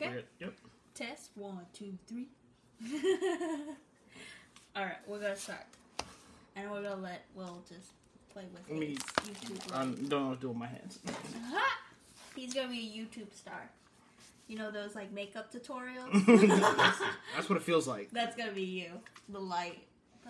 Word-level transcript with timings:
Okay. 0.00 0.24
Yep. 0.38 0.54
Test 0.94 1.30
one, 1.34 1.66
two, 1.72 1.92
three. 2.06 2.28
All 4.76 4.84
right, 4.84 4.96
we're 5.06 5.18
gonna 5.20 5.36
start, 5.36 5.60
and 6.56 6.70
we're 6.70 6.82
gonna 6.82 6.96
let 7.02 7.24
Will 7.34 7.62
just 7.68 7.90
play 8.32 8.44
with 8.52 8.78
Me- 8.78 8.86
his 8.88 8.98
YouTube. 8.98 9.74
I 9.74 9.84
life. 9.84 10.08
don't 10.08 10.10
know 10.22 10.28
what 10.28 10.34
to 10.36 10.40
do 10.40 10.48
with 10.48 10.56
my 10.56 10.66
hands. 10.66 10.98
Ha! 11.50 11.78
He's 12.36 12.54
gonna 12.54 12.68
be 12.68 12.78
a 12.78 12.98
YouTube 13.00 13.34
star. 13.34 13.68
You 14.48 14.56
know 14.58 14.70
those 14.70 14.94
like 14.94 15.12
makeup 15.12 15.52
tutorials? 15.52 16.10
That's 17.36 17.48
what 17.48 17.56
it 17.56 17.62
feels 17.62 17.86
like. 17.86 18.10
That's 18.10 18.36
gonna 18.36 18.52
be 18.52 18.62
you. 18.62 18.90
The 19.28 19.38
light. 19.40 19.78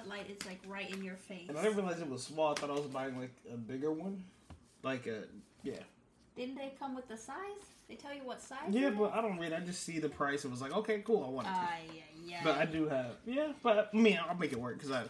The 0.03 0.09
light 0.09 0.29
is 0.31 0.45
like 0.47 0.61
right 0.67 0.91
in 0.93 1.03
your 1.05 1.17
face. 1.17 1.49
And 1.49 1.59
I 1.59 1.63
didn't 1.63 1.77
realize 1.77 2.01
it 2.01 2.09
was 2.09 2.23
small. 2.23 2.53
I 2.53 2.55
thought 2.55 2.71
I 2.71 2.75
was 2.75 2.87
buying 2.87 3.19
like 3.19 3.35
a 3.53 3.57
bigger 3.57 3.93
one. 3.93 4.25
Like 4.83 5.07
a 5.07 5.25
yeah. 5.63 5.75
Didn't 6.37 6.57
they 6.57 6.73
come 6.79 6.95
with 6.95 7.07
the 7.09 7.17
size? 7.17 7.37
They 7.91 7.97
tell 7.97 8.15
you 8.15 8.23
what 8.23 8.41
size? 8.41 8.59
Yeah, 8.71 8.91
but 8.91 9.13
I 9.13 9.21
don't 9.21 9.37
read. 9.37 9.53
I 9.53 9.59
just 9.59 9.83
see 9.83 9.99
the 9.99 10.09
price 10.09 10.45
and 10.45 10.53
was 10.53 10.63
like, 10.63 10.73
okay, 10.77 11.03
cool, 11.05 11.25
I 11.27 11.29
want 11.29 11.49
it. 11.49 11.53
Ah, 11.53 11.71
yeah, 11.93 12.03
yeah. 12.25 12.41
but 12.45 12.57
I 12.57 12.65
do 12.65 12.89
have 12.89 13.17
yeah. 13.27 13.53
But 13.65 13.91
I 13.93 13.97
mean, 13.97 14.17
I'll 14.29 14.37
make 14.37 14.53
it 14.53 14.61
work 14.61 14.79
because 14.79 14.93
I 14.93 15.03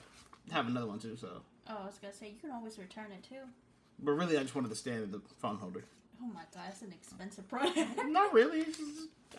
have 0.50 0.66
another 0.66 0.86
one 0.86 0.98
too. 0.98 1.14
So, 1.14 1.28
oh, 1.68 1.76
I 1.82 1.84
was 1.84 1.98
gonna 2.00 2.14
say 2.14 2.28
you 2.30 2.36
can 2.40 2.50
always 2.50 2.78
return 2.78 3.12
it 3.12 3.22
too. 3.22 3.42
but 4.02 4.12
really, 4.12 4.38
I 4.38 4.42
just 4.42 4.54
wanted 4.54 4.70
to 4.70 4.76
stand 4.76 5.02
in 5.04 5.10
the 5.12 5.20
phone 5.40 5.56
holder. 5.56 5.84
Oh 6.22 6.26
my 6.28 6.40
god, 6.54 6.64
that's 6.68 6.80
an 6.80 6.92
expensive 6.92 7.46
product. 7.48 7.78
Not 8.06 8.32
really. 8.32 8.64
Just- 8.64 8.80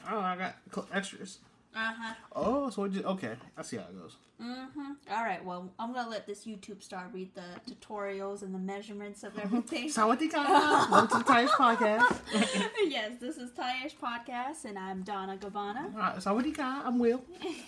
I 0.05 0.11
know. 0.11 0.19
I 0.19 0.35
got 0.69 0.87
extras. 0.93 1.39
Uh 1.73 1.93
huh. 1.97 2.13
Oh, 2.35 2.69
so 2.69 2.83
it 2.83 2.91
just 2.91 3.05
okay. 3.05 3.33
I 3.57 3.61
see 3.61 3.77
how 3.77 3.83
it 3.83 3.97
goes. 3.97 4.17
Mm-hmm. 4.41 4.91
All 5.11 5.23
right. 5.23 5.43
Well, 5.43 5.71
I'm 5.79 5.93
gonna 5.93 6.09
let 6.09 6.27
this 6.27 6.45
YouTube 6.45 6.83
star 6.83 7.09
read 7.13 7.29
the 7.33 7.71
tutorials 7.71 8.41
and 8.41 8.53
the 8.53 8.59
measurements 8.59 9.23
of 9.23 9.37
everything. 9.39 9.87
Sawadika. 9.89 10.89
Welcome 10.91 11.07
to 11.07 11.17
the 11.19 11.49
Podcast. 11.51 12.19
yes, 12.87 13.13
this 13.21 13.37
is 13.37 13.51
Thai-ish 13.51 13.95
Podcast, 13.95 14.65
and 14.65 14.77
I'm 14.77 15.03
Donna 15.03 15.37
Gabbana. 15.37 15.93
Alright, 15.93 16.17
Sawadika. 16.17 16.85
I'm 16.85 16.99
Will. 16.99 17.23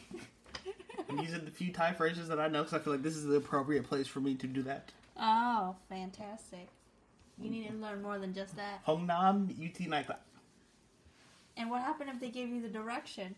And 1.09 1.19
these 1.19 1.33
are 1.33 1.39
the 1.39 1.51
few 1.51 1.71
Thai 1.71 1.91
phrases 1.93 2.27
that 2.29 2.39
I 2.39 2.47
know 2.47 2.63
because 2.63 2.79
I 2.79 2.83
feel 2.83 2.93
like 2.93 3.03
this 3.03 3.17
is 3.17 3.25
the 3.25 3.35
appropriate 3.35 3.83
place 3.83 4.07
for 4.07 4.19
me 4.19 4.35
to 4.35 4.47
do 4.47 4.61
that. 4.63 4.91
Oh, 5.19 5.75
fantastic! 5.89 6.69
You 7.39 7.49
need 7.49 7.67
to 7.67 7.73
learn 7.75 8.01
more 8.01 8.19
than 8.19 8.33
just 8.33 8.55
that. 8.55 8.79
Hong 8.83 9.05
Nam 9.05 9.49
UT 9.51 9.75
Naika. 9.89 10.15
And 11.57 11.69
what 11.69 11.81
happened 11.81 12.09
if 12.09 12.19
they 12.19 12.29
gave 12.29 12.49
you 12.49 12.61
the 12.61 12.69
direction? 12.69 13.35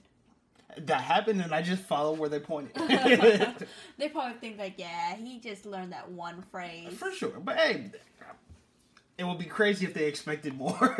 That 0.77 1.01
happened, 1.01 1.41
and 1.41 1.53
I 1.53 1.61
just 1.61 1.83
follow 1.83 2.13
where 2.13 2.29
they 2.29 2.39
pointed. 2.39 2.75
They 3.97 4.09
probably 4.09 4.37
think 4.39 4.59
like, 4.59 4.73
yeah, 4.77 5.15
he 5.15 5.39
just 5.39 5.65
learned 5.65 5.93
that 5.93 6.11
one 6.11 6.41
phrase. 6.51 6.93
For 6.93 7.11
sure. 7.11 7.39
But 7.39 7.55
hey, 7.57 7.91
it 9.17 9.23
would 9.23 9.39
be 9.39 9.45
crazy 9.45 9.85
if 9.85 9.93
they 9.93 10.05
expected 10.05 10.57
more. 10.57 10.95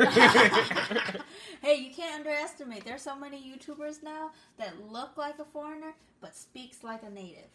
hey, 1.60 1.74
you 1.76 1.90
can't 1.94 2.20
underestimate. 2.20 2.84
There's 2.84 3.02
so 3.02 3.14
many 3.14 3.36
YouTubers 3.38 4.02
now 4.02 4.30
that 4.58 4.72
look 4.90 5.16
like 5.18 5.38
a 5.38 5.44
foreigner 5.44 5.92
but 6.22 6.34
speaks 6.34 6.82
like 6.82 7.02
a 7.02 7.10
native. 7.10 7.50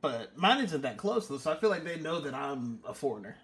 but 0.00 0.36
mine 0.36 0.64
isn't 0.64 0.82
that 0.82 0.96
close, 0.96 1.28
though, 1.28 1.38
so 1.38 1.52
I 1.52 1.56
feel 1.56 1.70
like 1.70 1.84
they 1.84 1.98
know 2.00 2.20
that 2.20 2.34
I'm 2.34 2.80
a 2.86 2.92
foreigner. 2.92 3.36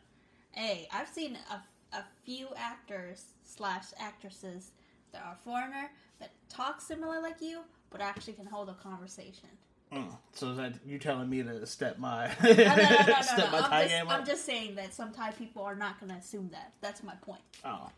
Hey, 0.50 0.88
I've 0.92 1.08
seen 1.08 1.38
a, 1.52 1.96
a 1.96 2.04
few 2.24 2.48
actors 2.56 3.26
slash 3.44 3.84
actresses 4.00 4.72
that 5.12 5.22
are 5.24 5.36
foreigner 5.44 5.90
that 6.20 6.30
talk 6.48 6.80
similar 6.80 7.20
like 7.20 7.40
you, 7.40 7.60
but 7.90 8.00
actually 8.00 8.34
can 8.34 8.46
hold 8.46 8.68
a 8.68 8.74
conversation. 8.74 9.48
Mm. 9.92 10.16
So 10.32 10.50
is 10.50 10.56
that 10.56 10.74
you 10.84 10.98
telling 10.98 11.30
me 11.30 11.42
to 11.42 11.64
step 11.64 11.98
my 11.98 12.30
No, 12.42 12.52
no, 12.52 12.64
no, 12.64 12.74
no, 12.74 13.06
no, 13.06 13.22
step 13.22 13.52
my 13.52 13.60
Thai 13.60 13.82
I'm, 13.82 13.82
just, 13.82 13.94
game 13.94 14.08
I'm 14.08 14.26
just 14.26 14.44
saying 14.44 14.74
that 14.74 14.92
some 14.92 15.12
Thai 15.12 15.30
people 15.32 15.62
are 15.62 15.76
not 15.76 16.00
going 16.00 16.10
to 16.10 16.18
assume 16.18 16.48
that. 16.52 16.72
That's 16.80 17.02
my 17.04 17.14
point. 17.22 17.40
Oh. 17.64 17.88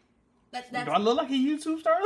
That, 0.50 0.86
Do 0.86 0.92
I 0.92 0.96
look 0.98 1.18
like 1.18 1.28
a 1.28 1.32
YouTube 1.34 1.80
star? 1.80 1.98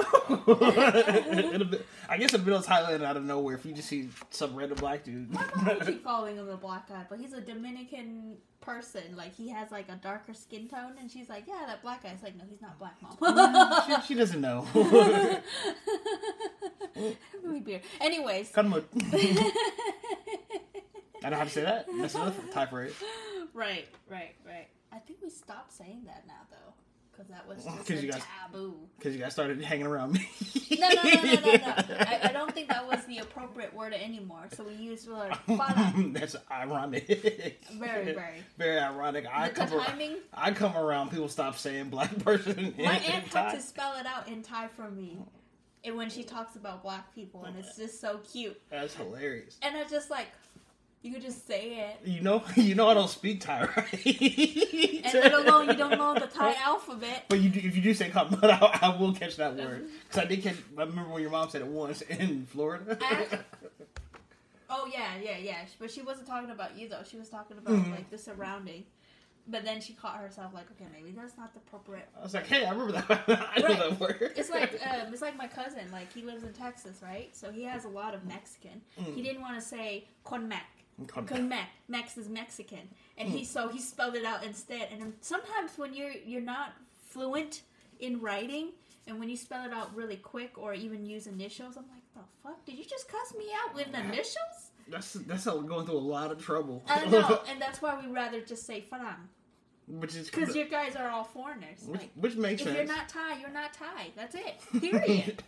I 2.09 2.17
guess 2.19 2.35
if 2.35 2.45
Bill's 2.45 2.67
highlighted 2.67 3.05
out 3.05 3.17
of 3.17 3.23
nowhere, 3.23 3.55
if 3.55 3.65
you 3.65 3.73
just 3.73 3.87
see 3.89 4.09
some 4.31 4.57
random 4.57 4.79
black 4.79 5.05
dude. 5.05 5.29
I 5.37 5.77
keep 5.87 6.03
calling 6.11 6.35
him 6.37 6.49
a 6.49 6.57
black 6.57 6.89
guy, 6.89 7.05
but 7.09 7.21
he's 7.21 7.33
a 7.35 7.41
Dominican 7.41 8.39
person. 8.61 9.15
Like 9.17 9.33
he 9.37 9.49
has 9.51 9.71
like 9.71 9.89
a 9.89 9.95
darker 9.95 10.35
skin 10.35 10.69
tone, 10.69 10.95
and 10.99 11.09
she's 11.09 11.29
like, 11.29 11.45
"Yeah, 11.47 11.63
that 11.69 11.83
black 11.83 12.03
guy's 12.03 12.21
like, 12.23 12.35
no, 12.37 12.43
he's 12.51 12.61
not 12.61 12.81
black, 12.81 12.97
mom." 13.01 13.17
she, 14.03 14.09
she 14.09 14.15
doesn't 14.15 14.41
know. 14.41 14.67
really 14.75 15.39
weird. 17.65 17.83
Anyways, 18.01 18.51
Come 18.51 18.75
on. 18.75 18.85
I 21.25 21.31
know 21.31 21.37
how 21.37 21.45
to 21.45 21.51
say 21.51 21.63
that. 21.63 21.87
That's 21.97 22.17
another 22.17 22.35
type, 22.53 22.71
phrase. 22.71 22.93
right, 23.55 23.87
right, 24.11 24.35
right. 24.45 24.67
I 24.93 24.99
think 24.99 25.21
we 25.23 25.31
stopped 25.31 25.73
saying 25.73 26.03
that 26.07 26.25
now, 26.27 26.41
though, 26.51 26.75
because 27.23 27.29
that 27.29 27.49
was 27.49 27.65
just 27.65 27.79
'Cause 27.87 27.99
a 27.99 28.03
you 28.07 28.13
guys- 28.13 28.23
taboo. 28.43 28.75
Because 28.99 29.15
you 29.17 29.21
guys 29.23 29.33
started 29.33 29.61
hanging 29.63 29.87
around 29.87 30.13
me. 30.13 30.29
No, 30.79 30.89
no, 30.89 31.03
no, 31.03 31.23
no, 31.23 31.33
no, 31.35 31.41
no. 31.57 31.75
I, 31.99 32.21
I 32.25 32.33
don't 32.33 32.53
think 32.55 32.69
that 32.69 32.87
was 32.89 33.05
the 33.07 33.19
appropriate 33.19 33.75
word 33.75 33.93
anymore. 33.93 34.47
So 34.55 34.65
we 34.65 34.75
used 34.75 35.07
the 35.07 35.15
word 35.15 35.33
para. 35.47 35.93
That's 36.13 36.37
ironic. 36.51 37.07
Very, 37.75 38.13
very. 38.15 38.43
Very 38.59 38.79
ironic. 38.79 39.27
I 39.33 39.49
The 39.49 39.55
come, 39.55 39.69
timing. 39.69 40.17
I 40.33 40.53
come 40.53 40.77
around, 40.77 41.11
people 41.11 41.29
stop 41.29 41.59
saying 41.59 41.91
black 41.91 42.17
person. 42.25 42.75
My 42.79 42.97
aunt 42.97 43.27
had 43.33 43.53
to 43.55 43.61
spell 43.61 43.97
it 43.99 44.07
out 44.07 44.29
in 44.29 44.43
Thai 44.43 44.69
for 44.69 44.91
me. 44.91 45.19
And 45.85 45.97
when 45.97 46.11
she 46.11 46.23
talks 46.23 46.55
about 46.55 46.83
black 46.85 47.13
people, 47.13 47.45
and 47.45 47.57
it's 47.59 47.77
just 47.77 48.01
so 48.01 48.19
cute. 48.33 48.61
That's 48.71 48.95
hilarious. 48.95 49.59
And 49.63 49.77
I 49.77 49.83
just 49.85 50.11
like, 50.11 50.29
you 51.03 51.13
could 51.13 51.23
just 51.23 51.47
say 51.47 51.91
it. 51.91 52.09
You 52.09 52.21
know, 52.21 52.43
you 52.57 52.75
know, 52.75 52.89
I 52.89 52.95
don't 52.95 53.09
speak 53.11 53.41
Thai, 53.41 53.63
right? 53.77 54.07
And 55.05 55.15
let 55.15 55.33
alone 55.35 55.69
you 55.69 55.75
don't 55.75 55.99
know 55.99 56.15
the 56.15 56.27
Thai 56.27 56.55
alphabet. 56.65 57.25
But 57.29 57.41
you 57.41 57.49
do, 57.51 57.61
if 57.61 57.75
you 57.77 57.83
do 57.83 57.93
say 57.95 58.09
"kamut," 58.11 58.43
I, 58.51 58.79
I 58.83 58.97
will 59.01 59.13
catch 59.13 59.37
that 59.37 59.57
word 59.57 59.89
because 60.09 60.19
I 60.23 60.25
did 60.27 60.43
catch. 60.43 60.57
I 60.79 60.83
remember 60.83 61.11
when 61.13 61.23
your 61.23 61.31
mom 61.31 61.49
said 61.51 61.63
it 61.63 61.67
once 61.67 62.03
in 62.03 62.47
Florida. 62.47 62.97
I- 63.01 63.39
Oh 64.75 64.89
yeah, 64.91 65.11
yeah, 65.23 65.37
yeah. 65.37 65.59
But 65.79 65.91
she 65.91 66.01
wasn't 66.01 66.27
talking 66.27 66.49
about 66.51 66.79
you 66.79 66.89
though. 66.89 67.03
She 67.07 67.19
was 67.19 67.29
talking 67.29 67.59
about 67.59 67.75
Mhm. 67.75 67.91
like 67.91 68.09
the 68.11 68.17
surrounding. 68.17 68.85
But 69.47 69.65
then 69.65 69.81
she 69.83 69.93
caught 69.93 70.17
herself 70.19 70.55
like, 70.55 70.65
okay, 70.71 70.89
maybe 70.93 71.11
that's 71.11 71.37
not 71.37 71.53
the 71.53 71.59
appropriate. 71.59 72.09
I 72.19 72.23
was 72.23 72.33
like, 72.33 72.47
"Hey, 72.47 72.65
I 72.65 72.71
remember 72.71 72.93
that. 72.93 73.25
I 73.29 73.61
know 73.61 73.67
Right. 73.69 73.79
that 73.79 74.01
word." 74.01 74.33
It's 74.37 74.49
like 74.51 74.73
um, 74.87 75.13
it's 75.13 75.21
like 75.21 75.37
my 75.37 75.49
cousin. 75.49 75.83
Like 75.93 76.11
he 76.15 76.23
lives 76.23 76.43
in 76.45 76.53
Texas, 76.55 77.01
right? 77.03 77.29
So 77.37 77.51
he 77.51 77.65
has 77.65 77.85
a 77.85 77.89
lot 77.89 78.15
of 78.15 78.25
Mexican. 78.25 78.81
Mm. 78.99 79.15
He 79.15 79.23
didn't 79.23 79.43
want 79.43 79.57
to 79.57 79.61
say 79.61 80.07
con 80.25 80.49
Mac. 80.49 80.65
Come- 81.07 81.49
Mac. 81.49 81.71
Mex 81.89 82.17
is 82.17 82.29
Mexican, 82.29 82.89
and 83.19 83.29
he 83.29 83.39
hmm. 83.39 83.45
so 83.45 83.69
he 83.69 83.81
spelled 83.81 84.15
it 84.15 84.25
out 84.25 84.45
instead. 84.45 84.89
And 84.93 85.15
sometimes 85.21 85.73
when 85.77 85.95
you're 85.95 86.13
you're 86.13 86.41
not 86.41 86.73
fluent 87.09 87.63
in 88.01 88.21
writing, 88.21 88.69
and 89.07 89.19
when 89.19 89.29
you 89.29 89.37
spell 89.37 89.65
it 89.65 89.73
out 89.73 89.95
really 89.95 90.17
quick 90.17 90.57
or 90.57 90.75
even 90.75 91.05
use 91.05 91.27
initials, 91.27 91.77
I'm 91.77 91.85
like, 91.85 92.03
the 92.15 92.21
fuck? 92.43 92.65
Did 92.65 92.79
you 92.79 92.85
just 92.85 93.09
cuss 93.09 93.35
me 93.37 93.47
out 93.65 93.75
with 93.75 93.89
initials? 93.89 94.71
That's 94.89 95.13
that's 95.13 95.45
how 95.45 95.57
we're 95.57 95.63
going 95.63 95.87
through 95.87 95.97
a 95.97 95.99
lot 95.99 96.31
of 96.31 96.43
trouble. 96.43 96.85
I 96.89 97.07
know, 97.07 97.41
and 97.49 97.61
that's 97.61 97.81
why 97.81 98.01
we 98.01 98.13
rather 98.13 98.41
just 98.41 98.67
say 98.67 98.85
Farang. 98.93 99.29
Which 99.89 100.15
is 100.15 100.31
Because 100.31 100.55
you 100.55 100.65
guys 100.67 100.97
are 100.97 101.09
all 101.11 101.25
foreigners. 101.25 101.81
which, 101.87 102.01
Like, 102.01 102.11
which 102.15 102.37
makes 102.37 102.63
if 102.63 102.67
sense. 102.69 102.77
you're 102.79 102.87
not 102.97 103.09
Thai, 103.09 103.39
you're 103.41 103.51
not 103.51 103.73
Thai. 103.73 104.11
That's 104.17 104.35
it. 104.35 104.61
Period. 104.81 105.43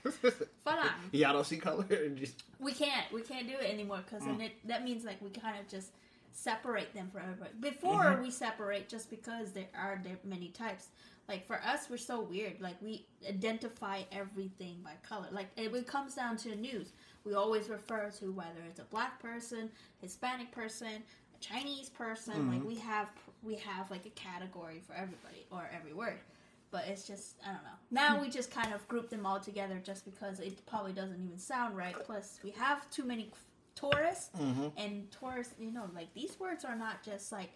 Farang. 0.67 0.91
Y'all 1.13 1.33
don't 1.33 1.47
see 1.47 1.57
color. 1.57 1.85
Just 2.15 2.43
We 2.59 2.73
can't. 2.73 3.11
We 3.13 3.23
can't 3.23 3.47
do 3.47 3.55
it 3.55 3.71
anymore 3.71 4.01
because 4.05 4.23
Mm. 4.23 4.39
then 4.39 4.41
it, 4.43 4.53
that 4.69 4.85
means 4.85 5.05
like 5.05 5.21
we 5.23 5.31
kind 5.31 5.59
of 5.59 5.69
just 5.69 5.91
separate 6.33 6.93
them 6.95 7.09
from 7.13 7.23
everybody. 7.23 7.51
Before 7.61 8.05
Mhm. 8.05 8.23
we 8.23 8.31
separate, 8.31 8.89
just 8.89 9.09
because 9.09 9.53
there 9.53 9.69
are 9.77 10.01
there 10.03 10.19
many 10.25 10.49
types. 10.49 10.89
Like 11.29 11.47
for 11.47 11.63
us, 11.63 11.89
we're 11.89 11.97
so 11.97 12.21
weird. 12.21 12.61
Like 12.61 12.81
we 12.83 13.07
identify 13.29 14.03
everything 14.13 14.81
by 14.85 14.93
color. 15.09 15.29
Like 15.31 15.47
it, 15.57 15.87
comes 15.87 16.15
down 16.15 16.37
to 16.39 16.55
news. 16.57 16.93
We 17.25 17.35
always 17.35 17.69
refer 17.69 18.11
to 18.19 18.33
whether 18.33 18.61
it's 18.69 18.81
a 18.81 18.85
black 18.85 19.21
person, 19.23 19.71
Hispanic 20.03 20.51
person, 20.53 21.03
a 21.35 21.39
Chinese 21.41 21.89
person. 21.89 22.51
Like 22.51 22.61
Mhm. 22.63 22.67
we 22.67 22.75
have 22.77 23.09
we 23.45 23.57
have 23.57 23.91
like 23.91 24.07
a 24.07 24.11
category 24.11 24.81
for 24.87 24.95
everybody 24.95 25.47
or 25.51 25.69
every 25.75 25.93
word. 25.93 26.19
But 26.71 26.87
it's 26.89 27.07
just 27.07 27.37
I 27.45 27.53
don't 27.53 27.63
know. 27.63 27.79
Now 27.91 28.21
we 28.21 28.29
just 28.29 28.51
kind 28.51 28.73
of 28.75 28.87
group 28.89 29.09
them 29.09 29.27
all 29.27 29.39
together 29.39 29.81
just 29.83 30.05
because 30.05 30.41
it 30.41 30.65
probably 30.67 30.93
doesn't 30.93 31.23
even 31.23 31.39
sound 31.39 31.77
right. 31.77 31.95
Plus 32.05 32.41
we 32.43 32.51
have 32.51 32.91
too 32.91 33.05
many 33.05 33.31
tourists 33.77 34.31
mm-hmm. 34.37 34.69
and 34.77 35.11
tourists. 35.11 35.55
You 35.59 35.71
know, 35.71 35.89
like 35.95 36.13
these 36.15 36.39
words 36.41 36.65
are 36.65 36.75
not 36.77 37.03
just 37.05 37.31
like 37.31 37.51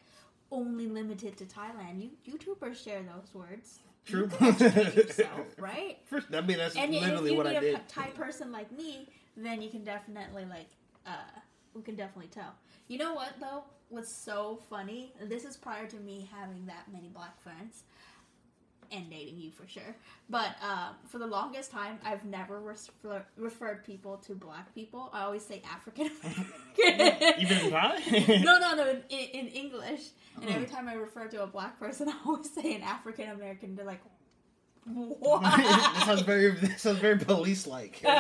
only 0.53 0.87
limited 0.87 1.37
to 1.39 1.45
Thailand. 1.45 2.01
You 2.01 2.11
YouTubers 2.33 2.83
share 2.83 3.03
those 3.03 3.35
words. 3.35 3.81
True. 4.05 4.31
You 4.41 4.47
yourself, 4.49 5.47
right? 5.59 5.99
First, 6.07 6.29
I 6.33 6.41
mean, 6.41 6.59
that's 6.59 6.77
And 6.77 6.95
if 6.95 7.03
literally 7.03 7.33
you 7.33 7.37
what 7.37 7.47
meet 7.47 7.57
I 7.57 7.59
a 7.59 7.61
did. 7.61 7.89
Thai 7.89 8.07
person 8.11 8.53
like 8.53 8.71
me, 8.73 9.09
then 9.37 9.61
you 9.61 9.69
can 9.69 9.85
definitely 9.85 10.45
like 10.45 10.69
uh 11.07 11.41
we 11.75 11.83
can 11.83 11.97
definitely 11.97 12.31
tell. 12.31 12.55
You 12.87 12.99
know 12.99 13.15
what 13.15 13.35
though? 13.41 13.65
What's 13.91 14.13
so 14.13 14.59
funny? 14.69 15.13
This 15.23 15.45
is 15.45 15.57
prior 15.57 15.87
to 15.87 15.97
me 15.97 16.29
having 16.39 16.67
that 16.67 16.93
many 16.93 17.09
black 17.09 17.41
friends 17.43 17.85
and 18.91 19.09
dating 19.11 19.39
you 19.39 19.51
for 19.51 19.67
sure. 19.67 19.97
But 20.29 20.57
uh, 20.63 20.91
for 21.07 21.17
the 21.19 21.27
longest 21.27 21.71
time, 21.71 21.99
I've 22.05 22.25
never 22.25 22.61
refer- 22.61 23.25
referred 23.37 23.85
people 23.85 24.19
to 24.27 24.35
black 24.35 24.75
people. 24.75 25.09
I 25.13 25.23
always 25.23 25.43
say 25.45 25.63
African 25.71 26.11
American. 26.23 27.41
Even 27.41 27.59
in 27.59 27.71
Thai? 27.71 28.41
no, 28.45 28.59
no, 28.59 28.75
no, 28.75 28.91
in, 28.91 29.03
in 29.19 29.47
English. 29.49 30.03
And 30.37 30.45
Oh. 30.51 30.55
every 30.55 30.67
time 30.67 30.87
I 30.89 30.95
refer 30.95 31.27
to 31.29 31.43
a 31.43 31.47
black 31.47 31.79
person, 31.81 32.09
I 32.11 32.15
always 32.27 32.51
say 32.53 32.75
an 32.75 32.83
African 32.83 33.31
American. 33.31 33.75
They're 33.75 33.87
like, 33.87 34.03
What? 34.87 35.43
that 35.43 36.03
sounds 36.07 36.21
very 36.23 36.51
that 36.53 36.79
sounds 36.79 36.99
very 36.99 37.19
police 37.19 37.67
like. 37.67 38.01
but 38.03 38.13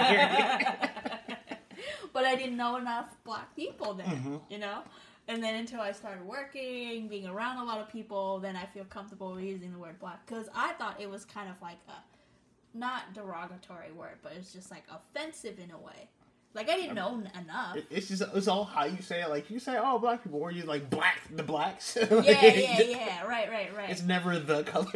I 2.25 2.35
didn't 2.37 2.56
know 2.56 2.76
enough 2.76 3.14
black 3.25 3.55
people 3.55 3.94
then, 3.94 4.06
Mhm. 4.06 4.41
you 4.50 4.59
know? 4.59 4.82
And 5.28 5.42
then 5.42 5.54
until 5.56 5.80
I 5.80 5.92
started 5.92 6.25
working, 6.26 7.06
being 7.08 7.26
around 7.26 7.58
a 7.58 7.64
lot 7.64 7.78
of 7.78 7.88
people, 7.90 8.38
then 8.38 8.56
I 8.56 8.64
feel 8.64 8.84
comfortable 8.84 9.38
using 9.38 9.72
the 9.72 9.78
word 9.78 9.98
black. 10.00 10.26
Because 10.26 10.48
I 10.54 10.72
thought 10.72 10.98
it 11.00 11.08
was 11.10 11.25
kind 11.26 11.50
of 11.50 11.60
like 11.60 11.76
a, 11.88 12.76
not 12.76 13.12
derogatory 13.14 13.92
word, 13.92 14.16
but 14.22 14.32
it's 14.36 14.52
just 14.52 14.70
like 14.70 14.84
offensive 14.90 15.58
in 15.58 15.70
a 15.70 15.78
way. 15.78 16.08
Like 16.54 16.70
I 16.70 16.76
didn't 16.76 16.94
know 16.94 17.22
enough. 17.38 17.76
It- 17.76 17.86
It's 17.90 18.08
just 18.08 18.22
it's 18.34 18.48
all 18.48 18.64
how 18.64 18.84
you 18.86 19.02
say 19.02 19.20
it. 19.22 19.28
Like 19.28 19.50
you 19.50 19.58
say, 19.58 19.76
oh, 19.78 19.98
black 19.98 20.22
people, 20.22 20.40
or 20.40 20.50
you 20.50 20.62
like 20.64 20.88
black 20.88 21.20
the 21.36 21.42
blacks. 21.42 21.96
yeah, 22.10 22.10
yeah, 22.20 22.80
yeah. 22.80 23.22
Right, 23.26 23.50
right, 23.50 23.76
right. 23.76 23.90
It's 23.90 24.02
never 24.02 24.38
the 24.38 24.62
color. 24.64 24.90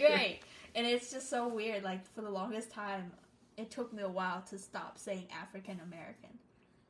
Right. 0.00 0.38
And 0.74 0.86
it's 0.86 1.10
just 1.10 1.28
so 1.28 1.48
weird. 1.48 1.82
Like 1.82 2.06
for 2.14 2.22
the 2.22 2.30
longest 2.30 2.70
time, 2.70 3.10
it 3.56 3.70
took 3.70 3.92
me 3.92 4.02
a 4.04 4.08
while 4.08 4.42
to 4.50 4.58
stop 4.58 4.96
saying 4.96 5.26
African 5.38 5.80
American. 5.84 6.30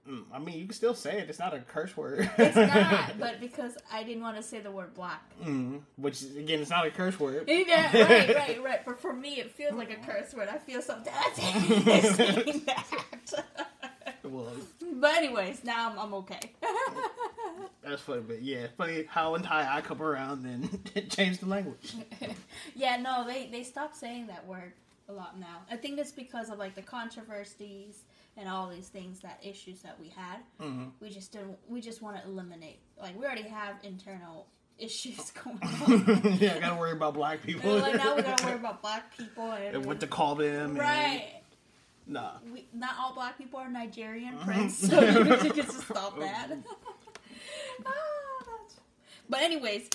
Mm, 0.09 0.25
I 0.33 0.41
mean, 0.41 0.59
you 0.59 0.65
can 0.65 0.75
still 0.75 0.95
say 0.95 1.21
it. 1.21 1.29
It's 1.31 1.39
not 1.39 1.55
a 1.55 1.61
curse 1.61 1.97
word. 1.97 2.29
It's 2.37 2.57
not, 2.57 3.13
but 3.21 3.41
because 3.41 3.77
I 3.93 4.03
didn't 4.03 4.23
want 4.23 4.37
to 4.37 4.43
say 4.43 4.59
the 4.59 4.71
word 4.71 4.95
black. 4.95 5.23
Mm, 5.41 5.81
which 5.97 6.23
again, 6.23 6.61
it's 6.61 6.71
not 6.71 6.85
a 6.85 6.91
curse 6.91 7.21
word. 7.21 7.45
Yeah, 7.47 7.97
right, 7.97 8.35
right, 8.35 8.65
right. 8.65 8.85
But 8.85 9.01
for 9.01 9.13
me, 9.13 9.35
it 9.35 9.53
feels 9.53 9.75
like 9.75 9.93
a 9.93 10.05
curse 10.05 10.35
word. 10.35 10.49
I 10.49 10.59
feel 10.59 10.83
so 10.83 10.99
bad 11.05 11.35
saying 11.37 12.63
that. 12.67 12.85
Well, 14.25 14.53
but 14.95 15.15
anyways, 15.15 15.63
now 15.63 15.91
I'm, 15.91 15.99
I'm 15.99 16.15
okay. 16.15 16.53
that's 17.83 18.03
funny, 18.03 18.23
but 18.23 18.43
yeah, 18.43 18.67
funny 18.77 19.05
how 19.09 19.35
and 19.35 19.45
Ty 19.45 19.77
I 19.77 19.81
come 19.83 20.01
around 20.03 20.45
and 20.47 21.11
change 21.11 21.39
the 21.39 21.47
language. 21.47 21.95
yeah, 22.75 22.97
no, 22.97 23.25
they 23.27 23.49
they 23.53 23.63
stopped 23.63 23.97
saying 23.97 24.29
that 24.29 24.47
word 24.47 24.73
a 25.09 25.13
lot 25.13 25.39
now. 25.39 25.63
I 25.71 25.77
think 25.77 25.99
it's 25.99 26.13
because 26.13 26.51
of 26.51 26.59
like 26.59 26.75
the 26.75 26.83
controversies 26.83 28.03
and 28.37 28.49
all 28.49 28.69
these 28.69 28.89
things 28.89 29.21
that 29.21 29.39
issues 29.43 29.83
that 29.83 29.99
we 30.01 30.09
had. 30.09 30.39
hmm 30.61 30.85
We 31.01 31.11
just 31.11 31.33
didn't. 31.33 31.59
We 31.69 31.81
just 31.81 32.01
want 32.03 32.17
to 32.17 32.25
eliminate. 32.29 32.81
Like 33.01 33.19
we 33.19 33.25
already 33.27 33.43
have 33.49 33.77
internal 33.83 34.47
issues 34.79 35.31
going 35.45 35.59
on. 35.63 36.39
yeah, 36.41 36.55
I 36.57 36.61
gotta 36.61 36.77
worry 36.81 36.93
about 36.93 37.15
black 37.15 37.43
people. 37.43 37.73
And, 37.75 37.83
like 37.83 37.95
now 37.97 38.17
we 38.17 38.23
gotta 38.23 38.45
worry 38.45 38.55
about 38.65 38.81
black 38.83 39.17
people 39.17 39.53
and, 39.53 39.77
and 39.77 39.85
what 39.87 40.01
to 40.01 40.07
call 40.07 40.35
them. 40.35 40.71
and- 40.71 40.79
right. 40.79 41.35
Nah. 42.05 42.33
We, 42.53 42.67
not 42.75 42.97
all 42.99 43.15
black 43.15 43.39
people 43.39 43.61
are 43.61 43.69
Nigerian, 43.71 44.35
Mhm. 44.37 44.45
Prince. 44.45 44.79
So 44.89 45.01
you 45.01 45.23
need 45.25 45.41
to 45.41 45.51
just 45.53 45.83
stop 45.83 46.19
that. 46.19 46.51
Ah, 47.87 47.91
but 49.29 49.41
anyways, 49.41 49.89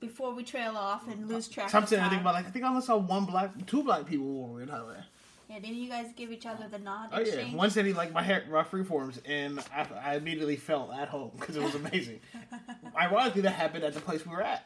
before 0.00 0.32
we 0.34 0.44
trail 0.44 0.76
off 0.76 1.08
and 1.08 1.28
lose 1.28 1.48
track 1.48 1.66
of 1.66 1.70
Something 1.72 1.98
I 2.00 2.08
think 2.08 2.20
about, 2.20 2.34
like 2.34 2.46
I 2.46 2.50
think 2.50 2.64
I 2.64 2.68
only 2.68 2.82
saw 2.82 2.96
one 2.98 3.24
black, 3.24 3.50
two 3.66 3.82
black 3.82 4.06
people 4.06 4.48
were 4.48 4.62
in 4.62 4.68
Thailand. 4.68 5.04
Yeah, 5.48 5.58
didn't 5.58 5.76
you 5.76 5.88
guys 5.88 6.06
give 6.16 6.32
each 6.32 6.46
other 6.46 6.66
the 6.70 6.78
nod? 6.78 7.10
Oh 7.12 7.18
yeah, 7.20 7.26
exchange? 7.26 7.54
one 7.54 7.70
said 7.70 7.84
he 7.86 7.92
liked 7.92 8.12
my 8.12 8.22
hair, 8.22 8.44
my 8.50 8.62
freeforms, 8.62 9.18
and 9.26 9.60
I, 9.74 9.86
I 10.02 10.14
immediately 10.16 10.56
felt 10.56 10.92
at 10.92 11.08
home 11.08 11.32
because 11.38 11.56
it 11.56 11.62
was 11.62 11.74
amazing. 11.74 12.20
Ironically, 12.98 13.42
that 13.42 13.50
happened 13.52 13.84
at 13.84 13.94
the 13.94 14.00
place 14.00 14.24
we 14.26 14.32
were 14.32 14.42
at, 14.42 14.64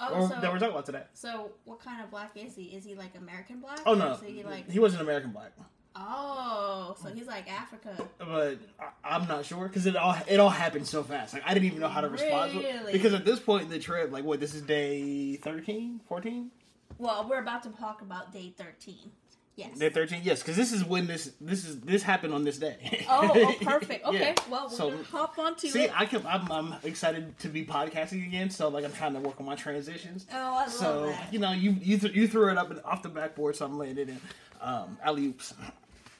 oh, 0.00 0.14
or 0.14 0.28
so, 0.28 0.34
that 0.40 0.52
we're 0.52 0.58
talking 0.58 0.70
about 0.74 0.86
today. 0.86 1.02
so 1.14 1.50
what 1.64 1.80
kind 1.80 2.02
of 2.02 2.10
black 2.10 2.32
is 2.36 2.54
he? 2.54 2.64
Is 2.64 2.84
he 2.84 2.94
like 2.94 3.14
American 3.16 3.60
black? 3.60 3.80
Oh 3.86 3.94
no, 3.94 4.14
he 4.24 4.42
like 4.44 4.70
he 4.70 4.78
wasn't 4.78 5.02
American 5.02 5.30
black, 5.32 5.52
oh, 5.96 6.94
so 7.02 7.08
he's 7.08 7.26
like 7.26 7.50
Africa. 7.50 7.96
but 8.18 8.58
I, 8.78 8.88
I'm 9.04 9.26
not 9.26 9.44
sure 9.44 9.66
because 9.68 9.86
it 9.86 9.96
all 9.96 10.16
it 10.28 10.38
all 10.40 10.48
happened 10.50 10.86
so 10.86 11.02
fast. 11.02 11.34
Like 11.34 11.42
I 11.46 11.54
didn't 11.54 11.66
even 11.66 11.80
know 11.80 11.88
how 11.88 12.00
to 12.00 12.08
respond 12.08 12.54
Really? 12.54 12.92
because 12.92 13.14
at 13.14 13.24
this 13.24 13.40
point 13.40 13.64
in 13.64 13.70
the 13.70 13.78
trip, 13.78 14.12
like 14.12 14.24
what 14.24 14.40
this 14.40 14.54
is 14.54 14.62
day 14.62 15.36
13, 15.36 16.00
14? 16.08 16.50
Well, 16.98 17.26
we're 17.28 17.40
about 17.40 17.62
to 17.64 17.68
talk 17.70 18.02
about 18.02 18.32
day 18.32 18.52
thirteen. 18.56 19.12
Yes. 19.58 19.76
Day 19.76 19.88
13, 19.90 20.20
yes, 20.22 20.40
because 20.40 20.56
this 20.56 20.72
is 20.72 20.84
when 20.84 21.08
this 21.08 21.32
this 21.40 21.66
is 21.66 21.80
this 21.80 22.04
happened 22.04 22.32
on 22.32 22.44
this 22.44 22.58
day. 22.58 23.04
Oh, 23.10 23.28
oh, 23.34 23.54
perfect. 23.64 24.04
Okay, 24.06 24.18
Yeah. 24.20 24.34
well, 24.48 24.68
we're 24.70 24.76
So- 24.76 24.90
gonna 24.92 25.02
hop 25.02 25.36
onto 25.36 25.66
See, 25.66 25.82
it. 25.84 26.00
I 26.00 26.06
can, 26.06 26.24
I'm, 26.26 26.50
I'm 26.52 26.74
excited 26.84 27.36
to 27.40 27.48
be 27.48 27.64
podcasting 27.64 28.24
again, 28.24 28.50
so 28.50 28.68
like 28.68 28.84
I'm 28.84 28.92
trying 28.92 29.14
to 29.14 29.20
work 29.20 29.40
on 29.40 29.46
my 29.46 29.56
transitions. 29.56 30.26
Oh, 30.32 30.36
I 30.36 30.60
love 30.60 30.70
So 30.72 31.06
that. 31.06 31.32
you 31.32 31.40
know, 31.40 31.50
you 31.50 31.72
you, 31.82 31.98
th- 31.98 32.14
you 32.14 32.28
threw 32.28 32.50
it 32.52 32.56
up 32.56 32.70
and 32.70 32.80
off 32.84 33.02
the 33.02 33.08
backboard, 33.08 33.56
so 33.56 33.64
I'm 33.66 33.76
laying 33.78 33.98
it 33.98 34.08
in. 34.08 34.20
Um, 34.60 34.96
alley 35.02 35.26
oops. 35.26 35.54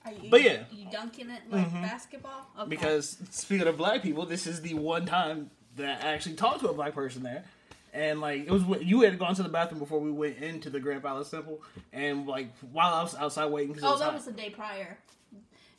Are 0.05 0.11
you, 0.13 0.31
but 0.31 0.43
yeah. 0.43 0.65
you 0.73 0.87
dunking 0.91 1.31
it 1.31 1.43
like 1.49 1.69
Mhm. 1.71 1.83
basketball? 1.83 2.47
Okay. 2.59 2.69
Because 2.71 3.19
speaking 3.31 3.69
of 3.69 3.77
black 3.77 4.03
people, 4.03 4.27
this 4.27 4.49
is 4.49 4.63
the 4.63 4.75
one 4.75 5.07
time 5.07 5.51
that 5.77 6.05
I 6.05 6.09
actually 6.13 6.35
talked 6.35 6.61
to 6.61 6.69
a 6.71 6.73
black 6.75 6.93
person 6.95 7.23
there, 7.23 7.45
and 7.93 8.21
like 8.21 8.43
it 8.47 8.51
was 8.51 8.65
when- 8.65 8.87
you 8.87 9.01
had 9.03 9.19
gone 9.19 9.35
to 9.35 9.43
the 9.43 9.49
bathroom 9.49 9.79
before 9.81 10.01
we 10.01 10.11
went 10.11 10.39
into 10.39 10.71
the 10.71 10.81
Grand 10.81 11.03
Palace 11.03 11.31
Temple, 11.31 11.63
and 11.93 12.27
like 12.27 12.57
while 12.73 12.95
I 12.95 13.03
was 13.03 13.15
outside 13.15 13.47
waiting, 13.47 13.77
oh, 13.83 13.99
that 13.99 14.13
was 14.15 14.25
the 14.25 14.33
day 14.33 14.51
prior. 14.51 14.99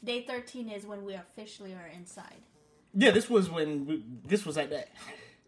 Day 0.04 0.24
thirteen 0.24 0.70
is 0.70 0.86
when 0.86 1.04
we 1.04 1.14
officially 1.14 1.74
are 1.74 1.88
inside. 1.94 2.42
yeah, 2.94 3.12
this 3.12 3.30
was 3.30 3.50
when 3.50 3.86
we, 3.86 4.04
this 4.26 4.46
was 4.46 4.56
that 4.56 4.70
day. 4.70 4.86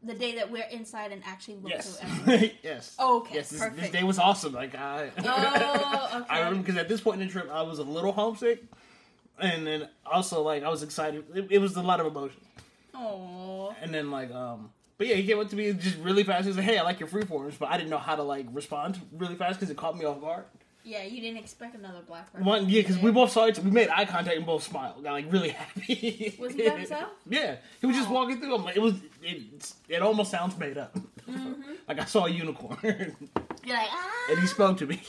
The 0.03 0.13
day 0.15 0.35
that 0.35 0.49
we're 0.49 0.65
inside 0.71 1.11
and 1.11 1.21
actually 1.25 1.57
look 1.57 1.71
Yes, 1.71 1.97
through 1.99 2.09
everything. 2.33 2.57
yes. 2.63 2.95
Oh, 2.97 3.19
okay, 3.19 3.35
Yes, 3.35 3.49
this, 3.51 3.61
this 3.75 3.89
day 3.91 4.03
was 4.03 4.17
awesome. 4.17 4.51
Like 4.53 4.73
I, 4.75 5.11
Oh, 5.19 6.21
okay. 6.21 6.25
I 6.29 6.39
remember 6.39 6.63
because 6.63 6.77
at 6.77 6.89
this 6.89 6.99
point 7.01 7.21
in 7.21 7.27
the 7.27 7.31
trip, 7.31 7.49
I 7.51 7.61
was 7.61 7.77
a 7.79 7.83
little 7.83 8.11
homesick, 8.11 8.63
and 9.39 9.65
then 9.65 9.87
also 10.05 10.41
like 10.41 10.63
I 10.63 10.69
was 10.69 10.81
excited. 10.83 11.23
It, 11.35 11.47
it 11.51 11.57
was 11.59 11.75
a 11.77 11.83
lot 11.83 11.99
of 11.99 12.07
emotion, 12.07 12.41
Oh, 12.95 13.73
and 13.81 13.93
then 13.93 14.11
like 14.11 14.31
um, 14.31 14.71
but 15.01 15.07
yeah, 15.07 15.15
he 15.15 15.25
came 15.25 15.39
up 15.39 15.49
to 15.49 15.55
me 15.55 15.73
just 15.73 15.97
really 15.97 16.23
fast. 16.23 16.43
He 16.43 16.49
was 16.49 16.57
like, 16.57 16.65
"Hey, 16.67 16.77
I 16.77 16.83
like 16.83 16.99
your 16.99 17.09
freeforms," 17.09 17.57
but 17.57 17.69
I 17.69 17.77
didn't 17.77 17.89
know 17.89 17.97
how 17.97 18.15
to 18.15 18.21
like 18.21 18.45
respond 18.51 19.01
really 19.17 19.33
fast 19.33 19.59
because 19.59 19.71
it 19.71 19.75
caught 19.75 19.97
me 19.97 20.05
off 20.05 20.21
guard. 20.21 20.43
yeah. 20.83 21.01
You 21.01 21.19
didn't 21.21 21.39
expect 21.39 21.73
another 21.73 22.01
black 22.05 22.31
person. 22.31 22.45
One, 22.45 22.69
yeah, 22.69 22.81
because 22.81 22.99
we 22.99 23.09
both 23.09 23.31
saw 23.31 23.45
it. 23.45 23.57
We 23.57 23.71
made 23.71 23.89
eye 23.89 24.05
contact 24.05 24.37
and 24.37 24.45
both 24.45 24.61
smiled. 24.61 25.03
Got 25.03 25.13
like 25.13 25.31
really 25.33 25.49
happy. 25.49 26.35
Was 26.39 26.53
he 26.53 26.69
by 26.69 26.77
himself? 26.77 27.09
yeah, 27.27 27.55
he 27.79 27.87
was 27.87 27.95
just 27.95 28.09
Oh. 28.09 28.13
walking 28.13 28.39
through. 28.39 28.53
I'm 28.53 28.63
like, 28.63 28.75
it 28.75 28.81
was. 28.81 28.93
It, 29.23 29.73
it 29.89 30.01
almost 30.03 30.29
sounds 30.29 30.55
made 30.59 30.77
up. 30.77 30.95
Mhm. 31.27 31.55
like 31.87 31.99
I 31.99 32.05
saw 32.05 32.25
a 32.27 32.29
unicorn. 32.29 32.77
You're 32.83 33.75
like 33.75 33.89
ah. 33.89 34.27
and 34.29 34.39
he 34.39 34.45
spoke 34.45 34.77
to 34.77 34.85
me. 34.85 35.01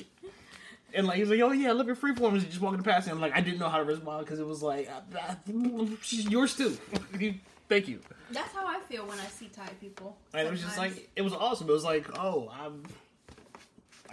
And 0.94 1.06
like 1.06 1.18
he's 1.18 1.28
like, 1.28 1.40
oh 1.40 1.52
yeah, 1.52 1.68
I 1.68 1.72
love 1.72 1.86
your 1.86 1.96
freeforms. 1.96 2.32
And 2.32 2.46
just 2.48 2.62
walking 2.62 2.82
past 2.82 3.08
him, 3.08 3.20
like 3.20 3.34
I 3.34 3.42
didn't 3.42 3.58
know 3.58 3.68
how 3.68 3.76
to 3.76 3.84
respond 3.84 4.24
because 4.24 4.40
it 4.40 4.46
was 4.46 4.62
like, 4.62 4.88
uh, 4.90 5.18
uh, 5.18 5.34
yours 6.08 6.56
too. 6.56 6.78
Thank 7.72 7.88
you. 7.88 8.00
That's 8.30 8.52
how 8.52 8.66
I 8.66 8.80
feel 8.80 9.06
when 9.06 9.18
I 9.18 9.24
see 9.28 9.48
Thai 9.48 9.66
people. 9.80 10.18
And 10.34 10.46
it 10.46 10.50
was 10.50 10.60
just 10.60 10.76
like, 10.76 11.08
it 11.16 11.22
was 11.22 11.32
awesome. 11.32 11.70
It 11.70 11.72
was 11.72 11.84
like, 11.84 12.06
oh, 12.18 12.52
I'm, 12.52 12.82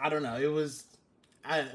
I 0.02 0.08
don't 0.08 0.24
know. 0.24 0.38
It 0.38 0.48
was, 0.48 0.86
I, 1.44 1.66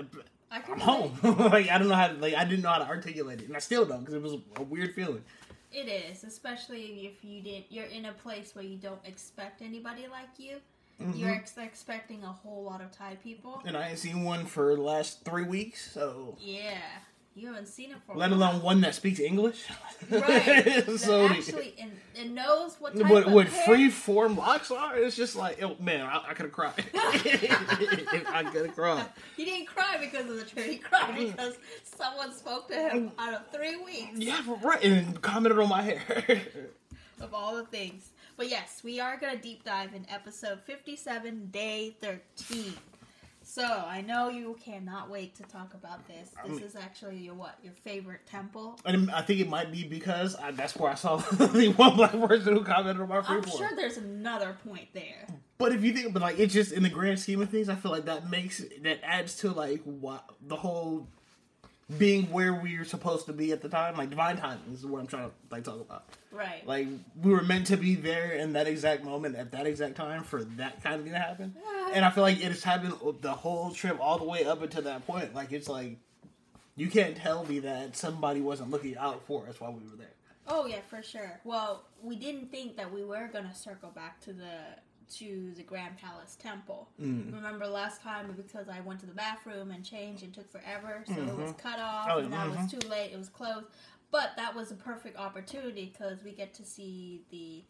I 0.50 0.62
relate. 0.66 0.80
home. 0.80 1.18
like 1.22 1.68
I 1.68 1.76
don't 1.76 1.88
know 1.88 1.94
how 1.94 2.08
to, 2.08 2.14
like 2.14 2.32
I 2.32 2.46
didn't 2.46 2.62
know 2.62 2.70
how 2.70 2.78
to 2.78 2.86
articulate 2.86 3.42
it, 3.42 3.48
and 3.48 3.54
I 3.54 3.58
still 3.58 3.84
don't 3.84 4.00
because 4.00 4.14
it 4.14 4.22
was 4.22 4.38
a 4.56 4.62
weird 4.62 4.94
feeling. 4.94 5.22
It 5.72 5.88
is, 5.88 6.24
especially 6.24 7.04
if 7.04 7.22
you 7.22 7.42
didn't. 7.42 7.66
You're 7.68 7.84
in 7.84 8.06
a 8.06 8.12
place 8.12 8.54
where 8.54 8.64
you 8.64 8.78
don't 8.78 9.04
expect 9.04 9.60
anybody 9.60 10.06
like 10.10 10.38
you. 10.38 10.56
Mm-hmm. 11.02 11.18
You're 11.18 11.32
ex- 11.32 11.58
expecting 11.58 12.22
a 12.22 12.32
whole 12.32 12.62
lot 12.62 12.80
of 12.80 12.92
Thai 12.92 13.18
people. 13.22 13.60
And 13.66 13.76
I 13.76 13.90
ain't 13.90 13.98
seen 13.98 14.24
one 14.24 14.46
for 14.46 14.74
the 14.74 14.80
last 14.80 15.22
three 15.22 15.42
weeks, 15.42 15.92
so 15.92 16.38
Yeah, 16.40 16.78
you 17.36 17.48
haven't 17.48 17.66
seen 17.66 17.90
it 17.90 17.96
for. 18.06 18.14
let 18.14 18.30
while. 18.30 18.38
alone 18.38 18.62
one 18.62 18.80
that 18.82 18.94
speaks 18.94 19.18
English. 19.18 19.64
Right. 20.08 20.84
so 20.98 21.28
that 21.28 21.36
actually 21.38 21.74
and, 21.80 21.90
and 22.16 22.34
knows 22.34 22.76
what 22.78 22.96
type 22.96 23.10
what 23.10 23.28
what 23.28 23.48
free 23.48 23.90
form 23.90 24.36
locks 24.36 24.70
are, 24.70 24.96
it's 24.96 25.16
just 25.16 25.34
like, 25.34 25.62
oh, 25.62 25.76
man, 25.80 26.02
I, 26.02 26.22
I 26.28 26.34
could 26.34 26.46
have 26.46 26.52
cried. 26.52 26.84
I 26.94 28.48
could 28.52 28.66
have 28.66 28.74
cried. 28.76 29.06
He 29.36 29.44
didn't 29.44 29.66
cry 29.66 29.96
because 30.00 30.30
of 30.30 30.36
the 30.36 30.44
trip. 30.44 30.66
He 30.66 30.76
cried 30.78 31.14
mm. 31.14 31.32
because 31.32 31.56
someone 31.82 32.32
spoke 32.32 32.68
to 32.68 32.74
him 32.74 33.10
out 33.18 33.34
of 33.34 33.50
three 33.50 33.76
weeks 33.76 34.16
Yeah, 34.16 34.40
right. 34.62 34.82
And 34.84 35.20
commented 35.20 35.58
on 35.58 35.68
my 35.68 35.82
hair. 35.82 36.02
of 37.20 37.34
all 37.34 37.56
the 37.56 37.64
things. 37.66 38.10
But 38.36 38.48
yes, 38.48 38.82
we 38.84 39.00
are 39.00 39.16
gonna 39.16 39.36
deep 39.36 39.64
dive 39.64 39.94
in 39.94 40.06
episode 40.08 40.60
fifty-seven, 40.66 41.50
day 41.50 41.96
thirteen. 42.00 42.74
So 43.54 43.62
I 43.62 44.00
know 44.00 44.30
you 44.30 44.56
cannot 44.60 45.08
wait 45.08 45.36
to 45.36 45.44
talk 45.44 45.74
about 45.74 46.08
this. 46.08 46.30
I 46.36 46.48
This 46.48 46.56
mean- 46.56 46.66
is 46.66 46.74
actually 46.74 47.18
your 47.18 47.34
what? 47.34 47.56
Your 47.62 47.72
favorite 47.84 48.26
temple? 48.26 48.80
and 48.84 49.08
I 49.12 49.22
think 49.22 49.38
it 49.38 49.48
might 49.48 49.70
be 49.70 49.84
because 49.84 50.34
I, 50.34 50.50
that's 50.50 50.74
where 50.74 50.90
I 50.90 50.96
saw 50.96 51.16
the 51.32 51.68
one 51.76 51.94
black 51.94 52.10
person 52.10 52.54
who 52.56 52.64
commented 52.64 53.00
on 53.00 53.08
my 53.08 53.22
free 53.22 53.36
I'm 53.36 53.46
sure 53.48 53.70
there's 53.76 53.96
another 53.96 54.56
point 54.66 54.88
there. 54.92 55.28
But 55.58 55.70
if 55.70 55.84
you 55.84 55.92
think, 55.92 56.12
but 56.12 56.20
like, 56.20 56.40
it's 56.40 56.52
just 56.52 56.72
in 56.72 56.82
the 56.82 56.88
grand 56.88 57.20
scheme 57.20 57.40
of 57.42 57.48
things, 57.48 57.68
I 57.68 57.76
feel 57.76 57.92
like 57.92 58.06
that 58.06 58.28
makes 58.28 58.60
that 58.82 58.98
adds 59.04 59.36
to 59.36 59.52
like 59.52 59.82
what 59.84 60.24
the 60.44 60.56
whole 60.56 61.06
being 61.98 62.24
where 62.30 62.54
we 62.54 62.78
were 62.78 62.84
supposed 62.84 63.26
to 63.26 63.32
be 63.32 63.52
at 63.52 63.60
the 63.62 63.68
time. 63.68 63.96
Like 63.96 64.10
divine 64.10 64.36
timing 64.36 64.72
is 64.72 64.84
what 64.86 65.00
I'm 65.00 65.06
trying 65.06 65.28
to 65.28 65.34
like 65.50 65.64
talk 65.64 65.80
about. 65.80 66.04
Right. 66.32 66.66
Like 66.66 66.88
we 67.20 67.32
were 67.32 67.42
meant 67.42 67.66
to 67.68 67.76
be 67.76 67.94
there 67.94 68.32
in 68.32 68.54
that 68.54 68.66
exact 68.66 69.04
moment 69.04 69.36
at 69.36 69.52
that 69.52 69.66
exact 69.66 69.96
time 69.96 70.24
for 70.24 70.44
that 70.44 70.82
kind 70.82 70.96
of 70.96 71.02
thing 71.02 71.12
to 71.12 71.18
happen. 71.18 71.54
And 71.92 72.04
I 72.04 72.10
feel 72.10 72.22
like 72.22 72.38
it 72.38 72.48
has 72.48 72.64
happened 72.64 72.94
the 73.20 73.32
whole 73.32 73.70
trip 73.70 73.98
all 74.00 74.18
the 74.18 74.24
way 74.24 74.44
up 74.44 74.62
until 74.62 74.82
that 74.82 75.06
point. 75.06 75.34
Like 75.34 75.52
it's 75.52 75.68
like 75.68 75.98
you 76.76 76.88
can't 76.88 77.16
tell 77.16 77.44
me 77.44 77.60
that 77.60 77.96
somebody 77.96 78.40
wasn't 78.40 78.70
looking 78.70 78.96
out 78.96 79.24
for 79.26 79.46
us 79.48 79.60
while 79.60 79.72
we 79.72 79.88
were 79.88 79.96
there. 79.96 80.08
Oh 80.46 80.66
yeah, 80.66 80.80
for 80.88 81.02
sure. 81.02 81.40
Well, 81.44 81.84
we 82.02 82.16
didn't 82.16 82.50
think 82.50 82.76
that 82.76 82.92
we 82.92 83.04
were 83.04 83.28
gonna 83.32 83.54
circle 83.54 83.90
back 83.90 84.20
to 84.22 84.32
the 84.32 84.50
to 85.16 85.52
the 85.56 85.62
Grand 85.62 85.96
Palace 85.96 86.36
Temple. 86.36 86.88
Mm. 87.00 87.32
Remember 87.32 87.66
last 87.66 88.00
time 88.02 88.32
because 88.36 88.68
I 88.68 88.80
went 88.80 89.00
to 89.00 89.06
the 89.06 89.12
bathroom 89.14 89.70
and 89.70 89.84
changed 89.84 90.22
and 90.22 90.32
took 90.34 90.50
forever, 90.50 91.04
so 91.06 91.14
it 91.14 91.36
was 91.36 91.52
Mhm. 91.52 91.58
cut 91.58 91.78
off 91.78 92.08
Oh, 92.12 92.18
and 92.18 92.30
now 92.30 92.46
mhm. 92.50 92.62
it's 92.62 92.72
too 92.72 92.88
late. 92.88 93.12
It 93.12 93.18
was 93.18 93.28
closed, 93.28 93.66
but 94.10 94.36
that 94.36 94.54
was 94.54 94.70
a 94.70 94.74
perfect 94.76 95.16
opportunity 95.16 95.86
because 95.86 96.22
we 96.24 96.32
get 96.32 96.54
to 96.54 96.64
see 96.64 97.22
the 97.30 97.62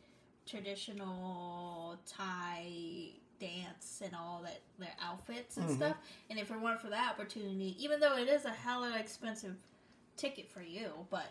traditional 0.47 1.99
Thai 2.07 3.11
dance 3.41 4.01
and 4.05 4.15
all 4.15 4.43
that 4.43 4.61
their 4.79 4.95
outfits 5.03 5.57
and 5.57 5.69
Mhm. 5.69 5.77
stuff. 5.77 5.97
And 6.31 6.39
if 6.39 6.51
it 6.51 6.61
weren't 6.61 6.81
for 6.81 6.89
that 6.91 7.11
opportunity, 7.13 7.75
even 7.83 8.01
though 8.01 8.17
it 8.17 8.29
is 8.29 8.45
a 8.45 8.51
hella 8.53 8.97
expensive 8.99 9.57
ticket 10.17 10.49
for 10.49 10.63
you, 10.63 11.07
but 11.11 11.27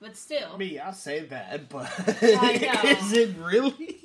but 0.00 0.16
still, 0.16 0.56
Me, 0.56 0.78
I 0.78 0.92
say 0.92 1.24
that, 1.26 1.68
but 1.68 1.90
I 2.22 2.70
know. 2.84 2.90
is 2.90 3.12
it 3.12 3.36
really? 3.36 3.97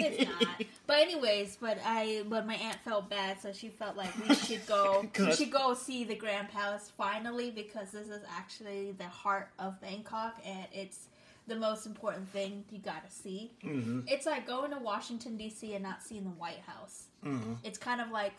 It's 0.00 0.28
not. 0.28 0.62
But 0.86 0.98
anyways, 0.98 1.56
but 1.60 1.78
I 1.84 2.24
but 2.28 2.46
my 2.46 2.54
aunt 2.54 2.78
felt 2.84 3.08
bad, 3.08 3.40
so 3.40 3.52
she 3.52 3.68
felt 3.68 3.96
like 3.96 4.10
we 4.26 4.34
should 4.34 4.66
go. 4.66 5.06
we 5.18 5.32
should 5.32 5.50
go 5.50 5.74
see 5.74 6.04
the 6.04 6.14
Grand 6.16 6.48
Palace 6.48 6.90
finally 6.96 7.50
because 7.50 7.90
this 7.90 8.08
is 8.08 8.22
actually 8.28 8.92
the 8.92 9.04
heart 9.08 9.50
of 9.58 9.80
Bangkok, 9.80 10.38
and 10.44 10.66
it's 10.72 11.06
the 11.46 11.56
most 11.56 11.86
important 11.86 12.28
thing 12.30 12.64
you 12.70 12.78
gotta 12.78 13.10
see. 13.10 13.50
hmm 13.62 14.00
It's 14.06 14.26
like 14.26 14.46
going 14.46 14.70
to 14.72 14.78
Washington 14.78 15.36
D.C. 15.36 15.74
and 15.74 15.82
not 15.82 16.02
seeing 16.02 16.24
the 16.24 16.30
White 16.30 16.60
House. 16.66 17.04
hmm 17.22 17.54
It's 17.64 17.78
kind 17.78 18.00
of 18.00 18.10
like 18.10 18.34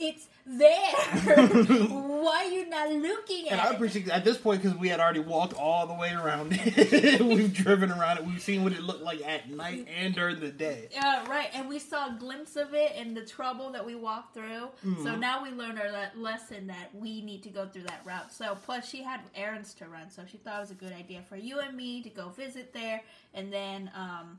it's 0.00 0.26
there. 0.46 0.92
Why 1.88 2.44
are 2.46 2.50
you 2.50 2.68
not 2.68 2.90
looking 2.90 3.48
And 3.50 3.60
at 3.60 3.66
I 3.66 3.70
it? 3.70 3.74
appreciate 3.76 4.08
at 4.08 4.24
this 4.24 4.36
point 4.38 4.62
because 4.62 4.76
we 4.78 4.88
had 4.88 5.00
already 5.00 5.20
walked 5.20 5.54
all 5.54 5.86
the 5.86 5.94
way 5.94 6.12
around 6.12 6.52
it. 6.52 7.20
We've 7.20 7.52
driven 7.52 7.90
around 7.92 8.18
it. 8.18 8.24
We've 8.26 8.40
seen 8.40 8.64
what 8.64 8.72
it 8.72 8.80
looked 8.82 9.02
like 9.02 9.26
at 9.26 9.48
night 9.50 9.86
and 9.96 10.14
during 10.14 10.40
the 10.40 10.50
day. 10.50 10.88
Yeah, 10.92 11.26
right. 11.28 11.48
And 11.54 11.68
we 11.68 11.78
saw 11.78 12.08
a 12.08 12.18
glimpse 12.18 12.56
of 12.56 12.74
it 12.74 12.92
and 12.96 13.16
the 13.16 13.24
trouble 13.24 13.70
that 13.72 13.84
we 13.84 13.94
walked 13.94 14.34
through. 14.34 14.68
So 14.82 14.86
Mhm. 15.12 15.18
now 15.20 15.42
we 15.42 15.50
learned 15.50 15.78
our 15.78 15.90
le- 15.92 16.10
lesson 16.16 16.66
that 16.68 16.94
we 16.94 17.20
need 17.22 17.42
to 17.44 17.50
go 17.50 17.66
through 17.66 17.82
that 17.84 18.00
route. 18.04 18.32
So 18.32 18.56
plus 18.64 18.88
she 18.88 19.02
had 19.02 19.20
errands 19.34 19.74
to 19.74 19.86
run, 19.86 20.10
so 20.10 20.22
she 20.30 20.38
thought 20.38 20.56
it 20.56 20.60
was 20.60 20.70
a 20.70 20.74
good 20.74 20.92
idea 20.92 21.22
for 21.28 21.36
you 21.36 21.60
and 21.60 21.76
me 21.76 22.02
to 22.02 22.08
go 22.10 22.28
visit 22.30 22.72
there 22.72 23.02
and 23.34 23.52
then 23.52 23.90
um, 23.94 24.38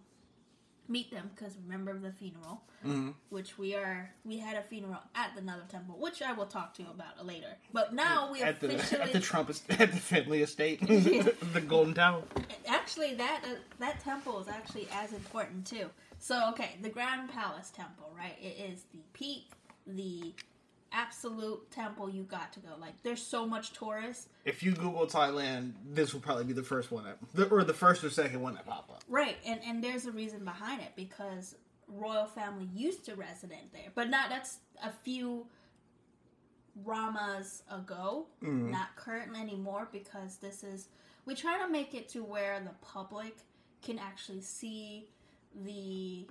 meet 0.92 1.12
them 1.12 1.32
because 1.36 1.56
remember 1.64 1.98
the 1.98 2.12
funeral, 2.12 2.62
hmm 2.84 3.12
which 3.30 3.58
we 3.58 3.74
are 3.76 4.12
we 4.26 4.38
had 4.38 4.58
a 4.58 4.62
funeral 4.62 5.00
at 5.16 5.34
the 5.36 5.42
Nether 5.42 5.64
Temple, 5.70 5.96
which 6.00 6.22
I 6.22 6.34
will 6.34 6.46
talk 6.46 6.74
to 6.76 6.84
you 6.84 6.90
about 6.90 7.26
later. 7.26 7.56
But 7.74 7.94
now 7.94 8.32
we 8.32 8.42
at 8.42 8.60
the 8.60 8.76
officially 8.76 9.02
at 9.02 9.14
the 9.14 9.20
Trump 9.20 9.50
est- 9.50 9.70
at 9.80 9.92
the 9.92 9.98
family 9.98 10.42
estate, 10.42 10.82
Yeah. 10.82 11.24
the 11.54 11.62
Golden 11.62 11.94
Tower. 11.94 12.24
actually 12.68 13.14
that 13.16 13.42
uh, 13.46 13.56
that 13.80 14.00
temple 14.04 14.40
is 14.42 14.48
actually 14.48 14.88
as 14.94 15.14
important 15.14 15.66
too 15.66 15.90
so 16.20 16.50
okay 16.50 16.78
the 16.82 16.90
grand 16.90 17.30
palace 17.32 17.70
temple 17.72 18.12
right 18.18 18.38
it 18.42 18.56
is 18.72 18.84
the 18.94 19.00
peak 19.14 19.46
the 19.88 20.34
absolute 20.94 21.70
temple 21.72 22.10
you 22.10 22.24
got 22.24 22.52
to 22.54 22.60
go 22.60 22.70
like 22.80 22.94
there's 23.04 23.22
so 23.22 23.48
much 23.48 23.72
tourists 23.74 24.28
If 24.46 24.62
you 24.64 24.72
Google 24.74 25.06
Thailand, 25.08 25.74
this 25.94 26.14
will 26.14 26.20
probably 26.22 26.44
be 26.44 26.54
the 26.54 26.64
first 26.64 26.92
one 26.92 27.04
that, 27.06 27.18
the, 27.34 27.46
or 27.48 27.64
the 27.64 27.74
first 27.74 28.04
or 28.04 28.10
second 28.10 28.42
one 28.42 28.56
that 28.56 28.66
pop 28.66 28.90
up. 28.92 29.04
right 29.08 29.38
and 29.46 29.60
and 29.66 29.84
there's 29.84 30.06
a 30.06 30.12
reason 30.12 30.44
behind 30.44 30.82
it 30.82 30.92
because 30.96 31.56
royal 31.88 32.26
family 32.26 32.68
used 32.74 33.06
to 33.06 33.16
resident 33.16 33.72
there 33.74 33.90
but 33.96 34.10
not 34.10 34.30
that's 34.30 34.58
a 34.84 34.92
few 34.92 35.46
ramas 36.84 37.64
ago 37.70 38.26
Mm. 38.44 38.72
not 38.72 38.96
current 38.96 39.36
anymore 39.38 39.88
because 39.92 40.38
this 40.38 40.64
is 40.64 40.88
we 41.26 41.36
try 41.36 41.60
to 41.60 41.70
make 41.70 41.94
it 41.94 42.10
to 42.10 42.24
where 42.24 42.60
the 42.60 42.74
public 42.86 43.36
can 43.82 44.00
actually 44.00 44.42
see 44.42 45.08
the 45.66 46.26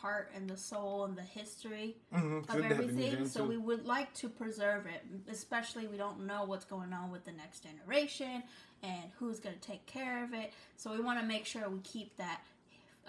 heart 0.00 0.30
and 0.34 0.48
the 0.48 0.56
soul 0.56 1.04
and 1.04 1.16
the 1.16 1.22
history 1.22 1.96
Mm-hmm. 2.14 2.50
of 2.50 2.62
everything 2.64 3.26
so 3.26 3.42
we 3.44 3.56
would 3.56 3.84
like 3.86 4.12
to 4.14 4.28
preserve 4.28 4.86
it 4.86 5.02
especially 5.30 5.86
we 5.86 5.96
don't 5.96 6.20
know 6.26 6.44
what's 6.44 6.64
going 6.64 6.92
on 6.92 7.10
with 7.10 7.24
the 7.24 7.32
next 7.32 7.64
generation 7.64 8.42
and 8.82 9.04
who's 9.18 9.40
going 9.40 9.54
to 9.54 9.60
take 9.60 9.84
care 9.86 10.22
of 10.24 10.32
it 10.34 10.52
so 10.76 10.92
we 10.92 11.00
want 11.00 11.18
to 11.20 11.24
make 11.26 11.44
sure 11.46 11.68
we 11.68 11.80
keep 11.80 12.16
that 12.16 12.40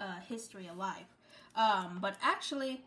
uh, 0.00 0.16
history 0.28 0.66
alive 0.68 1.04
um, 1.54 1.98
but 2.00 2.16
actually 2.22 2.82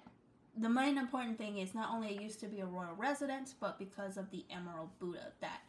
the 0.58 0.70
main 0.70 0.98
important 0.98 1.38
thing 1.38 1.60
is 1.60 1.74
not 1.76 1.90
only 1.94 2.16
it 2.16 2.22
used 2.22 2.40
to 2.40 2.48
be 2.48 2.60
a 2.60 2.66
royal 2.66 2.96
residence 2.98 3.54
but 3.60 3.78
because 3.80 4.18
of 4.18 4.30
the 4.32 4.44
emerald 4.50 4.90
buddha 5.00 5.32
that 5.42 5.62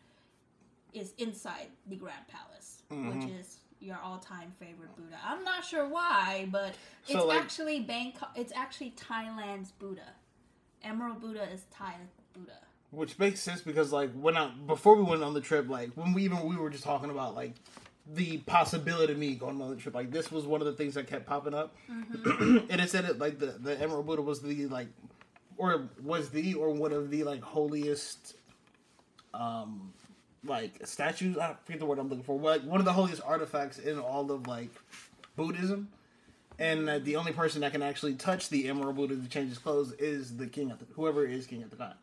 is 0.93 1.13
inside 1.19 1.69
the 1.87 1.97
grand 1.97 2.27
palace 2.29 2.83
which 2.91 3.27
Mhm. 3.27 3.41
is 3.41 3.59
your 3.81 3.99
all-time 4.03 4.53
favorite 4.59 4.95
buddha. 4.97 5.17
I'm 5.25 5.43
not 5.45 5.65
sure 5.65 5.89
why 5.89 6.49
but 6.51 6.75
it's 7.05 7.13
So, 7.13 7.27
like- 7.27 7.41
actually 7.41 7.81
bangkok 7.81 8.31
it's 8.37 8.53
actually 8.55 8.93
thailand's 8.93 9.73
buddha. 9.73 10.15
Emerald 10.83 11.21
buddha 11.21 11.49
is 11.53 11.65
thai 11.71 11.95
buddha. 12.33 12.59
Which 12.91 13.19
makes 13.19 13.41
sense 13.41 13.61
because 13.61 13.93
like 13.93 14.13
when 14.13 14.37
I 14.37 14.49
before 14.67 14.97
we 14.97 15.03
went 15.03 15.23
on 15.23 15.33
the 15.35 15.41
trip, 15.41 15.69
like 15.69 15.91
when 15.95 16.13
we 16.13 16.25
even 16.25 16.47
we 16.49 16.57
were 16.57 16.71
just 16.71 16.85
talking 16.85 17.11
about 17.11 17.35
like 17.35 17.55
the 18.13 18.39
possibility 18.39 19.13
of 19.13 19.19
me 19.19 19.35
going 19.37 19.61
on 19.63 19.71
the 19.71 19.77
trip, 19.77 19.95
like 19.95 20.11
this 20.11 20.33
was 20.33 20.45
one 20.45 20.61
of 20.61 20.67
the 20.67 20.73
things 20.73 20.95
that 20.95 21.07
kept 21.07 21.25
popping 21.27 21.55
up, 21.55 21.77
and 21.89 22.69
it 22.81 22.91
said 22.91 23.05
it 23.05 23.19
like 23.21 23.39
the 23.39 23.55
the 23.61 23.81
Emerald 23.81 24.07
Buddha 24.07 24.23
was 24.23 24.41
the 24.43 24.67
like, 24.67 24.89
or 25.57 25.89
was 26.03 26.31
the 26.31 26.55
or 26.55 26.71
one 26.71 26.93
of 26.93 27.11
the 27.11 27.23
like 27.23 27.43
holiest, 27.43 28.35
um, 29.33 29.93
like 30.45 30.87
statues. 30.87 31.37
I 31.39 31.55
forget 31.65 31.81
the 31.81 31.87
word 31.87 31.99
I'm 31.99 32.09
looking 32.09 32.25
for. 32.25 32.39
Like 32.39 32.63
one 32.63 32.81
of 32.81 32.85
the 32.85 32.93
holiest 32.93 33.23
artifacts 33.25 33.79
in 33.79 33.99
all 33.99 34.31
of 34.31 34.47
like 34.47 34.71
Buddhism. 35.37 35.89
And 36.59 36.89
that 36.89 37.07
the 37.07 37.17
only 37.17 37.33
person 37.33 37.63
that 37.63 37.73
can 37.73 37.83
actually 37.83 38.15
touch 38.17 38.51
the 38.51 38.69
Emerald 38.69 38.97
Buddha 38.97 39.17
to 39.17 39.29
change 39.29 39.49
his 39.49 39.57
clothes 39.57 39.93
is 39.93 40.37
the 40.37 40.47
king 40.47 40.71
at 40.71 40.79
the 40.79 40.85
whoever 40.93 41.25
is 41.25 41.47
king 41.47 41.63
at 41.63 41.71
the 41.71 41.77
time. 41.77 41.95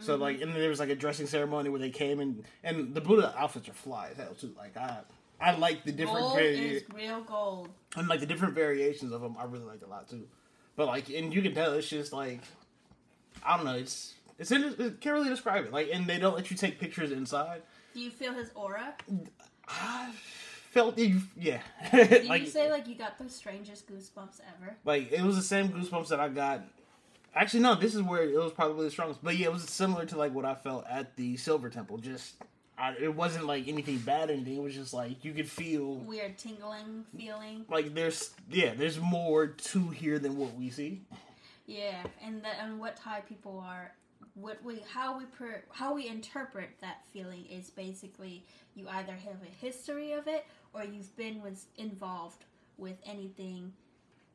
So 0.00 0.14
mm-hmm. 0.14 0.22
like, 0.22 0.40
and 0.40 0.54
there 0.54 0.68
was 0.68 0.80
like 0.80 0.88
a 0.90 0.96
dressing 0.96 1.26
ceremony 1.26 1.70
where 1.70 1.80
they 1.80 1.90
came 1.90 2.20
and 2.20 2.44
and 2.64 2.94
the 2.94 3.00
Buddha 3.00 3.32
outfits 3.38 3.68
are 3.68 3.72
fly 3.72 4.08
as 4.10 4.16
hell 4.16 4.34
too. 4.34 4.52
Like 4.58 4.76
I, 4.76 4.98
I 5.40 5.56
like 5.56 5.84
the 5.84 5.92
different 5.92 6.20
gold 6.20 6.34
vari- 6.34 6.76
is 6.76 6.82
real 6.92 7.22
gold 7.22 7.68
and 7.96 8.08
like 8.08 8.20
the 8.20 8.26
different 8.26 8.54
variations 8.54 9.12
of 9.12 9.20
them. 9.20 9.36
I 9.38 9.44
really 9.44 9.64
like 9.64 9.82
a 9.82 9.88
lot 9.88 10.08
too. 10.08 10.26
But 10.74 10.88
like, 10.88 11.08
and 11.08 11.32
you 11.32 11.40
can 11.40 11.54
tell 11.54 11.72
it's 11.74 11.88
just 11.88 12.12
like, 12.12 12.40
I 13.42 13.56
don't 13.56 13.64
know. 13.64 13.74
It's 13.74 14.14
it's 14.38 14.50
in, 14.50 14.64
it 14.64 15.00
can't 15.00 15.14
really 15.14 15.28
describe 15.28 15.64
it. 15.64 15.72
Like, 15.72 15.88
and 15.92 16.06
they 16.06 16.18
don't 16.18 16.34
let 16.34 16.50
you 16.50 16.56
take 16.56 16.78
pictures 16.78 17.12
inside. 17.12 17.62
do 17.94 18.00
you 18.00 18.10
feel 18.10 18.32
his 18.32 18.50
aura 18.54 18.94
I 19.68 20.10
felt 20.70 20.98
it, 20.98 21.12
yeah. 21.36 21.60
did 21.90 22.24
like 22.28 22.42
you 22.42 22.48
say 22.48 22.70
like 22.70 22.86
you 22.86 22.94
got 22.94 23.18
the 23.18 23.28
strangest 23.28 23.90
goosebumps 23.90 24.40
ever 24.56 24.76
like 24.84 25.10
it 25.10 25.22
was 25.22 25.36
the 25.36 25.42
same 25.42 25.70
goosebumps 25.70 26.08
that 26.08 26.20
I 26.20 26.28
got. 26.28 26.62
Actually, 27.34 27.60
no. 27.60 27.74
This 27.74 27.94
is 27.94 28.02
where 28.02 28.22
it 28.22 28.34
was 28.34 28.52
probably 28.52 28.86
the 28.86 28.90
strongest. 28.90 29.22
But 29.22 29.36
yeah, 29.36 29.46
it 29.46 29.52
was 29.52 29.64
similar 29.64 30.06
to 30.06 30.16
like 30.16 30.32
what 30.32 30.46
I 30.46 30.54
felt 30.54 30.86
at 30.88 31.16
the 31.16 31.36
Silver 31.36 31.68
Temple. 31.68 31.98
Just 31.98 32.34
I, 32.78 32.94
it 32.98 33.14
wasn't 33.14 33.46
like 33.46 33.68
anything 33.68 33.98
bad 33.98 34.30
or 34.30 34.34
anything. 34.34 34.56
It 34.56 34.62
was 34.62 34.74
just 34.74 34.94
like 34.94 35.24
you 35.24 35.32
could 35.32 35.48
feel 35.48 35.96
weird 35.96 36.38
tingling 36.38 37.04
feeling 37.16 37.66
like 37.68 37.94
there's 37.94 38.30
yeah 38.50 38.72
there's 38.74 38.98
more 38.98 39.46
to 39.48 39.88
here 39.88 40.18
than 40.18 40.36
what 40.36 40.54
we 40.54 40.70
see. 40.70 41.02
Yeah, 41.66 42.02
and 42.24 42.42
that 42.42 42.56
and 42.62 42.78
what 42.78 42.96
Thai 42.96 43.20
people 43.20 43.62
are, 43.66 43.92
what 44.38 44.62
we 44.62 44.82
how 44.92 45.18
we 45.18 45.24
per, 45.24 45.62
how 45.72 45.94
we 45.94 46.06
interpret 46.08 46.68
that 46.80 46.98
feeling 47.12 47.44
is 47.46 47.70
basically 47.70 48.44
you 48.74 48.86
either 48.88 49.12
have 49.14 49.42
a 49.42 49.64
history 49.66 50.12
of 50.12 50.28
it 50.28 50.46
or 50.74 50.84
you've 50.84 51.14
been 51.16 51.40
was 51.42 51.66
involved 51.78 52.44
with 52.76 52.96
anything 53.06 53.72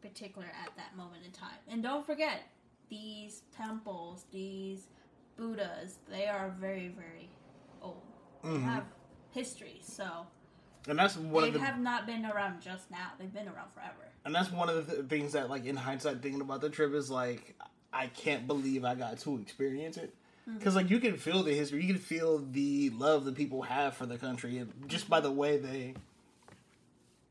particular 0.02 0.48
at 0.48 0.76
that 0.76 0.98
moment 0.98 1.24
in 1.24 1.32
time. 1.32 1.60
And 1.70 1.84
don't 1.84 2.04
forget, 2.06 2.42
these 2.90 3.44
temples, 3.56 4.26
these 4.32 4.88
Buddhas, 5.38 6.00
they 6.10 6.28
are 6.28 6.50
very 6.60 6.88
very 6.90 7.30
old. 7.82 8.02
They 8.44 8.50
Mhm. 8.50 8.64
have 8.64 8.86
history, 9.30 9.80
so 9.84 10.26
And 10.88 10.98
that's 10.98 11.16
one 11.16 11.44
they 11.44 11.48
of 11.50 11.54
the 11.54 11.60
have 11.60 11.80
not 11.80 12.08
been 12.08 12.26
around 12.26 12.60
just 12.60 12.90
now. 12.90 13.12
They've 13.20 13.32
been 13.32 13.48
around 13.48 13.72
forever. 13.72 14.10
and 14.26 14.34
that's 14.34 14.52
one 14.52 14.68
of 14.70 14.88
the 14.88 14.96
th- 14.96 15.10
things 15.10 15.34
that 15.34 15.48
like 15.50 15.66
in 15.66 15.76
hindsight 15.76 16.22
thinking 16.24 16.42
about 16.42 16.62
the 16.62 16.70
trip 16.72 16.92
is 16.94 17.10
like 17.12 17.56
I 17.94 18.08
can't 18.08 18.48
believe 18.48 18.86
I 18.86 18.96
got 18.96 19.20
to 19.20 19.40
experience 19.40 19.98
it. 19.98 20.14
Because 20.58 20.76
like 20.76 20.90
you 20.90 21.00
can 21.00 21.18
feel 21.18 21.44
the 21.44 21.54
history, 21.54 21.84
you 21.84 21.94
can 21.94 22.02
feel 22.02 22.40
the 22.40 22.90
love 22.92 23.26
that 23.26 23.36
people 23.36 23.62
have 23.62 23.94
for 23.96 24.06
the 24.06 24.18
country, 24.18 24.58
and 24.58 24.74
just 24.88 25.10
by 25.10 25.20
the 25.20 25.32
way 25.32 25.58
they 25.58 25.94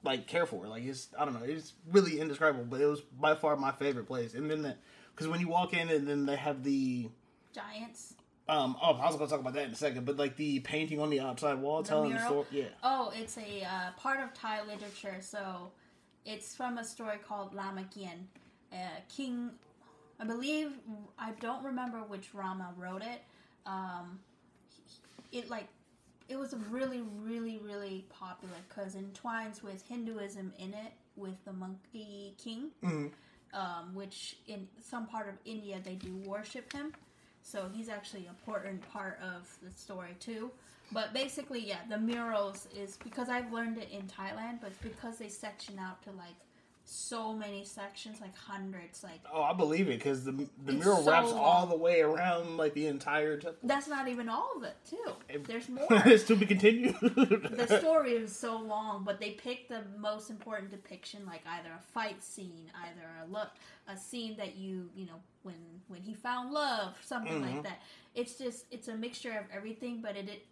like 0.03 0.27
care 0.27 0.47
for 0.47 0.65
it. 0.65 0.69
Like 0.69 0.85
it's 0.85 1.09
I 1.19 1.25
don't 1.25 1.35
know, 1.35 1.45
it's 1.45 1.73
really 1.91 2.21
indescribable. 2.21 2.65
But 2.65 2.81
it 2.81 2.87
was 2.87 3.01
by 3.01 3.35
far 3.35 3.57
my 3.57 3.73
favorite 3.73 4.07
place. 4.07 4.35
And 4.35 4.51
then 4.51 4.63
that 4.63 4.79
because 5.15 5.29
when 5.29 5.41
you 5.41 5.49
walk 5.49 5.75
in 5.75 5.89
and 5.91 6.07
then 6.07 6.25
they 6.25 6.37
have 6.37 6.63
the 6.63 7.09
Giants. 7.53 8.15
um 8.49 8.77
oh 8.81 8.95
I 8.95 9.07
was 9.07 9.17
gonna 9.17 9.29
talk 9.29 9.41
about 9.41 9.55
that 9.55 9.67
in 9.67 9.73
a 9.73 9.77
second, 9.77 10.07
but 10.07 10.17
like 10.17 10.37
the 10.37 10.61
painting 10.61 11.01
on 11.01 11.11
the 11.11 11.21
outside 11.21 11.59
wall 11.59 11.83
The 11.83 11.89
telling 11.89 12.13
the 12.13 12.25
story, 12.25 12.47
yeah. 12.53 12.65
Oh, 12.83 13.13
it's 13.15 13.37
a 13.37 13.65
uh, 13.65 13.91
part 13.97 14.21
of 14.21 14.33
Thai 14.35 14.63
literature. 14.65 15.17
So 15.21 15.73
it's 16.25 16.55
from 16.55 16.79
a 16.79 16.85
story 16.85 17.19
called 17.27 17.55
Ramakien. 17.55 18.27
Uh, 18.73 18.77
King, 19.15 19.51
I 20.21 20.25
believe, 20.25 20.73
I 21.19 21.33
don't 21.41 21.65
remember 21.65 21.99
which 21.99 22.35
Rama 22.35 22.75
wrote 22.77 23.03
it. 23.03 23.23
Um, 23.67 24.19
it 25.33 25.49
like 25.51 25.69
it 26.29 26.39
was 26.39 26.55
really, 26.71 27.01
really, 27.23 27.59
really 27.59 28.05
popular 28.11 28.55
because 28.69 28.95
it 28.95 28.99
entwines 28.99 29.63
with 29.63 29.83
Hinduism 29.89 30.53
in 30.59 30.75
it 30.75 30.93
with 31.17 31.43
the 31.45 31.53
Monkey 31.53 32.35
King. 32.43 32.71
Mhm. 32.83 33.13
um, 33.53 33.93
which 33.97 34.37
in 34.47 34.69
some 34.81 35.09
part 35.09 35.29
of 35.29 35.35
India 35.45 35.81
they 35.83 35.97
do 35.97 36.15
worship 36.25 36.73
him. 36.73 36.93
So 37.43 37.69
he's 37.75 37.89
actually 37.89 38.21
an 38.27 38.29
important 38.29 38.81
part 38.93 39.19
of 39.21 39.49
the 39.61 39.73
story 39.73 40.15
too. 40.21 40.53
But 40.93 41.13
basically, 41.13 41.59
yeah, 41.67 41.81
the 41.89 41.99
murals 41.99 42.69
is 42.77 42.97
because 43.03 43.29
I've 43.29 43.53
learned 43.53 43.79
it 43.79 43.91
in 43.91 44.03
Thailand, 44.03 44.61
but 44.61 44.71
because 44.83 45.19
they 45.19 45.29
section 45.29 45.81
out 45.81 46.01
to 46.05 46.11
like 46.13 46.37
so 46.91 47.33
many 47.33 47.65
sections, 47.65 48.21
like 48.21 48.37
hundreds, 48.37 49.05
like 49.05 49.21
Oh, 49.33 49.43
I 49.43 49.53
believe 49.53 49.89
it 49.89 49.99
because 49.99 50.25
the 50.25 50.33
the 50.65 50.73
mural 50.73 51.03
so 51.03 51.11
wraps 51.11 51.31
all 51.33 51.67
the 51.67 51.77
way 51.77 52.01
around 52.01 52.57
like 52.57 52.75
the 52.75 52.87
entire 52.87 53.37
temple. 53.37 53.61
that's 53.63 53.87
not 53.87 54.09
even 54.09 54.29
all 54.29 54.51
of 54.57 54.65
it 54.65 54.77
too. 54.89 55.41
There's 55.47 55.69
more. 55.69 55.87
it's 55.91 56.25
to 56.25 56.37
be 56.37 56.47
continued. 56.47 56.97
the 57.01 57.79
story 57.81 58.13
is 58.13 58.35
so 58.35 58.59
long, 58.59 59.05
but 59.05 59.21
they 59.21 59.31
pick 59.31 59.69
the 59.69 59.83
most 59.99 60.31
important 60.31 60.71
depiction, 60.71 61.25
like 61.27 61.43
either 61.47 61.71
a 61.79 61.83
fight 61.93 62.23
scene, 62.23 62.71
either 62.83 63.07
a 63.25 63.33
look, 63.33 63.51
a 63.89 63.97
scene 63.97 64.37
that 64.37 64.57
you, 64.57 64.91
you 64.95 65.07
know, 65.07 65.21
when 65.43 65.55
when 65.87 66.03
he 66.03 66.13
found 66.13 66.53
love, 66.53 66.99
something 67.05 67.41
like 67.41 67.53
mm-hmm. 67.53 67.63
that. 67.63 67.83
It's 68.15 68.35
just 68.35 68.65
it's 68.73 68.89
a 68.89 68.97
mixture 68.97 69.39
of 69.39 69.45
everything, 69.55 70.01
but 70.03 70.17
it, 70.17 70.29
it 70.29 70.45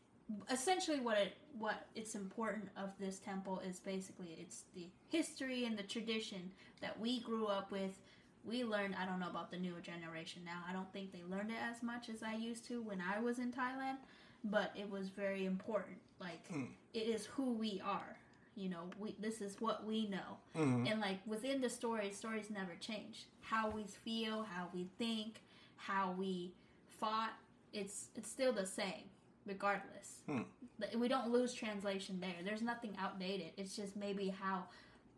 essentially 0.50 1.00
what 1.00 1.18
it 1.18 1.36
what 1.58 1.86
it's 1.94 2.14
important 2.14 2.68
of 2.76 2.90
this 3.00 3.18
temple 3.18 3.60
is 3.68 3.80
basically 3.80 4.36
it's 4.38 4.64
the 4.74 4.86
history 5.08 5.64
and 5.64 5.76
the 5.78 5.82
tradition 5.82 6.50
that 6.80 6.98
we 6.98 7.20
grew 7.20 7.46
up 7.46 7.70
with. 7.70 7.98
We 8.44 8.64
learned. 8.64 8.94
I 9.00 9.04
don't 9.04 9.20
know 9.20 9.28
about 9.28 9.50
the 9.50 9.58
newer 9.58 9.80
generation 9.80 10.42
now. 10.44 10.62
I 10.68 10.72
don't 10.72 10.90
think 10.92 11.12
they 11.12 11.22
learned 11.28 11.50
it 11.50 11.58
as 11.70 11.82
much 11.82 12.08
as 12.08 12.22
I 12.22 12.34
used 12.34 12.66
to 12.68 12.80
when 12.80 13.02
I 13.02 13.20
was 13.20 13.38
in 13.38 13.52
Thailand 13.52 13.96
but 14.44 14.72
it 14.76 14.90
was 14.90 15.08
very 15.08 15.44
important. 15.44 15.98
Like 16.20 16.46
hmm. 16.48 16.64
it 16.94 17.00
is 17.00 17.26
who 17.26 17.52
we 17.52 17.80
are. 17.84 18.16
You 18.56 18.70
know, 18.70 18.90
we 18.98 19.14
this 19.20 19.40
is 19.40 19.60
what 19.60 19.86
we 19.86 20.08
know, 20.08 20.36
mm-hmm. 20.56 20.86
and 20.88 21.00
like 21.00 21.18
within 21.26 21.60
the 21.60 21.70
story, 21.70 22.10
stories 22.10 22.50
never 22.50 22.72
change. 22.80 23.26
How 23.40 23.70
we 23.70 23.84
feel, 23.84 24.42
how 24.52 24.66
we 24.74 24.88
think, 24.98 25.42
how 25.76 26.12
we 26.18 26.50
fought, 26.98 27.34
it's 27.72 28.08
it's 28.16 28.28
still 28.28 28.52
the 28.52 28.66
same, 28.66 29.04
regardless. 29.48 30.20
Hmm. 30.26 30.42
Th- 30.80 30.94
We 30.94 31.08
don't 31.08 31.30
lose 31.32 31.52
translation 31.54 32.20
there. 32.20 32.36
There's 32.44 32.62
nothing 32.62 32.96
outdated. 33.00 33.52
It's 33.56 33.74
just 33.74 33.96
maybe 33.96 34.28
how 34.28 34.64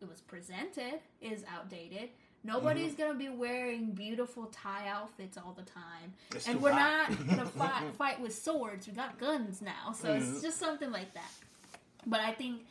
it 0.00 0.08
was 0.08 0.20
presented 0.20 1.00
is 1.20 1.44
outdated. 1.52 2.10
Nobody's 2.42 2.92
mm-hmm. 2.92 3.02
gonna 3.02 3.18
be 3.18 3.28
wearing 3.28 3.90
beautiful 3.90 4.46
tie 4.46 4.88
outfits 4.88 5.36
all 5.36 5.52
the 5.52 5.64
time, 5.64 6.14
It's 6.34 6.48
and 6.48 6.62
we're 6.62 6.72
hot. 6.72 7.10
not 7.10 7.28
gonna 7.28 7.44
fight 7.58 7.94
fight 7.98 8.20
with 8.20 8.34
swords. 8.34 8.86
We 8.86 8.94
got 8.94 9.18
guns 9.20 9.60
now, 9.60 9.92
so 9.92 10.14
it's 10.14 10.24
mm-hmm. 10.24 10.40
just 10.40 10.58
something 10.58 10.90
like 10.90 11.12
that. 11.12 11.30
But 12.06 12.20
I 12.20 12.32
think 12.32 12.62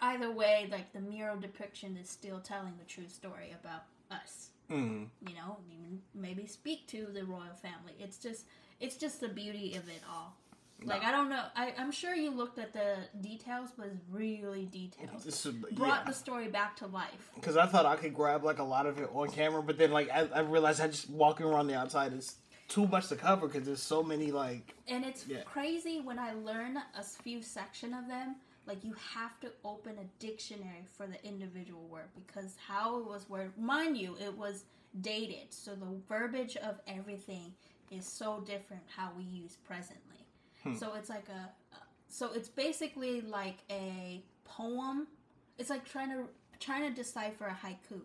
either 0.00 0.30
way, 0.30 0.68
like 0.70 0.94
the 0.94 1.00
mural 1.00 1.36
depiction 1.36 1.98
is 2.00 2.08
still 2.08 2.40
telling 2.40 2.72
the 2.78 2.86
true 2.86 3.08
story 3.08 3.54
about 3.60 3.82
us. 4.10 4.48
Mm. 4.70 5.08
You 5.28 5.34
know, 5.34 5.58
even 5.70 6.00
maybe 6.14 6.46
speak 6.46 6.86
to 6.88 7.06
the 7.12 7.24
royal 7.24 7.54
family. 7.60 7.92
It's 8.00 8.16
just 8.16 8.46
it's 8.80 8.96
just 8.96 9.20
the 9.20 9.28
beauty 9.28 9.74
of 9.76 9.88
it 9.88 10.02
all. 10.10 10.36
Like 10.84 11.02
I 11.02 11.10
don't 11.10 11.28
know, 11.30 11.42
I, 11.56 11.72
I'm 11.78 11.90
sure 11.90 12.14
you 12.14 12.30
looked 12.30 12.58
at 12.58 12.72
the 12.72 12.96
details, 13.20 13.70
but 13.76 13.86
it's 13.86 14.00
really 14.10 14.66
detailed. 14.66 15.22
This 15.24 15.46
is- 15.46 15.52
Brought 15.72 16.00
yeah. 16.00 16.04
the 16.04 16.12
story 16.12 16.48
back 16.48 16.76
to 16.76 16.86
life. 16.86 17.30
Because 17.34 17.56
I 17.56 17.66
thought 17.66 17.86
I 17.86 17.96
could 17.96 18.14
grab 18.14 18.44
like 18.44 18.58
a 18.58 18.62
lot 18.64 18.86
of 18.86 18.98
it 18.98 19.08
on 19.12 19.30
camera, 19.30 19.62
but 19.62 19.78
then 19.78 19.90
like 19.90 20.10
I, 20.10 20.28
I 20.34 20.40
realized 20.40 20.80
I 20.80 20.88
just 20.88 21.08
walking 21.10 21.46
around 21.46 21.66
the 21.68 21.74
outside 21.76 22.12
is 22.12 22.36
too 22.68 22.86
much 22.86 23.08
to 23.08 23.16
cover 23.16 23.46
because 23.46 23.64
there's 23.66 23.82
so 23.82 24.02
many 24.02 24.30
like 24.32 24.74
And 24.86 25.04
it's 25.04 25.26
Yeah. 25.26 25.42
crazy 25.44 26.00
when 26.00 26.18
I 26.18 26.34
learn 26.34 26.76
a 26.98 27.02
few 27.02 27.40
section 27.42 27.94
of 27.94 28.06
them. 28.08 28.36
Like 28.66 28.84
you 28.84 28.94
have 29.14 29.38
to 29.40 29.52
open 29.64 29.94
a 29.98 30.04
dictionary 30.20 30.84
for 30.96 31.06
the 31.06 31.24
individual 31.24 31.86
word 31.88 32.08
because 32.16 32.56
how 32.66 32.98
it 32.98 33.06
was 33.06 33.28
word, 33.30 33.52
Mind 33.56 33.96
you, 33.96 34.16
it 34.20 34.36
was 34.36 34.64
dated, 35.00 35.50
so 35.52 35.74
the 35.74 35.86
verbiage 36.08 36.56
of 36.56 36.80
everything 36.88 37.52
is 37.90 38.04
so 38.06 38.40
different 38.44 38.82
how 38.96 39.10
we 39.16 39.22
use 39.22 39.56
presently. 39.66 40.25
Hmm. 40.66 40.76
So 40.76 40.94
it's 40.94 41.08
like 41.08 41.28
a, 41.28 41.50
so 42.08 42.32
it's 42.32 42.48
basically 42.48 43.20
like 43.20 43.58
a 43.70 44.22
poem. 44.44 45.06
It's 45.58 45.70
like 45.70 45.88
trying 45.88 46.10
to 46.10 46.24
trying 46.60 46.88
to 46.88 46.94
decipher 46.94 47.46
a 47.46 47.66
haiku. 47.66 48.00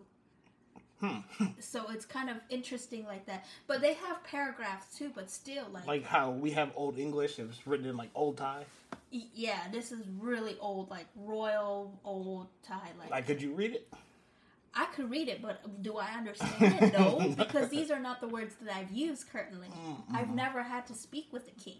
Hmm. 1.00 1.46
So 1.58 1.90
it's 1.90 2.04
kind 2.04 2.30
of 2.30 2.36
interesting 2.48 3.04
like 3.06 3.26
that. 3.26 3.44
But 3.66 3.80
they 3.80 3.94
have 3.94 4.22
paragraphs 4.22 4.96
too, 4.96 5.10
but 5.14 5.30
still 5.30 5.66
like 5.72 5.86
like 5.86 6.04
how 6.04 6.30
we 6.30 6.52
have 6.52 6.70
old 6.76 6.98
English. 6.98 7.38
It 7.38 7.48
was 7.48 7.66
written 7.66 7.86
in 7.86 7.96
like 7.96 8.10
old 8.14 8.36
Thai. 8.36 8.64
Yeah, 9.10 9.60
this 9.70 9.92
is 9.92 10.00
really 10.18 10.56
old, 10.60 10.90
like 10.90 11.06
royal 11.16 11.98
old 12.04 12.46
Thai. 12.62 12.92
Like, 12.98 13.10
Like, 13.10 13.26
could 13.26 13.42
you 13.42 13.52
read 13.52 13.72
it? 13.72 13.92
I 14.74 14.86
could 14.86 15.10
read 15.10 15.28
it, 15.28 15.42
but 15.42 15.82
do 15.82 15.98
I 15.98 16.12
understand 16.12 16.80
it? 16.80 16.92
No, 16.98 17.34
because 17.36 17.68
these 17.68 17.90
are 17.90 17.98
not 17.98 18.20
the 18.20 18.28
words 18.28 18.54
that 18.62 18.74
I've 18.74 18.90
used 18.90 19.28
currently. 19.30 19.68
Mm, 19.68 20.02
I've 20.14 20.26
mm-hmm. 20.26 20.36
never 20.36 20.62
had 20.62 20.86
to 20.86 20.94
speak 20.94 21.28
with 21.30 21.44
the 21.44 21.62
king. 21.62 21.78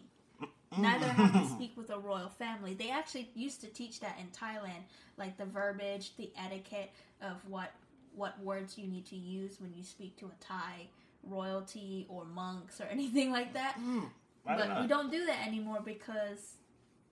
Neither 0.79 1.07
mm. 1.07 1.15
have 1.15 1.33
to 1.33 1.49
speak 1.55 1.77
with 1.77 1.91
a 1.91 1.99
royal 1.99 2.29
family. 2.29 2.75
They 2.75 2.91
actually 2.91 3.29
used 3.35 3.61
to 3.63 3.67
teach 3.67 4.01
that 4.01 4.19
in 4.19 4.27
Thailand, 4.29 4.83
like 5.17 5.37
the 5.37 5.45
verbiage, 5.45 6.17
the 6.17 6.31
etiquette 6.37 6.91
of 7.21 7.37
what 7.49 7.73
what 8.15 8.39
words 8.43 8.77
you 8.77 8.87
need 8.87 9.07
to 9.07 9.17
use 9.17 9.59
when 9.61 9.73
you 9.75 9.83
speak 9.83 10.19
to 10.19 10.27
a 10.27 10.45
Thai 10.45 10.87
royalty 11.23 12.07
or 12.09 12.25
monks 12.25 12.81
or 12.81 12.85
anything 12.91 13.33
like 13.33 13.55
that. 13.55 13.75
Hmm. 13.75 14.05
I 14.47 14.57
but 14.57 14.83
we 14.83 14.89
don't 14.89 15.11
do 15.11 15.25
that 15.27 15.47
anymore 15.47 15.81
because 15.85 16.55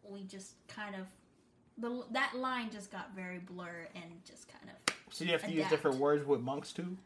we 0.02 0.24
just 0.24 0.54
kind 0.66 0.96
of 0.96 1.06
the 1.78 2.04
that 2.10 2.34
line 2.34 2.70
just 2.70 2.90
got 2.90 3.14
very 3.14 3.38
blurred 3.38 3.88
and 3.94 4.04
just 4.24 4.48
kind 4.48 4.64
of 4.68 4.94
So 5.10 5.24
you 5.24 5.32
have 5.32 5.42
to 5.44 5.52
use 5.52 5.68
different 5.68 5.98
words 5.98 6.26
with 6.26 6.40
monks 6.40 6.72
too. 6.72 6.96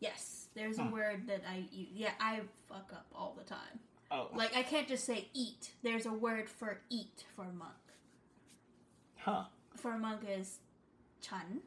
yes. 0.00 0.46
There's 0.54 0.78
a 0.78 0.82
hmm. 0.82 0.90
word 0.90 1.26
that 1.28 1.42
i 1.48 1.62
u- 1.70 1.86
yeah 1.94 2.10
i 2.18 2.40
fuck 2.68 2.90
up 2.92 3.06
all 3.14 3.36
the 3.38 3.44
time 3.44 3.78
Oh, 4.10 4.28
like 4.34 4.56
i 4.56 4.62
can't 4.62 4.88
just 4.88 5.04
say 5.04 5.28
eat 5.34 5.72
there's 5.82 6.06
a 6.06 6.12
word 6.12 6.48
for 6.48 6.80
eat 6.88 7.24
for 7.36 7.44
monk 7.52 7.72
huh? 9.16 9.44
for 9.76 9.98
monk 9.98 10.20
is 10.28 10.58
chan 11.20 11.60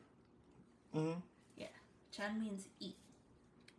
hmm 0.93 1.11
yeah 1.55 1.67
chan 2.11 2.39
means 2.39 2.67
eat 2.79 2.97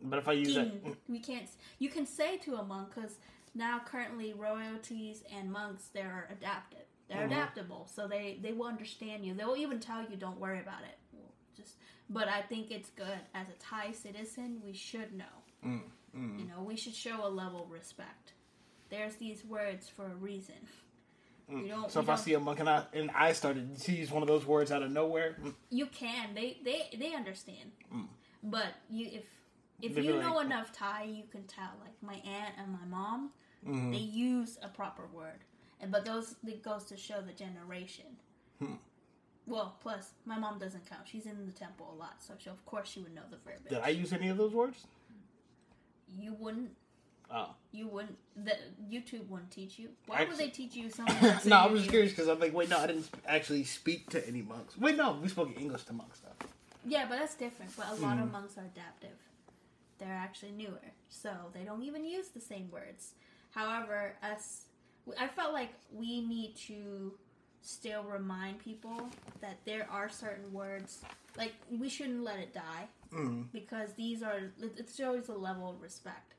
But 0.01 0.19
if 0.19 0.27
I 0.27 0.33
use 0.33 0.53
that. 0.55 0.67
We 1.07 1.19
can't. 1.19 1.47
You 1.79 1.89
can 1.89 2.05
say 2.05 2.37
to 2.45 2.55
a 2.55 2.63
monk 2.63 2.93
because 2.93 3.15
now 3.55 3.79
currently 3.85 4.33
royalties 4.33 5.23
and 5.33 5.49
monks 5.51 5.87
they're 5.93 6.27
adaptive. 6.29 6.87
They're 7.07 7.23
Mhm. 7.23 7.31
adaptable, 7.31 7.87
so 7.95 8.07
they 8.07 8.39
they 8.41 8.51
will 8.53 8.67
understand 8.67 9.25
you. 9.25 9.33
They'll 9.33 9.55
even 9.65 9.79
tell 9.79 10.01
you, 10.09 10.17
"Don't 10.17 10.39
worry 10.39 10.59
about 10.59 10.83
it." 10.83 10.97
Well, 11.13 11.31
just, 11.55 11.77
but 12.09 12.27
I 12.27 12.41
think 12.41 12.69
it's 12.71 12.89
good 12.89 13.19
as 13.33 13.47
a 13.49 13.53
Thai 13.59 13.93
citizen. 13.93 14.61
We 14.65 14.73
should 14.73 15.13
know. 15.13 15.35
Mm, 15.63 15.81
mm. 16.15 16.39
You 16.39 16.45
know, 16.49 16.61
we 16.63 16.75
should 16.75 16.95
show 16.95 17.25
a 17.25 17.29
level 17.29 17.63
of 17.63 17.71
respect. 17.71 18.33
There's 18.93 19.15
these 19.15 19.43
words 19.43 19.89
for 19.89 20.05
a 20.05 20.15
reason. 20.15 20.53
We 21.49 21.67
don't. 21.67 21.91
so 21.91 21.99
if 21.99 22.07
I 22.07 22.15
don't- 22.15 22.23
see 22.23 22.33
a 22.35 22.39
monk 22.39 22.59
and 22.59 22.69
I 22.69 22.85
and 22.93 23.09
I 23.11 23.33
started 23.33 23.77
to 23.79 23.91
use 23.91 24.11
one 24.11 24.21
of 24.21 24.27
those 24.27 24.45
words 24.45 24.71
out 24.71 24.83
of 24.83 24.91
nowhere, 24.91 25.35
mm, 25.41 25.53
You 25.71 25.87
can. 25.87 26.35
They 26.35 26.59
they 26.63 26.89
they 26.97 27.15
understand. 27.15 27.71
But 28.43 28.67
you 28.91 29.07
if 29.11 29.25
if 29.81 29.97
you 29.97 30.19
know 30.21 30.35
like- 30.35 30.45
enough 30.45 30.71
Thai, 30.71 31.03
you 31.05 31.23
can 31.31 31.43
tell. 31.45 31.71
Like 31.81 32.01
my 32.03 32.15
aunt 32.29 32.53
and 32.59 32.71
my 32.71 32.85
mom, 32.85 33.31
Mhm. 33.65 33.91
they 33.91 33.97
use 33.97 34.59
a 34.61 34.69
proper 34.69 35.07
word, 35.07 35.39
and 35.81 35.91
but 35.91 36.05
those 36.05 36.35
it 36.45 36.61
goes 36.61 36.85
to 36.85 36.95
show 36.97 37.19
the 37.21 37.33
generation. 37.33 38.15
Hmm. 38.59 38.75
Well, 39.47 39.75
plus 39.81 40.11
my 40.25 40.37
mom 40.37 40.59
doesn't 40.59 40.85
count. 40.85 41.07
She's 41.07 41.25
in 41.25 41.45
the 41.47 41.51
temple 41.51 41.89
a 41.91 41.95
lot, 41.95 42.21
so 42.23 42.35
she, 42.37 42.49
of 42.49 42.63
course 42.65 42.89
she 42.89 42.99
would 43.01 43.13
know 43.15 43.23
the 43.29 43.37
verbiage. 43.37 43.69
did 43.69 43.79
I 43.79 43.89
use 43.89 44.13
any 44.13 44.29
of 44.29 44.37
those 44.37 44.53
words? 44.53 44.85
You 46.07 46.33
wouldn't. 46.35 46.77
Oh, 47.31 47.49
You 47.71 47.87
wouldn't. 47.87 48.17
The 48.45 48.55
YouTube 48.91 49.27
wouldn't 49.27 49.49
teach 49.51 49.79
you. 49.79 49.89
Why 50.05 50.25
would 50.25 50.37
they 50.37 50.49
teach 50.49 50.75
you 50.75 50.89
something? 50.89 51.33
no, 51.49 51.55
I 51.55 51.67
was 51.67 51.81
just 51.81 51.89
curious 51.91 52.11
because 52.11 52.27
I'm 52.27 52.39
like, 52.39 52.53
wait, 52.53 52.69
no, 52.69 52.77
I 52.77 52.87
didn't 52.87 53.09
actually 53.27 53.63
speak 53.63 54.09
to 54.11 54.27
any 54.27 54.41
monks. 54.41 54.77
Wait, 54.77 54.95
no, 54.95 55.17
we 55.21 55.27
spoke 55.29 55.49
English 55.59 55.83
to 55.83 55.93
monks 55.93 56.19
though. 56.19 56.47
Yeah, 56.85 57.05
but 57.09 57.17
that's 57.19 57.35
different. 57.35 57.75
But 57.75 57.87
a 57.89 57.95
lot 57.95 58.17
Hmm. 58.17 58.23
of 58.23 58.31
monks 58.31 58.57
are 58.57 58.65
adaptive. 58.65 59.17
They're 59.99 60.13
actually 60.13 60.51
newer, 60.51 60.81
so 61.09 61.31
they 61.53 61.63
don't 61.63 61.83
even 61.83 62.03
use 62.05 62.29
the 62.29 62.41
same 62.41 62.69
words. 62.71 63.13
However, 63.51 64.15
us, 64.21 64.65
I 65.19 65.27
felt 65.27 65.53
like 65.53 65.73
we 65.91 66.21
need 66.21 66.55
to 66.67 67.13
still 67.61 68.03
remind 68.03 68.59
people 68.59 69.09
that 69.39 69.57
there 69.65 69.87
are 69.89 70.09
certain 70.09 70.51
words, 70.51 71.01
like 71.37 71.53
we 71.71 71.87
shouldn't 71.89 72.23
let 72.23 72.37
it 72.39 72.53
die 72.53 72.87
Mm. 73.13 73.45
because 73.53 73.93
these 73.93 74.21
are. 74.23 74.51
It 74.59 74.77
it 74.79 74.89
shows 74.95 75.29
a 75.29 75.33
level 75.33 75.69
of 75.69 75.81
respect, 75.81 76.33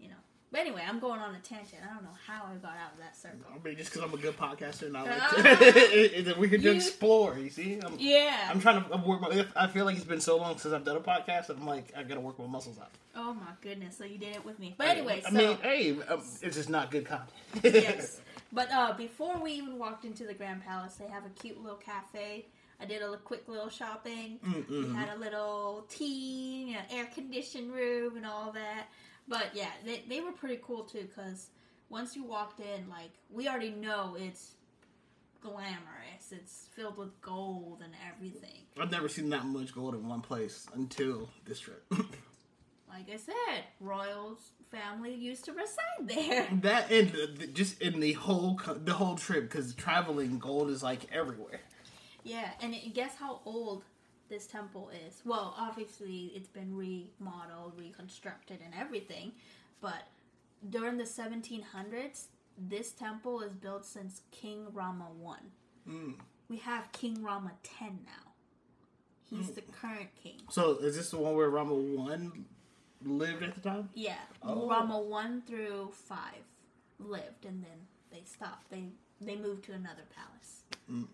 you 0.00 0.08
know. 0.08 0.14
But 0.52 0.60
anyway, 0.60 0.82
I'm 0.88 1.00
going 1.00 1.18
on 1.20 1.34
a 1.34 1.40
tangent. 1.40 1.82
I 1.82 1.92
don't 1.92 2.04
know 2.04 2.16
how 2.26 2.44
I 2.44 2.54
got 2.56 2.76
out 2.76 2.92
of 2.92 2.98
that 3.00 3.16
circle. 3.16 3.40
I 3.52 3.58
mean, 3.66 3.76
just 3.76 3.92
because 3.92 4.08
I'm 4.08 4.14
a 4.16 4.20
good 4.22 4.36
podcaster 4.38 4.86
and 4.86 4.96
I 4.96 5.02
like 5.02 6.24
to, 6.24 6.34
we 6.38 6.48
could 6.48 6.62
You- 6.62 6.70
explore. 6.72 7.36
You 7.36 7.50
see, 7.50 7.80
I'm, 7.84 7.94
Yeah. 7.98 8.48
I'm 8.48 8.60
trying 8.60 8.82
to 8.84 8.96
work 8.98 9.20
my. 9.20 9.44
I 9.56 9.66
feel 9.66 9.84
like 9.84 9.96
it's 9.96 10.04
been 10.04 10.20
so 10.20 10.36
long 10.36 10.56
since 10.56 10.72
I've 10.72 10.84
done 10.84 10.96
a 10.96 11.00
podcast, 11.00 11.50
and 11.50 11.58
I'm 11.60 11.66
like, 11.66 11.92
I 11.96 12.04
gotta 12.04 12.20
work 12.20 12.38
my 12.38 12.46
muscles 12.46 12.78
out. 12.78 12.90
oh 13.16 13.34
my 13.34 13.52
goodness! 13.60 13.98
So 13.98 14.04
you 14.04 14.18
did 14.18 14.36
it 14.36 14.44
with 14.44 14.58
me. 14.60 14.74
But 14.78 14.86
anyway, 14.86 15.20
I 15.26 15.30
so 15.30 15.36
mean, 15.36 15.58
hey, 15.62 15.90
um, 16.08 16.22
it's 16.40 16.56
just 16.56 16.70
not 16.70 16.90
good 16.92 17.04
content. 17.06 17.30
yes. 17.62 18.20
But 18.52 18.70
uh, 18.72 18.92
before 18.92 19.38
we 19.42 19.50
even 19.52 19.76
walked 19.76 20.04
into 20.04 20.24
the 20.24 20.32
Grand 20.32 20.64
Palace, 20.64 20.94
they 20.94 21.08
have 21.08 21.26
a 21.26 21.30
cute 21.30 21.60
little 21.60 21.76
cafe 21.78 22.46
I 22.80 22.84
did 22.84 23.02
a 23.02 23.16
quick 23.16 23.48
little 23.48 23.68
shopping. 23.70 24.38
Mm, 24.46 24.68
We 24.90 24.94
had 24.94 25.08
a 25.08 25.18
little 25.18 25.84
tea, 25.88 26.66
you 26.68 26.74
know, 26.74 26.80
air 26.90 27.06
conditioned 27.14 27.72
room, 27.72 28.16
and 28.16 28.24
all 28.26 28.52
that. 28.52 28.86
But 29.28 29.50
yeah, 29.54 29.70
they 29.84 30.02
they 30.08 30.20
were 30.20 30.32
pretty 30.32 30.58
cool 30.62 30.84
too. 30.84 31.08
Cause 31.14 31.48
once 31.88 32.14
you 32.16 32.24
walked 32.24 32.60
in, 32.60 32.88
like 32.88 33.10
we 33.30 33.48
already 33.48 33.70
know 33.70 34.16
it's 34.18 34.52
glamorous. 35.40 36.32
It's 36.32 36.68
filled 36.74 36.96
with 36.96 37.20
gold 37.20 37.80
and 37.84 37.92
everything. 38.12 38.62
I've 38.78 38.90
never 38.90 39.08
seen 39.08 39.30
that 39.30 39.44
much 39.46 39.74
gold 39.74 39.94
in 39.94 40.08
one 40.08 40.20
place 40.20 40.66
until 40.74 41.28
this 41.44 41.60
trip. 41.60 41.84
Like 42.88 43.10
I 43.12 43.16
said, 43.16 43.64
royals 43.80 44.52
family 44.70 45.12
used 45.12 45.44
to 45.46 45.52
reside 45.52 46.06
there. 46.06 46.48
that 46.62 46.90
and 46.90 47.10
the, 47.10 47.26
the- 47.40 47.46
just 47.48 47.82
in 47.82 48.00
the 48.00 48.12
whole 48.12 48.58
the 48.84 48.92
whole 48.94 49.16
trip 49.16 49.50
because 49.50 49.74
traveling 49.74 50.38
gold 50.38 50.70
is 50.70 50.82
like 50.82 51.12
everywhere. 51.12 51.60
Yeah, 52.22 52.48
and 52.62 52.72
it, 52.74 52.94
guess 52.94 53.14
how 53.16 53.40
old 53.44 53.82
this 54.28 54.46
temple 54.46 54.90
is? 55.06 55.22
Well, 55.24 55.54
obviously 55.58 56.32
it's 56.34 56.48
been 56.48 56.74
remodeled, 56.76 57.74
reconstructed, 57.78 58.58
and 58.64 58.74
everything, 58.78 59.32
but 59.80 60.08
during 60.70 60.96
the 60.98 61.04
1700s, 61.04 62.24
this 62.58 62.92
temple 62.92 63.40
is 63.40 63.52
built 63.52 63.84
since 63.84 64.22
King 64.30 64.66
Rama 64.72 65.08
one. 65.18 65.50
Mm. 65.88 66.14
We 66.48 66.56
have 66.58 66.90
King 66.92 67.22
Rama 67.22 67.52
ten 67.62 67.98
now. 68.06 68.32
He's 69.28 69.50
the 69.50 69.62
current 69.62 70.08
king. 70.22 70.36
So 70.50 70.76
is 70.76 70.96
this 70.96 71.10
the 71.10 71.18
one 71.18 71.34
where 71.34 71.50
Rama 71.50 71.74
one 71.74 72.44
lived 73.04 73.42
at 73.42 73.54
the 73.56 73.60
time? 73.60 73.90
Yeah, 73.94 74.14
Oh. 74.42 74.68
Rama 74.68 74.98
one 75.00 75.42
through 75.42 75.90
five 75.92 76.44
lived, 77.00 77.44
and 77.44 77.62
then 77.62 77.78
they 78.12 78.22
stopped. 78.24 78.70
They 78.70 78.84
they 79.20 79.36
moved 79.36 79.64
to 79.64 79.72
another 79.72 80.04
palace. 80.14 80.62
Mm. 80.90 81.08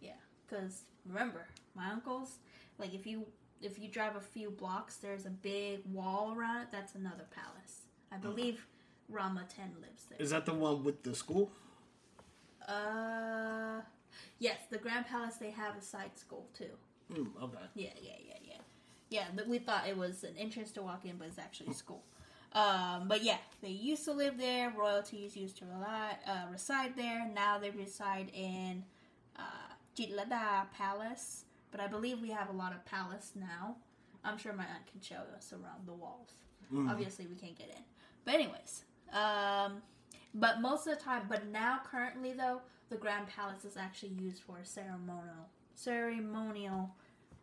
Yeah, 0.00 0.12
because 0.46 0.82
remember, 1.06 1.46
my 1.78 1.90
uncle's 1.90 2.38
like 2.78 2.92
if 2.94 3.06
you 3.06 3.26
if 3.60 3.78
you 3.78 3.88
drive 3.88 4.16
a 4.16 4.20
few 4.20 4.50
blocks, 4.50 4.96
there's 4.96 5.26
a 5.26 5.30
big 5.30 5.80
wall 5.92 6.34
around 6.36 6.62
it. 6.62 6.68
That's 6.70 6.94
another 6.94 7.26
palace. 7.30 7.82
I 8.12 8.16
believe 8.16 8.66
Rama 9.08 9.44
ten 9.54 9.72
lives 9.80 10.04
there. 10.08 10.18
Is 10.20 10.30
that 10.30 10.46
the 10.46 10.54
one 10.54 10.84
with 10.84 11.02
the 11.02 11.14
school? 11.14 11.50
Uh, 12.66 13.80
yes, 14.38 14.58
the 14.70 14.78
Grand 14.78 15.06
Palace. 15.06 15.36
They 15.36 15.50
have 15.50 15.76
a 15.76 15.82
side 15.82 16.16
school 16.16 16.46
too. 16.56 16.70
Mm, 17.12 17.28
okay. 17.42 17.58
Yeah, 17.74 17.90
yeah, 18.00 18.12
yeah, 18.26 18.34
yeah. 18.44 18.54
Yeah, 19.10 19.24
but 19.34 19.48
we 19.48 19.58
thought 19.58 19.88
it 19.88 19.96
was 19.96 20.22
an 20.24 20.34
entrance 20.36 20.70
to 20.72 20.82
walk 20.82 21.04
in, 21.06 21.16
but 21.16 21.28
it's 21.28 21.38
actually 21.38 21.70
a 21.70 21.74
school. 21.74 22.02
Um, 22.52 23.08
but 23.08 23.22
yeah, 23.22 23.38
they 23.62 23.68
used 23.68 24.04
to 24.04 24.12
live 24.12 24.38
there. 24.38 24.72
Royalties 24.76 25.36
used 25.36 25.58
to 25.58 25.64
rely, 25.64 26.16
uh, 26.26 26.50
reside 26.50 26.96
there. 26.96 27.30
Now 27.34 27.58
they 27.58 27.70
reside 27.70 28.30
in 28.34 28.84
uh, 29.36 29.42
Jitlada 29.96 30.70
Palace. 30.76 31.44
But 31.70 31.80
I 31.80 31.86
believe 31.86 32.20
we 32.20 32.30
have 32.30 32.48
a 32.48 32.52
lot 32.52 32.72
of 32.72 32.84
palace 32.84 33.32
now. 33.34 33.76
I'm 34.24 34.38
sure 34.38 34.52
my 34.52 34.64
aunt 34.64 34.86
can 34.90 35.00
show 35.00 35.22
us 35.36 35.52
around 35.52 35.86
the 35.86 35.92
walls. 35.92 36.30
Mm. 36.72 36.90
Obviously, 36.90 37.26
we 37.26 37.34
can't 37.36 37.56
get 37.56 37.68
in. 37.68 37.82
But 38.24 38.34
anyways, 38.34 38.84
um, 39.12 39.82
but 40.34 40.60
most 40.60 40.86
of 40.86 40.96
the 40.98 41.02
time, 41.02 41.22
but 41.28 41.46
now 41.46 41.80
currently 41.90 42.32
though, 42.32 42.60
the 42.90 42.96
Grand 42.96 43.26
Palace 43.28 43.64
is 43.64 43.76
actually 43.76 44.12
used 44.20 44.42
for 44.42 44.58
ceremonial 44.64 45.48
ceremonial 45.74 46.90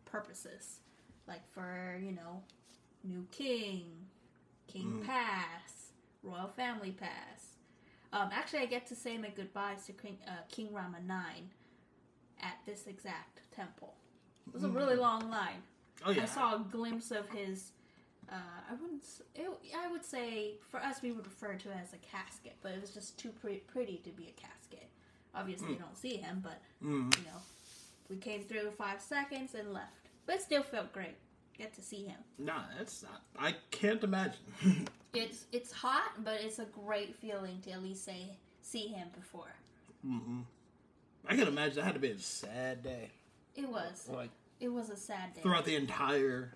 purposes, 0.04 0.80
like 1.26 1.46
for 1.52 1.98
you 2.02 2.12
know, 2.12 2.42
new 3.04 3.26
king, 3.32 3.84
king 4.66 5.00
Mm. 5.02 5.06
pass, 5.06 5.92
royal 6.22 6.48
family 6.48 6.92
pass. 6.92 7.56
Um, 8.12 8.30
actually, 8.32 8.60
I 8.60 8.66
get 8.66 8.86
to 8.88 8.94
say 8.96 9.18
my 9.18 9.30
goodbyes 9.30 9.86
to 9.86 9.92
King, 9.92 10.18
uh, 10.26 10.42
King 10.48 10.72
Rama 10.72 11.00
nine 11.00 11.50
at 12.40 12.58
this 12.66 12.86
exact 12.86 13.40
temple. 13.54 13.94
It 14.48 14.54
was 14.54 14.64
a 14.64 14.68
really 14.68 14.96
long 14.96 15.30
line. 15.30 15.62
Oh 16.04 16.10
yeah. 16.10 16.22
I 16.22 16.26
saw 16.26 16.54
a 16.56 16.58
glimpse 16.70 17.10
of 17.10 17.28
his. 17.30 17.72
Uh, 18.30 18.34
I 18.70 18.74
wouldn't. 18.74 19.02
s- 19.02 19.22
It, 19.34 19.48
I 19.76 19.90
would 19.90 20.04
say 20.04 20.54
for 20.70 20.78
us 20.80 21.02
we 21.02 21.12
would 21.12 21.26
refer 21.26 21.54
to 21.54 21.70
it 21.70 21.76
as 21.82 21.92
a 21.92 21.98
casket, 21.98 22.54
but 22.62 22.72
it 22.72 22.80
was 22.80 22.90
just 22.90 23.18
too 23.18 23.30
pre- 23.40 23.62
pretty 23.66 23.98
to 24.04 24.10
be 24.10 24.24
a 24.36 24.40
casket. 24.40 24.88
Obviously, 25.34 25.72
you 25.72 25.76
don't 25.78 25.96
see 25.96 26.16
him, 26.16 26.40
but 26.42 26.60
Mm. 26.82 27.16
you 27.18 27.24
know, 27.24 27.40
we 28.08 28.16
came 28.16 28.42
through 28.42 28.70
five 28.72 29.00
seconds 29.02 29.54
and 29.54 29.72
left, 29.72 30.08
but 30.26 30.36
it 30.36 30.42
still 30.42 30.62
felt 30.62 30.92
great. 30.92 31.16
Get 31.58 31.74
to 31.74 31.82
see 31.82 32.04
him. 32.04 32.18
Nah, 32.38 32.62
that's 32.76 33.02
not. 33.02 33.22
I 33.38 33.54
can't 33.70 34.02
imagine. 34.04 34.40
It's 35.14 35.46
it's 35.50 35.72
hot, 35.72 36.12
but 36.24 36.42
it's 36.42 36.58
a 36.58 36.66
great 36.66 37.14
feeling 37.16 37.60
to 37.62 37.70
at 37.70 37.82
least 37.82 38.04
say 38.04 38.36
see 38.60 38.88
him 38.88 39.08
before. 39.14 39.54
mm 40.06 40.42
I 41.26 41.34
can 41.36 41.48
imagine 41.48 41.76
that 41.76 41.84
had 41.84 41.94
to 41.94 42.00
be 42.00 42.10
a 42.10 42.18
sad 42.18 42.82
day. 42.82 43.10
It 43.56 43.68
was 43.68 44.08
Like 44.12 44.30
it 44.60 44.68
was 44.68 44.90
a 44.90 44.96
sad 44.96 45.34
day. 45.34 45.40
throughout 45.42 45.64
the 45.64 45.76
entire 45.76 46.54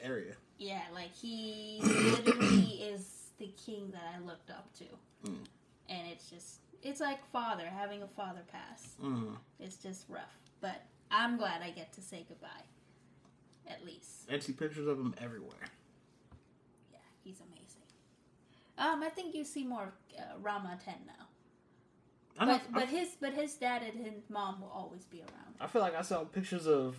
area. 0.00 0.34
Yeah, 0.58 0.82
like 0.94 1.14
he 1.14 1.80
literally 1.82 2.82
is 2.82 3.30
the 3.38 3.50
king 3.64 3.90
that 3.92 4.02
I 4.14 4.24
looked 4.24 4.50
up 4.50 4.72
to. 4.78 4.84
Mm. 5.28 5.44
And 5.88 6.08
it's 6.10 6.30
just 6.30 6.60
it's 6.82 7.00
like 7.00 7.24
father 7.30 7.64
having 7.66 8.02
a 8.02 8.06
father 8.06 8.42
pass. 8.52 8.94
Mm. 9.02 9.36
It's 9.58 9.76
just 9.76 10.04
rough, 10.08 10.38
but 10.60 10.82
I'm 11.10 11.36
glad 11.36 11.62
I 11.62 11.70
get 11.70 11.92
to 11.94 12.00
say 12.00 12.24
goodbye. 12.28 12.48
At 13.66 13.84
least. 13.84 14.28
And 14.28 14.42
see 14.42 14.52
pictures 14.52 14.86
of 14.86 14.98
him 14.98 15.14
everywhere. 15.20 15.68
Yeah, 16.92 16.98
he's 17.24 17.40
amazing. 17.40 17.82
Um 18.78 19.02
I 19.02 19.08
think 19.08 19.34
you 19.34 19.44
see 19.44 19.64
more 19.64 19.92
uh, 20.18 20.38
Rama 20.40 20.78
10 20.84 20.94
now. 21.06 21.26
But 22.38 22.62
but 22.72 22.82
I, 22.84 22.86
his 22.86 23.10
but 23.20 23.32
his 23.32 23.54
dad 23.54 23.82
and 23.82 24.04
his 24.04 24.28
mom 24.28 24.60
will 24.60 24.72
always 24.74 25.04
be 25.04 25.20
around. 25.20 25.54
I 25.60 25.66
feel 25.66 25.82
like 25.82 25.96
I 25.96 26.02
saw 26.02 26.24
pictures 26.24 26.66
of 26.66 26.96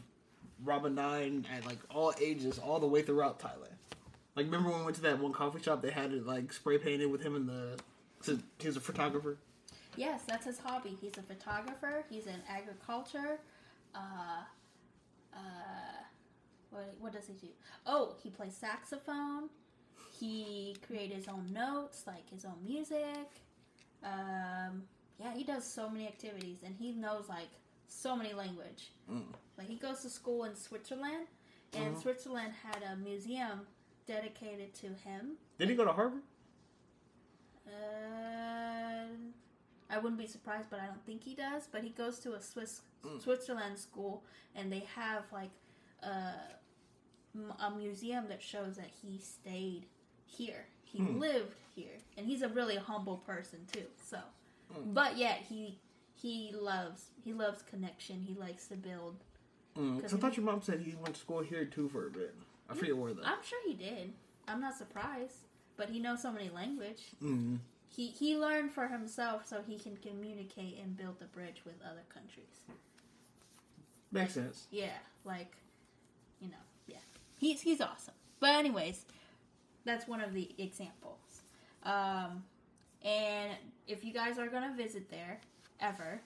Rama 0.63 0.89
Nine 0.89 1.45
at 1.53 1.65
like 1.65 1.79
all 1.93 2.13
ages, 2.21 2.57
all 2.57 2.79
the 2.79 2.87
way 2.87 3.01
throughout 3.01 3.39
Thailand. 3.39 3.75
Like 4.35 4.45
remember 4.45 4.69
when 4.69 4.79
we 4.79 4.85
went 4.85 4.95
to 4.97 5.01
that 5.03 5.19
one 5.19 5.33
coffee 5.33 5.61
shop? 5.61 5.81
They 5.81 5.91
had 5.91 6.11
it 6.13 6.25
like 6.25 6.53
spray 6.53 6.77
painted 6.77 7.11
with 7.11 7.21
him 7.21 7.35
in 7.35 7.47
the. 7.47 7.77
so 8.21 8.37
He 8.59 8.67
was 8.67 8.77
a 8.77 8.81
photographer. 8.81 9.37
Yes, 9.97 10.21
that's 10.27 10.45
his 10.45 10.59
hobby. 10.59 10.97
He's 10.99 11.17
a 11.17 11.21
photographer. 11.21 12.03
He's 12.09 12.27
in 12.27 12.41
agriculture. 12.49 13.39
Uh, 13.93 14.43
uh, 15.33 15.39
what, 16.69 16.95
what 16.99 17.13
does 17.13 17.27
he 17.27 17.33
do? 17.33 17.47
Oh, 17.85 18.15
he 18.21 18.29
plays 18.29 18.55
saxophone. 18.55 19.49
He 20.19 20.75
created 20.85 21.15
his 21.15 21.27
own 21.27 21.51
notes, 21.53 22.03
like 22.05 22.29
his 22.29 22.45
own 22.45 22.57
music. 22.65 23.41
Um, 24.03 24.83
yeah, 25.19 25.33
he 25.33 25.43
does 25.43 25.65
so 25.65 25.89
many 25.89 26.07
activities, 26.07 26.59
and 26.63 26.75
he 26.75 26.91
knows 26.93 27.27
like 27.29 27.49
so 27.87 28.15
many 28.15 28.33
language. 28.33 28.91
Mm. 29.11 29.23
Like 29.57 29.67
he 29.67 29.75
goes 29.75 30.01
to 30.01 30.09
school 30.09 30.43
in 30.45 30.55
Switzerland, 30.55 31.27
and 31.73 31.95
Mhm. 31.95 32.01
Switzerland 32.01 32.53
had 32.53 32.83
a 32.83 32.95
museum 32.97 33.67
dedicated 34.05 34.73
to 34.75 34.87
him. 34.93 35.37
Did 35.57 35.69
he 35.69 35.75
go 35.75 35.85
to 35.85 35.93
Harvard? 35.93 36.21
Uh, 37.67 39.07
I 39.89 39.97
wouldn't 39.97 40.17
be 40.19 40.27
surprised, 40.27 40.69
but 40.69 40.79
I 40.79 40.87
don't 40.87 41.03
think 41.05 41.23
he 41.23 41.35
does. 41.35 41.67
But 41.71 41.83
he 41.83 41.89
goes 41.89 42.19
to 42.19 42.33
a 42.33 42.41
Swiss 42.41 42.81
Mm. 43.03 43.21
Switzerland 43.21 43.77
school, 43.77 44.23
and 44.55 44.71
they 44.71 44.79
have 44.95 45.31
like 45.31 45.51
a, 46.01 46.33
a 47.59 47.69
museum 47.77 48.27
that 48.29 48.41
shows 48.41 48.77
that 48.77 48.89
he 49.01 49.19
stayed 49.19 49.85
here. 50.25 50.65
He 50.83 50.99
Hmm. 50.99 51.19
lived 51.19 51.55
here, 51.75 51.97
and 52.17 52.25
he's 52.25 52.41
a 52.41 52.49
really 52.49 52.77
humble 52.77 53.17
person 53.17 53.65
too. 53.71 53.85
So, 54.03 54.19
Mm. 54.73 54.93
but 54.93 55.17
yet 55.17 55.39
he 55.49 55.77
he 56.13 56.51
loves 56.53 57.11
he 57.23 57.33
loves 57.33 57.61
connection. 57.61 58.21
He 58.21 58.33
likes 58.33 58.67
to 58.67 58.75
build. 58.75 59.17
Mm. 59.77 60.01
'Cause 60.01 60.13
I 60.13 60.17
thought 60.17 60.37
your 60.37 60.45
mom 60.45 60.61
said 60.61 60.79
he 60.81 60.95
went 60.95 61.15
to 61.15 61.21
school 61.21 61.41
here 61.41 61.65
too 61.65 61.89
for 61.89 62.07
a 62.07 62.09
bit. 62.11 62.33
I 62.69 62.73
forget 62.73 62.97
where 62.97 63.13
though. 63.13 63.23
I'm 63.23 63.43
sure 63.43 63.59
he 63.67 63.73
did. 63.75 64.13
I'm 64.47 64.61
not 64.61 64.75
surprised, 64.75 65.45
but 65.77 65.89
he 65.89 65.99
knows 65.99 66.21
so 66.21 66.31
many 66.31 66.49
language. 66.49 67.03
Mm. 67.21 67.59
He 67.89 68.07
he 68.07 68.35
learned 68.37 68.71
for 68.71 68.87
himself 68.87 69.45
so 69.47 69.61
he 69.61 69.77
can 69.77 69.97
communicate 69.97 70.77
and 70.79 70.97
build 70.97 71.19
the 71.19 71.25
bridge 71.25 71.61
with 71.65 71.75
other 71.83 72.03
countries. 72.09 72.61
Makes 74.11 74.33
sense. 74.33 74.67
Yeah, 74.71 74.97
like 75.25 75.55
you 76.39 76.47
know, 76.49 76.63
yeah. 76.87 76.97
He's 77.37 77.61
he's 77.61 77.81
awesome. 77.81 78.13
But 78.39 78.51
anyways, 78.55 79.05
that's 79.83 80.07
one 80.07 80.21
of 80.21 80.33
the 80.33 80.49
examples. 80.57 81.41
Um 81.83 82.43
and 83.05 83.51
if 83.87 84.03
you 84.03 84.11
guys 84.11 84.37
are 84.37 84.47
gonna 84.47 84.73
visit 84.75 85.09
there 85.09 85.39
ever, 85.79 86.19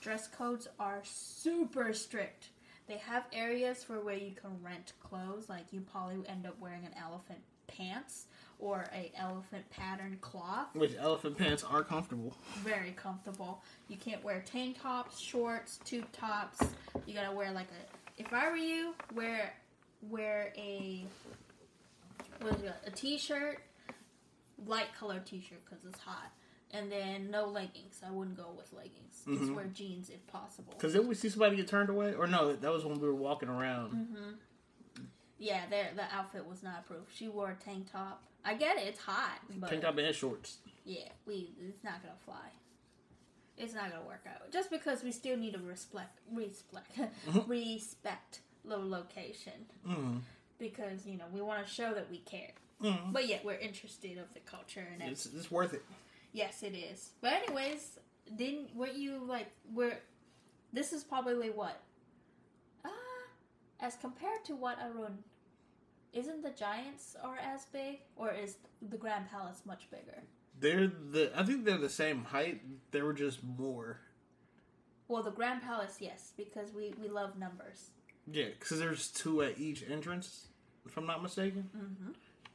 dress 0.00 0.28
codes 0.28 0.68
are 0.78 1.00
super 1.02 1.92
strict. 1.92 2.48
They 2.86 2.98
have 2.98 3.24
areas 3.32 3.82
for 3.82 4.00
where 4.00 4.16
you 4.16 4.32
can 4.32 4.62
rent 4.62 4.92
clothes, 5.02 5.48
like 5.48 5.64
you 5.72 5.80
probably 5.80 6.26
end 6.28 6.46
up 6.46 6.58
wearing 6.60 6.84
an 6.84 6.92
elephant 7.02 7.40
pants 7.66 8.26
or 8.58 8.86
a 8.94 9.12
elephant 9.16 9.68
pattern 9.70 10.18
cloth. 10.20 10.68
Which 10.74 10.94
elephant 10.98 11.38
pants 11.38 11.62
are 11.64 11.82
comfortable. 11.82 12.36
very 12.64 12.92
comfortable. 12.92 13.62
You 13.88 13.96
can't 13.96 14.22
wear 14.24 14.42
tank 14.44 14.82
tops, 14.82 15.18
shorts, 15.18 15.78
tube 15.84 16.10
tops. 16.12 16.60
You 17.06 17.14
gotta 17.14 17.34
wear 17.34 17.52
like 17.52 17.68
a. 17.68 18.20
If 18.20 18.32
I 18.32 18.50
were 18.50 18.56
you, 18.56 18.94
wear 19.14 19.54
wear 20.02 20.52
a 20.56 21.04
what 22.40 22.54
is 22.54 22.62
it? 22.62 22.74
A 22.86 22.90
t-shirt, 22.90 23.60
light 24.66 24.88
colored 24.98 25.24
t-shirt 25.26 25.64
because 25.64 25.84
it's 25.84 26.00
hot. 26.00 26.30
and 26.70 26.92
then 26.92 27.30
no 27.30 27.46
leggings. 27.46 28.02
I 28.06 28.10
wouldn't 28.10 28.36
go 28.36 28.50
with 28.54 28.70
leggings. 28.74 29.22
Just 29.26 29.50
Mhm. 29.50 29.54
wear 29.54 29.64
jeans 29.66 30.10
if 30.10 30.26
possible. 30.26 30.74
Because 30.74 30.92
then 30.92 31.08
we 31.08 31.14
see 31.14 31.30
somebody 31.30 31.56
get 31.56 31.66
turned 31.66 31.88
away, 31.88 32.12
or 32.12 32.26
no, 32.26 32.54
that 32.54 32.70
was 32.70 32.84
when 32.84 33.00
we 33.00 33.06
were 33.08 33.14
walking 33.14 33.48
around. 33.48 33.90
hmm 33.92 34.32
Yeah, 35.38 35.66
there 35.70 35.92
the 35.94 36.02
outfit 36.14 36.44
was 36.46 36.62
not 36.62 36.80
approved. 36.80 37.10
She 37.14 37.26
wore 37.28 37.50
a 37.52 37.54
tank 37.54 37.90
top. 37.90 38.22
I 38.44 38.54
get 38.54 38.76
it; 38.76 38.86
it's 38.86 39.00
hot, 39.00 39.38
but 39.56 39.70
Tank 39.70 39.80
top 39.82 39.96
and 39.96 40.14
shorts. 40.14 40.58
yeah, 40.84 41.08
we 41.26 41.54
it's 41.58 41.82
not 41.84 42.02
gonna 42.02 42.14
fly. 42.24 42.50
It's 43.56 43.72
not 43.74 43.90
gonna 43.90 44.04
work 44.04 44.26
out. 44.26 44.50
Just 44.52 44.70
because 44.70 45.02
we 45.02 45.10
still 45.12 45.36
need 45.38 45.54
to 45.54 45.60
respect 45.60 46.18
respect 46.30 46.96
Mhm. 46.98 47.48
respect 47.48 48.40
the 48.64 48.76
location 48.76 49.66
Mm. 49.86 50.20
because 50.58 51.06
you 51.06 51.16
know 51.16 51.26
we 51.32 51.40
want 51.40 51.66
to 51.66 51.72
show 51.72 51.94
that 51.94 52.10
we 52.10 52.18
care. 52.18 52.52
Mm. 52.82 53.12
But 53.12 53.26
yet 53.26 53.44
we're 53.44 53.54
interested 53.54 54.18
of 54.18 54.32
the 54.34 54.40
culture 54.40 54.86
and. 54.92 55.10
It's, 55.10 55.26
it's 55.26 55.50
worth 55.50 55.74
it. 55.74 55.82
Yes, 56.32 56.62
it 56.62 56.74
is. 56.74 57.10
But 57.20 57.32
anyways, 57.32 57.98
didn't 58.36 58.74
what 58.74 58.96
you 58.96 59.24
like? 59.26 59.50
Were 59.74 59.94
this 60.72 60.92
is 60.92 61.02
probably 61.02 61.50
what? 61.50 61.80
Ah, 62.84 62.90
as 63.80 63.96
compared 63.96 64.44
to 64.44 64.54
Wat 64.54 64.78
Arun, 64.80 65.18
isn't 66.12 66.42
the 66.42 66.50
Giants 66.50 67.16
are 67.22 67.38
as 67.38 67.64
big, 67.66 68.00
or 68.16 68.32
is 68.32 68.56
the 68.90 68.96
Grand 68.96 69.30
Palace 69.30 69.62
much 69.64 69.90
bigger? 69.90 70.22
They're 70.60 70.88
the. 70.88 71.32
I 71.34 71.44
think 71.44 71.64
they're 71.64 71.78
the 71.78 71.88
same 71.88 72.24
height. 72.24 72.60
They 72.90 73.02
were 73.02 73.12
just 73.12 73.42
more. 73.42 74.00
Well, 75.08 75.22
the 75.22 75.30
Grand 75.30 75.62
Palace, 75.62 75.96
yes, 76.00 76.32
because 76.36 76.72
we 76.72 76.92
we 77.00 77.08
love 77.08 77.38
numbers. 77.38 77.90
Yeah, 78.30 78.46
because 78.58 78.78
there's 78.78 79.08
two 79.08 79.42
at 79.42 79.58
each 79.58 79.82
entrance, 79.88 80.48
if 80.84 80.96
I'm 80.96 81.06
not 81.06 81.22
mistaken. 81.22 81.70
Mm-hmm. 81.74 82.10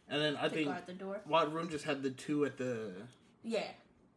And 0.10 0.22
then 0.22 0.36
I 0.38 0.50
think 0.50 0.68
guard 0.68 0.86
the 0.86 0.94
door. 0.94 1.22
Wat 1.28 1.48
Arun 1.48 1.70
just 1.70 1.86
had 1.86 2.04
the 2.04 2.12
two 2.12 2.46
at 2.46 2.58
the 2.58 2.92
Yeah, 3.44 3.68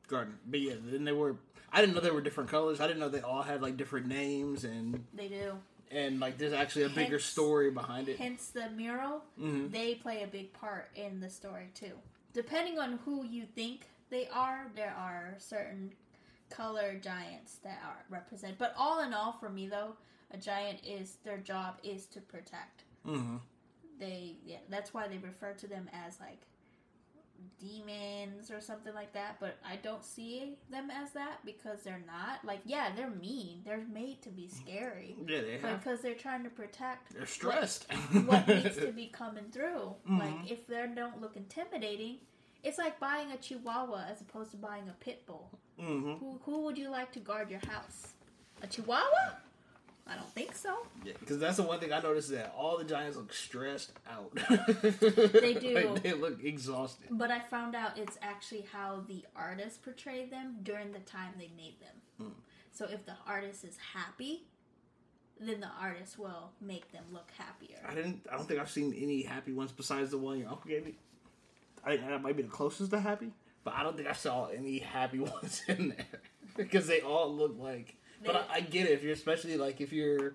garden. 0.08 0.38
But 0.46 0.60
yeah, 0.60 0.74
then 0.84 1.04
they 1.04 1.12
were. 1.12 1.36
I 1.72 1.80
didn't 1.80 1.94
know 1.94 2.00
they 2.00 2.10
were 2.10 2.20
different 2.20 2.50
colors. 2.50 2.80
I 2.80 2.86
didn't 2.86 3.00
know 3.00 3.08
they 3.08 3.20
all 3.20 3.42
had 3.42 3.62
like 3.62 3.76
different 3.76 4.06
names 4.06 4.64
and 4.64 5.04
they 5.14 5.28
do. 5.28 5.52
and 5.90 6.20
like 6.20 6.38
there's 6.38 6.52
actually 6.52 6.84
a 6.84 6.88
bigger 6.88 7.18
story 7.18 7.70
behind 7.70 8.08
it. 8.08 8.18
Hence 8.18 8.48
the 8.48 8.68
mural. 8.70 9.22
hmm 9.38 9.68
they 9.68 9.94
play 9.96 10.22
a 10.22 10.26
big 10.26 10.52
part 10.52 10.90
in 10.94 11.20
the 11.20 11.28
story 11.30 11.68
too. 11.74 11.92
Depending 12.32 12.78
on 12.78 12.98
who 13.04 13.24
you 13.24 13.44
think 13.54 13.86
they 14.10 14.28
are, 14.28 14.66
there 14.74 14.94
are 14.98 15.34
certain 15.38 15.92
color 16.50 16.94
giants 17.02 17.56
that 17.64 17.80
are 17.84 18.04
represented. 18.08 18.58
But 18.58 18.74
all 18.78 19.00
in 19.00 19.12
all, 19.14 19.32
for 19.32 19.48
me 19.48 19.66
though, 19.66 19.96
a 20.30 20.36
giant 20.36 20.78
is 20.84 21.16
their 21.24 21.38
job 21.38 21.78
is 21.82 22.06
to 22.06 22.20
protect. 22.20 22.84
hmm 23.04 23.36
They 23.98 24.36
yeah, 24.44 24.58
that's 24.68 24.92
why 24.94 25.08
they 25.08 25.18
refer 25.18 25.52
to 25.54 25.66
them 25.66 25.88
as 25.92 26.18
like 26.20 26.42
demons 27.60 28.50
or 28.50 28.60
something 28.60 28.94
like 28.94 29.12
that. 29.14 29.36
But 29.40 29.56
I 29.66 29.76
don't 29.76 30.04
see 30.04 30.56
them 30.70 30.90
as 30.90 31.12
that 31.12 31.44
because 31.44 31.82
they're 31.82 32.02
not. 32.06 32.44
Like 32.44 32.60
yeah, 32.64 32.90
they're 32.94 33.10
mean. 33.10 33.62
They're 33.64 33.84
made 33.92 34.22
to 34.22 34.30
be 34.30 34.48
scary. 34.48 35.16
Yeah, 35.26 35.40
they 35.40 35.58
have. 35.58 35.82
because 35.82 36.00
they're 36.02 36.14
trying 36.14 36.44
to 36.44 36.50
protect 36.50 37.14
They're 37.14 37.26
stressed. 37.26 37.90
what 38.26 38.46
needs 38.46 38.76
to 38.76 38.92
be 38.92 39.06
coming 39.12 39.46
through. 39.50 39.94
Mhm. 40.08 40.18
Like 40.18 40.50
if 40.50 40.66
they 40.66 40.86
don't 40.94 41.20
look 41.20 41.36
intimidating, 41.36 42.18
it's 42.62 42.78
like 42.78 42.98
buying 43.00 43.32
a 43.32 43.36
Chihuahua 43.36 44.04
as 44.10 44.20
opposed 44.20 44.50
to 44.52 44.56
buying 44.56 44.88
a 44.88 44.94
pit 45.04 45.24
bull. 45.26 45.50
hmm 45.78 46.14
Who 46.14 46.40
who 46.44 46.60
would 46.64 46.78
you 46.78 46.90
like 46.90 47.12
to 47.12 47.20
guard 47.20 47.50
your 47.50 47.60
house? 47.66 48.14
A 48.62 48.66
Chihuahua? 48.66 49.36
I 50.08 50.14
don't 50.14 50.32
think 50.34 50.54
so. 50.54 50.76
Yeah, 51.04 51.14
because 51.18 51.38
that's 51.38 51.56
the 51.56 51.64
one 51.64 51.80
thing 51.80 51.92
I 51.92 52.00
noticed 52.00 52.30
is 52.30 52.36
that 52.36 52.54
all 52.56 52.78
the 52.78 52.84
giants 52.84 53.16
look 53.16 53.32
stressed 53.32 53.92
out. 54.08 54.32
They 54.86 55.54
do. 55.54 55.74
like, 55.74 56.02
they 56.02 56.12
look 56.12 56.42
exhausted. 56.44 57.08
But 57.10 57.30
I 57.30 57.40
found 57.40 57.74
out 57.74 57.98
it's 57.98 58.16
actually 58.22 58.66
how 58.72 59.02
the 59.08 59.24
artist 59.34 59.82
portrayed 59.82 60.30
them 60.30 60.58
during 60.62 60.92
the 60.92 61.00
time 61.00 61.32
they 61.38 61.50
made 61.56 61.80
them. 61.80 62.28
Mm. 62.28 62.32
So 62.72 62.84
if 62.84 63.04
the 63.04 63.14
artist 63.26 63.64
is 63.64 63.76
happy, 63.94 64.44
then 65.40 65.60
the 65.60 65.70
artist 65.80 66.18
will 66.18 66.50
make 66.60 66.92
them 66.92 67.04
look 67.12 67.30
happier. 67.36 67.78
I 67.86 67.94
didn't. 67.94 68.26
I 68.30 68.36
don't 68.36 68.46
think 68.46 68.60
I've 68.60 68.70
seen 68.70 68.94
any 68.96 69.22
happy 69.22 69.52
ones 69.52 69.72
besides 69.72 70.10
the 70.10 70.18
one 70.18 70.38
your 70.38 70.48
uncle 70.48 70.68
gave 70.68 70.84
me. 70.84 70.94
I 71.84 71.96
think 71.96 72.08
that 72.08 72.22
might 72.22 72.36
be 72.36 72.42
the 72.42 72.48
closest 72.48 72.90
to 72.90 73.00
happy, 73.00 73.32
but 73.64 73.74
I 73.74 73.82
don't 73.82 73.96
think 73.96 74.08
I 74.08 74.12
saw 74.12 74.46
any 74.46 74.78
happy 74.78 75.18
ones 75.20 75.62
in 75.68 75.90
there 75.90 76.20
because 76.56 76.86
they 76.86 77.00
all 77.00 77.34
look 77.34 77.56
like. 77.58 77.96
But 78.24 78.36
I, 78.50 78.56
I 78.56 78.60
get 78.60 78.86
it 78.86 78.92
if 78.92 79.02
you're 79.02 79.12
especially 79.12 79.56
like 79.56 79.80
if 79.80 79.92
you're 79.92 80.34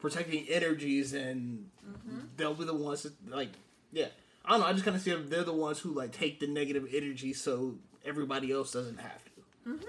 protecting 0.00 0.46
energies 0.48 1.12
and 1.14 1.70
Mm-hmm. 1.86 2.18
they'll 2.36 2.52
be 2.54 2.64
the 2.64 2.74
ones 2.74 3.04
that 3.04 3.12
like 3.30 3.50
yeah. 3.92 4.06
I 4.44 4.50
don't 4.50 4.60
know. 4.60 4.66
I 4.66 4.72
just 4.72 4.84
kind 4.84 4.96
of 4.96 5.02
see 5.02 5.10
them. 5.12 5.28
They're 5.28 5.44
the 5.44 5.52
ones 5.52 5.78
who 5.78 5.92
like 5.92 6.10
take 6.12 6.40
the 6.40 6.46
negative 6.48 6.86
energy 6.92 7.32
so 7.32 7.76
everybody 8.04 8.50
else 8.52 8.72
doesn't 8.72 8.98
have 8.98 9.22
to. 9.24 9.70
Mhm. 9.70 9.84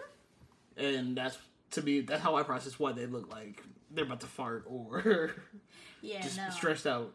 And 0.77 1.17
that's 1.17 1.37
to 1.71 1.81
me. 1.81 2.01
That's 2.01 2.21
how 2.21 2.35
I 2.35 2.43
process 2.43 2.77
why 2.79 2.91
they 2.91 3.07
look 3.07 3.31
like 3.31 3.63
they're 3.89 4.05
about 4.05 4.19
to 4.21 4.27
fart 4.27 4.65
or 4.67 5.33
Yeah, 6.01 6.21
just 6.21 6.37
no. 6.37 6.49
stressed 6.51 6.85
out. 6.85 7.13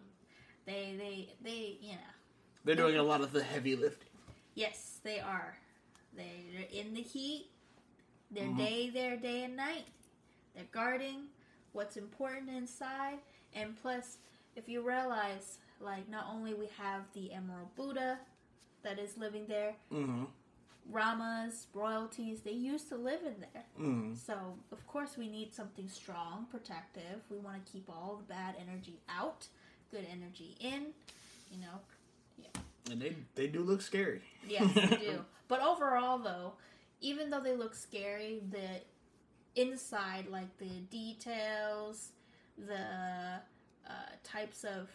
They 0.66 0.94
they 0.98 1.28
they 1.44 1.78
you 1.80 1.92
know. 1.92 1.98
They're 2.64 2.74
doing 2.76 2.96
a 2.96 3.02
lot 3.04 3.20
of 3.20 3.32
the 3.32 3.42
heavy 3.42 3.76
lifting. 3.76 4.08
Yes, 4.56 4.98
they 5.04 5.20
are. 5.20 5.56
They're 6.16 6.24
in 6.72 6.94
the 6.94 7.02
heat. 7.02 7.46
They're 8.32 8.46
Mhm. 8.48 8.58
day 8.58 8.90
there, 8.90 9.16
day 9.16 9.44
and 9.44 9.56
night. 9.56 9.84
They're 10.54 10.64
guarding 10.72 11.24
what's 11.72 11.96
important 11.96 12.50
inside. 12.50 13.18
And 13.54 13.80
plus, 13.80 14.18
if 14.56 14.68
you 14.68 14.80
realize, 14.86 15.58
like, 15.80 16.08
not 16.08 16.26
only 16.30 16.54
we 16.54 16.68
have 16.78 17.02
the 17.14 17.32
Emerald 17.32 17.74
Buddha 17.76 18.18
that 18.82 18.98
is 18.98 19.16
living 19.16 19.46
there, 19.48 19.74
Mm-hmm. 19.92 20.24
Ramas, 20.90 21.68
royalties, 21.74 22.40
they 22.40 22.50
used 22.50 22.88
to 22.88 22.96
live 22.96 23.20
in 23.24 23.34
there. 23.40 23.62
Mm-hmm. 23.80 24.14
So, 24.14 24.34
of 24.72 24.84
course, 24.88 25.16
we 25.16 25.28
need 25.28 25.54
something 25.54 25.88
strong, 25.88 26.46
protective. 26.50 27.20
We 27.30 27.38
want 27.38 27.64
to 27.64 27.72
keep 27.72 27.88
all 27.88 28.16
the 28.20 28.34
bad 28.34 28.56
energy 28.60 28.98
out, 29.08 29.46
good 29.92 30.04
energy 30.10 30.56
in, 30.60 30.86
you 31.52 31.60
know, 31.60 31.78
Yeah. 32.36 32.60
And 32.90 33.00
they 33.00 33.14
they 33.36 33.46
do 33.46 33.60
look 33.60 33.80
scary. 33.80 34.22
Yes, 34.48 34.74
they 34.74 34.86
do. 34.96 35.24
But 35.46 35.62
overall, 35.62 36.18
though, 36.18 36.54
even 37.00 37.30
though 37.30 37.40
they 37.40 37.54
look 37.54 37.74
scary, 37.76 38.42
the 38.50 38.80
inside, 39.56 40.26
like 40.28 40.56
the 40.58 40.80
details, 40.90 42.12
the 42.56 43.40
uh, 43.86 43.90
types 44.22 44.64
of, 44.64 44.88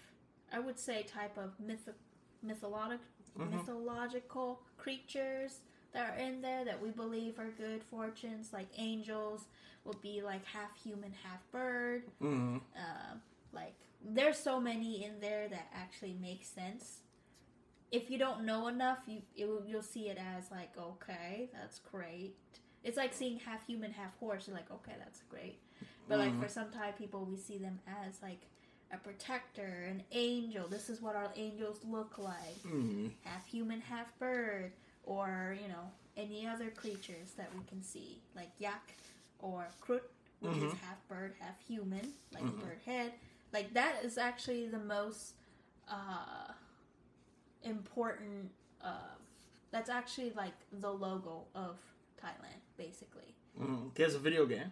I 0.52 0.60
would 0.60 0.80
say, 0.80 1.04
type 1.04 1.38
of 1.38 1.60
myth- 1.60 1.90
mythologic, 2.42 3.00
Mhm. 3.38 3.52
mythological 3.52 4.62
creatures 4.78 5.62
that 5.92 6.10
are 6.10 6.18
in 6.18 6.42
there 6.42 6.66
that 6.66 6.82
we 6.82 6.90
believe 6.92 7.40
are 7.40 7.52
good 7.52 7.84
fortunes, 7.84 8.54
like 8.54 8.68
angels, 8.78 9.48
will 9.84 9.94
be 10.02 10.22
like 10.22 10.44
half 10.46 10.76
human, 10.76 11.12
half 11.24 11.50
bird. 11.52 12.04
Mm-hmm. 12.22 12.58
Uh, 12.76 13.16
like 13.52 13.76
there's 14.04 14.38
so 14.38 14.60
many 14.60 15.04
in 15.04 15.20
there 15.20 15.48
that 15.50 15.68
actually 15.74 16.14
make 16.14 16.44
sense. 16.44 17.02
If 17.92 18.10
you 18.12 18.18
don't 18.18 18.44
know 18.46 18.68
enough, 18.68 19.00
you 19.08 19.22
it, 19.36 19.64
you'll 19.66 19.82
see 19.82 20.10
it 20.10 20.18
as 20.18 20.52
like 20.52 20.78
okay, 20.78 21.50
that's 21.54 21.80
great. 21.80 22.36
It's 22.88 22.96
like 22.98 23.14
seeing 23.14 23.38
half 23.40 23.66
human, 23.68 23.92
half 23.92 24.18
horse. 24.20 24.48
You're 24.48 24.56
like 24.56 24.72
okay, 24.72 24.94
that's 24.98 25.22
great. 25.30 25.60
But 26.08 26.20
like 26.20 26.32
Mhm. 26.34 26.42
for 26.42 26.48
some 26.48 26.72
Thai 26.72 26.92
people, 26.94 27.26
we 27.26 27.36
see 27.38 27.58
them 27.58 27.80
as 28.06 28.22
like 28.22 28.40
a 28.92 28.98
protector, 28.98 29.84
an 29.92 30.04
angel. 30.14 30.68
This 30.70 30.90
is 30.90 31.02
what 31.02 31.16
our 31.18 31.32
angels 31.36 31.84
look 31.84 32.18
like. 32.18 32.56
Mm-hmm. 32.64 33.08
Half 33.26 33.46
human, 33.46 33.82
half 33.82 34.18
bird, 34.20 34.72
or 35.04 35.58
you 35.62 35.68
know 35.68 35.92
any 36.16 36.48
other 36.48 36.72
creatures 36.72 37.34
that 37.38 37.54
we 37.54 37.62
can 37.66 37.84
see 37.84 38.22
like 38.36 38.52
yak 38.58 38.94
or 39.40 39.68
krut, 39.82 40.04
which 40.40 40.56
is 40.58 40.74
Mhm. 40.74 40.78
half 40.80 41.08
bird, 41.10 41.36
half 41.40 41.60
human, 41.68 42.14
like 42.32 42.44
Mhm. 42.44 42.60
bird 42.62 42.80
head. 42.86 43.14
Like 43.52 43.74
that 43.74 44.04
is 44.06 44.18
actually 44.18 44.68
the 44.70 44.80
most 44.80 45.34
uh, 45.90 46.54
important. 47.64 48.52
Uh, 48.82 49.16
that's 49.72 49.90
actually 49.90 50.32
like 50.32 50.54
the 50.72 50.92
logo 50.92 51.46
of 51.56 51.78
Thailand, 52.22 52.62
basically. 52.78 53.34
Mm-hmm. 53.62 53.88
He 53.96 54.04
has 54.04 54.16
a 54.16 54.20
video 54.20 54.46
game. 54.46 54.72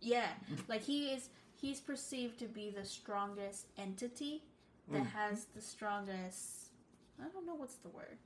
Yeah, 0.00 0.28
like 0.68 0.82
he 0.82 1.08
is. 1.08 1.28
He's 1.60 1.80
perceived 1.80 2.38
to 2.40 2.44
be 2.46 2.70
the 2.70 2.84
strongest 2.84 3.66
entity 3.78 4.42
that 4.90 5.02
Mm. 5.02 5.10
has 5.12 5.46
the 5.54 5.62
strongest. 5.62 6.70
I 7.18 7.28
don't 7.32 7.46
know 7.46 7.54
what's 7.54 7.76
the 7.76 7.88
word. 7.88 8.18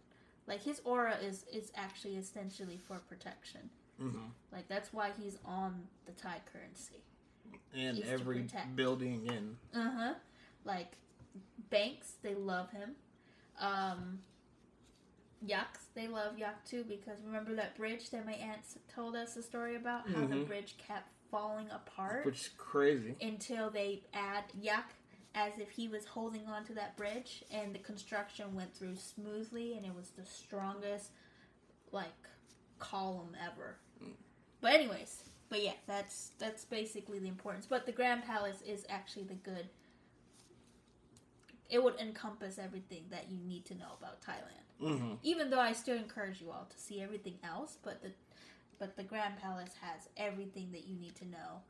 Like 0.47 0.63
his 0.63 0.81
aura 0.85 1.17
is 1.23 1.45
is 1.53 1.71
actually 1.77 2.17
essentially 2.17 2.79
for 2.79 2.99
protection. 3.09 3.71
Mm-hmm. 4.03 4.27
Like 4.53 4.67
that's 4.69 4.93
why 4.93 5.11
he's 5.21 5.39
on 5.45 5.87
the 6.07 6.13
Thai 6.13 6.39
currency. 6.53 7.03
And 7.75 7.97
He's 7.97 8.09
every 8.09 8.47
building 8.75 9.27
in. 9.27 9.57
Uh 9.79 9.91
huh. 9.97 10.15
Like 10.65 10.93
banks, 11.71 12.13
they 12.23 12.35
love 12.35 12.71
him. 12.71 12.97
Um, 13.61 14.19
yaks, 15.43 15.87
they 15.95 16.09
love 16.09 16.39
yak 16.39 16.65
too 16.65 16.85
because 16.85 17.23
remember 17.23 17.55
that 17.55 17.77
bridge 17.77 18.11
that 18.11 18.27
my 18.27 18.33
aunt 18.33 18.61
told 18.93 19.15
us 19.17 19.37
a 19.37 19.43
story 19.43 19.77
about 19.77 20.09
how 20.11 20.27
the 20.27 20.35
Mhm. 20.37 20.47
bridge 20.47 20.77
kept 20.79 21.09
falling 21.31 21.71
apart 21.71 22.25
Which 22.25 22.41
is 22.43 22.49
crazy. 22.57 23.17
until 23.21 23.71
they 23.71 24.05
add 24.13 24.45
yak 24.55 24.95
as 25.35 25.59
if 25.59 25.71
he 25.71 25.87
was 25.89 26.07
holding 26.07 26.47
on 26.47 26.65
to 26.65 26.75
that 26.75 26.97
bridge 26.97 27.45
and 27.51 27.75
the 27.75 27.79
construction 27.79 28.55
went 28.55 28.75
through 28.75 28.97
smoothly 28.97 29.75
and 29.77 29.85
it 29.87 29.95
was 29.95 30.11
the 30.11 30.25
strongest 30.25 31.13
like 31.93 32.09
column 32.79 33.37
ever. 33.41 33.79
But 34.61 34.73
anyways, 34.73 35.25
but 35.49 35.63
yeah, 35.63 35.75
that's 35.87 36.31
that's 36.39 36.65
basically 36.65 37.19
the 37.21 37.29
importance. 37.29 37.67
But 37.67 37.87
the 37.87 37.93
Grand 37.93 38.25
Palace 38.25 38.61
is 38.63 38.85
actually 38.89 39.25
the 39.25 39.35
good. 39.35 39.69
It 41.71 41.83
would 41.83 41.99
encompass 42.01 42.59
everything 42.59 43.05
that 43.11 43.27
you 43.31 43.39
need 43.47 43.65
to 43.67 43.75
know 43.75 43.93
about 44.01 44.21
Thailand. 44.23 44.67
Mm-hmm. 44.83 45.15
Even 45.23 45.51
though 45.51 45.61
I 45.61 45.73
still 45.73 45.97
encourage 45.97 46.41
you 46.41 46.51
all 46.51 46.67
to 46.71 46.79
see 46.79 47.01
everything 47.03 47.35
else, 47.45 47.79
but 47.83 48.03
the 48.03 48.11
but 48.79 48.97
the 48.97 49.03
Grand 49.03 49.37
Palace 49.39 49.73
has 49.81 50.09
everything 50.17 50.69
that 50.73 50.87
you 50.87 50.97
need 50.97 51.15
to 51.17 51.27
know. 51.27 51.63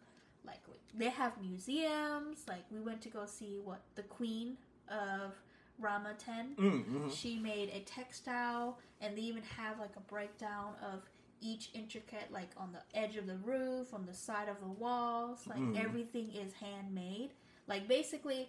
Like 0.46 0.60
they 0.94 1.08
have 1.08 1.40
museums. 1.40 2.40
Like 2.46 2.64
we 2.70 2.80
went 2.80 3.00
to 3.02 3.08
go 3.08 3.24
see 3.26 3.58
what 3.64 3.80
the 3.94 4.02
Queen 4.02 4.56
of 4.90 5.32
Rama 5.78 6.14
10 6.18 6.56
Mm-hmm. 6.58 7.08
she 7.10 7.36
made 7.38 7.68
a 7.70 7.80
textile 7.80 8.78
and 9.00 9.16
they 9.16 9.22
even 9.22 9.42
have 9.56 9.78
like 9.78 9.94
a 9.96 10.00
breakdown 10.00 10.72
of 10.82 11.02
each 11.40 11.70
intricate 11.72 12.32
like 12.32 12.50
on 12.56 12.72
the 12.72 12.98
edge 12.98 13.16
of 13.16 13.26
the 13.28 13.36
roof 13.36 13.94
on 13.94 14.04
the 14.06 14.12
side 14.14 14.48
of 14.48 14.58
the 14.60 14.66
walls 14.66 15.46
like 15.46 15.58
Mm. 15.60 15.78
everything 15.80 16.32
is 16.34 16.52
handmade 16.54 17.30
like 17.68 17.86
basically 17.86 18.48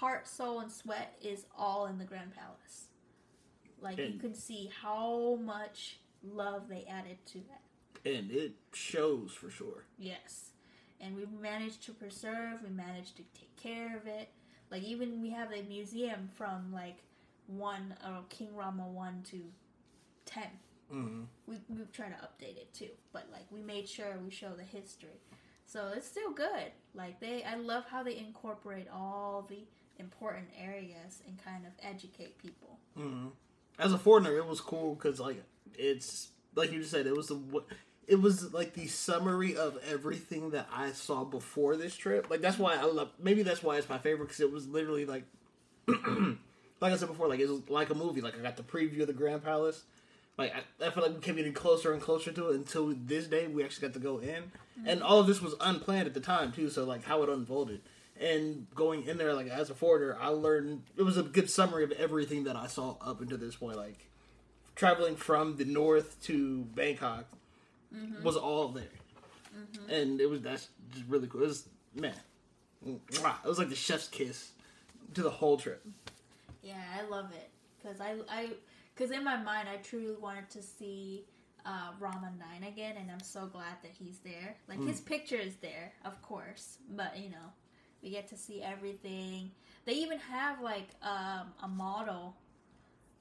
heart 0.00 0.26
soul 0.28 0.60
and 0.60 0.70
sweat 0.70 1.16
is 1.22 1.46
all 1.56 1.86
in 1.86 1.98
the 1.98 2.04
grand 2.04 2.32
palace 2.34 2.86
like 3.80 3.98
you 3.98 4.18
can 4.18 4.34
see 4.34 4.70
how 4.82 5.36
much 5.42 5.98
love 6.22 6.68
they 6.68 6.84
added 6.90 7.18
to 7.26 7.38
that 7.38 7.62
And 8.04 8.30
it 8.30 8.52
shows 8.72 9.32
for 9.32 9.50
sure. 9.50 9.84
Yes. 9.98 10.50
And 11.00 11.16
we 11.16 11.26
managed 11.40 11.82
to 11.86 11.92
preserve, 11.92 12.62
we 12.62 12.70
managed 12.70 13.16
to 13.16 13.22
take 13.38 13.54
care 13.56 13.96
of 13.96 14.06
it. 14.06 14.30
Like 14.70 14.82
even 14.82 15.20
we 15.22 15.30
have 15.30 15.52
a 15.52 15.62
museum 15.62 16.28
from 16.36 16.72
like 16.72 16.98
one 17.46 17.94
uh, 18.04 18.22
King 18.28 18.54
Rama 18.54 18.86
one 18.86 19.22
to 19.30 19.40
ten. 20.24 20.50
Mm-hmm. 20.92 21.22
We 21.46 21.56
we 21.68 21.82
try 21.92 22.06
to 22.08 22.14
update 22.14 22.56
it 22.56 22.72
too, 22.74 22.90
but 23.12 23.26
like 23.32 23.46
we 23.50 23.60
made 23.62 23.88
sure 23.88 24.06
we 24.24 24.30
show 24.30 24.50
the 24.56 24.64
history. 24.64 25.20
So 25.66 25.92
it's 25.94 26.06
still 26.06 26.32
good. 26.32 26.72
Like 26.94 27.20
they, 27.20 27.44
I 27.44 27.56
love 27.56 27.84
how 27.90 28.02
they 28.02 28.16
incorporate 28.16 28.88
all 28.92 29.46
the 29.48 29.60
important 29.98 30.48
areas 30.58 31.22
and 31.26 31.42
kind 31.44 31.66
of 31.66 31.72
educate 31.82 32.38
people. 32.38 32.78
Mm-hmm. 32.98 33.28
As 33.78 33.92
a 33.92 33.98
foreigner, 33.98 34.36
it 34.36 34.46
was 34.46 34.60
cool 34.60 34.94
because 34.94 35.20
like 35.20 35.42
it's 35.74 36.28
like 36.54 36.72
you 36.72 36.80
just 36.80 36.90
said, 36.90 37.06
it 37.06 37.16
was 37.16 37.28
the 37.28 37.40
it 38.06 38.20
was 38.20 38.52
like 38.54 38.72
the 38.72 38.86
summary 38.86 39.54
of 39.54 39.78
everything 39.88 40.50
that 40.50 40.66
I 40.72 40.92
saw 40.92 41.24
before 41.24 41.76
this 41.76 41.94
trip. 41.94 42.28
Like 42.30 42.40
that's 42.40 42.58
why 42.58 42.74
I 42.74 42.84
love. 42.84 43.10
Maybe 43.18 43.42
that's 43.42 43.62
why 43.62 43.76
it's 43.76 43.88
my 43.88 43.98
favorite 43.98 44.26
because 44.26 44.40
it 44.40 44.50
was 44.50 44.66
literally 44.66 45.04
like, 45.04 45.24
like 45.86 46.92
I 46.92 46.96
said 46.96 47.08
before, 47.08 47.28
like 47.28 47.40
it 47.40 47.48
was 47.48 47.68
like 47.68 47.90
a 47.90 47.94
movie. 47.94 48.20
Like 48.20 48.38
I 48.38 48.42
got 48.42 48.56
the 48.56 48.62
preview 48.62 49.02
of 49.02 49.06
the 49.06 49.12
Grand 49.12 49.44
Palace. 49.44 49.84
Like 50.38 50.54
I, 50.54 50.86
I 50.86 50.90
feel 50.90 51.02
like 51.02 51.14
we 51.14 51.20
kept 51.20 51.36
getting 51.36 51.52
closer 51.52 51.92
and 51.92 52.00
closer 52.00 52.32
to 52.32 52.50
it 52.50 52.56
until 52.56 52.94
this 52.96 53.26
day 53.26 53.46
we 53.46 53.62
actually 53.62 53.88
got 53.88 53.94
to 53.94 54.00
go 54.00 54.18
in, 54.18 54.52
and 54.86 55.02
all 55.02 55.20
of 55.20 55.26
this 55.26 55.42
was 55.42 55.54
unplanned 55.60 56.06
at 56.06 56.14
the 56.14 56.20
time 56.20 56.50
too. 56.50 56.70
So 56.70 56.84
like 56.84 57.04
how 57.04 57.22
it 57.22 57.28
unfolded 57.28 57.82
and 58.20 58.66
going 58.74 59.06
in 59.06 59.16
there 59.18 59.34
like 59.34 59.48
as 59.48 59.70
a 59.70 59.74
foreigner, 59.74 60.16
I 60.20 60.28
learned 60.28 60.82
it 60.96 61.02
was 61.02 61.16
a 61.16 61.22
good 61.22 61.50
summary 61.50 61.84
of 61.84 61.92
everything 61.92 62.44
that 62.44 62.56
I 62.56 62.66
saw 62.66 62.96
up 63.00 63.20
until 63.20 63.38
this 63.38 63.56
point. 63.56 63.76
Like 63.76 64.08
traveling 64.74 65.16
from 65.16 65.56
the 65.56 65.64
north 65.64 66.20
to 66.24 66.64
Bangkok 66.74 67.26
mm-hmm. 67.94 68.22
was 68.22 68.36
all 68.36 68.68
there, 68.68 68.84
mm-hmm. 69.56 69.90
and 69.90 70.20
it 70.20 70.28
was 70.28 70.42
that's 70.42 70.68
just 70.92 71.06
really 71.08 71.28
cool. 71.28 71.42
It 71.42 71.46
was 71.46 71.68
man, 71.94 72.14
it 72.84 73.46
was 73.46 73.58
like 73.58 73.68
the 73.68 73.76
chef's 73.76 74.08
kiss 74.08 74.50
to 75.14 75.22
the 75.22 75.30
whole 75.30 75.56
trip. 75.56 75.86
Yeah, 76.62 76.82
I 76.98 77.08
love 77.08 77.30
it 77.32 77.50
because 77.80 78.00
I 78.00 78.16
I 78.28 78.50
because 78.94 79.10
in 79.10 79.24
my 79.24 79.36
mind 79.36 79.68
I 79.68 79.76
truly 79.76 80.16
wanted 80.20 80.50
to 80.50 80.62
see 80.62 81.24
uh, 81.64 81.92
Rama 82.00 82.32
Nine 82.38 82.68
again, 82.68 82.96
and 82.98 83.10
I'm 83.10 83.20
so 83.20 83.46
glad 83.46 83.76
that 83.82 83.92
he's 83.92 84.18
there. 84.18 84.56
Like 84.68 84.82
his 84.82 85.00
mm. 85.00 85.06
picture 85.06 85.36
is 85.36 85.56
there, 85.56 85.92
of 86.04 86.20
course, 86.22 86.78
but 86.90 87.16
you 87.16 87.30
know 87.30 87.52
we 88.02 88.10
get 88.10 88.28
to 88.28 88.36
see 88.36 88.62
everything. 88.62 89.50
They 89.84 89.92
even 89.94 90.18
have 90.18 90.60
like 90.60 90.88
um, 91.02 91.52
a 91.62 91.68
model 91.68 92.36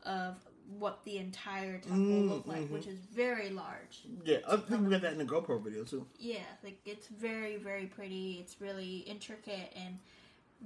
of 0.04 0.36
what 0.80 1.04
the 1.06 1.18
entire 1.18 1.78
temple 1.80 1.98
Mm, 1.98 2.30
looked 2.30 2.48
like, 2.48 2.62
mhm. 2.64 2.72
which 2.72 2.88
is 2.88 3.00
very 3.00 3.50
large. 3.50 4.02
Yeah, 4.26 4.38
I 4.48 4.58
think 4.58 4.84
we 4.84 4.90
got 4.92 5.02
that 5.02 5.14
in 5.14 5.18
the 5.18 5.26
GoPro 5.26 5.64
video 5.64 5.84
too. 5.84 6.06
Yeah, 6.20 6.40
like 6.64 6.80
it's 6.86 7.08
very, 7.08 7.56
very 7.58 7.86
pretty. 7.86 8.38
It's 8.42 8.60
really 8.60 8.98
intricate, 9.00 9.74
and 9.76 9.98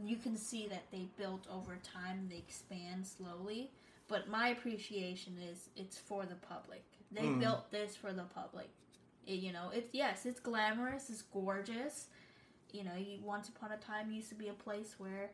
you 0.03 0.15
can 0.17 0.35
see 0.37 0.67
that 0.67 0.83
they 0.91 1.07
built 1.17 1.45
over 1.51 1.77
time. 1.83 2.27
They 2.29 2.37
expand 2.37 3.05
slowly, 3.05 3.69
but 4.07 4.27
my 4.27 4.49
appreciation 4.49 5.33
is 5.51 5.69
it's 5.75 5.97
for 5.97 6.25
the 6.25 6.35
public. 6.35 6.83
They 7.11 7.23
Mhm. 7.27 7.39
built 7.39 7.69
this 7.71 7.95
for 7.95 8.11
the 8.11 8.23
public. 8.23 8.69
It- 9.27 9.35
you 9.39 9.51
know, 9.53 9.69
it's 9.69 9.93
yes, 9.93 10.25
it's 10.25 10.39
glamorous, 10.39 11.09
it's 11.11 11.21
gorgeous. 11.21 12.07
You 12.73 12.83
know, 12.83 12.95
you, 12.97 13.19
once 13.23 13.49
upon 13.49 13.71
a 13.71 13.77
time 13.77 14.11
used 14.11 14.29
to 14.29 14.35
be 14.35 14.47
a 14.47 14.53
place 14.53 14.95
where 14.97 15.29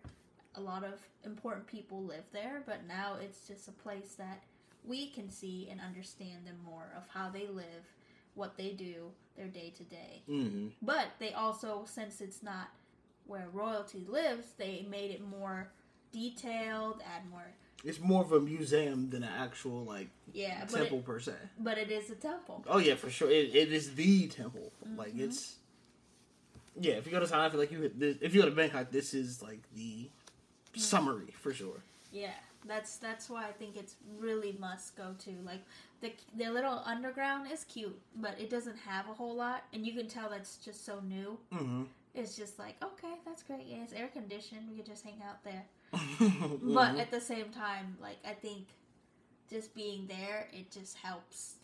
a 0.55 0.61
lot 0.61 0.83
of 0.83 0.99
important 1.23 1.67
people 1.67 2.03
lived 2.03 2.31
there, 2.33 2.63
but 2.65 2.87
now 2.87 3.15
it's 3.21 3.47
just 3.47 3.67
a 3.67 3.71
place 3.71 4.15
that 4.17 4.43
we 4.83 5.09
can 5.09 5.29
see 5.29 5.67
and 5.69 5.79
understand 5.79 6.45
them 6.47 6.57
more 6.65 6.91
of 6.95 7.03
how 7.13 7.29
they 7.29 7.47
live, 7.47 7.83
what 8.33 8.57
they 8.57 8.71
do, 8.71 9.11
their 9.35 9.47
day 9.47 9.71
to 9.77 9.83
day. 9.83 10.21
Mm-hmm. 10.29 10.67
But 10.81 11.07
they 11.19 11.33
also, 11.33 11.83
since 11.85 12.21
it's 12.21 12.41
not 12.41 12.69
where 13.25 13.47
royalty 13.53 14.05
lives, 14.07 14.47
they 14.57 14.85
made 14.89 15.11
it 15.11 15.21
more 15.27 15.69
detailed, 16.11 17.01
add 17.05 17.29
more. 17.29 17.45
It's 17.83 17.99
more 17.99 18.23
of 18.23 18.31
a 18.31 18.39
museum 18.39 19.09
than 19.11 19.23
an 19.23 19.29
actual 19.37 19.83
like 19.83 20.09
Yeah, 20.33 20.65
temple 20.65 20.99
it, 20.99 21.05
per 21.05 21.19
se. 21.19 21.33
but 21.59 21.77
it 21.77 21.91
is 21.91 22.09
a 22.09 22.15
temple. 22.15 22.65
Oh 22.67 22.79
yeah, 22.79 22.95
for 22.95 23.09
sure. 23.11 23.29
It, 23.29 23.53
it 23.55 23.71
is 23.71 23.93
the 23.93 24.27
temple. 24.27 24.71
Like 24.95 25.13
Mhm. 25.15 25.19
it's 25.25 25.57
yeah. 26.79 26.93
If 26.93 27.05
you 27.05 27.11
go 27.11 27.19
to 27.19 27.25
Thailand, 27.25 27.39
I 27.39 27.49
feel 27.49 27.59
like 27.59 27.71
you 27.71 27.91
this, 27.95 28.17
if 28.21 28.33
you 28.33 28.41
go 28.41 28.49
to 28.49 28.55
Bangkok, 28.55 28.91
this 28.91 29.13
is 29.13 29.41
like 29.41 29.61
the 29.75 30.09
summary 30.75 31.33
for 31.39 31.53
sure. 31.53 31.83
Yeah, 32.11 32.31
that's 32.65 32.97
that's 32.97 33.29
why 33.29 33.45
I 33.45 33.51
think 33.51 33.75
it's 33.75 33.95
really 34.19 34.55
must 34.59 34.95
go 34.95 35.15
to. 35.19 35.31
Like 35.45 35.61
the 36.01 36.11
the 36.35 36.49
little 36.49 36.81
underground 36.85 37.51
is 37.51 37.63
cute, 37.65 37.99
but 38.15 38.39
it 38.39 38.49
doesn't 38.49 38.77
have 38.77 39.07
a 39.09 39.13
whole 39.13 39.35
lot, 39.35 39.63
and 39.73 39.85
you 39.85 39.93
can 39.93 40.07
tell 40.07 40.29
that's 40.29 40.57
just 40.57 40.85
so 40.85 40.99
new. 41.07 41.37
Mm-hmm. 41.53 41.83
It's 42.15 42.35
just 42.35 42.57
like 42.59 42.75
okay, 42.83 43.13
that's 43.25 43.43
great. 43.43 43.65
Yeah, 43.67 43.83
it's 43.83 43.93
air 43.93 44.07
conditioned. 44.07 44.61
We 44.69 44.77
could 44.77 44.85
just 44.85 45.03
hang 45.03 45.21
out 45.27 45.43
there. 45.43 45.65
Mm-hmm. 46.17 46.73
But 46.73 46.97
at 46.97 47.11
the 47.11 47.21
same 47.21 47.49
time, 47.49 47.95
like 48.01 48.17
I 48.27 48.33
think 48.33 48.65
just 49.49 49.73
being 49.73 50.07
there, 50.07 50.47
it 50.51 50.71
just 50.71 50.97
helps 50.97 51.56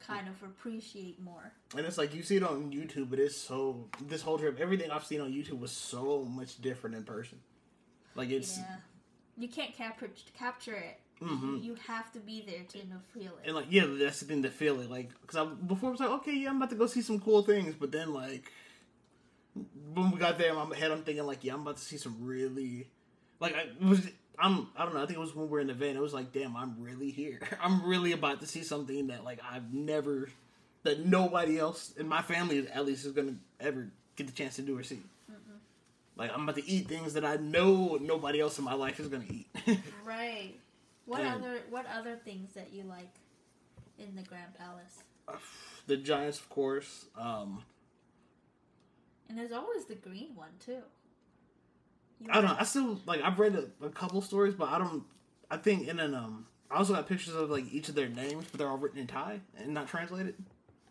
kind 0.00 0.28
of 0.28 0.42
appreciate 0.42 1.20
more. 1.20 1.52
and 1.76 1.86
it's 1.86 1.98
like 1.98 2.14
you 2.14 2.22
see 2.22 2.36
it 2.36 2.42
on 2.42 2.70
YouTube, 2.72 3.10
but 3.10 3.18
it's 3.18 3.36
so 3.36 3.88
this 4.00 4.22
whole 4.22 4.38
trip, 4.38 4.58
everything 4.60 4.90
I've 4.90 5.04
seen 5.04 5.20
on 5.20 5.32
YouTube 5.32 5.58
was 5.60 5.72
so 5.72 6.24
much 6.24 6.60
different 6.60 6.96
in 6.96 7.04
person. 7.04 7.38
Like 8.14 8.30
it's 8.30 8.58
yeah, 8.58 8.76
you 9.36 9.48
can't 9.48 9.74
capture 9.74 10.10
capture 10.38 10.74
it. 10.74 11.00
Mhm. 11.20 11.62
You 11.64 11.76
have 11.86 12.12
to 12.12 12.18
be 12.20 12.42
there 12.46 12.64
to 12.68 12.88
know, 12.88 12.96
feel 13.14 13.32
it. 13.42 13.46
and 13.46 13.54
like 13.56 13.66
yeah, 13.70 13.86
that's 13.86 14.20
the 14.20 14.26
thing 14.26 14.42
to 14.42 14.50
feel 14.50 14.80
it. 14.80 14.90
Like 14.90 15.10
because 15.22 15.36
I 15.36 15.44
before 15.44 15.88
I 15.88 15.92
was 15.92 16.00
like 16.00 16.10
okay, 16.10 16.34
yeah, 16.34 16.50
I'm 16.50 16.56
about 16.56 16.70
to 16.70 16.76
go 16.76 16.86
see 16.86 17.02
some 17.02 17.20
cool 17.20 17.42
things, 17.42 17.74
but 17.74 17.90
then 17.92 18.12
like 18.12 18.52
when 19.94 20.10
we 20.10 20.18
got 20.18 20.38
there 20.38 20.50
in 20.50 20.68
my 20.68 20.76
head, 20.76 20.90
I'm 20.90 21.02
thinking 21.02 21.24
like 21.24 21.42
yeah, 21.44 21.54
I'm 21.54 21.62
about 21.62 21.78
to 21.78 21.82
see 21.84 21.96
some 21.96 22.16
really 22.20 22.88
like 23.40 23.54
I 23.54 23.68
was. 23.84 24.06
I'm 24.38 24.68
I 24.76 24.84
don't 24.84 24.94
know. 24.94 25.02
I 25.02 25.06
think 25.06 25.16
it 25.18 25.20
was 25.20 25.34
when 25.34 25.46
we 25.46 25.50
were 25.52 25.60
in 25.60 25.66
the 25.68 25.74
van. 25.74 25.96
It 25.96 26.00
was 26.02 26.14
like, 26.14 26.32
damn, 26.32 26.56
I'm 26.56 26.76
really 26.78 27.10
here. 27.10 27.40
I'm 27.62 27.86
really 27.86 28.12
about 28.12 28.40
to 28.40 28.46
see 28.46 28.62
something 28.62 29.06
that 29.08 29.24
like 29.24 29.40
I've 29.50 29.72
never, 29.72 30.28
that 30.82 31.04
nobody 31.06 31.58
else 31.58 31.92
in 31.96 32.06
my 32.08 32.22
family 32.22 32.66
at 32.68 32.84
least 32.84 33.04
is 33.06 33.12
gonna 33.12 33.36
ever 33.60 33.88
get 34.16 34.26
the 34.26 34.32
chance 34.32 34.56
to 34.56 34.62
do 34.62 34.78
or 34.78 34.82
see. 34.82 35.00
Like 36.16 36.32
I'm 36.34 36.42
about 36.44 36.56
to 36.56 36.66
eat 36.68 36.88
things 36.88 37.12
that 37.14 37.24
I 37.26 37.36
know 37.36 37.98
nobody 38.00 38.40
else 38.40 38.58
in 38.58 38.64
my 38.64 38.74
life 38.74 38.98
is 39.00 39.08
gonna 39.08 39.24
eat. 39.30 39.46
Right. 40.04 40.54
What 41.04 41.20
And- 41.20 41.44
other 41.44 41.60
what 41.70 41.86
other 41.94 42.16
things 42.24 42.52
that 42.54 42.72
you 42.72 42.84
like 42.84 43.12
in 43.98 44.14
the 44.16 44.22
Grand 44.22 44.54
Palace? 44.58 45.02
the 45.86 45.96
Giants, 45.96 46.38
of 46.38 46.48
course. 46.48 47.06
Um, 47.18 47.62
And 49.28 49.36
there's 49.38 49.52
always 49.52 49.84
the 49.86 49.94
green 49.96 50.34
one 50.34 50.50
too. 50.64 50.82
You 52.20 52.28
I 52.30 52.34
don't 52.34 52.46
know. 52.46 52.56
I 52.58 52.64
still 52.64 53.00
like. 53.06 53.20
I've 53.22 53.38
read 53.38 53.54
a, 53.54 53.84
a 53.84 53.90
couple 53.90 54.20
stories, 54.22 54.54
but 54.54 54.68
I 54.68 54.78
don't. 54.78 55.04
I 55.50 55.56
think 55.56 55.88
in 55.88 56.00
an 56.00 56.14
um. 56.14 56.46
I 56.70 56.76
also 56.76 56.94
got 56.94 57.08
pictures 57.08 57.34
of 57.34 57.50
like 57.50 57.64
each 57.72 57.88
of 57.88 57.94
their 57.94 58.08
names, 58.08 58.46
but 58.50 58.58
they're 58.58 58.68
all 58.68 58.78
written 58.78 58.98
in 58.98 59.06
Thai 59.06 59.40
and 59.58 59.72
not 59.72 59.88
translated. 59.88 60.34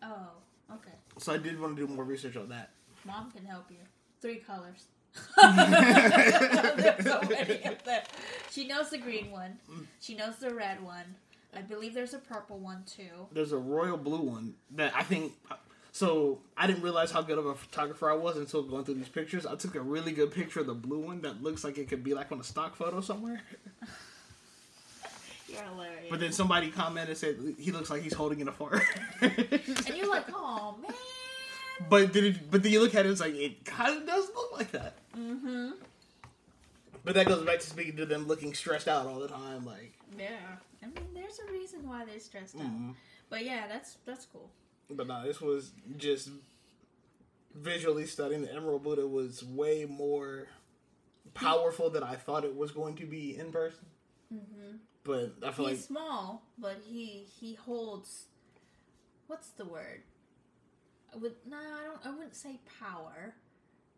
Oh, 0.02 0.28
okay. 0.72 0.92
So 1.18 1.34
I 1.34 1.38
did 1.38 1.60
want 1.60 1.76
to 1.76 1.86
do 1.86 1.92
more 1.92 2.04
research 2.04 2.36
on 2.36 2.48
that. 2.48 2.70
Mom 3.04 3.30
can 3.30 3.44
help 3.44 3.70
you. 3.70 3.76
Three 4.20 4.36
colors. 4.36 4.86
There's 5.36 7.04
so 7.04 7.20
many 7.28 7.62
of 7.64 7.84
them. 7.84 8.02
She 8.50 8.66
knows 8.66 8.90
the 8.90 8.98
green 8.98 9.30
one. 9.30 9.58
She 10.00 10.14
knows 10.14 10.36
the 10.36 10.54
red 10.54 10.82
one. 10.82 11.16
I 11.54 11.62
believe 11.62 11.94
there's 11.94 12.12
a 12.12 12.18
purple 12.18 12.58
one 12.58 12.84
too. 12.84 13.28
There's 13.32 13.52
a 13.52 13.58
royal 13.58 13.96
blue 13.96 14.20
one 14.20 14.54
that 14.72 14.92
I 14.94 15.02
think. 15.02 15.32
So 15.96 16.40
I 16.58 16.66
didn't 16.66 16.82
realize 16.82 17.10
how 17.10 17.22
good 17.22 17.38
of 17.38 17.46
a 17.46 17.54
photographer 17.54 18.10
I 18.10 18.14
was 18.16 18.36
until 18.36 18.62
going 18.62 18.84
through 18.84 18.96
these 18.96 19.08
pictures. 19.08 19.46
I 19.46 19.54
took 19.54 19.76
a 19.76 19.80
really 19.80 20.12
good 20.12 20.30
picture 20.30 20.60
of 20.60 20.66
the 20.66 20.74
blue 20.74 20.98
one 20.98 21.22
that 21.22 21.42
looks 21.42 21.64
like 21.64 21.78
it 21.78 21.88
could 21.88 22.04
be 22.04 22.12
like 22.12 22.30
on 22.30 22.38
a 22.38 22.44
stock 22.44 22.76
photo 22.76 23.00
somewhere. 23.00 23.40
You're 25.48 25.62
hilarious. 25.62 26.04
But 26.10 26.20
then 26.20 26.32
somebody 26.32 26.70
commented 26.70 27.08
and 27.08 27.16
said 27.16 27.38
he 27.58 27.72
looks 27.72 27.88
like 27.88 28.02
he's 28.02 28.12
holding 28.12 28.40
in 28.40 28.48
a 28.48 28.52
fart. 28.52 28.82
and 29.22 29.96
you're 29.96 30.10
like, 30.10 30.26
oh 30.34 30.76
man. 30.82 30.92
but 31.88 32.12
then, 32.12 32.24
it, 32.24 32.50
but 32.50 32.62
then 32.62 32.72
you 32.72 32.80
look 32.80 32.94
at 32.94 32.98
it, 32.98 33.04
and 33.06 33.12
it's 33.12 33.20
like 33.22 33.34
it 33.34 33.64
kind 33.64 33.96
of 33.96 34.06
does 34.06 34.28
look 34.34 34.52
like 34.52 34.72
that. 34.72 34.96
Mm-hmm. 35.16 35.70
But 37.04 37.14
that 37.14 37.26
goes 37.26 37.42
back 37.46 37.60
to 37.60 37.66
speaking 37.66 37.96
to 37.96 38.04
them 38.04 38.26
looking 38.26 38.52
stressed 38.52 38.86
out 38.86 39.06
all 39.06 39.18
the 39.18 39.28
time. 39.28 39.64
Like, 39.64 39.94
Yeah. 40.18 40.26
I 40.82 40.86
mean, 40.88 41.06
there's 41.14 41.38
a 41.48 41.50
reason 41.50 41.88
why 41.88 42.04
they're 42.04 42.20
stressed 42.20 42.54
out. 42.56 42.64
mhm. 42.64 42.94
But 43.30 43.46
yeah, 43.46 43.66
that's 43.66 43.96
that's 44.04 44.26
cool. 44.26 44.50
But 44.90 45.06
no, 45.06 45.24
this 45.24 45.40
was 45.40 45.72
just 45.96 46.30
visually 47.54 48.06
studying. 48.06 48.42
The 48.42 48.52
Emerald 48.52 48.82
Buddha 48.82 49.06
was 49.06 49.42
way 49.42 49.84
more 49.84 50.48
powerful 51.34 51.90
than 51.90 52.02
I 52.02 52.14
thought 52.14 52.44
it 52.44 52.56
was 52.56 52.70
going 52.70 52.96
to 52.96 53.06
be 53.06 53.36
in 53.36 53.52
person. 53.52 53.86
Mm-hmm. 54.32 54.76
But 55.04 55.34
I 55.46 55.52
feel 55.52 55.66
He's 55.66 55.78
like 55.78 55.86
small, 55.86 56.42
but 56.58 56.78
he 56.84 57.26
he 57.40 57.54
holds. 57.54 58.24
What's 59.28 59.48
the 59.50 59.64
word? 59.64 60.02
I 61.14 61.18
would 61.18 61.34
no, 61.48 61.56
I 61.56 61.84
don't. 61.84 62.06
I 62.06 62.10
wouldn't 62.10 62.34
say 62.34 62.58
power, 62.80 63.34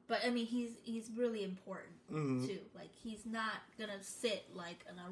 but 0.06 0.20
I 0.24 0.30
mean 0.30 0.46
he's 0.46 0.70
he's 0.82 1.10
really 1.16 1.44
important 1.44 1.94
mhm. 2.12 2.46
too. 2.46 2.58
Like 2.74 2.90
he's 3.02 3.24
not 3.24 3.62
gonna 3.78 4.02
sit 4.02 4.44
like 4.54 4.84
on 4.90 4.98
a 4.98 5.08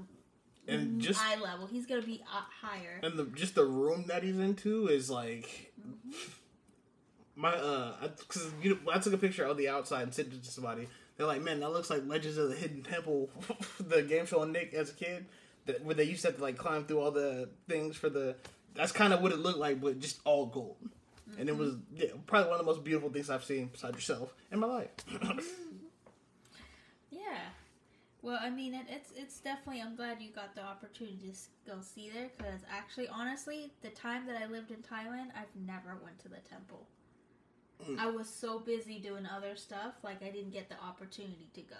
and 0.68 1.00
just 1.00 1.20
eye 1.22 1.36
level. 1.40 1.66
He's 1.66 1.86
gonna 1.86 2.02
be 2.02 2.22
uh, 2.32 2.42
higher. 2.60 3.00
and 3.02 3.18
the 3.18 3.24
just 3.24 3.54
the 3.54 3.64
room 3.64 4.04
that 4.08 4.22
he's 4.22 4.38
into 4.38 4.88
is 4.88 5.10
like 5.10 5.72
my 7.34 7.52
uh 7.52 8.08
because 8.18 8.50
you 8.62 8.70
know, 8.70 8.92
I 8.92 8.98
took 8.98 9.12
a 9.12 9.18
picture 9.18 9.44
of 9.44 9.56
the 9.56 9.68
outside 9.68 10.02
and 10.02 10.14
sent 10.14 10.32
it 10.32 10.42
to 10.42 10.50
somebody. 10.50 10.88
They're 11.16 11.26
like, 11.26 11.42
man, 11.42 11.60
that 11.60 11.70
looks 11.70 11.88
like 11.88 12.02
Legends 12.06 12.36
of 12.36 12.50
the 12.50 12.54
Hidden 12.54 12.82
Temple, 12.82 13.30
the 13.80 14.02
game 14.02 14.26
show 14.26 14.40
on 14.40 14.52
Nick 14.52 14.74
as 14.74 14.90
a 14.90 14.94
kid, 14.94 15.24
that 15.64 15.82
where 15.84 15.94
they 15.94 16.04
used 16.04 16.22
to 16.22 16.28
have 16.28 16.36
to 16.36 16.42
like 16.42 16.58
climb 16.58 16.84
through 16.84 17.00
all 17.00 17.10
the 17.10 17.48
things 17.68 17.96
for 17.96 18.10
the. 18.10 18.36
That's 18.74 18.92
kind 18.92 19.14
of 19.14 19.22
what 19.22 19.32
it 19.32 19.38
looked 19.38 19.58
like, 19.58 19.80
but 19.80 19.98
just 20.00 20.20
all 20.24 20.46
gold. 20.46 20.76
And 21.38 21.48
it 21.48 21.56
was 21.56 21.74
yeah, 21.94 22.08
probably 22.26 22.50
one 22.50 22.60
of 22.60 22.66
the 22.66 22.70
most 22.70 22.84
beautiful 22.84 23.10
things 23.10 23.30
I've 23.30 23.44
seen 23.44 23.70
besides 23.72 23.96
yourself 23.96 24.34
in 24.52 24.58
my 24.58 24.66
life. 24.66 24.90
Well, 28.26 28.40
I 28.42 28.50
mean, 28.50 28.74
it, 28.74 28.86
it's 28.88 29.12
it's 29.16 29.38
definitely. 29.38 29.80
I'm 29.80 29.94
glad 29.94 30.20
you 30.20 30.30
got 30.30 30.56
the 30.56 30.64
opportunity 30.64 31.30
to 31.30 31.70
go 31.70 31.80
see 31.80 32.10
there 32.12 32.28
because 32.36 32.62
actually, 32.68 33.06
honestly, 33.06 33.70
the 33.82 33.90
time 33.90 34.26
that 34.26 34.42
I 34.42 34.46
lived 34.46 34.72
in 34.72 34.78
Thailand, 34.78 35.28
I've 35.36 35.54
never 35.64 35.96
went 36.02 36.18
to 36.22 36.28
the 36.28 36.38
temple. 36.38 36.88
Mm. 37.88 38.00
I 38.00 38.10
was 38.10 38.28
so 38.28 38.58
busy 38.58 38.98
doing 38.98 39.26
other 39.26 39.54
stuff, 39.54 39.94
like 40.02 40.24
I 40.24 40.30
didn't 40.30 40.50
get 40.50 40.68
the 40.68 40.74
opportunity 40.84 41.46
to 41.54 41.60
go. 41.60 41.76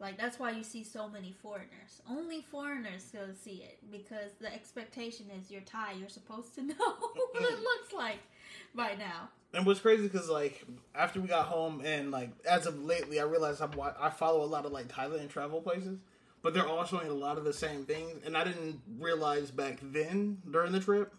Like 0.00 0.18
that's 0.18 0.40
why 0.40 0.50
you 0.50 0.64
see 0.64 0.82
so 0.82 1.08
many 1.08 1.32
foreigners. 1.40 2.02
Only 2.10 2.42
foreigners 2.42 3.04
go 3.12 3.28
see 3.40 3.62
it 3.62 3.78
because 3.92 4.32
the 4.40 4.52
expectation 4.52 5.26
is 5.38 5.52
you're 5.52 5.60
Thai. 5.60 5.92
You're 6.00 6.08
supposed 6.08 6.56
to 6.56 6.62
know 6.66 6.74
what 6.74 7.42
it 7.42 7.60
looks 7.60 7.92
like 7.94 8.22
by 8.74 8.96
now. 8.98 9.28
And 9.54 9.64
what's 9.64 9.80
crazy 9.80 10.02
because 10.02 10.28
like 10.28 10.64
after 10.94 11.20
we 11.20 11.28
got 11.28 11.46
home 11.46 11.82
and 11.84 12.10
like 12.10 12.30
as 12.48 12.66
of 12.66 12.82
lately, 12.82 13.18
I 13.18 13.24
realized 13.24 13.62
I'm, 13.62 13.72
I 14.00 14.10
follow 14.10 14.44
a 14.44 14.46
lot 14.46 14.66
of 14.66 14.72
like 14.72 14.88
Thailand 14.88 15.30
travel 15.30 15.60
places, 15.62 15.98
but 16.42 16.52
they're 16.52 16.66
all 16.66 16.84
showing 16.84 17.08
a 17.08 17.14
lot 17.14 17.38
of 17.38 17.44
the 17.44 17.52
same 17.52 17.84
things. 17.84 18.24
And 18.24 18.36
I 18.36 18.44
didn't 18.44 18.80
realize 18.98 19.50
back 19.50 19.78
then 19.82 20.38
during 20.50 20.72
the 20.72 20.80
trip 20.80 21.14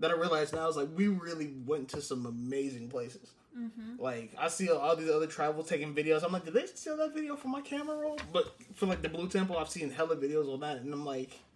that 0.00 0.10
I 0.10 0.14
realized 0.14 0.54
now 0.54 0.68
is 0.68 0.76
like 0.76 0.88
we 0.94 1.06
really 1.08 1.54
went 1.64 1.88
to 1.90 2.02
some 2.02 2.26
amazing 2.26 2.88
places. 2.88 3.30
Mm-hmm. 3.56 4.02
Like 4.02 4.32
I 4.38 4.48
see 4.48 4.68
all 4.70 4.96
these 4.96 5.10
other 5.10 5.26
travel 5.26 5.62
taking 5.62 5.94
videos. 5.94 6.24
I'm 6.24 6.32
like, 6.32 6.44
did 6.44 6.54
they 6.54 6.66
steal 6.66 6.96
that 6.96 7.14
video 7.14 7.36
from 7.36 7.52
my 7.52 7.60
camera 7.60 7.96
roll? 7.96 8.18
But 8.32 8.56
for 8.74 8.86
like 8.86 9.02
the 9.02 9.08
Blue 9.08 9.28
Temple, 9.28 9.56
I've 9.56 9.68
seen 9.68 9.90
hella 9.90 10.16
videos 10.16 10.52
on 10.52 10.60
that, 10.60 10.78
and 10.78 10.92
I'm 10.92 11.04
like, 11.04 11.30
I 11.30 11.30
shot 11.32 11.38
better 11.38 11.51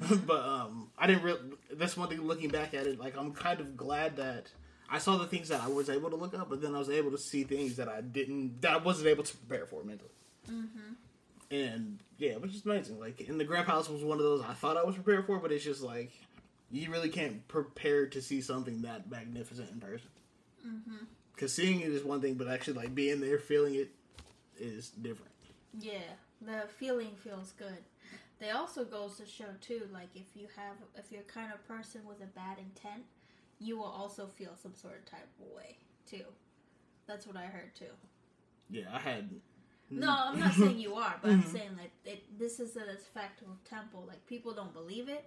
ones. 0.00 0.20
but 0.26 0.42
um, 0.44 0.90
I 0.98 1.06
didn't. 1.06 1.22
really. 1.22 1.40
that's 1.72 1.96
one 1.96 2.08
thing. 2.08 2.20
Looking 2.22 2.50
back 2.50 2.74
at 2.74 2.86
it, 2.86 2.98
like 2.98 3.16
I'm 3.16 3.32
kind 3.32 3.60
of 3.60 3.76
glad 3.76 4.16
that 4.16 4.46
I 4.90 4.98
saw 4.98 5.16
the 5.16 5.26
things 5.26 5.48
that 5.48 5.62
I 5.62 5.68
was 5.68 5.88
able 5.88 6.10
to 6.10 6.16
look 6.16 6.34
up, 6.34 6.50
but 6.50 6.60
then 6.60 6.74
I 6.74 6.78
was 6.78 6.90
able 6.90 7.10
to 7.12 7.18
see 7.18 7.44
things 7.44 7.76
that 7.76 7.88
I 7.88 8.00
didn't. 8.00 8.60
That 8.62 8.72
I 8.72 8.76
wasn't 8.78 9.08
able 9.08 9.24
to 9.24 9.36
prepare 9.36 9.66
for 9.66 9.82
mentally. 9.82 10.10
Mm-hmm. 10.50 11.54
And 11.54 11.98
yeah, 12.18 12.36
which 12.36 12.54
is 12.54 12.64
amazing. 12.64 12.98
Like, 12.98 13.20
in 13.20 13.38
the 13.38 13.44
Grand 13.44 13.66
Palace 13.66 13.88
was 13.88 14.04
one 14.04 14.18
of 14.18 14.24
those 14.24 14.42
I 14.42 14.54
thought 14.54 14.76
I 14.76 14.84
was 14.84 14.94
prepared 14.94 15.26
for, 15.26 15.38
but 15.38 15.52
it's 15.52 15.64
just 15.64 15.82
like 15.82 16.12
you 16.70 16.90
really 16.90 17.10
can't 17.10 17.46
prepare 17.48 18.06
to 18.06 18.22
see 18.22 18.40
something 18.40 18.82
that 18.82 19.10
magnificent 19.10 19.70
in 19.70 19.80
person. 19.80 20.08
Mm-hmm. 20.66 21.04
Because 21.34 21.54
seeing 21.54 21.80
it 21.80 21.88
is 21.88 22.04
one 22.04 22.20
thing, 22.20 22.34
but 22.34 22.48
actually 22.48 22.74
like 22.74 22.94
being 22.94 23.20
there, 23.20 23.38
feeling 23.38 23.74
it, 23.74 23.90
is 24.58 24.90
different. 24.90 25.32
Yeah, 25.78 25.98
the 26.40 26.68
feeling 26.78 27.10
feels 27.22 27.52
good. 27.52 27.78
They 28.42 28.50
also 28.50 28.84
goes 28.84 29.18
to 29.18 29.24
show 29.24 29.44
too, 29.60 29.82
like 29.92 30.08
if 30.16 30.26
you 30.34 30.48
have, 30.56 30.74
if 30.96 31.12
you're 31.12 31.22
kind 31.22 31.52
of 31.52 31.64
person 31.68 32.00
with 32.04 32.20
a 32.20 32.26
bad 32.26 32.58
intent, 32.58 33.04
you 33.60 33.76
will 33.78 33.84
also 33.84 34.26
feel 34.26 34.50
some 34.60 34.74
sort 34.74 34.98
of 34.98 35.04
type 35.06 35.28
of 35.40 35.56
way 35.56 35.76
too. 36.10 36.24
That's 37.06 37.24
what 37.24 37.36
I 37.36 37.44
heard 37.46 37.72
too. 37.76 37.94
Yeah, 38.68 38.86
I 38.92 38.98
had. 38.98 39.30
No, 39.92 40.08
I'm 40.26 40.40
not 40.40 40.54
saying 40.58 40.80
you 40.80 40.96
are, 40.96 41.20
but 41.22 41.30
I'm 41.30 41.42
Mhm. 41.42 41.52
saying 41.52 41.76
like 41.78 41.92
it, 42.04 42.36
this 42.36 42.58
is 42.58 42.74
an 42.74 42.88
effect 42.88 43.42
of 43.42 43.62
temple. 43.62 44.04
Like 44.08 44.26
people 44.26 44.52
don't 44.52 44.72
believe 44.74 45.08
it. 45.08 45.24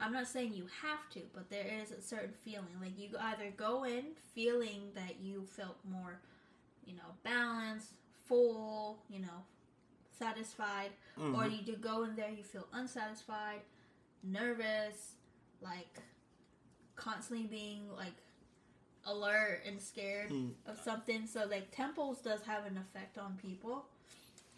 I'm 0.00 0.12
not 0.12 0.26
saying 0.26 0.52
you 0.52 0.66
have 0.82 1.08
to, 1.10 1.20
but 1.32 1.48
there 1.48 1.68
is 1.80 1.92
a 1.92 2.02
certain 2.02 2.34
feeling. 2.44 2.80
Like 2.80 2.98
you 2.98 3.10
either 3.16 3.52
go 3.56 3.84
in 3.84 4.06
feeling 4.34 4.90
that 4.96 5.20
you 5.22 5.44
felt 5.46 5.76
more, 5.88 6.18
you 6.84 6.94
know, 6.94 7.14
balanced, 7.22 7.92
full, 8.24 8.98
you 9.08 9.20
know, 9.20 9.44
satisfied, 10.18 10.90
or 11.18 11.22
Mhm. 11.44 11.58
you 11.58 11.62
do 11.64 11.76
go 11.76 12.04
in 12.04 12.16
there 12.16 12.30
you 12.30 12.42
feel 12.42 12.66
unsatisfied, 12.72 13.62
nervous, 14.22 15.14
like 15.60 16.02
constantly 16.96 17.46
being 17.46 17.90
like 17.94 18.14
alert 19.04 19.62
and 19.64 19.80
scared 19.80 20.30
Mm. 20.30 20.54
of 20.66 20.78
something. 20.80 21.26
So 21.26 21.44
like 21.46 21.70
temples 21.70 22.20
does 22.22 22.42
have 22.42 22.64
an 22.66 22.76
effect 22.78 23.18
on 23.18 23.36
people. 23.38 23.86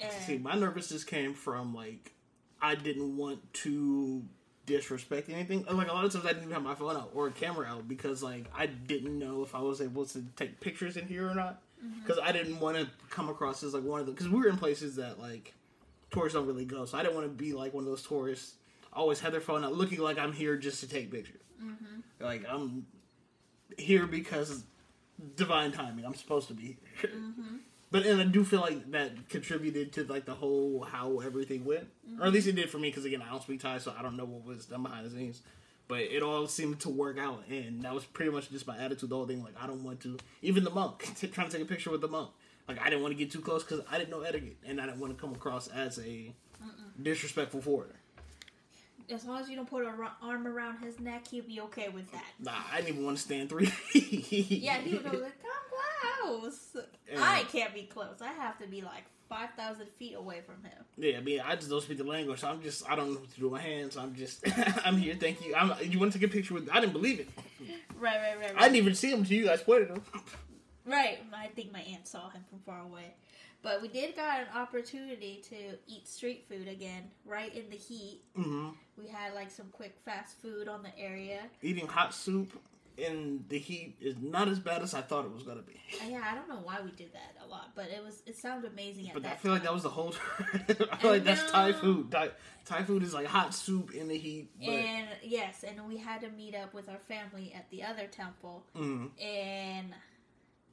And 0.00 0.22
See, 0.22 0.38
my 0.38 0.54
nervousness 0.54 1.04
came 1.04 1.34
from 1.34 1.74
like 1.74 2.12
I 2.60 2.74
didn't 2.74 3.16
want 3.16 3.52
to 3.54 4.24
disrespect 4.66 5.28
anything. 5.28 5.64
Like 5.64 5.88
a 5.88 5.92
lot 5.92 6.04
of 6.04 6.12
times, 6.12 6.24
I 6.24 6.28
didn't 6.28 6.42
even 6.44 6.54
have 6.54 6.62
my 6.62 6.74
phone 6.74 6.96
out 6.96 7.10
or 7.14 7.28
a 7.28 7.30
camera 7.30 7.66
out 7.66 7.86
because 7.88 8.22
like 8.22 8.46
I 8.54 8.66
didn't 8.66 9.18
know 9.18 9.42
if 9.42 9.54
I 9.54 9.60
was 9.60 9.80
able 9.80 10.06
to 10.06 10.22
take 10.36 10.60
pictures 10.60 10.96
in 10.96 11.06
here 11.06 11.28
or 11.28 11.34
not. 11.34 11.62
Because 12.02 12.18
I 12.22 12.32
didn't 12.32 12.58
want 12.60 12.76
to 12.76 12.88
come 13.10 13.28
across 13.28 13.62
as 13.62 13.74
like 13.74 13.84
one 13.84 14.00
of 14.00 14.06
the 14.06 14.12
because 14.12 14.28
we 14.28 14.38
were 14.38 14.48
in 14.48 14.56
places 14.56 14.96
that 14.96 15.18
like 15.20 15.54
tourists 16.10 16.34
don't 16.36 16.46
really 16.46 16.64
go, 16.64 16.84
so 16.84 16.98
I 16.98 17.02
didn't 17.02 17.14
want 17.14 17.26
to 17.26 17.32
be 17.32 17.52
like 17.52 17.72
one 17.74 17.84
of 17.84 17.88
those 17.90 18.02
tourists 18.02 18.54
always 18.92 19.20
have 19.20 19.32
their 19.32 19.40
phone 19.40 19.64
out, 19.64 19.74
looking 19.74 20.00
like 20.00 20.18
I'm 20.18 20.32
here 20.32 20.56
just 20.56 20.80
to 20.80 20.88
take 20.88 21.10
pictures. 21.10 21.40
Mhm. 21.62 22.02
Like 22.20 22.44
I'm 22.48 22.86
here 23.78 24.06
because 24.06 24.64
divine 25.36 25.72
timing. 25.72 26.04
I'm 26.04 26.14
supposed 26.14 26.48
to 26.48 26.54
be 26.54 26.78
here. 27.00 27.10
Mhm. 27.14 27.58
But 27.90 28.04
and 28.04 28.20
I 28.20 28.24
do 28.24 28.44
feel 28.44 28.60
like 28.60 28.90
that 28.90 29.30
contributed 29.30 29.94
to 29.94 30.04
like 30.04 30.26
the 30.26 30.34
whole 30.34 30.82
how 30.82 31.20
everything 31.20 31.64
went, 31.64 31.88
or 32.20 32.26
at 32.26 32.32
least 32.34 32.46
it 32.46 32.52
did 32.52 32.68
for 32.68 32.76
me. 32.78 32.90
Because 32.90 33.06
again, 33.06 33.22
I 33.22 33.30
don't 33.30 33.42
speak 33.42 33.60
Thai, 33.60 33.78
so 33.78 33.94
I 33.98 34.02
don't 34.02 34.14
know 34.14 34.26
what 34.26 34.44
was 34.44 34.66
done 34.66 34.82
behind 34.82 35.06
the 35.06 35.10
scenes. 35.10 35.40
But 35.88 36.00
it 36.02 36.22
all 36.22 36.46
seemed 36.46 36.80
to 36.80 36.90
work 36.90 37.18
out, 37.18 37.44
and 37.48 37.82
that 37.82 37.94
was 37.94 38.04
pretty 38.04 38.30
much 38.30 38.50
just 38.50 38.66
my 38.66 38.76
attitude. 38.76 39.08
The 39.08 39.16
whole 39.16 39.26
thing, 39.26 39.42
like 39.42 39.54
I 39.60 39.66
don't 39.66 39.82
want 39.82 40.00
to. 40.02 40.18
Even 40.42 40.62
the 40.64 40.70
monk 40.70 41.08
t- 41.16 41.26
trying 41.34 41.48
to 41.48 41.56
take 41.56 41.64
a 41.66 41.68
picture 41.68 41.90
with 41.90 42.02
the 42.02 42.08
monk, 42.08 42.28
like 42.68 42.78
I 42.80 42.90
didn't 42.90 43.00
want 43.02 43.12
to 43.12 43.18
get 43.18 43.32
too 43.32 43.40
close 43.40 43.64
because 43.64 43.80
I 43.90 43.96
didn't 43.96 44.10
know 44.10 44.20
etiquette, 44.20 44.58
and 44.66 44.80
I 44.80 44.86
didn't 44.86 45.00
want 45.00 45.16
to 45.16 45.20
come 45.20 45.32
across 45.34 45.68
as 45.68 45.98
a 45.98 46.32
disrespectful 47.02 47.62
foreigner. 47.62 47.94
as 49.10 49.24
long 49.24 49.40
as 49.40 49.48
you 49.48 49.56
don't 49.56 49.68
put 49.70 49.84
an 49.86 49.94
arm 50.22 50.46
around 50.46 50.78
his 50.78 51.00
neck, 51.00 51.26
he'll 51.28 51.44
be 51.44 51.60
okay 51.62 51.88
with 51.88 52.10
that. 52.12 52.24
Nah, 52.38 52.52
I 52.70 52.76
didn't 52.82 52.90
even 52.90 53.04
want 53.06 53.16
to 53.16 53.22
stand 53.22 53.48
three 53.48 53.66
feet. 53.66 54.46
Yeah, 54.62 54.78
he 54.80 54.92
would 54.94 55.04
go 55.10 55.16
like, 55.18 55.40
"Come 55.40 55.50
close." 55.70 55.97
Can't 57.68 57.74
be 57.74 57.86
close. 57.92 58.20
I 58.20 58.32
have 58.32 58.58
to 58.58 58.66
be 58.66 58.82
like 58.82 59.04
five 59.28 59.50
thousand 59.56 59.88
feet 59.98 60.14
away 60.14 60.40
from 60.44 60.62
him. 60.64 60.78
Yeah, 60.96 61.18
I 61.18 61.20
mean, 61.20 61.40
I 61.40 61.54
just 61.56 61.68
don't 61.70 61.82
speak 61.82 61.98
the 61.98 62.04
language. 62.04 62.40
So 62.40 62.48
I'm 62.48 62.62
just, 62.62 62.88
I 62.90 62.96
don't 62.96 63.12
know 63.12 63.20
what 63.20 63.30
to 63.32 63.36
do 63.40 63.44
with 63.48 63.52
my 63.52 63.60
hands. 63.60 63.96
I'm 63.96 64.14
just, 64.14 64.44
I'm 64.84 64.96
here. 64.96 65.14
Thank 65.14 65.44
you. 65.44 65.54
I'm, 65.54 65.72
you 65.82 65.98
want 65.98 66.12
to 66.12 66.18
take 66.18 66.28
a 66.28 66.32
picture 66.32 66.54
with? 66.54 66.68
I 66.72 66.80
didn't 66.80 66.92
believe 66.92 67.20
it. 67.20 67.28
Right, 68.00 68.16
right, 68.16 68.38
right, 68.38 68.52
I 68.56 68.68
didn't 68.68 68.76
even 68.76 68.94
see 68.94 69.10
him 69.10 69.18
until 69.18 69.36
you 69.36 69.46
guys 69.46 69.60
pointed 69.60 69.88
him. 69.88 70.00
Right. 70.86 71.18
I 71.34 71.48
think 71.48 71.72
my 71.72 71.80
aunt 71.80 72.06
saw 72.06 72.28
him 72.28 72.44
from 72.48 72.60
far 72.60 72.80
away. 72.80 73.14
But 73.60 73.82
we 73.82 73.88
did 73.88 74.14
got 74.14 74.38
an 74.38 74.46
opportunity 74.54 75.42
to 75.48 75.56
eat 75.88 76.06
street 76.06 76.44
food 76.48 76.68
again, 76.68 77.10
right 77.26 77.52
in 77.52 77.68
the 77.70 77.76
heat. 77.76 78.20
hmm 78.36 78.68
We 78.96 79.08
had 79.08 79.34
like 79.34 79.50
some 79.50 79.66
quick 79.72 79.96
fast 80.04 80.40
food 80.40 80.68
on 80.68 80.84
the 80.84 80.96
area. 80.96 81.40
Eating 81.60 81.88
hot 81.88 82.14
soup 82.14 82.52
in 82.98 83.44
the 83.48 83.58
heat 83.58 83.96
is 84.00 84.16
not 84.20 84.48
as 84.48 84.58
bad 84.58 84.82
as 84.82 84.92
I 84.92 85.00
thought 85.00 85.24
it 85.24 85.32
was 85.32 85.44
gonna 85.44 85.62
be. 85.62 85.80
Uh, 86.02 86.08
Yeah, 86.08 86.22
I 86.24 86.34
don't 86.34 86.48
know 86.48 86.60
why 86.62 86.80
we 86.84 86.90
did 86.90 87.12
that 87.12 87.36
a 87.44 87.46
lot, 87.48 87.70
but 87.74 87.86
it 87.86 88.02
was 88.04 88.22
it 88.26 88.36
sounded 88.36 88.70
amazing 88.72 89.08
at 89.08 89.14
But 89.14 89.22
that 89.22 89.32
I 89.32 89.36
feel 89.36 89.52
like 89.52 89.62
that 89.62 89.72
was 89.72 89.84
the 89.84 89.88
whole. 89.88 90.14
I 90.68 90.96
feel 90.96 91.10
like 91.12 91.24
that's 91.24 91.50
Thai 91.50 91.72
food. 91.72 92.10
Thai, 92.10 92.30
Thai 92.64 92.82
food 92.82 93.02
is 93.02 93.14
like 93.14 93.26
hot 93.26 93.54
soup 93.54 93.92
in 93.94 94.08
the 94.08 94.18
heat. 94.18 94.50
But 94.58 94.70
and 94.70 95.08
yes, 95.22 95.64
and 95.66 95.86
we 95.86 95.96
had 95.96 96.20
to 96.22 96.30
meet 96.30 96.54
up 96.54 96.74
with 96.74 96.88
our 96.88 96.98
family 97.08 97.52
at 97.54 97.70
the 97.70 97.84
other 97.84 98.06
temple, 98.06 98.66
mm, 98.76 99.10
and 99.22 99.94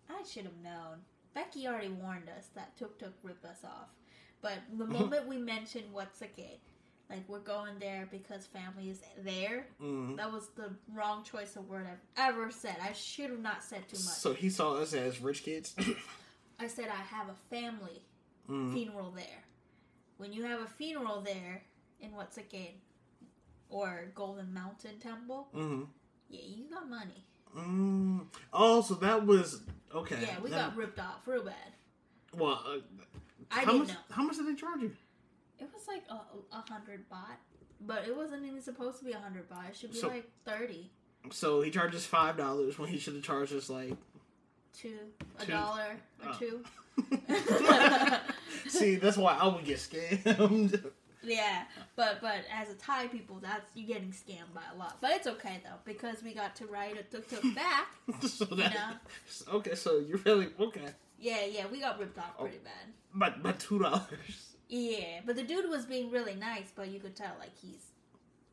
I 0.09 0.23
should 0.23 0.45
have 0.45 0.57
known. 0.63 1.01
Becky 1.33 1.67
already 1.67 1.89
warned 1.89 2.29
us 2.29 2.47
that 2.55 2.75
Tuk 2.77 2.97
Tuk 2.97 3.13
rip 3.21 3.43
us 3.45 3.63
off, 3.63 3.89
but 4.41 4.59
the 4.75 4.85
moment 4.87 5.27
we 5.27 5.37
mentioned 5.37 5.91
Wat 5.93 6.13
Saket, 6.17 6.59
like 7.09 7.27
we're 7.27 7.39
going 7.39 7.77
there 7.79 8.07
because 8.11 8.45
family 8.47 8.89
is 8.89 9.01
there. 9.23 9.67
Mm. 9.81 10.17
That 10.17 10.31
was 10.31 10.49
the 10.55 10.71
wrong 10.93 11.23
choice 11.23 11.55
of 11.55 11.69
word 11.69 11.87
I've 11.87 12.33
ever 12.33 12.49
said. 12.51 12.77
I 12.81 12.93
should 12.93 13.29
have 13.29 13.39
not 13.39 13.63
said 13.63 13.87
too 13.87 13.97
much. 13.97 14.15
So 14.15 14.33
he 14.33 14.49
saw 14.49 14.75
us 14.75 14.93
as 14.93 15.21
rich 15.21 15.43
kids. 15.43 15.75
I 16.59 16.67
said 16.67 16.85
I 16.87 17.15
have 17.15 17.27
a 17.29 17.55
family 17.55 18.01
mm. 18.49 18.73
funeral 18.73 19.11
there. 19.11 19.43
When 20.17 20.33
you 20.33 20.43
have 20.43 20.61
a 20.61 20.67
funeral 20.67 21.21
there 21.21 21.63
in 21.99 22.13
Wat 22.13 22.33
Saket 22.33 22.71
or 23.69 24.05
Golden 24.15 24.53
Mountain 24.53 24.99
Temple, 24.99 25.47
hmm 25.53 25.83
yeah, 26.29 26.41
you 26.43 26.65
got 26.69 26.89
money. 26.89 27.23
Mm. 27.55 28.25
Oh, 28.51 28.81
so 28.81 28.95
that 28.95 29.25
was 29.25 29.61
okay. 29.93 30.17
Yeah, 30.21 30.39
we 30.41 30.49
That- 30.49 30.69
got 30.69 30.77
ripped 30.77 30.99
off 30.99 31.27
real 31.27 31.43
bad. 31.43 31.53
Well, 32.33 32.63
uh, 32.67 32.77
I 33.51 33.59
how 33.59 33.71
didn't 33.71 33.79
much? 33.79 33.87
know. 33.89 33.95
How 34.11 34.23
much 34.23 34.37
did 34.37 34.47
they 34.47 34.55
charge 34.55 34.81
you? 34.81 34.91
It 35.59 35.69
was 35.73 35.87
like 35.87 36.03
a, 36.09 36.15
a 36.55 36.61
hundred 36.69 37.09
baht, 37.09 37.37
but 37.81 38.05
it 38.07 38.15
wasn't 38.15 38.45
even 38.45 38.61
supposed 38.61 38.99
to 38.99 39.05
be 39.05 39.11
a 39.13 39.19
hundred 39.19 39.49
baht. 39.49 39.69
It 39.69 39.75
should 39.75 39.91
be 39.91 39.97
So- 39.97 40.07
like 40.09 40.29
thirty 40.45 40.91
So 41.31 41.61
he 41.61 41.71
charges 41.71 42.05
five 42.05 42.37
dollars 42.37 42.77
when 42.79 42.89
he 42.89 42.97
should 42.97 43.15
have 43.15 43.23
charged 43.23 43.53
us 43.53 43.69
like. 43.69 43.93
two, 44.77 44.97
a 45.39 45.45
Two. 45.45 45.51
dollar 45.51 45.97
or 46.23 46.31
Oh. 46.31 46.37
two. 46.39 46.63
See, 48.69 48.95
that's 48.95 49.17
why 49.17 49.37
I 49.39 49.47
would 49.47 49.65
get 49.65 49.77
scammed. 49.77 50.91
Yeah, 51.23 51.63
but 51.95 52.19
but 52.21 52.43
as 52.53 52.69
a 52.69 52.75
Thai 52.75 53.07
people, 53.07 53.39
that's 53.41 53.65
you're 53.75 53.87
getting 53.87 54.09
scammed 54.11 54.53
by 54.53 54.61
a 54.73 54.77
lot. 54.77 54.97
But 55.01 55.11
it's 55.11 55.25
okay 55.27 55.59
though 55.63 55.77
because 55.83 56.21
we 56.23 56.33
got 56.33 56.55
to 56.57 56.67
ride 56.67 56.97
a 56.97 57.03
tuk 57.03 57.27
tuk 57.27 57.41
back. 57.55 57.87
so 58.21 58.45
that, 58.45 58.97
okay, 59.51 59.73
so 59.75 59.97
you're 59.99 60.19
really 60.19 60.49
okay, 60.59 60.89
Yeah, 61.19 61.45
yeah, 61.49 61.65
we 61.71 61.79
got 61.79 61.99
ripped 61.99 62.17
off 62.19 62.33
Oh. 62.37 62.43
pretty 62.43 62.59
bad. 62.59 62.93
but 63.13 63.41
but 63.41 63.59
two 63.59 63.79
dollars. 63.79 64.54
Yeah, 64.67 65.21
but 65.25 65.35
the 65.35 65.43
dude 65.43 65.69
was 65.69 65.85
being 65.85 66.09
really 66.11 66.35
nice, 66.35 66.71
but 66.75 66.89
you 66.89 66.99
could 66.99 67.15
tell 67.15 67.33
like 67.39 67.55
he's 67.61 67.91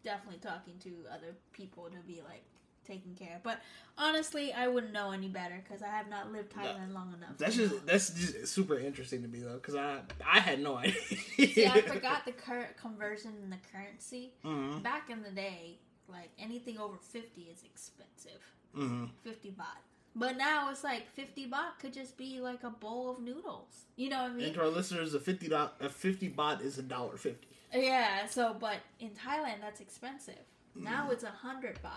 definitely 0.04 0.40
talking 0.40 0.74
to 0.80 0.90
other 1.12 1.34
people 1.52 1.84
to 1.84 1.98
be 2.06 2.20
like 2.26 2.42
taken 2.86 3.14
care 3.14 3.36
of. 3.36 3.42
But 3.42 3.60
honestly, 3.96 4.52
I 4.52 4.68
wouldn't 4.68 4.92
know 4.92 5.12
any 5.12 5.28
better 5.28 5.62
because 5.62 5.82
I 5.82 5.88
have 5.88 6.08
not 6.08 6.32
lived 6.32 6.52
Thailand 6.52 6.92
long 6.92 7.14
enough. 7.16 7.38
That's 7.38 7.56
to 7.56 7.62
know. 7.62 7.68
just 7.68 7.86
that's 7.86 8.10
just 8.10 8.52
super 8.52 8.78
interesting 8.78 9.22
to 9.22 9.28
me 9.28 9.40
though, 9.40 9.54
because 9.54 9.74
I 9.74 10.00
I 10.26 10.40
had 10.40 10.60
no 10.60 10.76
idea. 10.78 10.94
See, 11.38 11.66
I 11.66 11.80
forgot 11.82 12.24
the 12.24 12.32
current 12.32 12.76
conversion 12.76 13.32
in 13.42 13.50
the 13.50 13.58
currency. 13.72 14.32
hmm 14.42 14.78
Back 14.80 15.10
in 15.10 15.22
the 15.22 15.30
day, 15.30 15.78
like 16.08 16.30
anything 16.38 16.78
over 16.78 16.96
50 17.00 17.42
is 17.42 17.62
expensive. 17.64 18.40
hmm 18.74 19.06
50 19.22 19.50
baht. 19.52 19.82
But 20.14 20.36
now 20.36 20.70
it's 20.70 20.84
like 20.84 21.08
50 21.14 21.46
baht 21.48 21.78
could 21.80 21.92
just 21.92 22.18
be 22.18 22.40
like 22.40 22.64
a 22.64 22.70
bowl 22.70 23.10
of 23.10 23.20
noodles. 23.20 23.86
You 23.96 24.10
know 24.10 24.22
what 24.22 24.32
I 24.32 24.34
mean? 24.34 24.46
And 24.46 24.54
to 24.54 24.62
our 24.62 24.68
listeners, 24.68 25.14
a 25.14 25.20
fifty 25.20 25.50
a 25.50 25.88
fifty 25.88 26.28
baht 26.28 26.62
is 26.62 26.78
a 26.78 26.82
dollar 26.82 27.16
fifty. 27.16 27.48
Yeah, 27.72 28.26
so, 28.26 28.54
but 28.58 28.76
in 29.00 29.10
Thailand, 29.10 29.60
that's 29.62 29.80
expensive. 29.80 30.34
Mm. 30.78 30.84
Now 30.84 31.10
it's 31.10 31.22
a 31.22 31.26
100 31.26 31.76
baht. 31.76 31.90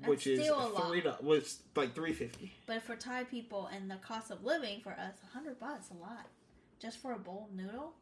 That's 0.00 0.08
which 0.08 0.26
is 0.28 0.42
still 0.42 0.60
a 0.60 0.68
lot. 0.68 0.88
three. 0.88 1.02
Was 1.22 1.60
like 1.74 1.94
three 1.94 2.12
fifty. 2.12 2.52
But 2.66 2.82
for 2.82 2.94
Thai 2.94 3.24
people 3.24 3.68
and 3.74 3.90
the 3.90 3.96
cost 3.96 4.30
of 4.30 4.44
living 4.44 4.80
for 4.80 4.92
us, 4.92 5.14
a 5.22 5.36
100 5.36 5.58
baht 5.58 5.80
is 5.80 5.90
a 5.90 6.00
lot. 6.00 6.26
Just 6.78 6.98
for 6.98 7.12
a 7.12 7.18
bowl 7.18 7.48
of 7.50 7.56
noodle? 7.56 7.94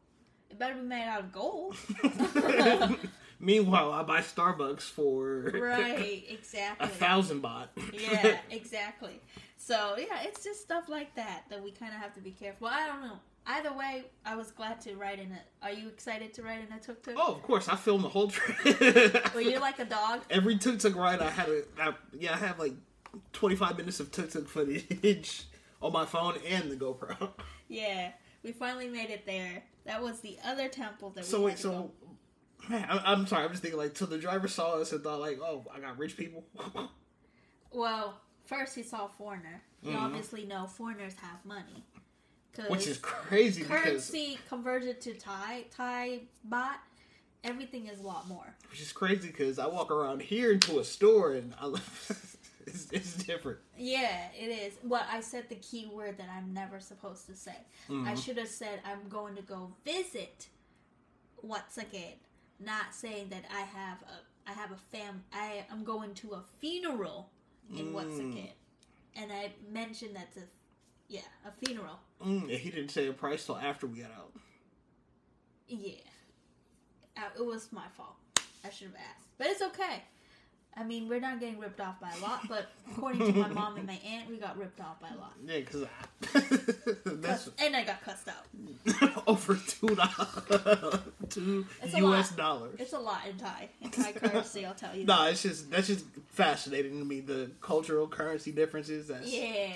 It 0.51 0.59
better 0.59 0.75
be 0.75 0.81
made 0.81 1.07
out 1.07 1.21
of 1.21 1.31
gold. 1.31 1.75
Meanwhile, 3.39 3.91
I 3.91 4.03
buy 4.03 4.21
Starbucks 4.21 4.81
for 4.81 5.51
right, 5.53 6.25
exactly. 6.29 6.85
a 6.85 6.89
thousand 6.89 7.43
baht. 7.43 7.67
yeah, 7.93 8.39
exactly. 8.49 9.21
So 9.57 9.95
yeah, 9.97 10.23
it's 10.23 10.43
just 10.43 10.61
stuff 10.61 10.89
like 10.89 11.13
that 11.15 11.43
that 11.49 11.63
we 11.63 11.71
kind 11.71 11.93
of 11.93 11.99
have 11.99 12.13
to 12.15 12.21
be 12.21 12.31
careful. 12.31 12.67
I 12.67 12.87
don't 12.87 13.01
know. 13.01 13.19
Either 13.49 13.71
way, 13.73 14.03
I 14.25 14.35
was 14.35 14.51
glad 14.51 14.81
to 14.81 14.95
ride 14.95 15.19
in 15.19 15.31
it. 15.31 15.43
Are 15.61 15.71
you 15.71 15.87
excited 15.87 16.33
to 16.33 16.43
ride 16.43 16.59
in 16.67 16.73
a 16.75 16.79
tuk 16.79 17.01
tuk? 17.01 17.13
oh, 17.17 17.33
of 17.33 17.41
course, 17.43 17.69
I 17.69 17.75
filmed 17.75 18.03
the 18.03 18.09
whole 18.09 18.27
trip. 18.27 19.33
Were 19.35 19.41
you 19.41 19.59
like 19.59 19.79
a 19.79 19.85
dog? 19.85 20.21
Every 20.29 20.57
tuk 20.57 20.79
tuk 20.79 20.95
ride, 20.95 21.21
I 21.21 21.29
had 21.29 21.47
a 21.47 21.63
I, 21.79 21.93
yeah, 22.17 22.33
I 22.33 22.37
have 22.37 22.59
like 22.59 22.73
twenty 23.33 23.55
five 23.55 23.77
minutes 23.77 23.99
of 23.99 24.11
tuk 24.11 24.31
tuk 24.31 24.47
footage 24.47 25.43
on 25.81 25.93
my 25.93 26.05
phone 26.05 26.35
and 26.45 26.71
the 26.71 26.75
GoPro. 26.75 27.29
Yeah, 27.69 28.11
we 28.43 28.51
finally 28.51 28.87
made 28.87 29.09
it 29.09 29.25
there. 29.25 29.63
That 29.85 30.01
was 30.01 30.19
the 30.19 30.37
other 30.45 30.67
temple 30.67 31.11
that. 31.11 31.25
So 31.25 31.39
we 31.39 31.45
wait, 31.45 31.59
so 31.59 31.69
go. 31.71 31.91
Man, 32.69 32.85
I, 32.89 33.11
I'm 33.11 33.25
sorry. 33.27 33.43
I'm 33.45 33.51
just 33.51 33.61
thinking 33.61 33.79
like, 33.79 33.95
so 33.97 34.05
the 34.05 34.17
driver 34.17 34.47
saw 34.47 34.73
us 34.81 34.91
and 34.91 35.03
thought 35.03 35.19
like, 35.19 35.39
oh, 35.41 35.65
I 35.73 35.79
got 35.79 35.97
rich 35.97 36.17
people. 36.17 36.43
well, 37.71 38.19
first 38.45 38.75
he 38.75 38.83
saw 38.83 39.07
foreigner. 39.07 39.61
You 39.83 39.91
Mhm. 39.91 40.01
obviously 40.01 40.45
know 40.45 40.67
foreigners 40.67 41.13
have 41.21 41.43
money. 41.45 41.83
Which 42.69 42.87
is 42.87 42.97
crazy 42.97 43.61
because 43.61 43.81
currency 43.83 44.39
converted 44.49 44.99
to 45.01 45.13
Thai 45.13 45.65
Thai 45.69 46.21
baht, 46.49 46.77
everything 47.43 47.85
is 47.85 47.99
a 47.99 48.01
lot 48.03 48.27
more. 48.27 48.55
which 48.71 48.81
is 48.81 48.91
crazy 48.91 49.27
because 49.27 49.59
I 49.59 49.67
walk 49.67 49.91
around 49.91 50.23
here 50.23 50.51
into 50.51 50.79
a 50.79 50.83
store 50.83 51.33
and 51.33 51.53
I 51.61 51.67
it's, 52.65 52.87
it's 52.91 53.13
different. 53.23 53.59
Yeah, 53.77 54.29
it 54.35 54.47
is. 54.47 54.73
Well, 54.83 55.05
I 55.07 55.21
said 55.21 55.49
the 55.49 55.55
key 55.57 55.85
word 55.85 56.17
that 56.17 56.29
I'm 56.35 56.51
never 56.51 56.79
supposed 56.79 57.27
to 57.27 57.35
say. 57.35 57.55
I 57.89 57.91
Mhm. 57.91 58.25
should 58.25 58.37
have 58.39 58.47
said 58.49 58.81
I'm 58.83 59.07
going 59.07 59.35
to 59.35 59.43
go 59.43 59.71
visit 59.85 60.47
once 61.43 61.77
again, 61.77 62.15
not 62.59 62.93
saying 62.93 63.29
that 63.29 63.45
I 63.53 63.61
have 63.61 64.01
a 64.03 64.49
I 64.49 64.53
have 64.53 64.71
a 64.71 64.77
fam. 64.77 65.23
I 65.33 65.65
am 65.71 65.83
going 65.83 66.13
to 66.15 66.33
a 66.33 66.43
funeral 66.59 67.29
in 67.75 67.91
once 67.93 68.13
Mm. 68.15 68.31
again, 68.31 68.53
and 69.15 69.31
I 69.31 69.51
mentioned 69.69 70.15
that's 70.15 70.37
a 70.37 70.43
yeah 71.09 71.19
a 71.45 71.51
funeral. 71.65 71.99
Mm, 72.23 72.49
he 72.49 72.69
didn't 72.71 72.89
say 72.91 73.07
a 73.07 73.13
price 73.13 73.45
till 73.45 73.57
after 73.57 73.85
we 73.87 73.99
got 73.99 74.11
out. 74.11 74.31
Yeah, 75.67 75.95
uh, 77.17 77.21
it 77.37 77.45
was 77.45 77.71
my 77.71 77.87
fault. 77.95 78.15
I 78.65 78.69
should 78.69 78.87
have 78.87 78.95
asked, 78.95 79.27
but 79.37 79.47
it's 79.47 79.61
okay. 79.61 80.03
I 80.79 80.83
mean, 80.83 81.09
we're 81.09 81.19
not 81.19 81.39
getting 81.39 81.59
ripped 81.59 81.79
off 81.79 81.99
by 81.99 82.11
a 82.11 82.21
lot, 82.21 82.47
but 82.47 82.67
according 82.91 83.33
to 83.33 83.39
my 83.39 83.47
mom 83.47 83.77
and 83.77 83.87
my 83.87 83.99
aunt, 84.05 84.29
we 84.29 84.37
got 84.37 84.57
ripped 84.59 84.79
off 84.79 84.99
by 85.01 85.09
a 85.09 85.17
lot. 85.17 85.33
Yeah, 85.43 85.59
because 85.59 85.85
that's 87.03 87.49
and 87.59 87.75
I 87.75 87.83
got 87.83 88.03
cussed 88.03 88.27
out. 88.27 89.23
over 89.27 89.55
two 89.55 89.95
dollars, 89.95 90.99
two 91.29 91.65
It's 91.81 91.97
U.S. 91.97 92.31
dollars. 92.31 92.75
It's 92.77 92.93
a 92.93 92.99
lot 92.99 93.21
in 93.27 93.37
Thai. 93.37 93.69
In 93.81 93.89
Thai 93.89 94.11
currency, 94.11 94.65
I'll 94.65 94.75
tell 94.75 94.95
you. 94.95 95.05
No, 95.05 95.25
it's 95.25 95.41
just 95.41 95.71
that's 95.71 95.87
just 95.87 96.05
fascinating 96.27 96.99
to 96.99 97.05
me 97.05 97.21
the 97.21 97.49
cultural 97.59 98.07
currency 98.07 98.51
differences. 98.51 99.07
That's 99.07 99.27
Yeah, 99.27 99.71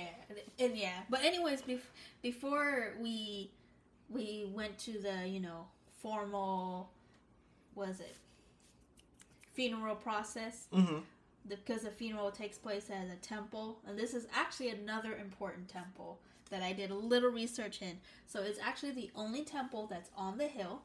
and 0.60 0.78
yeah. 0.78 0.99
But 1.10 1.24
anyways, 1.24 1.64
bef- 1.64 1.80
before 2.22 2.93
we 2.99 3.49
we 4.08 4.47
went 4.54 4.78
to 4.80 4.99
the 4.99 5.28
you 5.28 5.39
know 5.39 5.66
formal, 6.02 6.91
was 7.74 7.99
it 7.99 8.16
funeral 9.70 9.95
process? 9.95 10.68
hmm 10.72 10.99
Because 11.47 11.82
the 11.84 11.91
funeral 11.91 12.32
takes 12.32 12.57
place 12.57 12.89
at 12.89 13.07
a 13.12 13.16
temple, 13.22 13.80
and 13.88 13.97
this 13.97 14.14
is 14.14 14.28
actually 14.34 14.70
another 14.70 15.16
important 15.16 15.68
temple 15.70 16.20
that 16.49 16.62
I 16.62 16.74
did 16.74 16.91
a 16.91 16.95
little 16.95 17.30
research 17.32 17.82
in. 17.82 17.97
So 18.28 18.41
it's 18.41 18.59
actually 18.59 18.91
the 18.91 19.12
only 19.16 19.43
temple 19.43 19.88
that's 19.88 20.09
on 20.16 20.38
the 20.38 20.47
hill, 20.47 20.82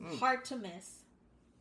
Mm. 0.00 0.18
hard 0.18 0.44
to 0.46 0.56
miss, 0.56 1.02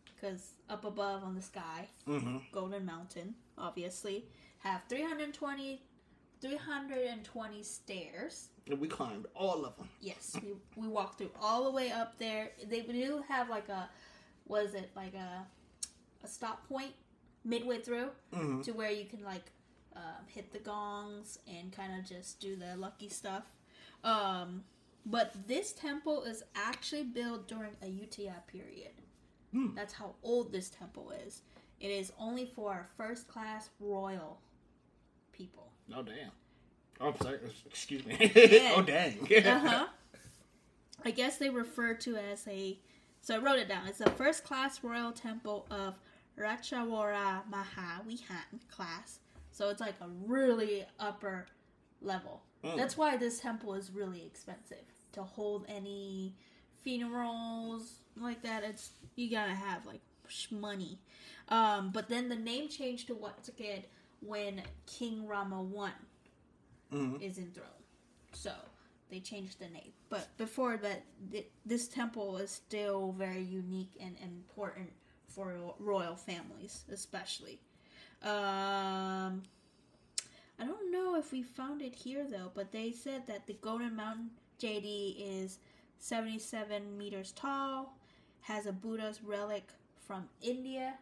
because 0.05 0.53
up 0.69 0.83
above 0.85 1.23
on 1.23 1.35
the 1.35 1.41
sky. 1.41 1.87
hmm 2.05 2.37
Golden 2.51 2.85
Mountain, 2.85 3.35
obviously, 3.57 4.25
have 4.59 4.81
320, 4.89 5.81
320 6.41 7.63
stairs. 7.63 8.47
And 8.69 8.79
we 8.79 8.87
climbed 8.87 9.27
all 9.35 9.65
of 9.65 9.75
them. 9.77 9.89
Yes, 9.99 10.35
we, 10.41 10.53
we 10.75 10.87
walked 10.87 11.17
through 11.17 11.31
all 11.41 11.65
the 11.65 11.71
way 11.71 11.91
up 11.91 12.17
there. 12.19 12.51
They 12.67 12.81
do 12.81 13.23
have 13.27 13.49
like 13.49 13.69
a, 13.69 13.89
was 14.47 14.73
it 14.73 14.89
like 14.95 15.13
a, 15.13 15.45
a 16.23 16.27
stop 16.27 16.67
point 16.67 16.91
midway 17.43 17.79
through 17.79 18.09
hmm 18.33 18.61
to 18.61 18.71
where 18.71 18.91
you 18.91 19.05
can 19.05 19.23
like 19.23 19.51
um, 19.95 20.25
hit 20.27 20.53
the 20.53 20.59
gongs 20.59 21.39
and 21.47 21.71
kind 21.71 21.99
of 21.99 22.07
just 22.07 22.39
do 22.39 22.55
the 22.55 22.75
lucky 22.77 23.09
stuff. 23.09 23.43
Um, 24.03 24.63
but 25.05 25.33
this 25.47 25.73
temple 25.73 26.23
is 26.23 26.43
actually 26.55 27.03
built 27.03 27.47
during 27.47 27.71
Ayutthaya 27.83 28.45
period. 28.47 28.93
Hmm. 29.51 29.75
That's 29.75 29.93
how 29.93 30.15
old 30.23 30.51
this 30.53 30.69
temple 30.69 31.11
is. 31.25 31.41
It 31.79 31.89
is 31.89 32.13
only 32.19 32.45
for 32.45 32.87
first 32.95 33.27
class 33.27 33.69
royal 33.79 34.39
people. 35.33 35.71
Oh 35.93 36.03
damn. 36.03 36.31
Oh, 37.01 37.13
sorry. 37.21 37.39
Excuse 37.65 38.05
me. 38.05 38.15
Yeah. 38.19 38.73
oh 38.77 38.81
dang. 38.83 39.27
Uh 39.45 39.59
huh. 39.59 39.87
I 41.05 41.11
guess 41.11 41.37
they 41.37 41.49
refer 41.49 41.95
to 41.95 42.15
as 42.15 42.47
a. 42.47 42.77
So 43.21 43.35
I 43.35 43.39
wrote 43.39 43.59
it 43.59 43.67
down. 43.67 43.87
It's 43.87 43.97
the 43.97 44.09
first 44.11 44.43
class 44.43 44.83
royal 44.83 45.11
temple 45.11 45.65
of 45.69 45.95
Ratchavara 46.41 47.43
Mahavihan 47.51 48.59
class. 48.69 49.19
So 49.51 49.69
it's 49.69 49.81
like 49.81 49.95
a 50.01 50.07
really 50.25 50.85
upper 50.99 51.47
level. 52.01 52.41
Mm. 52.63 52.77
That's 52.77 52.97
why 52.97 53.17
this 53.17 53.39
temple 53.39 53.73
is 53.75 53.91
really 53.91 54.23
expensive 54.25 54.85
to 55.13 55.23
hold 55.23 55.65
any 55.67 56.33
funerals 56.83 57.99
like 58.15 58.41
that. 58.43 58.63
It's 58.63 58.91
you 59.15 59.29
gotta 59.29 59.53
have 59.53 59.85
like 59.85 60.01
sh- 60.27 60.51
money. 60.51 60.99
Um, 61.49 61.91
but 61.91 62.07
then 62.09 62.29
the 62.29 62.35
name 62.35 62.69
changed 62.69 63.07
to 63.07 63.15
Wat 63.15 63.43
Saket 63.43 63.83
when 64.21 64.61
King 64.85 65.27
Rama 65.27 65.61
one 65.61 65.91
Mhm. 66.91 67.21
is 67.21 67.37
enthroned. 67.37 67.67
So 68.33 68.53
they 69.09 69.19
changed 69.19 69.59
the 69.59 69.67
name. 69.69 69.93
But 70.09 70.35
before 70.37 70.77
that, 70.77 71.03
th- 71.31 71.49
this 71.65 71.87
temple 71.87 72.37
is 72.37 72.51
still 72.51 73.11
very 73.13 73.41
unique 73.43 73.95
and 73.99 74.17
important 74.19 74.91
for 75.35 75.53
royal 75.79 76.15
families, 76.15 76.83
especially. 76.91 77.59
Um, 78.23 79.43
I 80.59 80.65
don't 80.65 80.91
know 80.91 81.15
if 81.15 81.31
we 81.31 81.41
found 81.41 81.81
it 81.81 81.95
here 81.95 82.25
though, 82.29 82.51
but 82.53 82.71
they 82.71 82.91
said 82.91 83.25
that 83.27 83.47
the 83.47 83.53
Golden 83.53 83.95
Mountain 83.95 84.29
chedi 84.59 85.15
is 85.19 85.57
77 85.99 86.97
meters 86.97 87.31
tall, 87.31 87.97
has 88.41 88.65
a 88.65 88.71
Buddha's 88.71 89.23
relic 89.23 89.67
from 90.05 90.27
India, 90.41 90.95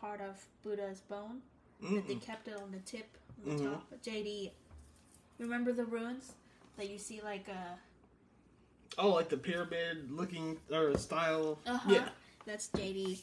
part 0.00 0.20
of 0.20 0.44
Buddha's 0.62 1.00
bone 1.00 1.40
that 1.80 2.06
they 2.08 2.14
kept 2.16 2.48
it 2.48 2.56
on 2.56 2.72
the 2.72 2.78
tip, 2.80 3.16
on 3.44 3.56
the 3.56 3.62
Mhm. 3.64 3.70
top. 3.72 3.90
chedi, 4.02 4.50
remember 5.38 5.72
the 5.72 5.84
ruins 5.84 6.32
that 6.76 6.88
you 6.90 6.98
see 6.98 7.20
like 7.22 7.48
a 7.48 7.78
Oh, 8.98 9.10
like 9.10 9.28
the 9.28 9.36
pyramid 9.36 10.10
looking 10.10 10.58
or 10.72 10.96
style. 10.96 11.58
uh 11.66 11.76
huh. 11.76 11.92
Yeah. 11.92 12.08
That's 12.46 12.68
JD. 12.68 13.20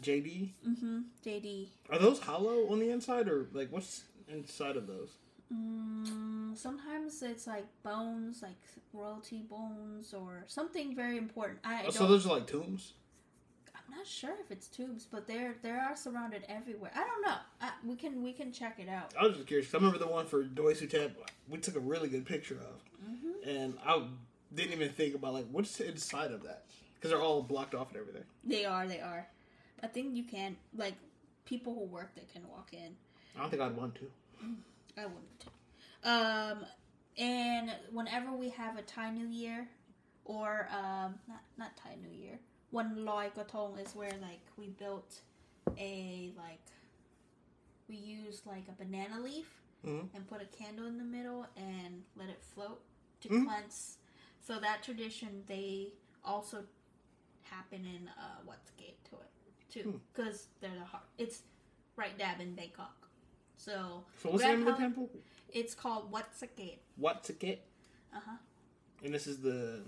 JD. 0.00 0.50
Mm-hmm. 0.68 0.98
chedi. 1.24 1.68
Are 1.90 1.98
those 1.98 2.20
hollow 2.20 2.68
on 2.70 2.78
the 2.80 2.90
inside 2.90 3.28
or 3.28 3.46
like 3.52 3.70
what's 3.70 4.04
inside 4.28 4.76
of 4.76 4.86
those? 4.86 5.10
Mm, 5.52 6.56
sometimes 6.56 7.22
it's 7.22 7.46
like 7.46 7.66
bones, 7.82 8.42
like 8.42 8.56
royalty 8.92 9.42
bones, 9.48 10.14
or 10.14 10.44
something 10.46 10.94
very 10.96 11.18
important. 11.18 11.58
I 11.64 11.84
Oh, 11.86 11.90
so 11.90 12.06
those 12.06 12.26
are 12.26 12.30
like 12.30 12.46
tombs. 12.46 12.92
I'm 13.74 13.98
not 13.98 14.06
sure 14.06 14.32
if 14.40 14.50
it's 14.50 14.68
tubes, 14.68 15.06
but 15.10 15.26
they're 15.26 15.54
they 15.62 15.70
are 15.70 15.94
surrounded 15.94 16.44
everywhere. 16.48 16.90
I 16.94 17.04
don't 17.04 17.22
know. 17.26 17.36
I, 17.60 17.70
we 17.86 17.96
can 17.96 18.22
we 18.22 18.32
can 18.32 18.50
check 18.52 18.78
it 18.78 18.88
out. 18.88 19.12
I 19.18 19.24
was 19.26 19.36
just 19.36 19.46
curious. 19.46 19.74
I 19.74 19.76
remember 19.78 19.98
the 19.98 20.06
one 20.06 20.26
for 20.26 20.42
Doi 20.42 20.72
Suthep. 20.72 21.12
We 21.48 21.58
took 21.58 21.76
a 21.76 21.80
really 21.80 22.08
good 22.08 22.24
picture 22.24 22.54
of, 22.60 22.82
Mm-hmm. 23.10 23.48
and 23.48 23.74
I 23.84 24.04
didn't 24.54 24.72
even 24.72 24.90
think 24.90 25.14
about 25.14 25.34
like 25.34 25.46
what's 25.50 25.80
inside 25.80 26.30
of 26.30 26.44
that 26.44 26.62
because 26.94 27.10
they're 27.10 27.20
all 27.20 27.42
blocked 27.42 27.74
off 27.74 27.88
and 27.90 28.00
everything. 28.00 28.22
They 28.44 28.64
are. 28.64 28.86
They 28.86 29.00
are. 29.00 29.26
I 29.82 29.86
think 29.88 30.14
you 30.16 30.24
can 30.24 30.56
like 30.76 30.94
people 31.44 31.74
who 31.74 31.84
work 31.84 32.14
there 32.14 32.24
can 32.32 32.48
walk 32.48 32.72
in. 32.72 32.96
I 33.36 33.40
don't 33.40 33.50
think 33.50 33.62
I'd 33.62 33.76
want 33.76 33.94
to. 33.96 34.10
I 34.96 35.06
wouldn't. 35.06 35.44
Um, 36.04 36.64
and 37.18 37.72
whenever 37.92 38.32
we 38.32 38.50
have 38.50 38.76
a 38.78 38.82
Thai 38.82 39.10
New 39.10 39.26
Year, 39.26 39.68
or 40.24 40.68
um, 40.72 41.14
not 41.28 41.42
not 41.58 41.76
Thai 41.76 41.96
New 42.02 42.10
Year, 42.16 42.38
one 42.70 43.04
Loi 43.04 43.30
Krathong 43.36 43.78
is 43.84 43.94
where 43.94 44.12
like 44.20 44.40
we 44.56 44.68
built 44.68 45.20
a 45.78 46.32
like 46.36 46.60
we 47.88 47.96
used 47.96 48.46
like 48.46 48.64
a 48.68 48.72
banana 48.72 49.20
leaf 49.20 49.48
Mhm. 49.84 50.08
and 50.14 50.26
put 50.28 50.40
a 50.40 50.44
candle 50.46 50.86
in 50.86 50.96
the 50.98 51.04
middle 51.04 51.44
and 51.56 52.04
let 52.16 52.28
it 52.28 52.40
float 52.54 52.80
to 53.20 53.28
Mhm. 53.28 53.44
cleanse. 53.46 53.98
So 54.40 54.58
that 54.60 54.82
tradition 54.82 55.42
they 55.46 55.92
also 56.24 56.64
happen 57.42 57.84
in 57.84 58.08
uh, 58.08 58.40
what's 58.44 58.70
gate 58.72 59.02
to 59.06 59.16
it 59.16 59.30
too 59.72 59.80
Hmm. 59.82 59.96
because 60.12 60.46
they're 60.60 60.74
the 60.78 60.84
heart. 60.84 61.04
It's 61.18 61.40
right 61.96 62.16
dab 62.18 62.40
in 62.40 62.54
Bangkok. 62.54 62.96
So 63.56 64.04
So 64.22 64.30
what's 64.30 64.42
the 64.42 64.48
name 64.48 64.66
of 64.66 64.74
the 64.76 64.80
temple? 64.82 65.10
it's 65.52 65.74
called 65.74 66.10
Wat 66.10 66.28
Saket. 66.34 66.78
What's 66.96 67.30
a 67.30 67.32
get? 67.32 67.64
Uh 68.14 68.20
huh. 68.24 68.36
And 69.04 69.12
this 69.14 69.26
is 69.26 69.38
the 69.38 69.80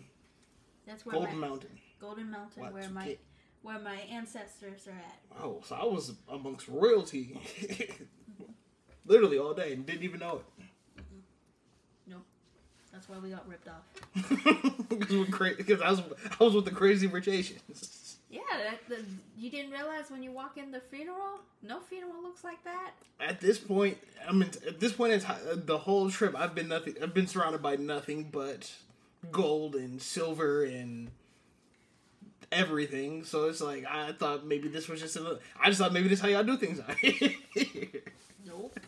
That's 0.86 1.04
where 1.06 1.14
Golden 1.14 1.38
my 1.38 1.48
Mountain. 1.48 1.78
Golden 2.00 2.30
Mountain, 2.30 2.72
where 2.72 2.88
my 2.90 3.16
where 3.62 3.78
my 3.78 3.96
ancestors 4.10 4.86
are 4.86 4.92
at. 4.92 5.42
Oh, 5.42 5.62
so 5.66 5.74
I 5.74 5.84
was 5.84 6.12
amongst 6.28 6.68
royalty, 6.68 7.38
literally 9.06 9.38
all 9.38 9.54
day, 9.54 9.72
and 9.72 9.86
didn't 9.86 10.02
even 10.02 10.20
know 10.20 10.36
it. 10.36 11.04
Nope. 12.06 12.24
That's 12.92 13.08
why 13.08 13.18
we 13.18 13.30
got 13.30 13.48
ripped 13.48 13.68
off. 13.68 13.84
Because 15.56 15.80
I 15.80 15.90
was 15.90 16.02
I 16.40 16.44
was 16.44 16.54
with 16.54 16.64
the 16.66 16.70
crazy 16.70 17.06
rich 17.06 17.26
Asians. 17.28 18.00
Yeah, 18.34 18.40
that, 18.50 18.88
the, 18.88 19.04
you 19.38 19.48
didn't 19.48 19.70
realize 19.70 20.10
when 20.10 20.22
you 20.24 20.32
walk 20.32 20.58
in 20.58 20.72
the 20.72 20.80
funeral, 20.80 21.38
no 21.62 21.78
funeral 21.78 22.20
looks 22.20 22.42
like 22.42 22.64
that. 22.64 22.90
At 23.20 23.40
this 23.40 23.58
point, 23.58 23.96
I 24.28 24.32
mean, 24.32 24.50
at 24.66 24.80
this 24.80 24.92
point 24.92 25.12
it's, 25.12 25.24
time, 25.24 25.38
the 25.54 25.78
whole 25.78 26.10
trip, 26.10 26.34
I've 26.36 26.52
been 26.52 26.66
nothing. 26.66 26.94
I've 27.00 27.14
been 27.14 27.28
surrounded 27.28 27.62
by 27.62 27.76
nothing 27.76 28.30
but 28.32 28.72
gold 29.30 29.76
and 29.76 30.02
silver 30.02 30.64
and 30.64 31.12
everything. 32.50 33.22
So 33.24 33.44
it's 33.44 33.60
like 33.60 33.84
I 33.88 34.10
thought 34.12 34.44
maybe 34.44 34.66
this 34.68 34.88
was 34.88 35.00
just. 35.00 35.14
A, 35.16 35.38
I 35.62 35.68
just 35.68 35.78
thought 35.80 35.92
maybe 35.92 36.08
this 36.08 36.18
is 36.18 36.22
how 36.22 36.28
y'all 36.28 36.42
do 36.44 36.56
things. 36.56 36.80
Nope. 38.46 38.78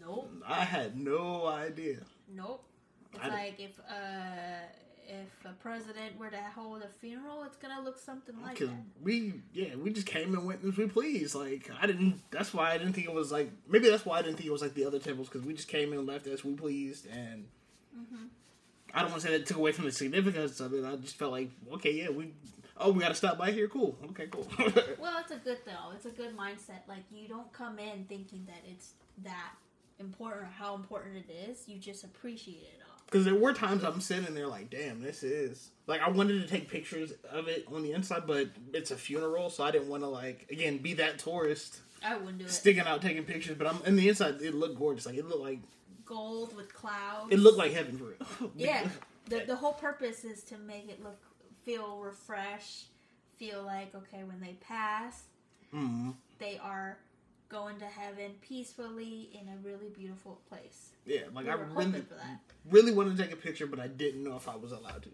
Nope. 0.00 0.32
I 0.46 0.64
had 0.64 0.98
no 0.98 1.46
idea. 1.46 1.98
Nope. 2.34 2.64
It's 3.14 3.24
I- 3.24 3.28
like 3.28 3.60
if 3.60 3.78
uh 3.88 4.66
if 5.08 5.44
a 5.44 5.54
president 5.54 6.18
were 6.18 6.30
to 6.30 6.40
hold 6.54 6.82
a 6.82 6.88
funeral, 7.00 7.42
it's 7.44 7.56
gonna 7.56 7.80
look 7.82 7.98
something 7.98 8.36
like 8.42 8.58
that. 8.58 8.70
we, 9.02 9.34
yeah, 9.52 9.74
we 9.74 9.90
just 9.90 10.06
came 10.06 10.34
and 10.34 10.46
went 10.46 10.62
as 10.64 10.76
we 10.76 10.86
pleased. 10.86 11.34
Like 11.34 11.70
I 11.80 11.86
didn't. 11.86 12.20
That's 12.30 12.52
why 12.54 12.72
I 12.72 12.78
didn't 12.78 12.92
think 12.92 13.06
it 13.06 13.12
was 13.14 13.32
like. 13.32 13.50
Maybe 13.68 13.88
that's 13.90 14.04
why 14.06 14.18
I 14.18 14.22
didn't 14.22 14.36
think 14.36 14.46
it 14.46 14.52
was 14.52 14.62
like 14.62 14.74
the 14.74 14.84
other 14.84 14.98
temples 14.98 15.28
because 15.28 15.46
we 15.46 15.54
just 15.54 15.68
came 15.68 15.92
and 15.92 16.06
left 16.06 16.26
as 16.26 16.44
we 16.44 16.54
pleased, 16.54 17.06
and 17.06 17.46
Mm-hmm. 17.98 18.26
I 18.94 19.00
don't 19.02 19.10
want 19.10 19.22
to 19.22 19.28
say 19.28 19.36
that 19.36 19.46
took 19.46 19.56
away 19.56 19.72
from 19.72 19.84
the 19.84 19.92
significance 19.92 20.60
of 20.60 20.72
it. 20.72 20.84
I 20.84 20.96
just 20.96 21.16
felt 21.16 21.32
like, 21.32 21.50
okay, 21.74 21.92
yeah, 21.92 22.10
we. 22.10 22.32
Oh, 22.80 22.92
we 22.92 23.00
got 23.00 23.08
to 23.08 23.14
stop 23.14 23.36
by 23.38 23.50
here. 23.50 23.66
Cool. 23.66 23.96
Okay, 24.10 24.28
cool. 24.30 24.46
Well, 25.00 25.18
it's 25.18 25.32
a 25.32 25.36
good 25.36 25.58
though. 25.66 25.92
It's 25.94 26.06
a 26.06 26.10
good 26.10 26.36
mindset. 26.36 26.86
Like 26.86 27.02
you 27.10 27.26
don't 27.26 27.52
come 27.52 27.78
in 27.78 28.04
thinking 28.08 28.46
that 28.46 28.62
it's 28.70 28.92
that 29.24 29.50
important 29.98 30.42
or 30.42 30.46
how 30.46 30.76
important 30.76 31.16
it 31.16 31.50
is. 31.50 31.66
You 31.66 31.78
just 31.78 32.04
appreciate 32.04 32.62
it. 32.62 32.80
Because 33.10 33.24
there 33.24 33.34
were 33.34 33.54
times 33.54 33.84
I'm 33.84 34.00
sitting 34.02 34.34
there 34.34 34.46
like, 34.48 34.68
damn, 34.70 35.00
this 35.00 35.22
is 35.22 35.70
like 35.86 36.00
I 36.02 36.10
wanted 36.10 36.42
to 36.42 36.46
take 36.48 36.68
pictures 36.70 37.12
of 37.30 37.48
it 37.48 37.64
on 37.72 37.82
the 37.82 37.92
inside, 37.92 38.26
but 38.26 38.48
it's 38.74 38.90
a 38.90 38.96
funeral, 38.96 39.48
so 39.48 39.64
I 39.64 39.70
didn't 39.70 39.88
want 39.88 40.02
to 40.02 40.08
like 40.08 40.46
again 40.50 40.78
be 40.78 40.94
that 40.94 41.18
tourist 41.18 41.80
I 42.04 42.16
wouldn't 42.16 42.38
do 42.38 42.44
it. 42.44 42.50
sticking 42.50 42.82
out 42.82 43.00
taking 43.00 43.24
pictures. 43.24 43.56
But 43.56 43.66
I'm 43.66 43.80
in 43.86 43.96
the 43.96 44.08
inside. 44.08 44.42
It 44.42 44.54
looked 44.54 44.78
gorgeous. 44.78 45.06
Like 45.06 45.16
it 45.16 45.26
looked 45.26 45.42
like 45.42 45.60
Gold 46.04 46.54
with 46.56 46.72
clouds. 46.74 47.32
it 47.32 47.38
looked 47.38 47.58
like 47.58 47.72
heaven 47.72 47.96
for 47.98 48.04
real. 48.04 48.50
Yeah. 48.56 48.86
The 49.28 49.40
the 49.46 49.56
whole 49.56 49.72
purpose 49.74 50.24
is 50.24 50.42
to 50.44 50.58
make 50.58 50.88
it 50.90 51.02
look 51.02 51.18
feel 51.64 51.98
refreshed, 51.98 52.86
feel 53.36 53.62
like 53.62 53.94
okay 53.94 54.22
when 54.24 54.40
they 54.40 54.54
pass, 54.60 55.22
Mhm. 55.74 56.14
they 56.38 56.58
are 56.62 56.98
going 57.48 57.78
to 57.78 57.86
heaven 57.86 58.32
peacefully 58.40 59.30
in 59.32 59.48
a 59.48 59.56
really 59.62 59.88
beautiful 59.88 60.40
place. 60.48 60.90
Yeah, 61.06 61.20
like 61.32 61.46
We 61.46 61.50
I 61.50 61.54
really, 61.54 62.04
really 62.70 62.92
wanted 62.92 63.16
to 63.16 63.22
take 63.22 63.32
a 63.32 63.36
picture, 63.36 63.66
but 63.66 63.80
I 63.80 63.88
didn't 63.88 64.22
know 64.22 64.36
if 64.36 64.48
I 64.48 64.56
was 64.56 64.72
allowed 64.72 65.02
to. 65.04 65.10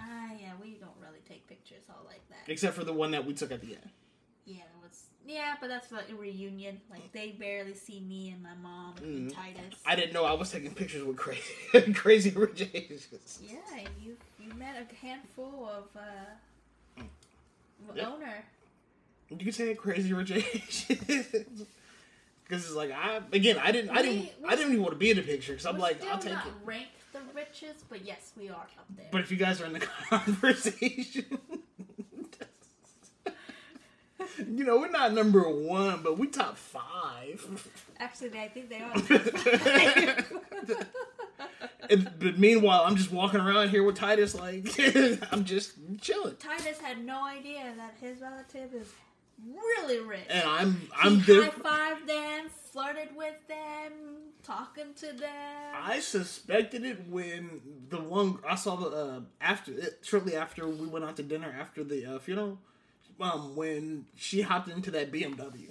Ah, 0.00 0.30
yeah, 0.40 0.52
we 0.60 0.74
don't 0.74 0.90
really 1.00 1.20
take 1.28 1.46
pictures 1.48 1.82
all 1.88 2.04
like 2.06 2.28
that. 2.28 2.50
Except 2.50 2.74
for 2.74 2.84
the 2.84 2.92
one 2.92 3.10
that 3.12 3.24
we 3.24 3.34
took 3.34 3.50
at 3.52 3.60
the 3.60 3.74
end. 3.74 3.90
Yeah, 4.44 4.56
it 4.60 4.82
was. 4.82 5.04
Yeah, 5.26 5.56
but 5.60 5.68
that's 5.68 5.92
like 5.92 6.08
a 6.10 6.14
reunion. 6.14 6.80
Like 6.90 7.12
they 7.12 7.32
barely 7.32 7.74
see 7.74 8.00
me 8.00 8.30
and 8.30 8.42
my 8.42 8.54
mom 8.54 8.94
and 8.98 9.30
Mhm. 9.30 9.34
Titus. 9.34 9.74
I 9.84 9.94
didn't 9.94 10.12
know 10.14 10.24
I 10.24 10.32
was 10.32 10.50
taking 10.50 10.72
pictures 10.74 11.04
with 11.04 11.16
crazy, 11.16 11.52
crazy 11.94 12.30
rich 12.30 12.66
Asians. 12.72 13.40
Yeah, 13.42 13.58
you 14.02 14.16
you 14.40 14.52
met 14.54 14.76
a 14.90 14.94
handful 15.04 15.68
of 15.68 15.84
uh, 15.96 17.02
Yeah. 17.94 18.08
owner. 18.08 18.44
You 19.30 19.36
can 19.36 19.52
say 19.52 19.74
crazy 19.74 20.12
rich 20.12 20.30
Asians. 20.32 20.98
Because 22.44 22.64
it's 22.64 22.74
like 22.74 22.90
I 22.92 23.20
again 23.32 23.58
I 23.62 23.72
didn't 23.72 23.90
I 23.90 24.02
didn't 24.02 24.20
We- 24.20 24.32
we- 24.42 24.48
I 24.48 24.56
didn't 24.56 24.72
even 24.72 24.82
want 24.82 24.94
to 24.94 24.98
be 24.98 25.10
in 25.10 25.16
the 25.16 25.22
picture 25.22 25.52
because 25.52 25.66
I'm 25.66 25.78
like 25.78 26.02
I'll 26.06 26.18
take 26.18 26.32
not 26.32 26.46
it. 26.46 26.52
Rank 26.64 26.86
the 27.12 27.20
richest, 27.34 27.88
but 27.88 28.04
yes, 28.04 28.32
we 28.38 28.48
are 28.48 28.54
up 28.54 28.84
there. 28.96 29.06
But 29.12 29.20
if 29.22 29.30
you 29.30 29.36
guys 29.36 29.60
are 29.60 29.66
in 29.66 29.72
the 29.74 29.80
conversation, 30.10 31.24
you 34.46 34.64
know 34.64 34.78
we're 34.78 34.90
not 34.90 35.12
number 35.12 35.42
one, 35.48 36.00
but 36.02 36.18
we 36.18 36.26
top 36.28 36.56
five. 36.56 37.44
Actually, 37.98 38.38
I 38.38 38.48
think 38.48 38.68
they 38.70 38.80
are. 38.80 38.94
And, 41.90 42.10
but 42.18 42.38
meanwhile, 42.38 42.82
I'm 42.84 42.96
just 42.96 43.10
walking 43.10 43.40
around 43.40 43.70
here 43.70 43.82
with 43.82 43.96
Titus, 43.96 44.34
like 44.34 44.66
I'm 45.32 45.44
just 45.44 45.72
chilling, 46.00 46.36
Titus 46.36 46.78
had 46.80 47.02
no 47.04 47.24
idea 47.24 47.72
that 47.78 47.94
his 48.00 48.20
relative 48.20 48.74
is 48.74 48.88
really 49.46 49.98
rich. 50.00 50.20
and 50.28 50.48
I'm 50.48 50.88
I'm 50.96 51.20
he 51.20 51.34
high 51.40 51.48
fived 51.50 52.06
them, 52.06 52.48
flirted 52.72 53.16
with 53.16 53.34
them, 53.48 53.92
talking 54.42 54.94
to 54.96 55.06
them. 55.12 55.74
I 55.74 56.00
suspected 56.00 56.84
it 56.84 57.08
when 57.08 57.60
the 57.88 57.98
one 58.00 58.38
I 58.48 58.54
saw 58.56 58.76
the 58.76 58.88
uh, 58.88 59.20
after 59.40 59.72
shortly 60.02 60.36
after 60.36 60.66
we 60.68 60.86
went 60.86 61.04
out 61.04 61.16
to 61.16 61.22
dinner 61.22 61.54
after 61.58 61.84
the 61.84 62.04
uh, 62.06 62.18
funeral, 62.18 62.58
um, 63.20 63.54
when 63.56 64.06
she 64.16 64.42
hopped 64.42 64.68
into 64.68 64.90
that 64.92 65.12
BMW. 65.12 65.70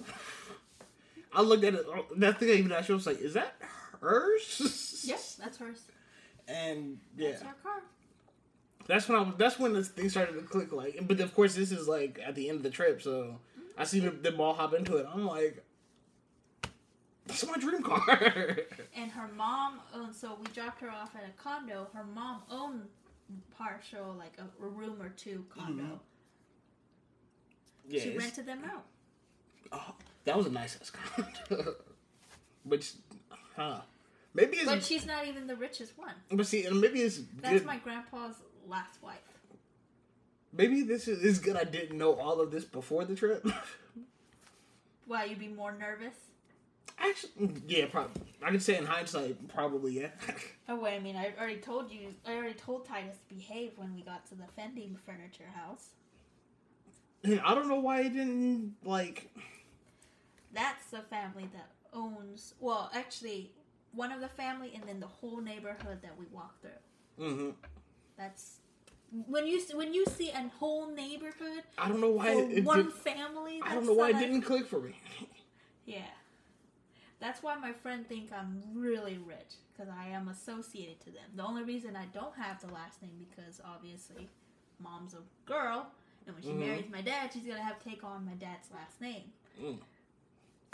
I 1.32 1.42
looked 1.42 1.64
at 1.64 1.74
it. 1.74 1.84
oh, 1.86 2.06
That 2.16 2.38
thing 2.38 2.48
I 2.50 2.54
even 2.54 2.72
I 2.72 2.80
was 2.80 3.06
like, 3.06 3.20
"Is 3.20 3.34
that 3.34 3.54
hers?" 4.00 5.02
yes, 5.06 5.34
that's 5.34 5.58
hers. 5.58 5.82
And 6.48 6.98
yeah, 7.16 7.32
That's 7.32 7.42
her 7.42 7.54
car. 7.62 7.82
that's 8.86 9.08
when 9.08 9.18
I 9.18 9.22
was. 9.22 9.34
That's 9.36 9.58
when 9.58 9.74
this 9.74 9.88
thing 9.88 10.08
started 10.08 10.32
to 10.36 10.40
click. 10.42 10.72
Like, 10.72 10.98
but 11.06 11.20
of 11.20 11.34
course, 11.34 11.54
this 11.54 11.70
is 11.70 11.86
like 11.86 12.18
at 12.24 12.34
the 12.34 12.48
end 12.48 12.56
of 12.56 12.62
the 12.62 12.70
trip, 12.70 13.02
so 13.02 13.36
I 13.78 13.84
see 13.84 14.00
them, 14.00 14.20
them 14.22 14.40
all 14.40 14.54
hop 14.54 14.74
into 14.74 14.96
it. 14.96 15.06
I'm 15.12 15.24
like, 15.24 15.64
It's 17.28 17.46
my 17.46 17.56
dream 17.58 17.82
car. 17.82 18.58
and 18.96 19.10
her 19.12 19.28
mom 19.36 19.80
owned. 19.94 20.14
So 20.14 20.36
we 20.40 20.46
dropped 20.52 20.80
her 20.80 20.90
off 20.90 21.14
at 21.14 21.22
a 21.28 21.32
condo. 21.42 21.86
Her 21.94 22.04
mom 22.04 22.42
owned 22.50 22.82
partial, 23.56 24.14
like 24.18 24.32
a, 24.38 24.64
a 24.64 24.68
room 24.68 25.00
or 25.00 25.10
two 25.10 25.44
condo. 25.54 25.82
Mhm. 25.82 25.98
yeah, 27.88 28.00
She 28.02 28.16
rented 28.16 28.46
them 28.46 28.62
out. 28.64 28.84
oh, 29.72 29.94
that 30.24 30.36
was 30.36 30.46
a 30.46 30.50
nice 30.50 30.78
ass 30.80 30.90
condo. 30.90 31.74
Which, 32.64 32.92
huh? 33.56 33.80
Maybe 34.34 34.56
it's. 34.56 34.66
But 34.66 34.76
But, 34.76 34.84
she's 34.84 35.06
not 35.06 35.26
even 35.26 35.46
the 35.46 35.56
richest 35.56 35.96
one. 35.98 36.14
But 36.30 36.46
see, 36.46 36.64
and 36.64 36.80
maybe 36.80 37.00
it's 37.00 37.20
That's 37.40 37.54
good. 37.54 37.64
my 37.66 37.78
grandpa's 37.78 38.36
last 38.66 39.02
wife. 39.02 39.16
Maybe 40.52 40.82
this 40.82 41.08
is, 41.08 41.22
is 41.22 41.38
good. 41.38 41.56
I 41.56 41.64
didn't 41.64 41.96
know 41.98 42.14
all 42.14 42.40
of 42.40 42.50
this 42.50 42.64
before 42.64 43.04
the 43.04 43.14
trip. 43.14 43.46
Why 45.06 45.24
you'd 45.24 45.38
be 45.38 45.48
more 45.48 45.72
nervous? 45.72 46.14
Actually, 46.98 47.54
yeah, 47.66 47.86
probably. 47.86 48.22
I 48.42 48.50
could 48.50 48.62
say 48.62 48.76
in 48.76 48.84
hindsight, 48.84 49.48
probably 49.48 50.00
yeah. 50.00 50.08
Oh 50.70 50.76
wait, 50.80 50.96
I 50.96 50.98
mean, 50.98 51.16
I 51.16 51.32
already 51.38 51.58
told 51.58 51.90
you. 51.90 52.14
I 52.26 52.34
already 52.34 52.54
told 52.54 52.86
Titus 52.86 53.16
to 53.28 53.34
behave 53.34 53.72
when 53.76 53.94
we 53.94 54.02
got 54.02 54.26
to 54.26 54.34
the 54.34 54.44
Fendi 54.58 54.94
furniture 55.06 55.48
house. 55.54 55.90
I 57.24 57.54
don't 57.54 57.68
know 57.68 57.80
why 57.80 58.02
it 58.02 58.12
didn't 58.12 58.74
like. 58.84 59.30
That's 60.52 60.86
the 60.90 61.00
family 61.00 61.48
that 61.54 61.70
owns. 61.92 62.54
Well, 62.60 62.90
actually, 62.94 63.52
one 63.92 64.12
of 64.12 64.20
the 64.20 64.28
family, 64.28 64.72
and 64.74 64.84
then 64.86 65.00
the 65.00 65.06
whole 65.06 65.40
neighborhood 65.40 66.00
that 66.02 66.18
we 66.18 66.26
walk 66.30 66.54
through. 66.60 67.24
hmm 67.26 67.50
That's 68.16 68.58
when 69.26 69.46
you 69.46 69.60
see, 69.60 69.74
when 69.74 69.94
you 69.94 70.04
see 70.06 70.30
a 70.30 70.50
whole 70.58 70.90
neighborhood 70.90 71.62
I 71.76 71.88
don't 71.88 72.00
know 72.00 72.10
why 72.10 72.30
it, 72.32 72.64
one 72.64 72.84
did, 72.84 72.92
family. 72.92 73.60
I 73.62 73.74
don't 73.74 73.86
know 73.86 73.92
why 73.94 74.10
it 74.10 74.18
didn't 74.18 74.42
click 74.42 74.66
for 74.66 74.80
me. 74.80 74.94
Yeah, 75.86 76.02
that's 77.18 77.42
why 77.42 77.56
my 77.56 77.72
friend 77.72 78.06
think 78.06 78.30
I'm 78.30 78.62
really 78.74 79.16
rich 79.16 79.54
because 79.72 79.90
I 79.90 80.08
am 80.08 80.28
associated 80.28 81.00
to 81.00 81.06
them. 81.06 81.24
The 81.34 81.42
only 81.42 81.62
reason 81.62 81.96
I 81.96 82.04
don't 82.12 82.36
have 82.36 82.60
the 82.60 82.66
last 82.74 83.00
name 83.00 83.12
because 83.30 83.58
obviously, 83.64 84.28
mom's 84.78 85.14
a 85.14 85.22
girl, 85.46 85.86
and 86.26 86.34
when 86.34 86.42
she 86.44 86.50
Mhm. 86.50 86.58
marries 86.58 86.90
my 86.90 87.00
dad, 87.00 87.32
she's 87.32 87.44
gonna 87.44 87.62
have 87.62 87.78
to 87.82 87.88
take 87.88 88.04
on 88.04 88.26
my 88.26 88.34
dad's 88.34 88.70
last 88.70 89.00
name. 89.00 89.32
Mm. 89.58 89.78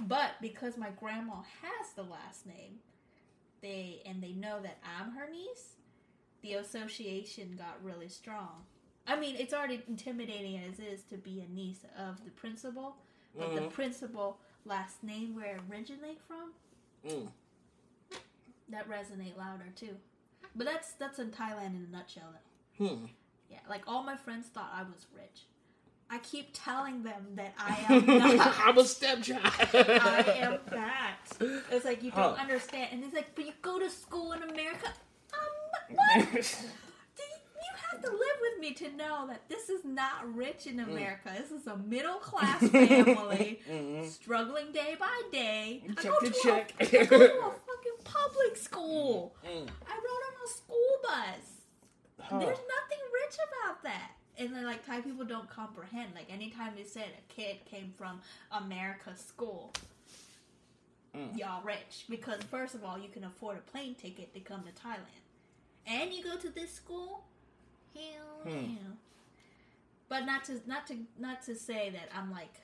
But 0.08 0.32
because 0.40 0.76
my 0.76 0.90
grandma 0.90 1.42
has 1.62 1.92
the 1.94 2.02
last 2.02 2.44
name, 2.44 2.80
they 3.60 4.02
and 4.04 4.20
they 4.20 4.32
know 4.32 4.60
that 4.62 4.78
I'm 4.98 5.12
her 5.12 5.30
niece, 5.30 5.76
the 6.44 6.54
association 6.54 7.56
got 7.56 7.82
really 7.82 8.08
strong. 8.08 8.64
I 9.06 9.16
mean, 9.16 9.34
it's 9.36 9.52
already 9.54 9.82
intimidating 9.88 10.58
as 10.58 10.78
is 10.78 11.02
to 11.04 11.16
be 11.16 11.40
a 11.40 11.52
niece 11.52 11.80
of 11.98 12.22
the 12.24 12.30
principal, 12.30 12.96
but 13.36 13.54
the 13.54 13.62
Mhm. 13.62 13.72
principal 13.72 14.38
last 14.66 15.02
name 15.02 15.34
where 15.34 15.56
it 15.56 15.62
originate 15.70 16.20
from 16.28 16.52
Mm. 17.04 17.30
that 18.68 18.88
resonate 18.88 19.36
louder 19.36 19.70
too. 19.74 19.96
But 20.54 20.66
that's 20.66 20.92
that's 20.92 21.18
in 21.18 21.30
Thailand 21.32 21.74
in 21.76 21.86
a 21.88 21.96
nutshell 21.96 22.32
though. 22.78 22.86
Hmm. 22.88 23.06
Yeah, 23.50 23.60
like 23.68 23.82
all 23.86 24.02
my 24.02 24.16
friends 24.16 24.46
thought 24.48 24.70
I 24.72 24.82
was 24.82 25.06
rich. 25.14 25.46
I 26.10 26.18
keep 26.18 26.50
telling 26.52 27.02
them 27.02 27.34
that 27.36 27.54
I 27.58 27.76
am 27.88 28.06
not. 28.18 28.54
I'm 28.60 28.78
a 28.78 28.84
stepchild. 28.84 29.40
I 29.72 30.24
am 30.38 30.60
not. 30.72 31.18
It's 31.70 31.84
like 31.84 32.02
you 32.02 32.10
don't 32.10 32.36
Huh. 32.36 32.42
understand, 32.42 32.88
and 32.92 33.02
it's 33.04 33.14
like, 33.14 33.34
but 33.34 33.46
you 33.46 33.52
go 33.62 33.78
to 33.78 33.88
school 33.90 34.32
in 34.32 34.42
America. 34.42 34.92
What? 35.90 36.64
You, 37.16 37.24
you 37.70 37.76
have 37.90 38.02
to 38.02 38.10
live 38.10 38.38
with 38.40 38.60
me 38.60 38.74
to 38.74 38.96
know 38.96 39.26
that 39.28 39.48
this 39.48 39.68
is 39.68 39.84
not 39.84 40.34
rich 40.34 40.66
in 40.66 40.80
America. 40.80 41.30
This 41.38 41.50
is 41.52 41.66
a 41.66 41.76
middle 41.76 42.16
class 42.18 42.58
family, 42.68 43.60
Mhm. 43.70 44.10
struggling 44.10 44.72
day 44.72 44.96
by 44.98 45.22
day. 45.32 45.82
I 45.98 46.02
go 46.02 46.18
to 46.20 46.30
to 46.30 46.38
check. 46.42 46.72
A, 46.80 47.00
I 47.00 47.04
go 47.04 47.18
to 47.18 47.24
a 47.24 47.28
fucking 47.68 47.98
public 48.04 48.56
school. 48.56 49.34
Mm. 49.46 49.68
I 49.86 49.94
rode 49.94 50.24
on 50.28 50.44
a 50.44 50.48
school 50.48 50.96
bus. 51.02 51.46
Huh. 52.20 52.38
There's 52.40 52.58
nothing 52.58 53.02
rich 53.22 53.36
about 53.48 53.82
that. 53.84 54.10
And 54.38 54.54
then, 54.54 54.64
like, 54.64 54.84
Thai 54.84 55.00
people 55.00 55.24
don't 55.24 55.48
comprehend. 55.48 56.10
Like, 56.14 56.30
anytime 56.32 56.72
they 56.76 56.84
said 56.84 57.06
a 57.16 57.32
kid 57.32 57.64
came 57.64 57.92
from 57.96 58.20
America's 58.50 59.20
school, 59.20 59.72
Mm. 61.16 61.38
y'all 61.38 61.62
rich. 61.62 62.06
Because, 62.08 62.42
first 62.50 62.74
of 62.74 62.84
all, 62.84 62.98
you 62.98 63.08
can 63.08 63.22
afford 63.24 63.56
a 63.56 63.70
plane 63.70 63.94
ticket 63.94 64.34
to 64.34 64.40
come 64.40 64.64
to 64.64 64.72
Thailand. 64.72 65.22
And 65.86 66.12
you 66.12 66.22
go 66.24 66.36
to 66.36 66.48
this 66.48 66.72
school? 66.72 67.24
Hell 67.94 68.02
Hmm. 68.52 68.58
yeah. 68.72 68.78
But 70.08 70.26
not 70.26 70.44
to, 70.44 70.60
not 70.66 70.86
to, 70.88 70.96
not 71.18 71.42
to 71.46 71.54
say 71.54 71.90
that 71.90 72.08
I'm 72.16 72.30
like, 72.30 72.54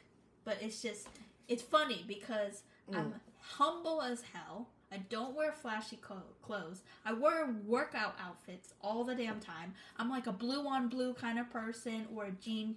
but 0.44 0.58
it's 0.60 0.82
just, 0.82 1.08
it's 1.48 1.62
funny 1.62 2.04
because 2.06 2.62
I'm 2.94 3.14
humble 3.40 4.02
as 4.02 4.22
hell. 4.32 4.68
I 4.92 4.96
don't 5.08 5.36
wear 5.36 5.52
flashy 5.52 5.96
co- 6.02 6.16
clothes. 6.42 6.80
I 7.04 7.12
wear 7.12 7.48
workout 7.64 8.14
outfits 8.20 8.74
all 8.82 9.04
the 9.04 9.14
damn 9.14 9.38
time. 9.40 9.74
I'm 9.96 10.10
like 10.10 10.26
a 10.26 10.32
blue 10.32 10.66
on 10.66 10.88
blue 10.88 11.14
kind 11.14 11.38
of 11.38 11.48
person 11.50 12.06
or 12.14 12.24
a 12.26 12.30
jean 12.32 12.74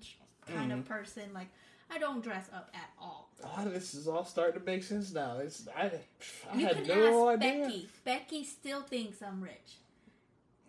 kind 0.48 0.72
of 0.72 0.86
person. 0.86 1.24
Like 1.34 1.48
I 1.90 1.98
don't 1.98 2.24
dress 2.24 2.50
up 2.54 2.70
at 2.76 2.90
all. 3.02 3.30
Oh, 3.44 3.66
this 3.68 3.96
is 3.96 4.08
all 4.08 4.24
starting 4.26 4.60
to 4.60 4.66
make 4.66 4.84
sense 4.84 5.12
now. 5.12 5.40
It's 5.40 5.68
I, 5.76 5.92
I 6.52 6.56
you 6.58 6.66
had 6.68 6.76
can 6.86 6.88
no 6.88 7.30
ask 7.32 7.42
idea. 7.42 7.64
Becky. 7.66 7.90
Becky 8.06 8.44
still 8.44 8.82
thinks 8.84 9.22
I'm 9.24 9.42
rich. 9.42 9.78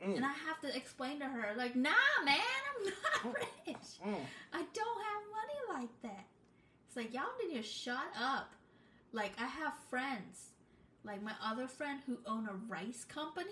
Mm. 0.02 0.16
And 0.16 0.24
I 0.24 0.32
have 0.32 0.60
to 0.62 0.76
explain 0.76 1.18
to 1.20 1.26
her, 1.26 1.54
like, 1.56 1.76
nah, 1.76 1.90
man, 2.24 2.38
I'm 2.78 2.84
not 3.24 3.34
rich. 3.66 3.76
Mm. 4.06 4.16
I 4.52 4.62
don't 4.72 5.02
have 5.04 5.22
money 5.32 5.80
like 5.80 6.02
that. 6.02 6.24
It's 6.86 6.96
like 6.96 7.12
y'all 7.14 7.24
need 7.46 7.56
to 7.56 7.62
shut 7.62 7.98
up. 8.20 8.52
Like 9.12 9.32
I 9.38 9.46
have 9.46 9.74
friends, 9.90 10.48
like 11.04 11.22
my 11.22 11.32
other 11.42 11.68
friend 11.68 12.00
who 12.06 12.18
own 12.26 12.48
a 12.48 12.54
rice 12.68 13.04
company. 13.04 13.50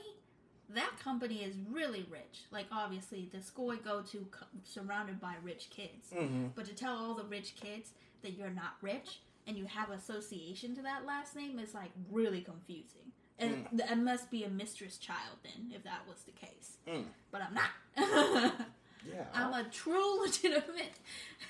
That 0.70 0.92
company 1.02 1.42
is 1.42 1.56
really 1.70 2.06
rich. 2.10 2.44
Like 2.50 2.66
obviously 2.72 3.28
the 3.32 3.42
school 3.42 3.70
I 3.70 3.76
go 3.76 4.00
to 4.02 4.26
surrounded 4.64 5.20
by 5.20 5.34
rich 5.42 5.68
kids. 5.70 6.10
Mhm. 6.12 6.50
But 6.54 6.64
to 6.66 6.74
tell 6.74 6.96
all 6.96 7.14
the 7.14 7.24
rich 7.24 7.54
kids 7.56 7.90
that 8.22 8.32
you're 8.32 8.50
not 8.50 8.74
rich 8.80 9.20
and 9.46 9.56
you 9.56 9.66
have 9.66 9.90
association 9.90 10.74
to 10.76 10.82
that 10.82 11.04
last 11.04 11.36
name 11.36 11.58
is 11.58 11.74
like 11.74 11.90
really 12.10 12.40
confusing. 12.40 13.11
And 13.42 13.66
th- 13.78 13.90
it 13.90 13.98
must 13.98 14.30
be 14.30 14.44
a 14.44 14.48
mistress 14.48 14.98
child 14.98 15.38
then, 15.42 15.72
if 15.74 15.82
that 15.84 16.00
was 16.08 16.22
the 16.22 16.32
case. 16.32 16.76
Mm. 16.88 17.04
But 17.30 17.42
I'm 17.42 17.54
not. 17.54 18.52
Yeah, 19.04 19.24
I'm 19.34 19.52
a 19.52 19.68
true 19.68 20.20
legitimate. 20.24 20.92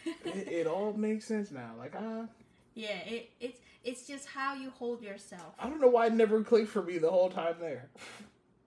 it, 0.06 0.48
it 0.48 0.66
all 0.66 0.92
makes 0.94 1.26
sense 1.26 1.50
now. 1.50 1.72
Like 1.78 1.94
I, 1.94 2.24
yeah, 2.74 2.96
it 3.04 3.30
it's 3.40 3.60
it's 3.84 4.06
just 4.06 4.26
how 4.26 4.54
you 4.54 4.70
hold 4.70 5.02
yourself. 5.02 5.54
I 5.58 5.68
don't 5.68 5.80
know 5.80 5.88
why 5.88 6.06
it 6.06 6.14
never 6.14 6.42
clicked 6.42 6.70
for 6.70 6.82
me 6.82 6.98
the 6.98 7.10
whole 7.10 7.30
time 7.30 7.56
there. 7.60 7.88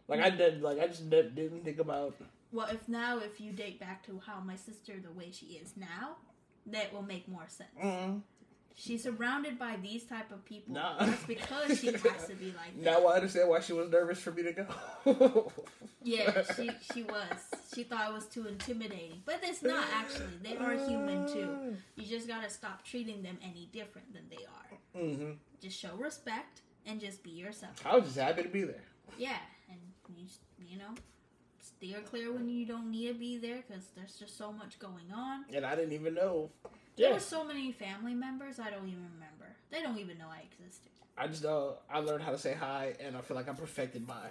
Like 0.08 0.20
I 0.20 0.30
did, 0.30 0.62
like 0.62 0.80
I 0.80 0.86
just 0.86 1.10
did, 1.10 1.34
didn't 1.34 1.64
think 1.64 1.80
about. 1.80 2.14
Well, 2.52 2.68
if 2.68 2.88
now 2.88 3.18
if 3.18 3.42
you 3.42 3.52
date 3.52 3.80
back 3.80 4.06
to 4.06 4.22
how 4.24 4.40
my 4.40 4.56
sister 4.56 4.94
the 5.04 5.12
way 5.12 5.32
she 5.32 5.48
is 5.60 5.74
now, 5.76 6.18
that 6.68 6.94
will 6.94 7.02
make 7.02 7.28
more 7.28 7.48
sense. 7.48 7.72
Mm. 7.84 8.22
She's 8.78 9.04
surrounded 9.04 9.58
by 9.58 9.78
these 9.82 10.04
type 10.04 10.32
of 10.32 10.44
people. 10.44 10.74
Nah. 10.76 10.98
That's 11.06 11.24
because 11.24 11.80
she 11.80 11.88
has 11.94 12.28
to 12.28 12.36
be 12.36 12.48
like 12.48 12.76
that. 12.84 13.02
Now 13.02 13.08
I 13.08 13.16
understand 13.16 13.50
why 13.50 13.62
she 13.62 13.72
was 13.74 13.90
nervous 13.90 14.20
for 14.20 14.32
me 14.32 14.44
to 14.44 14.52
go. 14.52 15.52
Yeah, 16.04 16.44
she 16.56 16.70
she 16.94 17.02
was. 17.02 17.40
She 17.74 17.84
thought 17.84 18.12
it 18.12 18.14
was 18.14 18.28
too 18.28 18.46
intimidating, 18.46 19.24
but 19.26 19.40
it's 19.42 19.64
not 19.64 19.88
actually. 19.92 20.38
They 20.44 20.56
are 20.56 20.74
human 20.74 21.28
too. 21.28 21.78
You 21.96 22.06
just 22.06 22.28
gotta 22.28 22.48
stop 22.48 22.86
treating 22.86 23.24
them 23.24 23.40
any 23.42 23.70
different 23.74 24.14
than 24.14 24.22
they 24.30 24.46
are. 24.46 25.02
Mm 25.02 25.18
hmm 25.18 25.32
Just 25.60 25.80
show 25.80 25.96
respect 25.96 26.62
and 26.86 27.02
just 27.02 27.24
be 27.24 27.32
yourself. 27.32 27.82
I 27.84 27.96
was 27.96 28.06
just 28.06 28.20
happy 28.20 28.44
to 28.44 28.50
be 28.50 28.66
there. 28.66 28.84
Yeah, 29.18 29.38
and 29.68 29.80
you 30.16 30.26
you 30.70 30.78
know 30.78 30.94
steer 31.60 32.02
clear 32.02 32.32
when 32.32 32.48
you 32.48 32.68
don't 32.68 32.92
need 32.92 33.08
to 33.08 33.14
be 33.16 33.38
there 33.40 33.64
because 33.68 33.86
there's 33.96 34.16
just 34.16 34.38
so 34.38 34.52
much 34.52 34.78
going 34.78 35.12
on. 35.12 35.46
And 35.54 35.66
I 35.66 35.76
didn't 35.76 35.94
even 35.94 36.14
know. 36.14 36.52
There 36.98 37.08
Yeah, 37.08 37.14
were 37.14 37.20
so 37.20 37.44
many 37.44 37.72
family 37.72 38.14
members 38.14 38.60
I 38.60 38.70
don't 38.70 38.88
even 38.88 39.08
remember. 39.14 39.56
They 39.72 39.82
don't 39.82 39.98
even 39.98 40.18
know 40.18 40.28
I 40.32 40.44
existed. 40.52 40.92
I 41.18 41.28
just 41.28 41.44
know 41.44 41.76
I 41.90 42.00
learned 42.00 42.24
how 42.24 42.32
to 42.32 42.38
say 42.38 42.54
hi, 42.54 42.94
and 43.00 43.16
I 43.18 43.22
feel 43.22 43.36
like 43.38 43.48
I'm 43.50 43.56
perfected 43.56 44.06
by. 44.08 44.28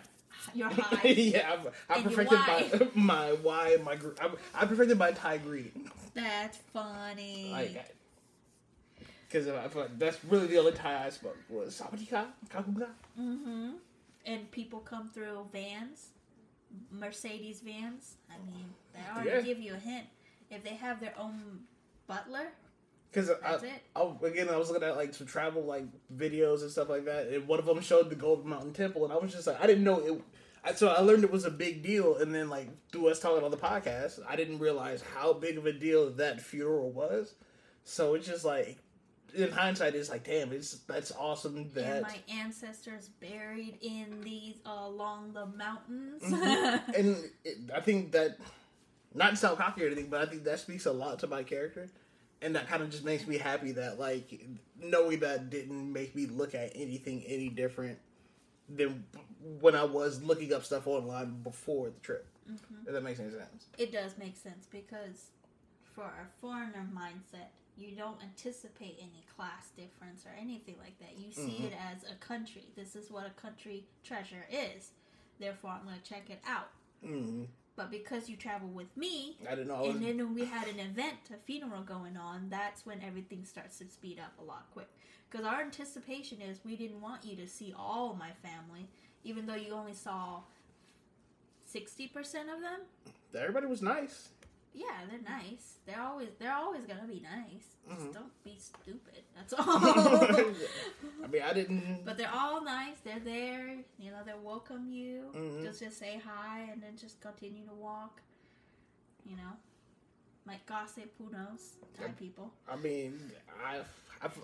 You're 0.54 0.68
high. 0.70 1.08
yeah, 1.08 1.56
And 1.88 2.04
your 2.04 2.12
perfected 2.24 2.38
by 2.38 2.88
my 3.00 3.28
why, 3.42 3.76
my 3.84 3.96
gr- 3.96 4.10
I'm, 4.20 4.32
I'm 4.54 4.68
perfected 4.68 4.98
by 4.98 5.12
Thai 5.12 5.38
greeting. 5.38 5.90
That's 6.14 6.58
funny. 6.72 7.48
Like, 7.52 7.84
because 9.28 9.48
I 9.48 9.66
feel 9.68 9.82
like 9.82 9.98
that's 9.98 10.22
really 10.26 10.46
the 10.46 10.58
only 10.58 10.72
Thai 10.72 11.06
I 11.06 11.10
spoke 11.10 11.36
was 11.48 11.80
Sawadika, 11.80 12.26
Kakuga. 12.50 12.88
mm-hmm. 13.18 13.70
And 14.26 14.50
people 14.50 14.80
come 14.80 15.08
through 15.10 15.46
vans, 15.52 16.08
Mercedes 16.90 17.60
vans. 17.60 18.16
I 18.30 18.34
mean, 18.50 18.66
they 18.92 19.00
already 19.14 19.30
Yeah. 19.30 19.40
give 19.42 19.58
you 19.60 19.74
a 19.74 19.78
hint. 19.78 20.06
If 20.50 20.62
they 20.64 20.74
have 20.76 21.00
their 21.00 21.14
own 21.18 21.60
butler, 22.06 22.48
Because 23.10 23.30
I. 23.30 23.58
I, 23.96 24.12
again, 24.26 24.48
I 24.48 24.56
was 24.56 24.70
looking 24.70 24.86
at 24.88 24.96
like 24.96 25.14
some 25.14 25.26
travel 25.26 25.62
like 25.64 25.84
videos 26.14 26.62
and 26.62 26.70
stuff 26.70 26.88
like 26.88 27.04
that, 27.06 27.28
and 27.28 27.46
one 27.46 27.58
of 27.58 27.66
them 27.66 27.80
showed 27.80 28.10
the 28.10 28.16
Golden 28.16 28.48
Mountain 28.50 28.72
Temple, 28.72 29.04
and 29.04 29.12
I 29.12 29.16
was 29.16 29.32
just 29.32 29.46
like, 29.46 29.60
I 29.60 29.66
didn't 29.66 29.84
know 29.84 29.98
it. 30.00 30.22
I, 30.64 30.72
so 30.72 30.88
I 30.88 31.00
learned 31.00 31.24
it 31.24 31.30
was 31.30 31.44
a 31.44 31.50
big 31.50 31.82
deal, 31.82 32.16
and 32.16 32.34
then 32.34 32.48
like 32.48 32.68
through 32.90 33.08
us 33.08 33.20
talking 33.20 33.44
on 33.44 33.50
the 33.50 33.56
podcast, 33.56 34.20
I 34.28 34.36
didn't 34.36 34.58
realize 34.58 35.02
how 35.14 35.32
big 35.34 35.58
of 35.58 35.66
a 35.66 35.72
deal 35.72 36.10
that 36.12 36.40
funeral 36.40 36.90
was. 36.90 37.34
So 37.84 38.14
it's 38.14 38.26
just 38.26 38.44
like 38.44 38.78
in 39.34 39.50
hindsight, 39.50 39.94
it's 39.94 40.08
like, 40.10 40.24
damn, 40.24 40.52
it's 40.52 40.78
that's 40.86 41.12
awesome 41.12 41.56
and 41.56 41.72
that. 41.74 42.02
my 42.02 42.16
ancestors 42.32 43.08
buried 43.20 43.78
in 43.82 44.20
these 44.22 44.56
uh, 44.64 44.70
along 44.86 45.32
the 45.32 45.46
mountains. 45.46 46.22
Mhm. 46.22 46.80
and 46.98 47.16
it, 47.44 47.58
I 47.74 47.80
think 47.80 48.12
that, 48.12 48.38
not 49.14 49.30
to 49.30 49.36
sound 49.36 49.58
cocky 49.58 49.84
or 49.84 49.86
anything, 49.86 50.08
but 50.08 50.20
I 50.20 50.26
think 50.26 50.44
that 50.44 50.58
speaks 50.60 50.86
a 50.86 50.92
lot 50.92 51.18
to 51.20 51.26
my 51.26 51.42
character, 51.42 51.88
and 52.42 52.54
that 52.56 52.68
kind 52.68 52.82
of 52.82 52.90
just 52.90 53.04
makes 53.04 53.26
me 53.26 53.38
happy 53.38 53.72
that 53.72 53.98
like 53.98 54.44
knowing 54.80 55.20
that 55.20 55.50
didn't 55.50 55.92
make 55.92 56.14
me 56.14 56.26
look 56.26 56.54
at 56.54 56.72
anything 56.74 57.22
any 57.26 57.48
different 57.48 57.98
than 58.68 59.04
when 59.60 59.74
I 59.74 59.84
was 59.84 60.22
looking 60.22 60.52
up 60.52 60.64
stuff 60.64 60.86
online 60.86 61.42
before 61.42 61.90
the 61.90 62.00
trip. 62.00 62.26
Mhm. 62.50 62.86
If 62.86 62.92
that 62.92 63.02
makes 63.02 63.20
any 63.20 63.30
sense. 63.30 63.66
It 63.78 63.92
does 63.92 64.16
make 64.18 64.36
sense 64.36 64.66
because 64.70 65.30
for 65.94 66.04
a 66.04 66.26
foreigner 66.40 66.86
mindset, 66.92 67.48
you 67.76 67.94
don't 67.96 68.22
anticipate 68.22 68.96
any 69.00 69.24
class 69.36 69.70
difference 69.76 70.24
or 70.26 70.30
anything 70.38 70.76
like 70.78 70.98
that. 70.98 71.16
You 71.18 71.32
see 71.32 71.58
Mhm. 71.60 71.64
it 71.66 71.72
as 71.78 72.04
a 72.04 72.14
country. 72.16 72.66
This 72.74 72.94
is 72.96 73.10
what 73.10 73.26
a 73.26 73.30
country 73.30 73.86
treasure 74.02 74.46
is. 74.50 74.92
Therefore, 75.38 75.70
I'm 75.70 75.84
going 75.84 75.98
to 76.00 76.04
check 76.04 76.30
it 76.30 76.40
out. 76.46 76.70
Mm, 77.04 77.48
But 77.76 77.90
because 77.90 78.28
you 78.28 78.36
travel 78.36 78.68
with 78.68 78.96
me, 78.96 79.36
I 79.46 79.50
didn't 79.50 79.68
know. 79.68 79.76
I 79.76 79.80
was, 79.80 79.96
and 79.96 80.04
then 80.04 80.18
when 80.18 80.34
we 80.34 80.44
had 80.44 80.68
an 80.68 80.78
event, 80.78 81.16
a 81.32 81.36
funeral 81.44 81.82
going 81.82 82.16
on, 82.16 82.46
that's 82.48 82.86
when 82.86 83.02
everything 83.02 83.44
starts 83.44 83.78
to 83.78 83.88
speed 83.88 84.20
up 84.20 84.32
a 84.40 84.44
lot 84.44 84.66
quick. 84.72 84.88
Because 85.28 85.44
our 85.44 85.60
anticipation 85.60 86.40
is 86.40 86.60
we 86.64 86.76
didn't 86.76 87.00
want 87.00 87.24
you 87.24 87.34
to 87.36 87.48
see 87.48 87.74
all 87.76 88.14
my 88.14 88.30
family, 88.42 88.88
even 89.24 89.46
though 89.46 89.56
you 89.56 89.72
only 89.72 89.94
saw 89.94 90.42
60% 91.74 92.14
of 92.54 92.60
them. 92.60 92.80
everybody 93.36 93.66
was 93.66 93.82
nice. 93.82 94.28
Yeah, 94.74 94.86
they're 95.08 95.20
nice. 95.22 95.78
They're 95.86 96.00
always 96.02 96.30
they're 96.38 96.52
always 96.54 96.84
gonna 96.84 97.06
be 97.06 97.20
nice. 97.22 97.66
Just 97.88 98.12
don't 98.12 98.32
be 98.44 98.56
stupid. 98.58 99.22
That's 99.36 99.52
all. 99.58 99.64
I 101.24 101.26
mean, 101.30 101.42
I 101.42 101.52
didn't. 101.52 102.04
but 102.04 102.16
they're 102.18 102.32
all 102.34 102.64
nice. 102.64 102.96
They're 103.04 103.20
there. 103.20 103.76
You 103.98 104.10
know, 104.10 104.18
they 104.26 104.32
welcome 104.42 104.88
you. 104.90 105.30
Mhm. 105.34 105.62
Just 105.64 105.80
just 105.80 105.98
say 105.98 106.20
hi 106.24 106.68
and 106.72 106.82
then 106.82 106.96
just 106.96 107.20
continue 107.20 107.64
to 107.66 107.74
walk. 107.74 108.20
You 109.24 109.36
know, 109.36 109.52
like 110.46 110.66
gossip. 110.66 111.12
Who 111.18 111.30
knows? 111.30 111.76
Thai 111.96 112.06
Yep. 112.06 112.18
people. 112.18 112.52
I 112.68 112.76
mean, 112.76 113.18
I, 113.64 113.78
I've 114.22 114.36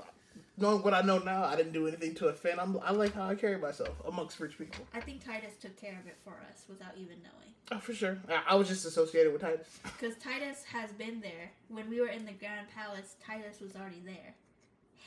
knowing 0.61 0.83
what 0.83 0.95
I 0.95 1.03
know 1.03 1.19
now. 1.19 1.45
I 1.45 1.57
didn't 1.57 1.73
do 1.73 1.87
anything 1.87 2.15
to 2.17 2.29
offend. 2.29 2.61
I'm, 2.61 2.79
I 2.83 2.93
like 2.93 3.15
how 3.15 3.29
I 3.29 3.35
carry 3.35 3.59
myself 3.59 3.95
amongst 4.07 4.39
rich 4.41 4.59
people. 4.59 4.87
I 4.95 5.01
think 5.01 5.25
Titus 5.25 5.55
took 5.61 5.77
care 5.81 5.99
of 6.01 6.07
it 6.07 6.17
for 6.25 6.35
us 6.51 6.65
without 6.69 6.93
even 6.97 7.17
knowing. 7.23 7.55
Oh, 7.73 7.79
for 7.79 7.95
sure. 7.95 8.19
I, 8.29 8.53
I 8.53 8.55
was 8.57 8.69
just 8.69 8.85
associated 8.85 9.33
with 9.33 9.43
Titus. 9.43 9.79
Because 9.99 10.17
Titus 10.17 10.65
has 10.73 10.91
been 10.93 11.21
there. 11.21 11.51
When 11.69 11.89
we 11.89 12.01
were 12.01 12.09
in 12.09 12.27
the 12.27 12.33
Grand 12.33 12.67
Palace, 12.75 13.17
Titus 13.25 13.61
was 13.61 13.77
already 13.77 14.03
there, 14.05 14.35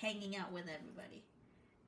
hanging 0.01 0.35
out 0.35 0.51
with 0.51 0.63
everybody. 0.63 1.23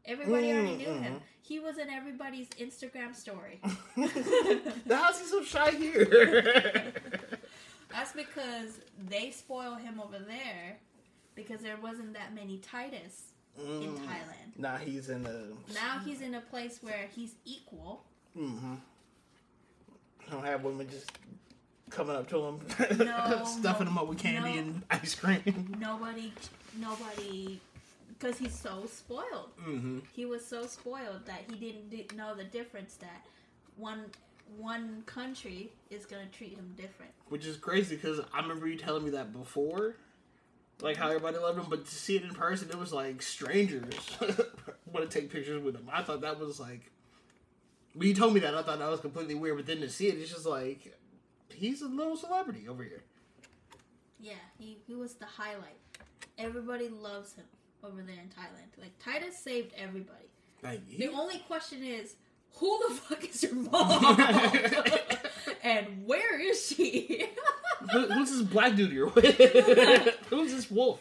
Everybody 0.05 0.51
already 0.51 0.75
knew 0.75 0.85
him. 0.93 1.15
Mhm. 1.15 1.19
He 1.41 1.59
was 1.59 1.77
in 1.77 1.89
everybody's 1.89 2.49
Instagram 2.49 3.15
story. 3.15 3.59
How's 4.89 5.19
he 5.19 5.25
so 5.25 5.43
shy 5.43 5.71
here? 5.71 6.93
That's 7.91 8.11
because 8.11 8.79
they 9.09 9.31
spoil 9.31 9.75
him 9.75 9.99
over 9.99 10.19
there 10.19 10.77
because 11.35 11.61
there 11.61 11.77
wasn't 11.81 12.13
that 12.13 12.35
many 12.35 12.57
Titus 12.57 13.33
in 13.59 13.65
Mm. 13.65 13.97
Thailand. 13.99 14.57
Now 14.57 14.77
he's 14.77 15.09
in 15.09 15.25
a. 15.25 15.73
Now 15.73 15.99
he's 16.05 16.21
in 16.21 16.35
a 16.35 16.41
place 16.41 16.79
where 16.81 17.07
he's 17.15 17.35
equal. 17.45 18.03
Mm-hmm. 18.37 18.75
Don't 20.31 20.45
have 20.45 20.63
women 20.63 20.89
just 20.89 21.11
coming 21.89 22.15
up 22.15 22.27
to 22.29 22.43
him, 22.45 22.59
No, 22.97 23.43
stuffing 23.45 23.85
no, 23.85 23.91
him 23.91 23.97
up 23.97 24.07
with 24.07 24.17
candy 24.17 24.53
no. 24.53 24.59
and 24.59 24.81
ice 24.89 25.13
cream. 25.15 25.75
Nobody, 25.79 26.33
nobody, 26.79 27.59
because 28.09 28.37
he's 28.37 28.53
so 28.57 28.85
spoiled. 28.91 29.51
Mm-hmm. 29.61 29.99
he 30.13 30.25
was 30.25 30.43
so 30.45 30.65
spoiled 30.65 31.25
that 31.25 31.43
he 31.49 31.55
didn't 31.89 32.15
know 32.17 32.33
the 32.35 32.43
difference 32.43 32.95
that 32.95 33.25
one 33.77 34.05
one 34.57 35.03
country 35.05 35.71
is 35.89 36.05
gonna 36.05 36.27
treat 36.31 36.53
him 36.55 36.73
different. 36.75 37.11
Which 37.29 37.45
is 37.45 37.57
crazy 37.57 37.95
because 37.95 38.19
I 38.33 38.41
remember 38.41 38.67
you 38.67 38.77
telling 38.77 39.03
me 39.03 39.11
that 39.11 39.31
before, 39.33 39.95
like 40.81 40.97
how 40.97 41.07
everybody 41.07 41.37
loved 41.37 41.59
him, 41.59 41.65
but 41.69 41.85
to 41.85 41.95
see 41.95 42.15
it 42.15 42.23
in 42.23 42.31
person, 42.33 42.69
it 42.69 42.77
was 42.77 42.93
like 42.93 43.21
strangers 43.21 43.93
want 44.91 45.09
to 45.09 45.19
take 45.19 45.31
pictures 45.31 45.63
with 45.63 45.75
him. 45.75 45.89
I 45.91 46.03
thought 46.03 46.21
that 46.21 46.39
was 46.39 46.59
like, 46.59 46.91
when 47.93 48.07
you 48.07 48.13
told 48.13 48.33
me 48.33 48.41
that, 48.41 48.53
I 48.53 48.61
thought 48.61 48.79
that 48.79 48.89
was 48.89 48.99
completely 48.99 49.35
weird. 49.35 49.57
But 49.57 49.67
then 49.67 49.79
to 49.81 49.89
see 49.89 50.07
it, 50.07 50.17
it's 50.19 50.31
just 50.31 50.45
like 50.45 50.97
he's 51.53 51.81
a 51.81 51.87
little 51.87 52.17
celebrity 52.17 52.67
over 52.67 52.83
here. 52.83 53.03
Yeah, 54.19 54.33
he, 54.57 54.77
he 54.85 54.95
was 54.95 55.13
the 55.15 55.25
highlight. 55.25 55.77
Everybody 56.37 56.89
loves 56.89 57.33
him 57.33 57.45
over 57.83 58.01
there 58.01 58.15
in 58.15 58.29
Thailand. 58.29 58.81
Like 58.81 58.97
Titus 58.99 59.37
saved 59.37 59.73
everybody. 59.77 60.25
Like 60.63 60.85
The 60.87 61.09
only 61.09 61.39
question 61.39 61.83
is, 61.83 62.15
who 62.55 62.79
the 62.87 62.95
fuck 62.95 63.23
is 63.23 63.43
your 63.43 63.55
mom? 63.55 64.19
and 65.63 66.05
where 66.05 66.39
is 66.39 66.65
she? 66.67 67.27
Who- 67.91 68.07
who's 68.13 68.31
this 68.31 68.41
black 68.41 68.75
dude 68.75 68.91
you're 68.91 69.07
with? 69.09 69.35
who's 70.29 70.51
this 70.51 70.69
wolf? 70.71 70.99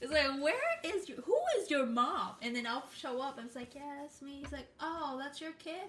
It's 0.00 0.12
like, 0.12 0.40
where 0.40 0.54
is 0.84 1.08
your, 1.08 1.18
who 1.22 1.36
is 1.58 1.70
your 1.70 1.84
mom? 1.86 2.32
And 2.40 2.54
then 2.54 2.66
I'll 2.66 2.84
show 2.96 3.20
up 3.20 3.36
and 3.38 3.46
it's 3.46 3.56
like, 3.56 3.74
yeah, 3.74 3.96
that's 4.00 4.22
me. 4.22 4.38
He's 4.42 4.52
like, 4.52 4.68
oh, 4.80 5.18
that's 5.20 5.40
your 5.40 5.52
kid? 5.52 5.88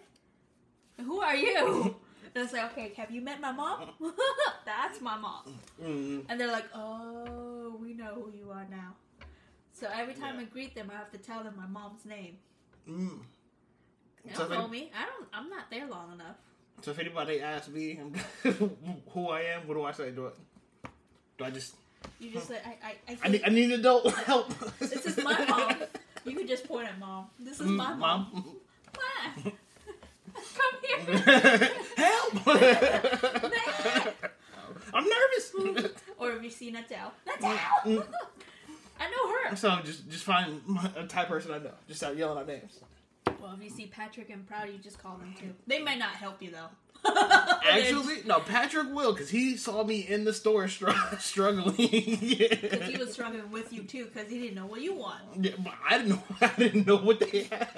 And 0.97 1.05
who 1.05 1.21
are 1.21 1.35
you? 1.35 1.95
And 2.35 2.43
it's 2.43 2.53
like, 2.53 2.71
okay, 2.71 2.91
have 2.97 3.11
you 3.11 3.21
met 3.21 3.39
my 3.39 3.51
mom? 3.51 3.89
that's 4.65 4.99
my 5.01 5.17
mom. 5.17 5.59
Mm. 5.83 6.25
And 6.27 6.39
they're 6.39 6.51
like, 6.51 6.65
oh, 6.75 7.75
we 7.81 7.93
know 7.93 8.15
who 8.15 8.31
you 8.37 8.51
are 8.51 8.67
now. 8.69 8.95
So 9.71 9.87
every 9.93 10.13
time 10.13 10.35
Yeah. 10.35 10.41
I 10.41 10.43
greet 10.45 10.75
them, 10.75 10.91
I 10.93 10.97
have 10.97 11.11
to 11.11 11.17
tell 11.17 11.43
them 11.43 11.53
my 11.57 11.67
mom's 11.67 12.05
name. 12.05 12.37
Mm. 12.89 13.19
They 14.25 14.33
don't 14.33 14.49
know 14.51 14.67
me. 14.67 14.91
I 14.99 15.05
don't. 15.05 15.27
I'm 15.33 15.49
not 15.49 15.71
there 15.71 15.87
long 15.87 16.11
enough. 16.13 16.35
So 16.81 16.91
if 16.91 16.99
anybody 16.99 17.41
asks 17.41 17.67
me 17.69 17.99
who 19.13 19.27
I 19.29 19.41
am, 19.41 19.67
what 19.67 19.73
do 19.75 19.83
I 19.83 19.91
say? 19.91 20.11
Do 20.11 20.27
I, 20.27 20.87
do 21.37 21.43
I 21.45 21.49
just 21.49 21.75
You 22.19 22.31
just 22.31 22.49
like, 22.49 22.65
I, 22.65 22.87
I, 22.87 22.95
I, 23.13 23.17
I 23.23 23.27
need, 23.29 23.41
I 23.45 23.49
need 23.49 23.71
adult 23.71 24.13
help. 24.25 24.53
this 24.79 25.05
is 25.05 25.17
my 25.23 25.45
mom. 25.45 25.75
You 26.25 26.35
can 26.35 26.47
just 26.47 26.67
point 26.67 26.87
at 26.87 26.97
mom. 26.99 27.27
This 27.39 27.59
is 27.59 27.67
Mm, 27.67 27.75
my 27.75 27.93
mom. 27.95 28.45
Ah. 28.97 29.33
Come 30.33 30.75
here. 31.05 31.69
help! 31.97 32.47
I'm 34.93 35.03
nervous. 35.03 35.91
or 36.17 36.31
have 36.31 36.43
you 36.43 36.49
seen 36.49 36.73
Natal? 36.73 37.11
Natal! 37.25 37.57
Mm. 37.85 38.05
I 39.01 39.09
know 39.09 39.31
her. 39.49 39.55
so 39.55 39.79
just 39.83 40.09
just 40.09 40.23
find 40.23 40.61
a 40.95 41.05
type 41.07 41.27
person 41.29 41.51
I 41.51 41.59
know. 41.59 41.71
Just 41.87 41.99
start 42.01 42.15
yelling 42.17 42.37
out 42.37 42.47
names. 42.47 42.79
Well, 43.41 43.53
if 43.57 43.63
you 43.63 43.69
see 43.69 43.85
Patrick 43.87 44.29
and 44.29 44.47
Proud, 44.47 44.67
you 44.69 44.77
just 44.77 45.01
call 45.01 45.17
them 45.17 45.33
too. 45.39 45.53
They 45.67 45.79
might 45.81 45.97
not 45.99 46.11
help 46.11 46.41
you 46.41 46.51
though. 46.51 46.67
Actually, 47.71 48.23
no. 48.25 48.39
Patrick 48.41 48.93
will 48.93 49.13
because 49.13 49.29
he 49.29 49.55
saw 49.55 49.85
me 49.85 49.99
in 50.01 50.25
the 50.25 50.33
store 50.33 50.67
str- 50.67 50.89
struggling. 51.19 51.75
Because 51.77 52.89
he 52.89 52.97
was 52.97 53.13
struggling 53.13 53.49
with 53.51 53.71
you 53.71 53.83
too, 53.83 54.05
because 54.05 54.29
he 54.29 54.39
didn't 54.39 54.55
know 54.55 54.65
what 54.65 54.81
you 54.81 54.93
want. 54.95 55.21
Yeah, 55.39 55.51
but 55.59 55.73
I 55.89 55.97
didn't 55.99 56.09
know. 56.09 56.23
I 56.41 56.51
didn't 56.57 56.87
know 56.87 56.97
what 56.97 57.19
they 57.21 57.43
had. 57.43 57.69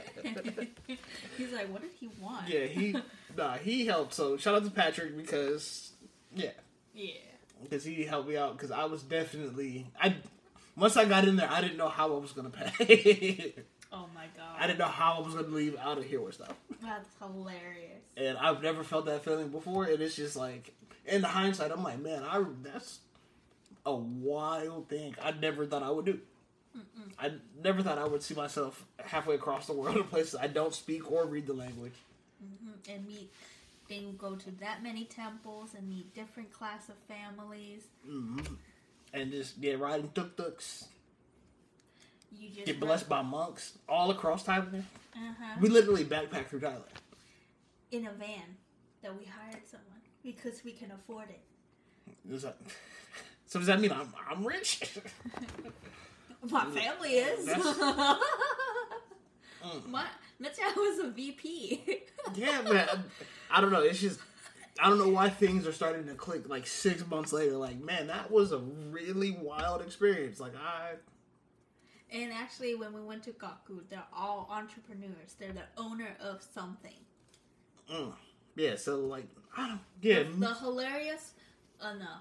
He's 1.37 1.51
like, 1.53 1.71
what 1.71 1.81
did 1.81 1.91
he 1.99 2.09
want? 2.19 2.47
Yeah, 2.49 2.65
he 2.65 2.95
nah, 3.37 3.57
he 3.57 3.85
helped. 3.85 4.13
So 4.15 4.37
shout 4.37 4.55
out 4.55 4.63
to 4.65 4.71
Patrick 4.71 5.15
because 5.15 5.91
yeah, 6.33 6.49
Yeah. 6.95 7.11
because 7.61 7.83
he 7.83 8.03
helped 8.03 8.27
me 8.27 8.37
out 8.37 8.53
because 8.57 8.71
I 8.71 8.85
was 8.85 9.03
definitely 9.03 9.85
I 10.01 10.15
once 10.75 10.97
I 10.97 11.05
got 11.05 11.27
in 11.27 11.35
there 11.35 11.49
I 11.51 11.61
didn't 11.61 11.77
know 11.77 11.89
how 11.89 12.11
I 12.15 12.17
was 12.19 12.31
gonna 12.31 12.49
pay. 12.49 13.53
Oh 13.91 14.07
my 14.15 14.25
god. 14.37 14.55
I 14.57 14.67
didn't 14.67 14.79
know 14.79 14.85
how 14.85 15.13
I 15.13 15.19
was 15.21 15.33
gonna 15.35 15.47
leave 15.47 15.75
out 15.77 15.97
of 15.97 16.05
here 16.05 16.21
with 16.21 16.35
stuff, 16.35 16.55
That's 16.81 17.09
hilarious. 17.19 18.01
and 18.17 18.37
I've 18.37 18.61
never 18.63 18.83
felt 18.83 19.05
that 19.05 19.23
feeling 19.23 19.49
before. 19.49 19.85
And 19.85 20.01
it's 20.01 20.15
just 20.15 20.35
like 20.35 20.73
in 21.05 21.21
the 21.21 21.27
hindsight, 21.27 21.71
I'm 21.71 21.83
like, 21.83 21.99
man, 21.99 22.23
I 22.23 22.43
that's 22.63 22.99
a 23.85 23.93
wild 23.93 24.87
thing. 24.87 25.15
I 25.21 25.31
never 25.31 25.65
thought 25.65 25.83
I 25.83 25.89
would 25.91 26.05
do. 26.05 26.19
I 27.19 27.33
never 27.61 27.81
thought 27.83 27.97
I 27.97 28.05
would 28.07 28.23
see 28.23 28.33
myself 28.33 28.85
halfway 29.03 29.35
across 29.35 29.67
the 29.67 29.73
world 29.73 29.97
in 29.97 30.03
places 30.05 30.35
I 30.35 30.47
don't 30.47 30.73
speak 30.73 31.11
or 31.11 31.25
read 31.25 31.45
the 31.47 31.53
language. 31.53 31.93
Mhm. 32.41 32.89
And 32.95 33.05
meet, 33.07 33.29
then 33.89 34.15
go 34.17 34.35
to 34.35 34.51
that 34.61 34.81
many 34.81 35.03
temples 35.05 35.73
and 35.77 35.87
meet 35.89 36.15
different 36.15 36.53
class 36.53 36.87
of 36.89 36.95
families. 37.09 37.83
hmm 38.05 38.39
And 39.13 39.31
just 39.31 39.57
yeah, 39.57 39.73
riding 39.73 40.11
tuk 40.15 40.37
tuks, 40.37 40.85
You 42.31 42.49
just 42.49 42.65
get 42.65 42.79
blessed 42.79 43.09
by 43.09 43.21
monks 43.21 43.77
all 43.89 44.11
across 44.11 44.43
Thailand. 44.45 44.83
uh-huh. 45.15 45.57
We 45.59 45.69
literally 45.69 46.05
backpacked 46.05 46.47
through 46.47 46.61
Thailand. 46.61 46.83
in 47.91 48.05
a 48.07 48.11
van 48.11 48.57
that 49.03 49.17
we 49.17 49.25
hired 49.25 49.67
someone 49.67 49.99
because 50.23 50.63
we 50.63 50.71
can 50.71 50.91
afford 50.91 51.29
it. 51.29 51.41
Was 52.29 52.45
so 53.45 53.59
does 53.59 53.67
that 53.67 53.79
mean 53.81 53.91
I'm 53.91 54.13
I'm 54.29 54.45
rich? 54.45 54.81
My 56.49 56.65
family 56.65 57.09
is. 57.15 57.47
Mm. 59.63 59.89
My 59.89 60.05
Natal 60.39 60.71
was 60.75 60.97
a 60.99 61.11
VP. 61.11 61.83
yeah, 62.35 62.61
man. 62.63 62.87
I 63.51 63.61
don't 63.61 63.71
know. 63.71 63.81
It's 63.81 63.99
just 64.01 64.19
I 64.79 64.89
don't 64.89 64.97
know 64.97 65.09
why 65.09 65.29
things 65.29 65.67
are 65.67 65.71
starting 65.71 66.07
to 66.07 66.15
click 66.15 66.49
like 66.49 66.65
six 66.65 67.05
months 67.07 67.31
later. 67.31 67.57
Like, 67.57 67.79
man, 67.79 68.07
that 68.07 68.31
was 68.31 68.51
a 68.51 68.57
really 68.57 69.29
wild 69.39 69.81
experience. 69.83 70.39
Like, 70.39 70.53
I 70.55 70.93
And 72.11 72.31
actually, 72.33 72.75
when 72.75 72.93
we 72.93 73.01
went 73.01 73.23
to 73.23 73.31
Gaku, 73.31 73.81
they're 73.89 74.03
all 74.13 74.47
entrepreneurs. 74.51 75.35
They're 75.39 75.53
the 75.53 75.63
owner 75.77 76.09
of 76.19 76.41
something. 76.53 76.99
Mm. 77.89 78.13
Yeah, 78.55 78.75
so 78.75 78.99
like 78.99 79.27
I 79.55 79.67
don't 79.69 79.79
yeah. 80.01 80.23
The, 80.23 80.29
the 80.47 80.53
hilarious, 80.55 81.33
uh, 81.79 81.93
no, 81.93 82.15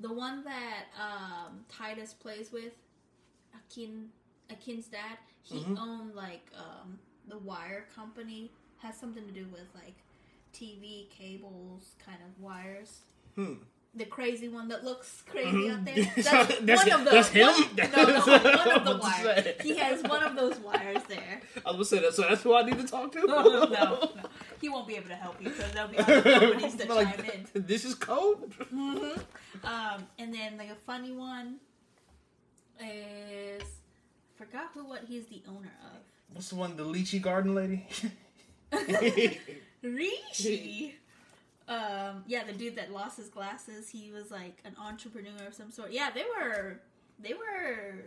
the 0.00 0.12
one 0.12 0.44
that 0.44 0.84
um, 0.96 1.64
Titus 1.68 2.14
plays 2.14 2.52
with, 2.52 2.72
Akin, 3.54 4.08
Akin's 4.50 4.86
dad. 4.86 5.18
He 5.42 5.58
Mhm. 5.58 5.76
owned 5.78 6.14
like 6.14 6.46
um, 6.56 6.98
the 7.28 7.38
wire 7.38 7.86
company. 7.94 8.52
Has 8.78 8.96
something 8.96 9.24
to 9.26 9.32
do 9.32 9.46
with 9.52 9.66
like 9.74 9.94
TV 10.52 11.08
cables, 11.10 11.94
kind 12.04 12.18
of 12.22 12.40
wires. 12.42 13.00
Hmm. 13.36 13.54
The 13.94 14.06
crazy 14.06 14.48
one 14.48 14.68
that 14.68 14.84
looks 14.84 15.22
crazy 15.28 15.68
out 15.68 15.84
there. 15.84 15.94
Mhm. 15.94 16.14
That's, 16.24 16.60
That's- 16.60 16.86
one 16.90 17.00
of 17.00 17.04
the 17.04 17.10
that's 17.10 17.28
him? 17.28 17.46
One, 17.48 17.76
no, 17.76 18.04
no, 18.06 18.20
one 18.56 18.70
of 18.70 18.84
the 18.86 18.96
wires. 19.02 19.46
He 19.60 19.76
has 19.76 20.02
one 20.02 20.22
of 20.22 20.34
those 20.34 20.58
wires 20.60 21.02
there. 21.08 21.42
I 21.66 21.72
was 21.72 21.74
gonna 21.74 21.84
say 21.84 21.98
that, 22.08 22.14
so 22.14 22.22
that's 22.22 22.42
who 22.42 22.54
I 22.54 22.62
need 22.62 22.78
to 22.78 22.84
talk 22.86 23.12
to. 23.12 23.18
no, 23.26 23.42
no, 23.42 23.64
no. 23.66 24.10
He 24.62 24.70
won't 24.70 24.88
be 24.88 24.94
able 24.96 25.08
to 25.08 25.14
help 25.14 25.36
you 25.42 25.50
because 25.50 25.72
there'll 25.72 25.88
be 25.90 25.98
other 25.98 26.22
companies 26.22 26.76
that 26.76 26.88
Like, 26.88 27.16
chime 27.18 27.30
in. 27.54 27.66
This 27.66 27.84
is 27.84 27.94
code. 27.94 28.50
hmm 28.70 28.96
Um, 29.62 30.06
and 30.18 30.32
then 30.34 30.56
like 30.56 30.70
a 30.70 30.74
funny 30.86 31.12
one 31.12 31.56
is 32.80 33.62
I 33.62 34.44
forgot 34.44 34.70
who 34.72 34.88
what 34.88 35.02
he's 35.06 35.26
the 35.26 35.42
owner 35.46 35.72
of. 35.84 36.00
What's 36.32 36.48
the 36.48 36.54
one? 36.56 36.76
The 36.78 36.84
lychee 36.84 37.20
garden 37.20 37.54
lady. 37.54 37.86
Rishi. 39.82 40.96
Um, 41.72 42.24
yeah, 42.26 42.44
the 42.44 42.52
dude 42.52 42.76
that 42.76 42.92
lost 42.92 43.16
his 43.16 43.28
glasses, 43.28 43.88
he 43.88 44.10
was 44.10 44.30
like 44.30 44.60
an 44.64 44.74
entrepreneur 44.80 45.46
of 45.46 45.54
some 45.54 45.70
sort. 45.70 45.92
Yeah, 45.92 46.10
they 46.14 46.24
were 46.24 46.80
they 47.18 47.34
were 47.34 48.04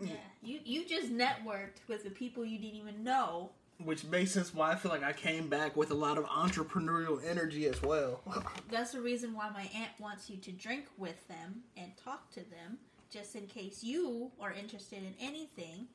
Yeah. 0.00 0.14
You 0.42 0.60
you 0.64 0.84
just 0.86 1.12
networked 1.12 1.86
with 1.88 2.04
the 2.04 2.10
people 2.10 2.44
you 2.44 2.58
didn't 2.58 2.76
even 2.76 3.04
know. 3.04 3.50
Which 3.78 4.04
makes 4.04 4.30
sense 4.30 4.54
why 4.54 4.70
I 4.72 4.76
feel 4.76 4.92
like 4.92 5.02
I 5.02 5.12
came 5.12 5.48
back 5.48 5.76
with 5.76 5.90
a 5.90 5.94
lot 5.94 6.16
of 6.16 6.24
entrepreneurial 6.26 7.20
energy 7.28 7.66
as 7.66 7.82
well. 7.82 8.20
That's 8.70 8.92
the 8.92 9.00
reason 9.00 9.34
why 9.34 9.50
my 9.50 9.68
aunt 9.74 9.90
wants 9.98 10.30
you 10.30 10.36
to 10.38 10.52
drink 10.52 10.86
with 10.96 11.26
them 11.26 11.64
and 11.76 11.90
talk 11.96 12.30
to 12.32 12.40
them, 12.40 12.78
just 13.10 13.34
in 13.34 13.46
case 13.48 13.82
you 13.82 14.30
are 14.40 14.52
interested 14.52 14.98
in 14.98 15.14
anything. 15.20 15.88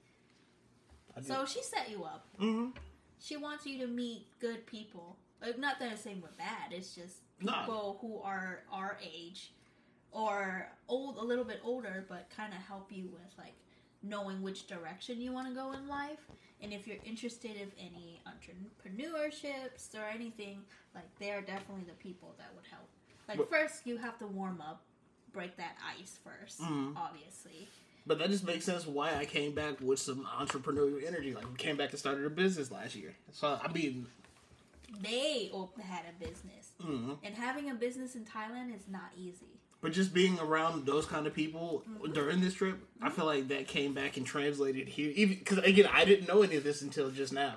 So 1.22 1.46
she 1.46 1.62
set 1.64 1.90
you 1.90 2.04
up. 2.04 2.26
hmm 2.38 2.68
She 3.20 3.36
wants 3.38 3.66
you 3.66 3.80
to 3.80 3.88
meet 3.88 4.26
good 4.40 4.66
people. 4.66 5.18
Like, 5.42 5.58
not 5.58 5.80
that 5.80 5.92
I'm 5.92 5.98
saying 5.98 6.22
we're 6.22 6.30
bad. 6.38 6.72
It's 6.72 6.94
just 6.96 7.18
No. 7.42 7.54
people 7.62 7.98
who 8.02 8.20
are 8.22 8.64
our 8.72 8.98
age 9.02 9.52
or 10.12 10.68
old, 10.88 11.18
a 11.18 11.24
little 11.24 11.46
bit 11.46 11.62
older, 11.64 12.06
but 12.10 12.30
kind 12.30 12.54
of 12.54 12.60
help 12.60 12.92
you 12.92 13.08
with 13.08 13.38
like 13.38 13.54
knowing 14.02 14.42
which 14.42 14.68
direction 14.68 15.22
you 15.22 15.32
want 15.32 15.48
to 15.48 15.54
go 15.54 15.72
in 15.74 15.88
life. 15.88 16.20
And 16.62 16.74
if 16.74 16.88
you're 16.88 16.98
interested 17.06 17.56
in 17.56 17.72
any 17.80 18.22
entrepreneurships 18.28 19.96
or 19.96 20.04
anything, 20.14 20.64
like 20.96 21.06
they're 21.20 21.42
definitely 21.42 21.86
the 21.86 21.94
people 21.94 22.36
that 22.38 22.54
would 22.56 22.66
help. 22.68 22.88
Like 23.28 23.38
But- 23.38 23.50
first, 23.50 23.86
you 23.86 23.98
have 23.98 24.18
to 24.20 24.28
warm 24.28 24.62
up, 24.62 24.84
break 25.32 25.56
that 25.58 25.78
ice 25.86 26.18
1st 26.24 26.60
Mhm. 26.62 26.96
obviously. 26.98 27.70
But 28.06 28.18
that 28.20 28.30
just 28.30 28.44
makes 28.44 28.66
sense 28.66 28.88
why 28.88 29.16
I 29.16 29.26
came 29.26 29.54
back 29.54 29.80
with 29.80 30.00
some 30.00 30.26
entrepreneurial 30.26 31.06
energy. 31.06 31.36
Like 31.36 31.48
we 31.48 31.56
came 31.56 31.78
back 31.78 31.92
and 31.92 32.00
started 32.00 32.26
a 32.26 32.30
business 32.30 32.72
last 32.72 32.96
year. 32.96 33.16
So 33.32 33.60
I 33.64 33.72
mean, 33.72 34.08
They 35.02 35.50
op- 35.54 35.80
had 35.80 36.04
a 36.10 36.24
business, 36.24 36.72
mhm. 36.82 37.18
and 37.24 37.36
having 37.36 37.70
a 37.70 37.76
business 37.76 38.16
in 38.16 38.26
Thailand 38.26 38.76
is 38.76 38.88
not 38.90 39.12
easy. 39.18 39.46
but 39.82 39.94
just 39.94 40.14
being 40.14 40.38
around 40.40 40.86
those 40.86 41.06
kind 41.06 41.26
of 41.26 41.34
people 41.34 41.84
Mm-hmm. 41.90 42.12
during 42.14 42.42
this 42.42 42.54
trip, 42.54 42.78
I 43.02 43.10
feel 43.10 43.26
like 43.26 43.48
that 43.48 43.68
came 43.68 43.94
back 43.94 44.18
and 44.18 44.26
translated 44.26 44.90
here. 44.90 45.12
Even 45.16 45.38
because 45.40 45.60
again, 45.60 45.88
I 45.94 46.04
didn't 46.06 46.28
know 46.28 46.42
any 46.42 46.58
of 46.58 46.64
this 46.66 46.82
until 46.82 47.10
just 47.12 47.32
now. 47.32 47.56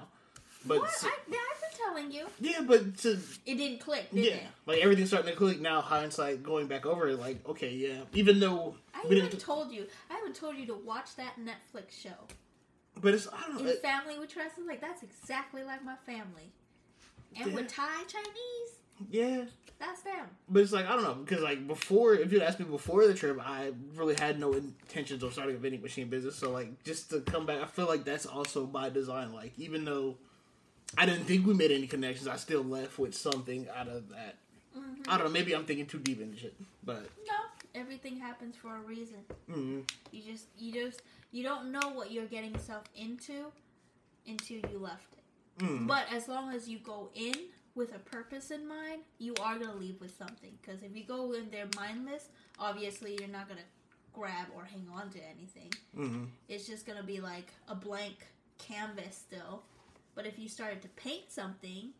But 0.64 0.88
so- 0.92 1.08
I, 1.08 1.12
yeah, 1.28 1.38
I've 1.52 1.60
been 1.60 1.78
telling 1.84 2.12
you. 2.12 2.26
yeah, 2.40 2.60
but 2.64 2.96
to 2.98 3.18
It 3.44 3.56
didn't 3.56 3.80
click, 3.80 4.08
did 4.12 4.24
yeah, 4.24 4.34
it? 4.34 4.42
like 4.66 4.78
everything's 4.78 5.08
starting 5.08 5.30
to 5.32 5.36
click 5.36 5.60
now. 5.60 5.80
Hindsight, 5.80 6.44
going 6.44 6.68
back 6.68 6.86
over 6.86 7.08
it, 7.08 7.18
like 7.18 7.44
okay, 7.48 7.72
yeah. 7.74 8.02
Even 8.12 8.38
though 8.38 8.76
I 8.94 9.00
we 9.08 9.16
even 9.16 9.28
didn't, 9.30 9.40
told 9.42 9.72
you. 9.72 9.86
I 10.08 10.14
haven't 10.14 10.36
told 10.36 10.56
you 10.56 10.66
to 10.66 10.74
watch 10.74 11.16
that 11.16 11.34
Netflix 11.40 12.00
show. 12.00 12.28
but 13.00 13.14
it's 13.14 13.26
I 13.26 13.48
don't 13.48 13.58
In 13.58 13.64
know. 13.66 13.72
it- 13.72 13.82
Family 13.82 14.16
with 14.20 14.30
Trust, 14.32 14.54
like 14.64 14.80
that's 14.80 15.02
exactly 15.02 15.64
like 15.64 15.84
my 15.84 15.96
family. 16.06 16.52
And 17.36 17.46
Yeah. 17.50 17.54
with 17.54 17.68
Thai 17.68 18.04
Chinese, 18.08 18.80
yeah, 19.10 19.44
that's 19.78 20.02
them. 20.02 20.26
But 20.48 20.62
it's 20.62 20.72
like 20.72 20.86
I 20.86 20.94
don't 20.94 21.02
know 21.04 21.14
because 21.14 21.42
like 21.42 21.66
before, 21.66 22.14
if 22.14 22.32
you'd 22.32 22.42
asked 22.42 22.58
me 22.60 22.66
before 22.66 23.06
the 23.06 23.14
trip, 23.14 23.38
I 23.40 23.72
really 23.94 24.14
had 24.14 24.38
no 24.38 24.52
intentions 24.52 25.22
of 25.22 25.32
starting 25.32 25.56
a 25.56 25.58
vending 25.58 25.82
machine 25.82 26.08
business. 26.08 26.36
So 26.36 26.50
like 26.50 26.82
just 26.84 27.10
to 27.10 27.20
come 27.20 27.46
back, 27.46 27.60
I 27.62 27.66
feel 27.66 27.86
like 27.86 28.04
that's 28.04 28.26
also 28.26 28.66
by 28.66 28.90
design. 28.90 29.32
Like 29.32 29.52
even 29.58 29.84
though 29.84 30.16
I 30.96 31.06
didn't 31.06 31.24
think 31.24 31.46
we 31.46 31.54
made 31.54 31.70
any 31.72 31.86
connections, 31.86 32.28
I 32.28 32.36
still 32.36 32.62
left 32.62 32.98
with 32.98 33.14
something 33.14 33.66
out 33.74 33.88
of 33.88 34.10
that. 34.10 34.36
Mm-hmm. 34.76 35.02
I 35.10 35.16
don't 35.18 35.26
know. 35.26 35.32
Maybe 35.32 35.54
I'm 35.54 35.64
thinking 35.64 35.86
too 35.86 35.98
deep 35.98 36.20
into 36.20 36.38
shit, 36.38 36.54
but 36.84 37.08
No, 37.26 37.34
everything 37.74 38.18
happens 38.18 38.56
for 38.56 38.76
a 38.76 38.80
reason. 38.80 39.16
mm, 39.50 39.82
You 40.12 40.22
just, 40.22 40.46
you 40.58 40.72
just, 40.72 41.02
you 41.30 41.42
don't 41.42 41.72
know 41.72 41.90
what 41.94 42.10
you're 42.10 42.26
getting 42.26 42.52
yourself 42.52 42.84
into 42.96 43.46
until 44.26 44.58
you 44.70 44.78
left 44.78 45.12
it. 45.14 45.21
Mm, 45.58 45.86
But 45.86 46.06
as 46.12 46.28
long 46.28 46.52
as 46.54 46.68
you 46.68 46.78
go 46.78 47.10
in 47.14 47.34
with 47.74 47.94
a 47.94 47.98
purpose 47.98 48.50
in 48.50 48.66
mind, 48.68 49.02
you 49.18 49.34
are 49.40 49.58
gonna 49.58 49.74
leave 49.74 50.00
with 50.00 50.16
something. 50.16 50.58
Because 50.60 50.82
if 50.82 50.94
you 50.96 51.04
go 51.04 51.32
in 51.32 51.50
there 51.50 51.68
mindless, 51.76 52.28
obviously 52.58 53.16
you're 53.18 53.28
not 53.28 53.48
gonna 53.48 53.60
grab 54.12 54.46
or 54.54 54.64
hang 54.64 54.86
on 54.92 55.10
to 55.10 55.18
anything. 55.24 55.70
mm, 55.96 56.28
It's 56.48 56.66
just 56.66 56.86
gonna 56.86 57.02
be 57.02 57.20
like 57.20 57.46
a 57.68 57.74
blank 57.74 58.26
canvas 58.58 59.16
still. 59.16 59.62
But 60.14 60.26
if 60.26 60.38
you 60.38 60.48
started 60.48 60.82
to 60.82 60.88
paint 60.88 61.30
something, 61.30 61.90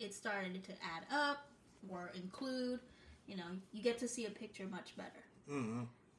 it 0.00 0.12
started 0.12 0.64
to 0.64 0.72
add 0.72 1.04
up 1.12 1.46
or 1.88 2.10
include. 2.14 2.80
You 3.26 3.36
know, 3.36 3.44
you 3.72 3.82
get 3.82 3.98
to 4.00 4.08
see 4.08 4.26
a 4.26 4.30
picture 4.30 4.66
much 4.66 4.96
better. 4.96 5.22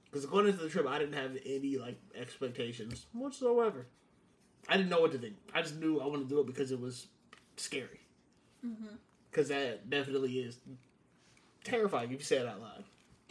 Because 0.05 0.25
going 0.25 0.47
into 0.47 0.63
the 0.63 0.69
trip, 0.69 0.87
I 0.87 0.97
didn't 0.97 1.13
have 1.15 1.37
any 1.45 1.77
like 1.77 1.99
expectations 2.15 3.05
whatsoever. 3.11 3.87
I 4.67 4.77
didn't 4.77 4.89
know 4.89 5.01
what 5.01 5.11
to 5.11 5.17
think. 5.17 5.35
I 5.53 5.61
just 5.61 5.75
knew 5.75 5.99
I 5.99 6.07
wanted 6.07 6.23
to 6.23 6.29
do 6.29 6.39
it 6.39 6.47
because 6.47 6.71
it 6.71 6.79
was 6.79 7.07
scary. 7.57 7.99
Mm-hmm. 8.65 8.95
because 9.29 9.49
that 9.49 9.89
definitely 9.91 10.39
is 10.39 10.57
terrifying 11.63 12.11
if 12.11 12.19
you 12.19 12.25
say 12.25 12.37
it 12.37 12.47
out 12.47 12.61
loud. 12.61 12.83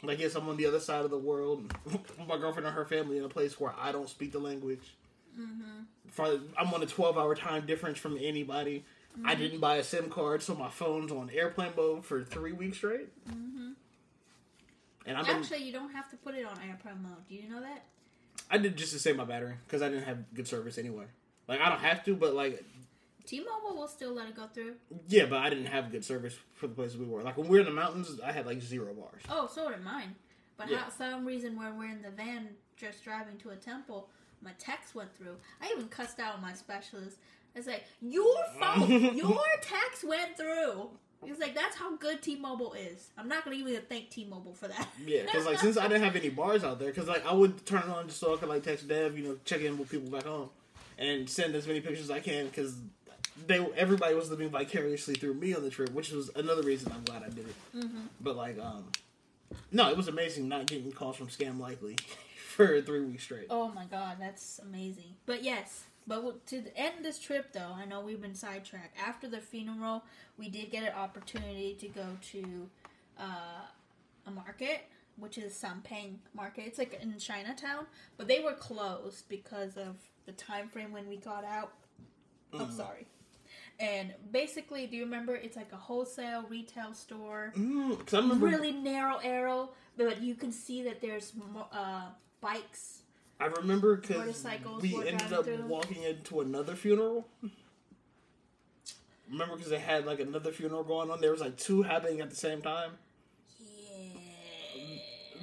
Like, 0.03 0.21
yes, 0.21 0.37
I'm 0.37 0.49
on 0.49 0.57
the 0.57 0.67
other 0.67 0.79
side 0.79 1.05
of 1.05 1.11
the 1.11 1.19
world. 1.19 1.73
my 2.29 2.37
girlfriend 2.37 2.67
and 2.67 2.77
her 2.77 2.85
family 2.85 3.19
in 3.19 3.25
a 3.25 3.29
place 3.29 3.59
where 3.59 3.75
I 3.77 3.91
don't 3.91 4.09
speak 4.09 4.31
the 4.33 4.39
language. 4.39 4.95
Mm-hmm. 5.39 6.35
I'm 6.57 6.73
on 6.73 6.83
a 6.83 6.87
12 6.87 7.19
hour 7.19 7.35
time 7.35 7.67
difference 7.67 7.99
from 7.99 8.17
anybody. 8.21 8.85
I 9.25 9.35
didn't 9.35 9.61
buy 9.61 9.77
a 9.77 9.85
SIM 9.85 10.11
card, 10.11 10.43
so 10.43 10.55
my 10.55 10.69
phone's 10.69 11.13
on 11.13 11.31
airplane 11.31 11.73
mode 11.77 12.05
for 12.05 12.23
three 12.23 12.53
weeks 12.53 12.79
straight. 12.79 13.09
Mm-hmm. 13.29 13.71
And 15.07 15.27
been, 15.27 15.37
Actually, 15.37 15.63
you 15.63 15.73
don't 15.73 15.93
have 15.93 16.11
to 16.11 16.17
put 16.17 16.35
it 16.35 16.45
on 16.45 16.59
airplane 16.69 17.03
mode. 17.03 17.29
Do 17.29 17.35
you 17.35 17.49
know 17.49 17.61
that? 17.61 17.85
I 18.51 18.59
did 18.59 18.77
just 18.77 18.93
to 18.93 18.99
save 18.99 19.17
my 19.17 19.25
battery 19.25 19.55
because 19.67 19.83
I 19.83 19.89
didn't 19.89 20.05
have 20.05 20.35
good 20.35 20.49
service 20.49 20.79
anyway. 20.79 21.05
Like, 21.49 21.61
I 21.61 21.69
don't 21.69 21.81
have 21.81 22.05
to, 22.05 22.15
but 22.15 22.35
like, 22.35 22.65
T-Mobile 23.27 23.77
will 23.77 23.89
still 23.89 24.13
let 24.15 24.29
it 24.29 24.35
go 24.37 24.47
through. 24.47 24.75
yeah, 25.09 25.25
but 25.27 25.39
I 25.39 25.49
didn't 25.49 25.67
have 25.67 25.91
good 25.91 26.05
service 26.05 26.35
for 26.55 26.67
the 26.67 26.75
places 26.75 26.99
we 26.99 27.07
were. 27.07 27.23
Like, 27.23 27.37
when 27.39 27.49
we 27.49 27.57
were 27.57 27.61
in 27.61 27.67
the 27.67 27.73
mountains, 27.73 28.21
I 28.25 28.33
had 28.33 28.45
like 28.47 28.61
zero 28.61 28.93
bars. 28.93 29.23
Oh, 29.31 29.49
so 29.53 29.71
did 29.71 29.83
mine. 29.83 30.15
But 30.57 30.69
Yeah. 30.71 30.79
how 30.79 30.89
some 30.91 31.25
reason 31.25 31.57
when 31.57 31.79
we're 31.79 31.87
in 31.91 32.03
the 32.03 32.11
van 32.11 32.51
just 32.77 33.03
driving 33.03 33.39
to 33.39 33.51
a 33.51 33.57
temple, 33.57 34.09
my 34.43 34.51
text 34.59 34.95
went 34.95 35.17
through. 35.17 35.37
I 35.61 35.71
even 35.75 35.89
cussed 35.89 36.21
out 36.21 36.41
my 36.43 36.53
specialist. 36.53 37.17
I 37.57 37.59
was 37.61 37.67
like, 37.67 37.85
"Your 38.03 38.37
phone, 38.61 39.17
your 39.17 39.41
text 39.63 40.05
went 40.05 40.37
through." 40.37 40.91
He 41.25 41.31
was 41.31 41.41
like, 41.41 41.55
"That's 41.55 41.77
how 41.77 41.97
good 41.97 42.21
T-Mobile 42.21 42.75
is." 42.75 43.11
I'm 43.17 43.27
not 43.29 43.45
gonna 43.45 43.57
even 43.57 43.81
thank 43.89 44.11
T-Mobile 44.11 44.53
for 44.55 44.69
that. 44.69 44.87
Yeah, 45.05 45.23
because 45.23 45.47
like 45.47 45.59
since 45.59 45.77
I 45.79 45.89
didn't 45.89 46.03
have 46.03 46.15
any 46.17 46.29
bars 46.29 46.63
out 46.63 46.79
there, 46.79 46.89
because 46.91 47.09
like 47.09 47.25
I 47.27 47.33
would 47.33 47.65
turn 47.65 47.83
it 47.85 47.89
on 47.89 48.09
just 48.09 48.21
so 48.21 48.35
I 48.35 48.37
could 48.37 48.49
like 48.51 48.63
text 48.65 48.87
Dev, 48.87 49.17
you 49.19 49.25
know, 49.25 49.39
check 49.45 49.63
in 49.63 49.79
with 49.79 49.89
people 49.91 50.11
back 50.11 50.25
home, 50.25 50.51
and 50.99 51.29
send 51.29 51.55
as 51.55 51.67
many 51.67 51.81
pictures 51.81 52.05
as 52.05 52.11
I 52.11 52.21
can 52.21 52.47
because 52.47 52.77
they 53.47 53.59
everybody 53.77 54.15
was 54.15 54.31
living 54.31 54.49
vicariously 54.51 55.15
through 55.15 55.35
me 55.35 55.55
on 55.55 55.63
the 55.63 55.71
trip, 55.71 55.93
which 55.93 56.11
was 56.11 56.31
another 56.37 56.63
reason 56.63 56.93
I'm 56.93 57.05
glad 57.05 57.23
I 57.23 57.29
did 57.31 57.47
it. 57.49 57.55
hmm 57.73 58.03
But 58.21 58.37
like, 58.37 58.59
um, 58.59 58.85
no, 59.73 59.91
it 59.91 59.97
was 59.97 60.09
amazing 60.09 60.49
not 60.49 60.67
getting 60.67 60.93
calls 60.93 61.17
from 61.17 61.29
Scam 61.29 61.59
Likely 61.59 61.97
for 62.49 62.81
three 62.81 63.01
weeks 63.01 63.25
straight. 63.25 63.47
Oh 63.51 63.69
my 63.69 63.85
god, 63.87 64.17
that's 64.21 64.61
amazing. 64.61 65.15
But 65.27 65.43
yes, 65.43 65.85
but 66.07 66.47
to 66.47 66.61
the 66.61 66.77
end 66.77 67.05
this 67.05 67.19
trip 67.19 67.53
though, 67.53 67.73
I 67.75 67.85
know 67.87 68.01
we've 68.01 68.23
been 68.23 68.35
sidetracked. 68.35 68.97
After 68.99 69.29
the 69.29 69.41
funeral, 69.41 70.05
we 70.39 70.49
did 70.49 70.71
get 70.71 70.85
an 70.85 70.93
opportunity 70.95 71.77
to 71.81 71.89
go 71.89 72.07
to 72.33 72.69
uh, 73.19 73.67
a 74.27 74.31
market, 74.31 74.83
which 75.17 75.39
is 75.39 75.53
Sampeng 75.53 76.17
Market. 76.35 76.65
It's 76.67 76.79
like 76.79 76.99
in 77.01 77.19
Chinatown, 77.19 77.87
but 78.17 78.29
they 78.29 78.41
were 78.41 78.55
closed 78.55 79.29
because 79.29 79.77
of 79.77 79.97
the 80.27 80.33
time 80.33 80.69
frame 80.69 80.93
when 80.93 81.09
we 81.09 81.17
got 81.17 81.45
out. 81.45 81.73
I'm 82.53 82.69
Mhm. 82.69 82.77
sorry. 82.77 83.07
And 83.81 84.15
basically, 84.31 84.87
do 84.87 84.97
you 84.97 85.05
remember? 85.05 85.35
It's 85.35 85.57
like 85.57 85.73
a 85.73 85.77
wholesale 85.77 86.43
retail 86.49 86.95
store 86.95 87.53
Because 87.55 88.15
I 88.15 88.19
remember, 88.19 88.47
really 88.47 88.73
narrow 88.73 89.17
arrow, 89.19 89.71
but 89.97 90.23
you 90.23 90.35
can 90.37 90.53
see 90.53 90.83
that 90.85 91.01
there's 91.01 91.33
uh, 91.73 92.11
bikes 92.41 93.01
I 93.41 93.47
remember 93.47 93.97
because 93.97 94.17
Motorcycles 94.17 94.83
we 94.83 95.09
ended 95.09 95.33
up 95.33 95.45
through 95.45 95.67
walking 95.67 96.05
into 96.05 96.41
another 96.41 96.77
funeral. 96.77 97.29
Remember 99.31 99.57
because 99.57 99.71
they 99.71 99.79
had 99.81 100.07
like 100.07 100.21
another 100.21 100.53
funeral 100.53 100.85
going 100.85 101.11
on. 101.11 101.21
There 101.21 101.33
was 101.33 101.41
like 101.41 101.57
two 101.57 101.83
happening 101.83 102.21
at 102.21 102.31
the 102.31 102.37
same 102.37 102.63
time. 102.63 102.93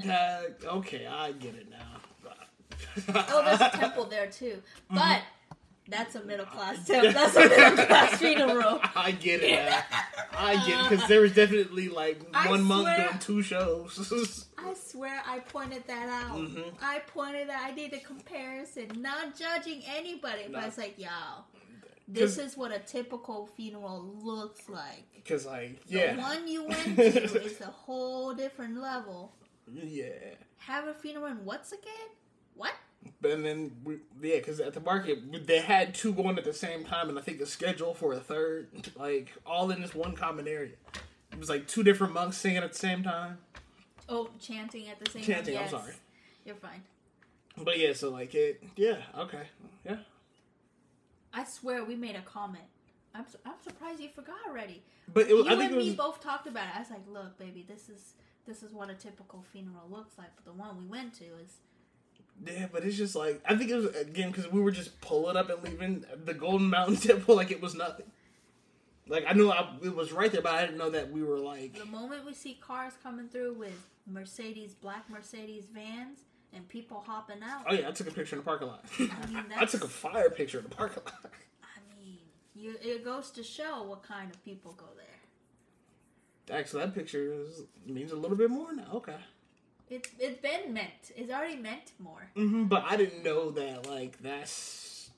Yeah. 0.04 0.42
Okay, 0.66 1.08
I 1.08 1.32
get 1.34 1.56
it 1.56 1.68
now. 1.70 2.02
Oh, 3.30 3.44
there's 3.46 3.62
a 3.62 3.70
temple 3.78 4.06
there 4.06 4.28
too, 4.28 4.62
but 4.90 5.22
that's 5.88 6.16
a 6.16 6.24
middle 6.24 6.46
class 6.46 6.86
temple. 6.88 7.12
That's 7.14 7.36
a 7.36 7.48
middle 7.50 7.86
class 7.86 8.18
funeral. 8.18 8.80
I 8.96 9.12
get 9.12 9.42
it. 9.44 9.70
Now. 9.70 9.84
I 10.38 10.56
get 10.68 10.80
it 10.86 10.90
because 10.90 11.08
there 11.08 11.22
was 11.22 11.34
definitely 11.34 11.90
like 11.90 12.22
I 12.34 12.50
one 12.50 12.64
month 12.64 12.84
swear- 12.84 13.08
doing 13.08 13.20
two 13.20 13.42
shows. 13.42 14.48
I 14.58 14.74
swear 14.74 15.22
I 15.28 15.40
pointed 15.40 15.86
that 15.88 16.10
out. 16.10 16.38
Mhm. 16.38 16.64
I 16.82 17.00
pointed 17.00 17.50
that 17.50 17.62
I 17.66 17.72
did 17.74 17.94
a 17.94 18.00
comparison, 18.00 18.88
not 18.98 19.38
judging 19.38 19.82
anybody, 19.88 20.44
but 20.52 20.62
No. 20.62 20.68
it's 20.68 20.78
like, 20.78 20.96
y'all, 20.98 21.46
this 22.08 22.38
is 22.38 22.58
what 22.58 22.72
a 22.72 22.80
typical 22.80 23.48
funeral 23.56 24.04
looks 24.22 24.68
like. 24.70 25.04
Because 25.16 25.46
like 25.46 25.86
The 25.86 25.98
yeah, 25.98 26.18
one 26.18 26.48
you 26.48 26.66
went 26.66 26.96
to 26.98 27.04
is 27.04 27.62
a 27.62 27.66
whole 27.66 28.34
different 28.34 28.78
level. 28.82 29.34
yeah. 29.84 30.36
Have 30.58 30.88
a 30.88 30.94
funeral 30.94 31.26
and 31.26 31.46
what's 31.46 31.72
again? 31.72 32.10
What? 32.56 32.74
But 33.20 33.42
then 33.42 33.72
we, 33.84 33.96
yeah, 34.22 34.38
because 34.38 34.60
at 34.60 34.74
the 34.74 34.80
market 34.80 35.48
they 35.48 35.60
had 35.60 35.96
two 35.96 36.14
going 36.14 36.38
at 36.38 36.44
the 36.44 36.54
same 36.54 36.84
time, 36.84 37.10
and 37.10 37.18
I 37.18 37.22
think 37.22 37.40
the 37.40 37.46
schedule 37.48 37.94
for 37.94 38.14
a 38.14 38.20
third, 38.20 38.68
like 38.96 39.32
all 39.46 39.72
in 39.72 39.82
this 39.82 39.96
one 39.96 40.16
common 40.16 40.48
area. 40.48 40.76
It 41.32 41.40
was 41.40 41.50
like 41.50 41.68
two 41.68 41.82
different 41.82 42.14
monks 42.14 42.38
singing 42.38 42.58
at 42.62 42.74
the 42.74 42.78
same 42.78 43.04
time. 43.04 43.40
Oh, 44.08 44.30
chanting 44.40 44.90
at 44.90 45.00
the 45.00 45.10
same 45.10 45.24
Chanting, 45.24 45.56
time. 45.56 45.64
I'm 45.64 45.70
sorry. 45.70 45.94
You're 46.46 46.56
fine. 46.56 46.84
But 47.58 47.80
yeah, 47.80 47.94
so 47.94 48.10
like 48.10 48.36
it, 48.36 48.62
yeah, 48.76 48.98
okay, 49.18 49.44
yeah. 49.86 49.98
I 51.34 51.44
swear 51.46 51.84
we 51.86 51.96
made 51.96 52.16
a 52.16 52.22
comment. 52.22 52.66
I'm, 53.16 53.26
su- 53.30 53.38
I'm 53.46 53.54
surprised 53.64 54.00
you 54.00 54.10
forgot 54.10 54.36
already. 54.48 54.84
But 55.14 55.30
it 55.30 55.34
was, 55.34 55.46
you 55.46 55.52
I 55.52 55.56
think 55.56 55.72
and 55.72 55.80
me 55.80 55.88
was 55.88 55.96
both 55.96 56.22
talked 56.22 56.48
about 56.48 56.68
it. 56.68 56.76
I 56.76 56.80
was 56.80 56.90
like, 56.90 57.08
look, 57.12 57.38
baby, 57.38 57.66
this 57.68 57.90
is 57.90 58.14
this 58.48 58.64
is 58.64 58.74
what 58.74 58.90
a 58.90 58.94
typical 58.94 59.44
funeral 59.52 59.88
looks 59.90 60.18
like. 60.18 60.30
But 60.36 60.46
the 60.46 60.54
one 60.54 60.78
we 60.78 60.86
went 60.86 61.14
to 61.16 61.26
is 61.26 61.58
yeah, 62.46 62.68
but 62.72 62.84
it's 62.84 62.98
just 62.98 63.16
like 63.16 63.42
I 63.46 63.56
think 63.56 63.70
it 63.70 63.76
was 63.76 63.96
again 63.96 64.32
because 64.32 64.52
we 64.52 64.62
were 64.62 64.72
just 64.72 65.00
pulling 65.02 65.38
up 65.38 65.50
and 65.50 65.64
leaving 65.64 66.06
the 66.26 66.34
Golden 66.34 66.70
Mountain 66.70 66.96
Temple 67.08 67.36
like 67.36 67.52
it 67.52 67.62
was 67.62 67.76
nothing. 67.76 68.06
Like 69.08 69.26
I 69.28 69.34
knew 69.34 69.50
I, 69.52 69.70
it 69.84 69.96
was 69.96 70.12
right 70.12 70.32
there, 70.32 70.42
but 70.42 70.54
I 70.54 70.62
didn't 70.62 70.78
know 70.78 70.90
that 70.90 71.12
we 71.12 71.24
were 71.24 71.38
like 71.38 71.78
the 71.78 71.86
moment 71.86 72.26
we 72.26 72.34
see 72.34 72.60
cars 72.62 72.94
coming 73.04 73.28
through 73.28 73.54
with 73.54 73.88
Mercedes, 74.08 74.74
black 74.74 75.10
Mercedes 75.10 75.66
vans, 75.74 76.20
and 76.54 76.68
people 76.68 77.04
hopping 77.06 77.44
out. 77.44 77.66
Oh 77.70 77.74
yeah, 77.74 77.90
I 77.90 77.92
took 77.92 78.08
a 78.08 78.12
picture 78.12 78.36
in 78.36 78.42
the 78.42 78.46
parking 78.46 78.68
lot. 78.68 78.86
mean, 78.98 79.10
I 79.58 79.66
took 79.66 79.84
a 79.84 79.88
fire 79.88 80.30
picture 80.30 80.60
in 80.60 80.64
the 80.64 80.76
parking 80.76 81.04
lot. 81.06 81.32
I 81.64 82.00
mean, 82.00 82.18
you, 82.56 82.76
it 82.82 83.04
goes 83.04 83.30
to 83.32 83.44
show 83.44 83.84
what 83.84 84.04
kind 84.04 84.32
of 84.32 84.44
people 84.44 84.74
go 84.74 84.88
there. 84.96 85.11
Actually, 86.50 86.86
that 86.86 86.96
picture 86.96 87.34
is, 87.34 87.64
means 87.86 88.12
a 88.12 88.16
little 88.16 88.38
bit 88.38 88.50
more 88.50 88.74
now. 88.74 88.88
Okay. 88.96 89.16
It's 89.90 90.10
it's 90.20 90.40
been 90.42 90.74
meant. 90.74 91.12
It's 91.16 91.32
already 91.32 91.58
meant 91.58 91.92
more. 92.00 92.30
hmm 92.36 92.64
but 92.66 92.84
I 92.88 92.96
didn't 92.98 93.24
know 93.24 93.52
that. 93.52 93.88
Like 93.88 94.22
that's. 94.22 95.10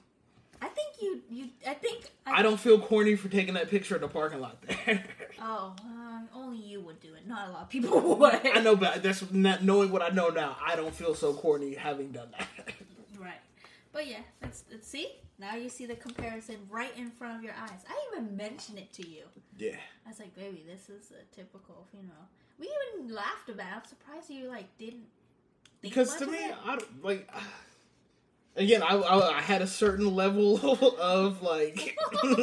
I 0.61 0.67
think 0.67 0.95
you 1.01 1.21
you. 1.29 1.49
I 1.67 1.73
think 1.75 2.05
I 2.25 2.41
don't 2.41 2.59
feel 2.59 2.79
corny 2.79 3.15
for 3.15 3.27
taking 3.29 3.53
that 3.55 3.69
picture 3.69 3.95
in 3.95 4.01
the 4.01 4.07
parking 4.07 4.39
lot 4.41 4.61
there. 4.63 5.03
Oh, 5.45 5.75
um, 5.83 6.29
only 6.33 6.57
you 6.57 6.79
would 6.81 7.01
do 7.01 7.13
it. 7.15 7.27
Not 7.27 7.49
a 7.49 7.51
lot 7.51 7.63
of 7.63 7.69
people 7.69 7.99
would. 8.17 8.33
I 8.47 8.61
know, 8.61 8.77
but 8.77 9.03
that's 9.03 9.29
not 9.31 9.61
knowing 9.61 9.91
what 9.91 10.01
I 10.01 10.07
know 10.09 10.29
now. 10.29 10.55
I 10.65 10.77
don't 10.77 10.93
feel 10.95 11.15
so 11.15 11.33
corny 11.33 11.73
having 11.73 12.11
done 12.11 12.29
that. 12.37 12.47
Right. 13.19 13.41
But 13.91 14.07
yeah, 14.07 14.19
let's, 14.41 14.63
let's 14.71 14.87
see. 14.87 15.09
Now 15.39 15.55
you 15.55 15.69
see 15.69 15.85
the 15.85 15.95
comparison 15.95 16.57
right 16.69 16.95
in 16.97 17.09
front 17.11 17.37
of 17.37 17.43
your 17.43 17.53
eyes. 17.53 17.83
I 17.89 17.95
even 18.11 18.37
mentioned 18.37 18.77
it 18.77 18.93
to 18.93 19.07
you. 19.07 19.23
yeah. 19.57 19.75
I 20.05 20.09
was 20.09 20.19
like, 20.19 20.35
baby, 20.35 20.63
this 20.67 20.89
is 20.89 21.11
a 21.11 21.35
typical 21.35 21.85
funeral. 21.91 22.27
We 22.59 22.69
even 22.95 23.13
laughed 23.13 23.49
about 23.49 23.65
it. 23.67 23.73
I'm 23.75 23.85
surprised 23.85 24.29
you 24.29 24.47
like 24.47 24.65
didn't 24.77 25.05
think 25.81 25.93
Because 25.93 26.15
to 26.17 26.27
me. 26.27 26.37
I 26.65 26.75
don't, 26.77 27.03
like. 27.03 27.29
Again, 28.55 28.83
I, 28.83 28.93
I 28.95 29.37
I 29.37 29.41
had 29.41 29.63
a 29.63 29.67
certain 29.67 30.13
level 30.15 30.59
of 30.99 31.41
like 31.41 31.97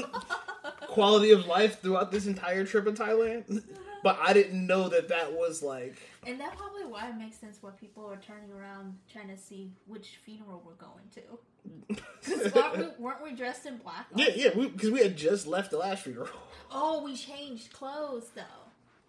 quality 0.89 1.31
of 1.31 1.47
life 1.47 1.81
throughout 1.81 2.11
this 2.11 2.27
entire 2.27 2.65
trip 2.65 2.89
in 2.89 2.95
Thailand, 2.95 3.63
but 4.03 4.19
I 4.21 4.33
didn't 4.33 4.67
know 4.67 4.89
that 4.89 5.09
that 5.11 5.33
was 5.33 5.63
like 5.63 5.97
And 6.27 6.39
that's 6.39 6.55
probably 6.57 6.85
why 6.85 7.09
it 7.09 7.17
makes 7.17 7.37
sense 7.37 7.59
why 7.63 7.71
people 7.71 8.05
are 8.07 8.17
turning 8.19 8.53
around 8.53 8.99
trying 9.11 9.29
to 9.29 9.39
see 9.39 9.71
which 9.87 10.19
funeral 10.25 10.63
we're 10.65 10.75
going 10.75 11.09
to. 11.15 11.23
'Cause 12.23 12.55
weren't, 12.55 13.01
weren't 13.01 13.23
we 13.23 13.33
dressed 13.33 13.67
in 13.67 13.79
black? 13.79 14.07
Yeah, 14.15 14.29
yeah, 14.35 14.51
because 14.55 14.91
we, 14.91 15.01
had 15.01 15.17
just 15.17 15.47
left 15.47 15.71
the 15.71 15.79
last 15.79 16.05
funeral. 16.05 16.29
Oh, 16.71 17.03
we 17.03 17.17
changed 17.17 17.73
clothes 17.73 18.31
though. 18.35 18.43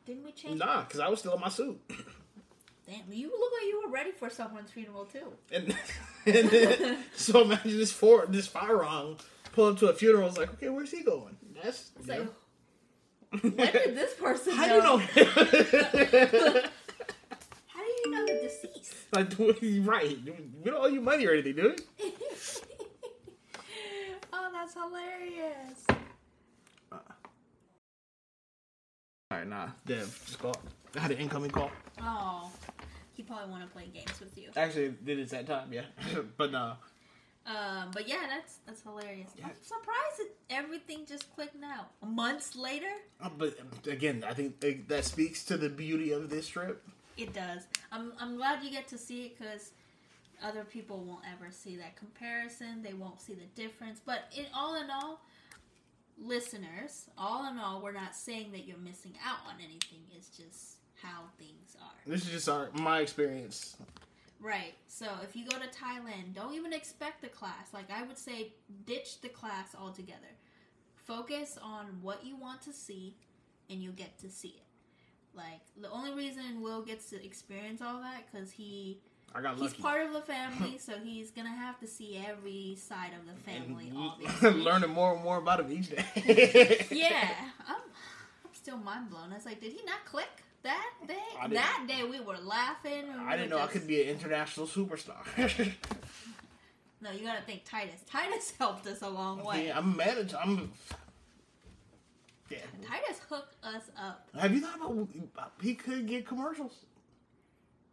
Didn't 0.05 0.23
we 0.23 0.31
change? 0.31 0.59
Nah, 0.59 0.81
because 0.83 0.99
I 0.99 1.09
was 1.09 1.19
still 1.19 1.33
in 1.35 1.41
my 1.41 1.49
suit. 1.49 1.79
Damn, 2.87 3.11
you 3.11 3.27
look 3.29 3.51
like 3.59 3.67
you 3.67 3.81
were 3.85 3.91
ready 3.91 4.11
for 4.11 4.29
someone's 4.29 4.71
funeral 4.71 5.05
too. 5.05 5.31
And, 5.51 5.75
and 6.25 6.49
then, 6.49 6.97
so 7.15 7.41
imagine 7.43 7.77
this 7.77 7.91
for 7.91 8.25
this 8.27 8.47
firearm 8.47 9.17
pull 9.53 9.67
up 9.67 9.77
to 9.79 9.87
a 9.87 9.93
funeral. 9.93 10.27
It's 10.29 10.37
like, 10.37 10.51
okay, 10.53 10.69
where's 10.69 10.91
he 10.91 11.03
going? 11.03 11.35
That's 11.61 11.91
It's 11.99 12.07
you 12.07 12.13
like, 12.13 13.43
when 13.43 13.71
did 13.71 13.95
this 13.95 14.13
person 14.15 14.53
How 14.57 14.67
do 14.67 14.73
you 14.75 14.81
know? 14.81 16.63
Deceased? 18.61 18.95
like, 19.13 19.29
right? 19.39 20.17
We 20.63 20.71
don't 20.71 20.83
owe 20.83 20.87
you 20.87 21.01
money 21.01 21.25
or 21.27 21.31
anything, 21.33 21.55
do 21.55 21.75
we? 21.99 22.11
oh, 24.33 24.49
that's 24.53 24.73
hilarious. 24.73 25.85
All 29.31 29.37
right, 29.37 29.47
nah, 29.47 29.69
Dev, 29.85 30.21
just 30.25 30.39
call. 30.39 30.55
I 30.95 30.99
had 30.99 31.11
an 31.11 31.17
incoming 31.19 31.51
call. 31.51 31.71
Oh, 32.01 32.51
he 33.13 33.23
probably 33.23 33.49
want 33.49 33.63
to 33.63 33.69
play 33.69 33.87
games 33.93 34.19
with 34.19 34.37
you. 34.37 34.49
Actually, 34.57 34.93
did 35.05 35.19
it 35.19 35.29
that 35.29 35.47
time, 35.47 35.71
yeah. 35.71 35.83
but 36.37 36.51
no, 36.51 36.73
Um, 37.45 37.91
but 37.93 38.07
yeah, 38.09 38.25
that's 38.29 38.57
that's 38.65 38.81
hilarious. 38.81 39.29
Yeah. 39.37 39.45
I'm 39.45 39.51
surprised 39.61 40.17
that 40.19 40.29
everything 40.49 41.05
just 41.07 41.33
clicked 41.33 41.55
now. 41.55 41.87
Months 42.05 42.55
later, 42.57 42.91
Uh, 43.21 43.29
but 43.37 43.57
again, 43.87 44.25
I 44.27 44.33
think 44.33 44.61
it- 44.63 44.89
that 44.89 45.05
speaks 45.05 45.45
to 45.45 45.55
the 45.57 45.69
beauty 45.69 46.11
of 46.11 46.29
this 46.29 46.47
trip. 46.49 46.83
It 47.17 47.33
does. 47.33 47.67
I'm 47.91 48.13
I'm 48.19 48.37
glad 48.37 48.63
you 48.63 48.71
get 48.71 48.87
to 48.89 48.97
see 48.97 49.25
it 49.25 49.37
because 49.37 49.71
other 50.43 50.63
people 50.63 51.03
won't 51.03 51.23
ever 51.31 51.51
see 51.51 51.75
that 51.77 51.95
comparison. 51.95 52.81
They 52.81 52.93
won't 52.93 53.21
see 53.21 53.33
the 53.33 53.45
difference. 53.55 54.01
But 54.03 54.23
in 54.35 54.45
all 54.53 54.75
in 54.75 54.89
all, 54.89 55.21
listeners, 56.17 57.09
all 57.17 57.49
in 57.49 57.59
all, 57.59 57.81
we're 57.81 57.91
not 57.91 58.15
saying 58.15 58.51
that 58.53 58.65
you're 58.65 58.77
missing 58.77 59.13
out 59.25 59.39
on 59.47 59.55
anything. 59.59 59.99
It's 60.15 60.29
just 60.29 60.77
how 61.01 61.23
things 61.37 61.75
are. 61.81 61.91
This 62.05 62.25
is 62.25 62.31
just 62.31 62.49
our 62.49 62.69
my 62.73 62.99
experience. 63.01 63.75
Right. 64.39 64.73
So 64.87 65.07
if 65.23 65.35
you 65.35 65.45
go 65.45 65.57
to 65.57 65.67
Thailand, 65.67 66.33
don't 66.33 66.55
even 66.55 66.73
expect 66.73 67.21
the 67.21 67.29
class. 67.29 67.73
Like 67.73 67.91
I 67.91 68.03
would 68.03 68.17
say, 68.17 68.53
ditch 68.85 69.21
the 69.21 69.29
class 69.29 69.75
altogether. 69.79 70.19
Focus 70.95 71.57
on 71.61 71.85
what 72.01 72.25
you 72.25 72.35
want 72.35 72.61
to 72.63 72.73
see, 72.73 73.15
and 73.69 73.83
you'll 73.83 73.93
get 73.93 74.17
to 74.19 74.29
see 74.29 74.49
it. 74.49 74.63
Like 75.35 75.61
the 75.79 75.89
only 75.89 76.13
reason 76.13 76.61
Will 76.61 76.81
gets 76.81 77.09
to 77.11 77.23
experience 77.23 77.81
all 77.81 78.01
that 78.01 78.23
because 78.31 78.51
he 78.51 78.97
I 79.33 79.41
got 79.41 79.57
he's 79.57 79.73
part 79.73 80.05
of 80.05 80.13
the 80.13 80.21
family, 80.33 80.77
so 80.77 80.93
he's 81.03 81.31
gonna 81.31 81.55
have 81.55 81.79
to 81.79 81.87
see 81.87 82.21
every 82.27 82.75
side 82.75 83.11
of 83.17 83.25
the 83.27 83.51
family. 83.51 83.91
Learning 84.63 84.89
more 84.89 85.13
and 85.13 85.23
more 85.23 85.37
about 85.37 85.61
him 85.61 85.71
each 85.71 85.89
day. 85.89 86.85
yeah, 86.91 87.29
I'm, 87.67 87.75
I'm 87.75 88.53
still 88.53 88.77
mind 88.77 89.09
blown. 89.09 89.31
I 89.31 89.35
was 89.35 89.45
like, 89.45 89.61
did 89.61 89.71
he 89.71 89.83
not 89.85 90.03
click 90.05 90.43
that 90.63 90.91
day? 91.07 91.53
That 91.53 91.85
day 91.87 92.03
we 92.03 92.19
were 92.19 92.37
laughing. 92.43 93.05
we 93.07 93.25
I 93.25 93.37
didn't 93.37 93.51
were 93.51 93.57
know 93.57 93.63
I 93.63 93.67
could 93.67 93.87
be 93.87 94.01
an 94.03 94.09
international 94.09 94.67
superstar. 94.67 95.15
No, 97.03 97.09
you 97.11 97.25
gotta 97.25 97.41
think 97.41 97.63
Titus. 97.65 98.01
Titus 98.07 98.53
helped 98.59 98.85
us 98.85 99.01
a 99.01 99.09
long 99.09 99.43
way. 99.43 99.67
yeah, 99.67 99.77
I'm 99.77 99.95
managed. 99.97 100.35
I'm. 100.35 100.71
Yeah. 102.51 102.57
Titus 102.87 103.19
hooked 103.29 103.55
us 103.63 103.89
up. 103.97 104.27
Have 104.39 104.53
you 104.53 104.61
thought 104.61 104.75
about 104.75 105.07
he 105.61 105.75
could 105.75 106.07
get 106.07 106.25
commercials? 106.27 106.85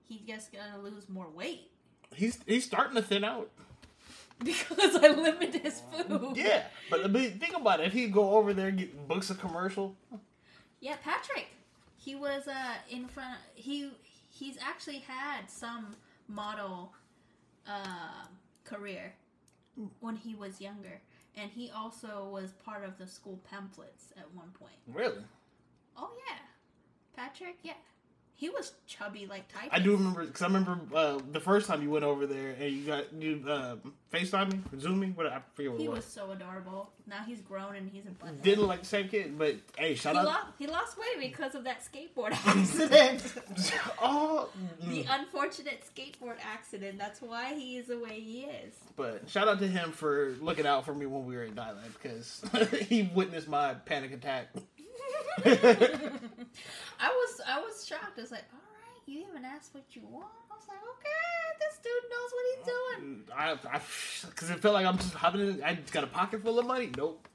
He 0.08 0.22
just 0.26 0.52
gonna 0.52 0.82
lose 0.82 1.08
more 1.08 1.28
weight 1.28 1.70
He's 2.14 2.38
he's 2.46 2.64
starting 2.64 2.96
to 2.96 3.02
thin 3.02 3.24
out. 3.24 3.50
because 4.44 4.94
I 4.94 5.08
limit 5.08 5.54
his 5.54 5.82
food. 6.06 6.36
Yeah, 6.36 6.62
but, 6.90 7.12
but 7.12 7.22
think 7.40 7.56
about 7.56 7.80
it. 7.80 7.88
If 7.88 7.92
he 7.92 8.06
go 8.06 8.36
over 8.36 8.54
there 8.54 8.68
and 8.68 8.78
get 8.78 9.08
books 9.08 9.30
a 9.30 9.34
commercial, 9.34 9.96
Yeah, 10.80 10.94
Patrick. 11.02 11.48
He 11.96 12.14
was 12.14 12.46
uh 12.46 12.74
in 12.88 13.08
front. 13.08 13.38
He 13.54 13.90
he's 14.30 14.56
actually 14.62 15.00
had 15.00 15.50
some 15.50 15.96
model 16.28 16.92
uh, 17.66 18.26
career 18.64 19.14
when 20.00 20.16
he 20.16 20.34
was 20.34 20.60
younger, 20.60 21.00
and 21.40 21.50
he 21.50 21.70
also 21.70 22.28
was 22.32 22.52
part 22.64 22.84
of 22.84 22.98
the 22.98 23.06
school 23.06 23.40
pamphlets 23.50 24.12
at 24.16 24.26
one 24.34 24.50
point. 24.58 24.74
really? 24.86 25.22
Oh 25.96 26.10
yeah, 26.28 26.38
Patrick. 27.16 27.56
Yeah, 27.62 27.72
He 28.38 28.48
was 28.48 28.70
chubby 28.86 29.26
like 29.26 29.52
Titus. 29.52 29.70
I 29.72 29.80
do 29.80 29.96
remember 29.96 30.24
because 30.24 30.42
I 30.42 30.46
remember 30.46 30.78
uh, 30.94 31.18
the 31.32 31.40
first 31.40 31.66
time 31.66 31.82
you 31.82 31.90
went 31.90 32.04
over 32.04 32.24
there 32.24 32.54
and 32.60 32.72
you 32.72 32.86
got 32.86 33.12
you 33.12 33.42
uh, 33.48 33.74
Facetime 34.12 34.52
me, 34.52 34.60
Zoom 34.78 35.00
me, 35.00 35.08
what 35.08 35.26
I 35.26 35.40
forget 35.54 35.72
what 35.72 35.80
He 35.80 35.86
it 35.86 35.90
was 35.90 35.96
was. 35.96 36.04
so 36.04 36.30
adorable. 36.30 36.88
Now 37.08 37.24
he's 37.26 37.40
grown 37.40 37.74
and 37.74 37.90
he's 37.90 38.04
a 38.06 38.10
butthead. 38.10 38.40
Didn't 38.42 38.60
look 38.60 38.68
like 38.68 38.80
the 38.82 38.86
same 38.86 39.08
kid, 39.08 39.36
but 39.36 39.56
hey, 39.76 39.96
shout 39.96 40.14
he, 40.14 40.20
out. 40.20 40.24
lost, 40.26 40.46
he 40.56 40.66
lost 40.68 40.96
weight 40.96 41.32
because 41.32 41.56
of 41.56 41.64
that 41.64 41.82
skateboard 41.84 42.30
accident. 42.46 43.34
oh, 44.00 44.48
the 44.82 45.02
mm. 45.02 45.06
unfortunate 45.10 45.82
skateboard 45.92 46.36
accident. 46.40 46.96
That's 46.96 47.20
why 47.20 47.54
he 47.54 47.76
is 47.76 47.88
the 47.88 47.98
way 47.98 48.20
he 48.20 48.42
is. 48.42 48.72
but 48.94 49.28
shout 49.28 49.48
out 49.48 49.58
to 49.58 49.66
him 49.66 49.90
for 49.90 50.36
looking 50.40 50.64
out 50.64 50.84
for 50.84 50.94
me 50.94 51.06
when 51.06 51.26
we 51.26 51.34
were 51.34 51.42
in 51.42 51.54
Thailand 51.54 51.92
because 52.00 52.40
he 52.88 53.10
witnessed 53.14 53.48
my 53.48 53.74
panic 53.74 54.12
attack. 54.12 54.46
I 57.00 57.08
was 57.08 57.40
I 57.46 57.60
was 57.60 57.86
shocked. 57.86 58.18
I 58.18 58.20
was 58.20 58.30
like, 58.30 58.44
all 58.52 58.58
right, 58.58 59.02
you 59.06 59.24
even 59.30 59.44
asked 59.44 59.74
what 59.74 59.84
you 59.94 60.02
want. 60.10 60.26
I 60.50 60.54
was 60.54 60.66
like, 60.68 60.78
okay, 60.78 61.38
this 61.60 61.78
dude 61.82 62.10
knows 62.10 62.30
what 62.32 62.44
he's 62.54 62.64
doing. 62.66 63.24
I, 63.36 63.76
I, 63.76 63.80
because 64.30 64.50
it 64.50 64.60
felt 64.60 64.74
like 64.74 64.86
I'm 64.86 64.98
just 64.98 65.14
hopping 65.14 65.40
in. 65.40 65.62
I 65.62 65.74
just 65.74 65.92
got 65.92 66.04
a 66.04 66.08
pocket 66.08 66.42
full 66.42 66.58
of 66.58 66.66
money. 66.66 66.90
Nope. 66.96 67.26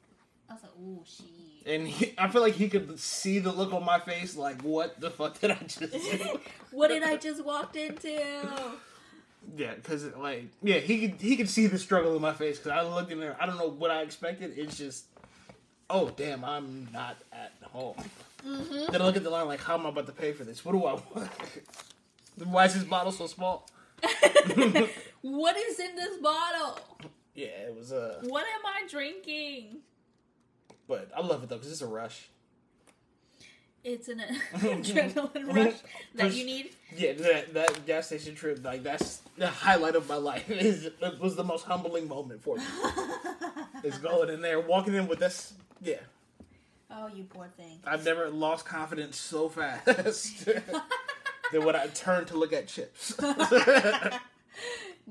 I 0.49 0.53
was 0.53 0.64
like, 0.64 0.72
ooh, 0.81 1.03
shit. 1.05 1.27
And 1.65 1.88
he, 1.88 2.14
I 2.18 2.27
feel 2.27 2.41
like 2.41 2.55
he 2.55 2.68
could 2.68 2.99
see 2.99 3.39
the 3.39 3.51
look 3.51 3.73
on 3.73 3.85
my 3.85 3.99
face, 3.99 4.35
like, 4.35 4.61
what 4.61 4.99
the 4.99 5.10
fuck 5.10 5.39
did 5.39 5.51
I 5.51 5.55
just 5.65 5.80
do? 5.80 6.39
what 6.72 6.89
did 6.89 7.03
I 7.03 7.15
just 7.15 7.43
walked 7.43 7.76
into? 7.77 8.10
yeah, 9.55 9.73
because 9.76 10.05
like, 10.15 10.49
yeah, 10.61 10.80
he 10.80 11.07
could 11.07 11.22
he 11.22 11.38
could 11.38 11.49
see 11.49 11.68
the 11.68 11.80
struggle 11.80 12.15
in 12.15 12.22
my 12.22 12.34
face 12.34 12.57
because 12.57 12.72
I 12.72 12.81
looked 12.81 13.11
in 13.11 13.19
there. 13.19 13.38
I 13.39 13.45
don't 13.45 13.57
know 13.57 13.69
what 13.69 13.91
I 13.91 14.01
expected. 14.01 14.53
It's 14.57 14.77
just, 14.77 15.05
oh 15.89 16.11
damn, 16.15 16.43
I'm 16.43 16.88
not 16.93 17.18
at 17.31 17.53
home. 17.64 17.95
Mm-hmm. 18.45 18.91
Then 18.91 19.01
I 19.01 19.05
look 19.05 19.15
at 19.15 19.23
the 19.23 19.30
line 19.30 19.47
like, 19.47 19.61
how 19.61 19.76
am 19.76 19.85
I 19.85 19.89
about 19.89 20.05
to 20.07 20.11
pay 20.11 20.34
for 20.34 20.43
this? 20.43 20.65
What 20.65 20.73
do 20.73 20.85
I 20.85 20.93
want? 20.93 21.30
Why 22.43 22.65
is 22.65 22.73
this 22.73 22.84
bottle 22.84 23.11
so 23.11 23.27
small? 23.27 23.68
what 25.22 25.55
is 25.57 25.80
in 25.80 25.95
this 25.95 26.18
bottle? 26.18 26.80
Yeah, 27.35 27.47
it 27.47 27.76
was 27.76 27.91
uh, 27.91 28.19
What 28.23 28.43
am 28.43 28.65
I 28.65 28.88
drinking? 28.89 29.77
but 30.88 31.10
I 31.15 31.22
love 31.22 31.43
it 31.43 31.49
though 31.49 31.55
because 31.55 31.72
it's 31.72 31.81
a 31.81 31.88
rush. 31.88 32.30
It's 33.84 34.07
an 34.07 34.22
adrenaline 34.53 35.53
rush 35.53 35.73
that 36.15 36.34
you 36.34 36.45
need. 36.45 36.69
Yeah, 36.95 37.14
that 37.14 37.53
that 37.53 37.85
gas 37.85 38.07
station 38.07 38.35
trip, 38.35 38.64
like 38.64 38.84
that's 38.84 39.22
the 39.38 39.47
highlight 39.47 39.95
of 39.95 40.07
my 40.07 40.15
life. 40.15 40.49
Is 40.49 40.85
it 40.85 41.19
was 41.19 41.35
the 41.35 41.43
most 41.43 41.65
humbling 41.65 42.07
moment 42.07 42.41
for 42.41 42.57
me. 42.57 42.64
Is 43.84 43.97
going 43.97 44.30
in 44.30 44.41
there, 44.41 44.61
walking 44.61 44.93
in 44.93 45.07
with 45.07 45.19
this. 45.19 45.53
Yeah, 45.84 45.95
oh, 46.91 47.07
you 47.07 47.23
poor 47.26 47.47
thing. 47.57 47.80
I've 47.85 48.05
never 48.05 48.30
lost 48.30 48.65
confidence 48.65 49.18
so 49.19 49.49
fast 49.49 50.45
than 51.51 51.64
when 51.65 51.76
I 51.76 51.88
turned 51.88 52.27
to 52.27 52.38
look 52.38 52.53
at 52.53 52.68
chips. 52.68 53.15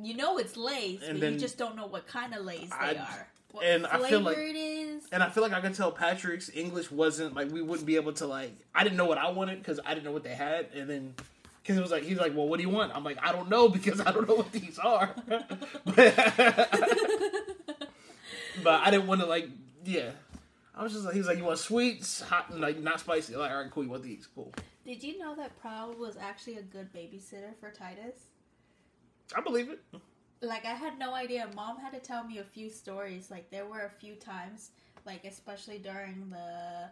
You 0.00 0.14
know 0.16 0.38
it's 0.38 0.56
Lay's, 0.56 1.02
And 1.02 1.20
but 1.20 1.32
you 1.32 1.38
just 1.38 1.58
don't 1.58 1.76
know 1.76 1.86
what 1.86 2.06
kind 2.06 2.34
of 2.34 2.44
Lay's 2.46 2.70
I- 2.72 2.94
they 2.94 2.98
are. 2.98 3.28
What 3.50 3.66
and 3.66 3.86
I 3.86 3.98
feel 4.08 4.20
like- 4.22 4.38
it 4.38 4.56
is. 4.56 5.04
and 5.12 5.22
I 5.22 5.28
feel 5.28 5.42
like 5.42 5.52
I 5.52 5.60
could 5.60 5.74
tell 5.74 5.92
Patrick's 5.92 6.48
English 6.54 6.90
wasn't 6.90 7.34
like 7.34 7.50
we 7.52 7.60
wouldn't 7.60 7.86
be 7.86 7.96
able 7.96 8.14
to 8.14 8.26
like. 8.26 8.52
I 8.74 8.82
didn't 8.82 8.96
know 8.96 9.04
what 9.04 9.18
I 9.18 9.28
wanted 9.30 9.58
because 9.58 9.78
I 9.84 9.92
didn't 9.92 10.04
know 10.06 10.12
what 10.12 10.22
they 10.24 10.34
had, 10.34 10.68
and 10.74 10.88
then. 10.88 11.14
Because 11.62 11.76
it 11.76 11.80
was 11.82 11.90
like 11.92 12.02
he's 12.02 12.18
like, 12.18 12.34
well, 12.34 12.48
what 12.48 12.56
do 12.56 12.62
you 12.64 12.70
want? 12.70 12.90
I'm 12.96 13.04
like, 13.04 13.18
I 13.22 13.30
don't 13.30 13.48
know 13.50 13.68
because 13.68 14.00
I 14.00 14.10
don't 14.10 14.26
know 14.26 14.34
what 14.36 14.50
these 14.50 14.78
are. 14.80 15.14
but 18.64 18.80
I 18.80 18.90
didn't 18.90 19.06
want 19.06 19.20
to 19.20 19.26
like, 19.26 19.48
yeah. 19.84 20.10
I 20.74 20.82
was 20.82 20.92
just 20.92 21.04
like, 21.04 21.14
he 21.14 21.20
was 21.20 21.28
like, 21.28 21.38
you 21.38 21.44
want 21.44 21.58
sweets, 21.58 22.20
hot, 22.22 22.50
and 22.50 22.60
like 22.60 22.78
not 22.78 23.00
spicy. 23.00 23.34
I'm 23.34 23.40
like, 23.40 23.50
all 23.50 23.62
right, 23.62 23.70
cool. 23.70 23.84
You 23.84 23.90
want 23.90 24.02
these? 24.02 24.26
Cool. 24.34 24.52
Did 24.86 25.02
you 25.02 25.18
know 25.18 25.34
that 25.36 25.58
Proud 25.60 25.98
was 25.98 26.16
actually 26.16 26.56
a 26.56 26.62
good 26.62 26.92
babysitter 26.92 27.54
for 27.60 27.70
Titus? 27.70 28.26
I 29.36 29.40
believe 29.40 29.68
it. 29.70 29.80
Like 30.40 30.64
I 30.64 30.74
had 30.74 30.98
no 30.98 31.14
idea. 31.14 31.48
Mom 31.54 31.78
had 31.78 31.92
to 31.92 32.00
tell 32.00 32.24
me 32.24 32.38
a 32.38 32.44
few 32.44 32.68
stories. 32.70 33.30
Like 33.30 33.50
there 33.50 33.66
were 33.66 33.82
a 33.84 33.90
few 33.90 34.14
times, 34.14 34.70
like 35.06 35.24
especially 35.24 35.78
during 35.78 36.30
the 36.30 36.88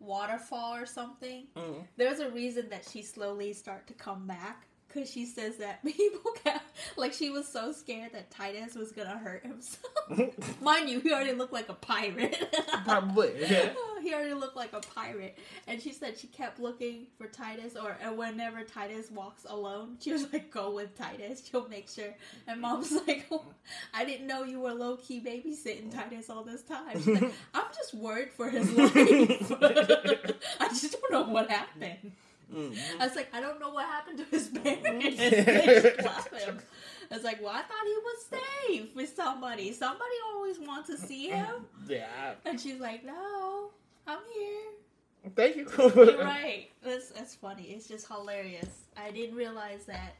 waterfall 0.00 0.74
or 0.74 0.86
something. 0.86 1.46
Mhm. 1.56 1.86
There's 1.96 2.20
a 2.20 2.30
reason 2.30 2.68
that 2.70 2.88
she 2.90 3.02
slowly 3.02 3.52
start 3.52 3.86
to 3.88 3.94
come 3.94 4.26
back 4.26 4.66
because 4.92 5.10
she 5.10 5.26
says 5.26 5.56
that 5.56 5.84
people 5.84 6.32
got 6.44 6.62
like 6.96 7.12
she 7.12 7.30
was 7.30 7.46
so 7.48 7.72
scared 7.72 8.12
that 8.12 8.30
Titus 8.30 8.74
was 8.74 8.92
gonna 8.92 9.18
hurt 9.18 9.44
himself. 9.44 10.60
Mind 10.60 10.88
you, 10.88 11.00
he 11.00 11.12
already 11.12 11.32
looked 11.32 11.52
like 11.52 11.68
a 11.68 11.74
pirate. 11.74 12.52
Probably. 12.84 13.32
Yeah. 13.40 13.70
he 14.02 14.12
already 14.12 14.34
looked 14.34 14.56
like 14.56 14.72
a 14.72 14.80
pirate, 14.80 15.38
and 15.66 15.80
she 15.80 15.92
said 15.92 16.18
she 16.18 16.26
kept 16.26 16.58
looking 16.60 17.06
for 17.16 17.26
Titus, 17.26 17.76
or 17.76 17.96
and 18.02 18.16
whenever 18.16 18.62
Titus 18.64 19.10
walks 19.10 19.46
alone, 19.48 19.96
she 20.00 20.12
was 20.12 20.32
like, 20.32 20.50
"Go 20.50 20.74
with 20.74 20.96
Titus. 20.96 21.46
She'll 21.48 21.68
make 21.68 21.88
sure." 21.88 22.14
And 22.46 22.60
Mom's 22.60 22.92
like, 23.06 23.26
oh, 23.30 23.44
"I 23.94 24.04
didn't 24.04 24.26
know 24.26 24.42
you 24.42 24.60
were 24.60 24.72
low 24.72 24.96
key 24.96 25.20
babysitting 25.20 25.94
Titus 25.94 26.28
all 26.30 26.42
this 26.44 26.62
time." 26.62 26.94
She's 26.94 27.06
like, 27.06 27.32
I'm 27.54 27.66
just 27.74 27.94
worried 27.94 28.30
for 28.32 28.50
his 28.50 28.70
life. 28.72 28.92
I 30.60 30.68
just 30.68 30.96
don't 31.00 31.12
know 31.12 31.22
what 31.32 31.50
happened. 31.50 32.12
Mm. 32.54 32.76
I 33.00 33.06
was 33.06 33.16
like, 33.16 33.28
I 33.34 33.40
don't 33.40 33.58
know 33.60 33.70
what 33.70 33.86
happened 33.86 34.18
to 34.18 34.24
his 34.24 34.48
parents. 34.48 34.82
They 35.20 35.94
left 36.02 36.34
him. 36.34 36.58
I 37.10 37.14
was 37.14 37.24
like, 37.24 37.40
well, 37.42 37.50
I 37.50 37.62
thought 37.62 37.84
he 37.84 37.94
was 37.94 38.26
safe 38.86 38.94
with 38.96 39.14
somebody. 39.14 39.72
Somebody 39.72 40.14
always 40.34 40.58
wants 40.58 40.88
to 40.88 40.96
see 40.96 41.28
him. 41.28 41.66
Yeah. 41.88 42.34
And 42.44 42.60
she's 42.60 42.80
like, 42.80 43.04
no, 43.04 43.70
I'm 44.06 44.18
here. 44.34 45.30
Thank 45.36 45.56
you. 45.56 45.68
You're 45.78 46.18
right. 46.24 46.68
That's 46.82 47.10
that's 47.10 47.34
funny. 47.36 47.64
It's 47.64 47.86
just 47.86 48.08
hilarious. 48.08 48.80
I 48.96 49.10
didn't 49.12 49.36
realize 49.36 49.84
that 49.86 50.16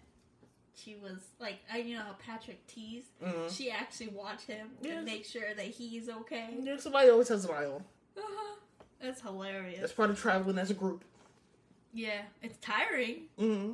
she 0.75 0.97
was 1.03 1.19
like 1.41 1.59
I 1.73 1.79
you 1.79 1.97
know 1.97 2.03
how 2.03 2.15
Patrick 2.25 2.65
teased. 2.67 3.09
Mhm. 3.23 3.51
She 3.57 3.71
actually 3.71 4.09
watched 4.09 4.47
him 4.47 4.69
Yes. 4.81 4.97
and 4.99 5.05
make 5.05 5.25
sure 5.25 5.55
that 5.57 5.67
he's 5.67 6.09
okay. 6.09 6.51
Yeah, 6.63 6.77
somebody 6.77 7.11
always 7.11 7.29
has 7.29 7.45
an 7.45 7.51
eye 7.51 7.65
on. 7.67 7.83
Uh-huh. 8.17 8.55
That's 9.01 9.21
hilarious. 9.23 9.81
That's 9.81 9.93
part 9.93 10.11
of 10.11 10.19
traveling 10.21 10.59
as 10.59 10.71
a 10.71 10.75
group. 10.75 11.05
Yeah, 11.93 12.23
it's 12.43 12.57
tiring, 12.59 13.23
Mm-hmm. 13.39 13.73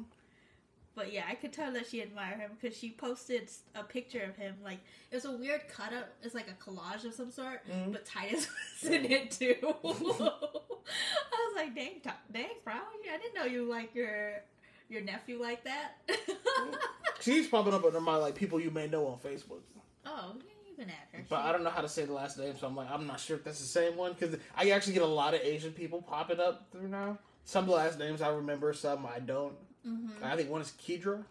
but 0.94 1.12
yeah, 1.12 1.24
I 1.28 1.34
could 1.34 1.52
tell 1.52 1.72
that 1.72 1.86
she 1.86 2.00
admired 2.00 2.38
him 2.40 2.50
because 2.60 2.76
she 2.76 2.90
posted 2.90 3.48
a 3.74 3.82
picture 3.84 4.22
of 4.22 4.36
him. 4.36 4.54
Like 4.64 4.78
it 5.10 5.14
was 5.16 5.24
a 5.24 5.32
weird 5.32 5.62
cut 5.68 5.92
up. 5.92 6.08
It's 6.22 6.34
like 6.34 6.48
a 6.48 6.64
collage 6.70 7.04
of 7.04 7.14
some 7.14 7.30
sort, 7.30 7.60
Mhm. 7.68 7.92
but 7.92 8.04
Titus 8.04 8.48
was 8.82 8.90
in 8.90 9.04
it 9.04 9.30
too. 9.30 9.56
I 9.62 11.48
was 11.48 11.56
like, 11.56 11.74
dang, 11.74 12.00
dang, 12.32 12.48
bro, 12.64 12.74
I 12.74 13.16
didn't 13.18 13.34
know 13.34 13.44
you 13.44 13.68
like 13.68 13.94
your 13.94 14.42
your 14.88 15.02
nephew 15.02 15.40
like 15.40 15.64
that. 15.64 15.92
She's 17.20 17.46
popping 17.48 17.74
up 17.74 17.84
under 17.84 18.00
my 18.00 18.16
like 18.16 18.34
people 18.34 18.58
you 18.60 18.70
may 18.70 18.86
know 18.88 19.06
on 19.06 19.18
Facebook. 19.18 19.60
oh, 20.06 20.34
add 20.80 20.86
her. 21.12 21.24
But 21.28 21.40
I 21.40 21.52
don't 21.52 21.64
know 21.64 21.70
how 21.70 21.82
to 21.82 21.88
say 21.88 22.04
the 22.04 22.12
last 22.12 22.38
name, 22.38 22.54
so 22.58 22.66
I'm 22.68 22.76
like, 22.76 22.90
I'm 22.90 23.06
not 23.06 23.18
sure 23.20 23.36
if 23.36 23.44
that's 23.44 23.58
the 23.60 23.66
same 23.66 23.96
one 23.96 24.14
because 24.18 24.36
I 24.56 24.70
actually 24.70 24.92
get 24.94 25.02
a 25.02 25.06
lot 25.06 25.34
of 25.34 25.40
Asian 25.42 25.72
people 25.72 26.00
popping 26.02 26.40
up 26.40 26.68
through 26.72 26.88
now. 26.88 27.18
Some 27.48 27.66
last 27.66 27.98
names 27.98 28.20
I 28.20 28.28
remember, 28.28 28.74
some 28.74 29.06
I 29.06 29.20
don't. 29.20 29.54
Mm-hmm. 29.86 30.22
I 30.22 30.36
think 30.36 30.50
one 30.50 30.60
is 30.60 30.70
Kedra. 30.86 31.24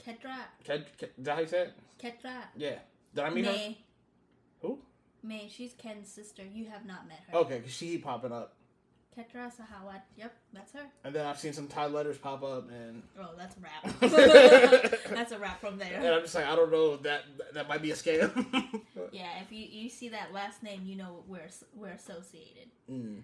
Ketra, 0.00 0.36
Ked, 0.62 0.86
Ked, 0.96 1.08
is 1.18 1.24
that 1.24 1.34
how 1.34 1.40
you 1.40 1.46
say 1.48 1.62
it? 1.62 1.72
Ketra, 2.00 2.42
Yeah. 2.56 2.76
Did 3.12 3.24
I 3.24 3.30
meet 3.30 3.46
her? 3.46 3.74
Who? 4.62 4.78
May, 5.24 5.48
she's 5.52 5.72
Ken's 5.72 6.08
sister. 6.08 6.42
You 6.44 6.66
have 6.66 6.86
not 6.86 7.08
met 7.08 7.18
her. 7.28 7.38
Okay, 7.38 7.56
because 7.58 7.72
she 7.72 7.98
popping 7.98 8.30
up. 8.30 8.54
Ketra 9.18 9.50
Sahawat. 9.50 10.02
Yep, 10.16 10.32
that's 10.52 10.72
her. 10.74 10.84
And 11.02 11.12
then 11.12 11.26
I've 11.26 11.40
seen 11.40 11.52
some 11.52 11.66
Thai 11.66 11.86
letters 11.86 12.16
pop 12.18 12.44
up, 12.44 12.70
and 12.70 13.02
Oh, 13.20 13.30
that's 13.36 13.56
a 13.56 13.60
wrap. 13.60 14.00
that's 15.10 15.32
a 15.32 15.38
wrap 15.40 15.60
from 15.60 15.78
there. 15.78 15.94
and. 15.96 16.06
I'm 16.06 16.22
just 16.22 16.36
like, 16.36 16.46
I 16.46 16.54
don't 16.54 16.70
know, 16.70 16.96
that 16.98 17.24
that 17.54 17.68
might 17.68 17.82
be 17.82 17.90
a 17.90 17.94
scam. 17.96 18.30
Yeah, 19.12 19.40
if 19.42 19.50
you, 19.52 19.66
you 19.70 19.88
see 19.88 20.08
that 20.10 20.32
last 20.32 20.62
name, 20.62 20.82
you 20.84 20.94
know 20.96 21.22
we're 21.26 21.48
we're 21.74 21.90
associated. 21.90 22.68
mm, 22.90 23.20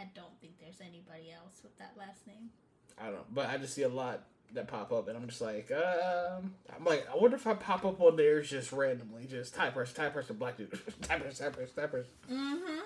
I 0.00 0.04
don't 0.14 0.38
think 0.40 0.58
there's 0.60 0.80
anybody 0.80 1.32
else 1.32 1.60
with 1.62 1.76
that 1.78 1.94
last 1.98 2.26
name. 2.26 2.50
I 2.98 3.10
don't 3.10 3.34
but 3.34 3.48
I 3.48 3.56
just 3.58 3.74
see 3.74 3.82
a 3.82 3.88
lot 3.88 4.24
that 4.52 4.68
pop 4.68 4.92
up, 4.92 5.08
and 5.08 5.16
I'm 5.16 5.26
just 5.26 5.40
like, 5.40 5.72
um, 5.72 6.54
I'm 6.76 6.84
like, 6.84 7.08
I 7.12 7.16
wonder 7.16 7.36
if 7.36 7.46
I 7.46 7.54
pop 7.54 7.84
up 7.84 8.00
on 8.00 8.14
theirs 8.16 8.50
just 8.50 8.70
randomly, 8.72 9.26
just 9.26 9.54
Thai 9.54 9.70
person, 9.70 9.96
Thai 9.96 10.10
person, 10.10 10.36
black 10.36 10.56
dude, 10.56 10.70
Thai 11.02 11.18
person, 11.18 11.46
Thai 11.46 11.50
person, 11.56 11.74
Thai 11.74 11.86
person. 11.86 12.12
Mm-hmm. 12.30 12.80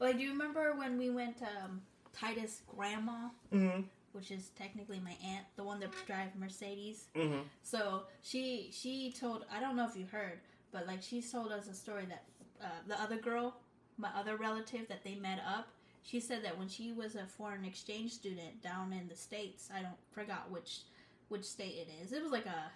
Like, 0.00 0.16
do 0.16 0.22
you 0.22 0.30
remember 0.30 0.74
when 0.76 0.96
we 0.96 1.10
went 1.10 1.38
to 1.38 1.44
um, 1.64 1.80
Titus' 2.12 2.62
grandma, 2.68 3.30
Mm-hmm. 3.52 3.80
which 4.12 4.30
is 4.30 4.50
technically 4.56 5.00
my 5.00 5.16
aunt, 5.26 5.44
the 5.56 5.64
one 5.64 5.80
that 5.80 5.90
drives 6.06 6.36
Mercedes? 6.36 7.06
Mm-hmm. 7.16 7.40
So 7.62 8.02
she 8.22 8.68
she 8.72 9.10
told 9.18 9.44
I 9.52 9.58
don't 9.60 9.74
know 9.76 9.88
if 9.88 9.96
you 9.96 10.06
heard, 10.10 10.38
but 10.72 10.86
like 10.86 11.02
she 11.02 11.20
told 11.20 11.50
us 11.50 11.66
a 11.68 11.74
story 11.74 12.04
that 12.08 12.24
uh, 12.62 12.66
the 12.86 13.00
other 13.00 13.16
girl, 13.16 13.56
my 13.96 14.10
other 14.16 14.36
relative 14.36 14.86
that 14.88 15.02
they 15.02 15.16
met 15.16 15.40
up, 15.44 15.68
she 16.08 16.20
said 16.20 16.42
that 16.44 16.58
when 16.58 16.68
she 16.68 16.92
was 16.92 17.16
a 17.16 17.26
foreign 17.26 17.66
exchange 17.66 18.12
student 18.12 18.62
down 18.62 18.94
in 18.94 19.08
the 19.08 19.14
states, 19.14 19.68
I 19.74 19.82
don't 19.82 19.98
forgot 20.10 20.50
which 20.50 20.80
which 21.28 21.44
state 21.44 21.74
it 21.76 21.88
is. 22.02 22.12
It 22.12 22.22
was 22.22 22.32
like 22.32 22.46
a 22.46 22.70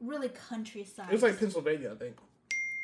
really 0.00 0.28
countryside. 0.28 1.06
It 1.08 1.12
was 1.12 1.22
like 1.22 1.38
Pennsylvania, 1.38 1.92
I 1.92 1.94
think. 1.94 2.16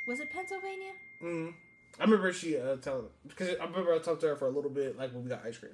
was 0.06 0.20
it 0.20 0.30
Pennsylvania? 0.30 0.92
Mm-hmm. 1.20 1.51
I 1.98 2.05
remember 2.05 2.32
she 2.32 2.56
uh, 2.56 2.76
telling 2.76 3.06
because 3.26 3.56
I 3.60 3.64
remember 3.64 3.92
I 3.92 3.98
talked 3.98 4.20
to 4.20 4.28
her 4.28 4.36
for 4.36 4.46
a 4.46 4.51
little 4.51 4.70
bit, 4.70 4.96
like 4.96 5.12
when 5.12 5.24
we 5.24 5.28
got 5.30 5.44
ice 5.44 5.59
cream. 5.59 5.72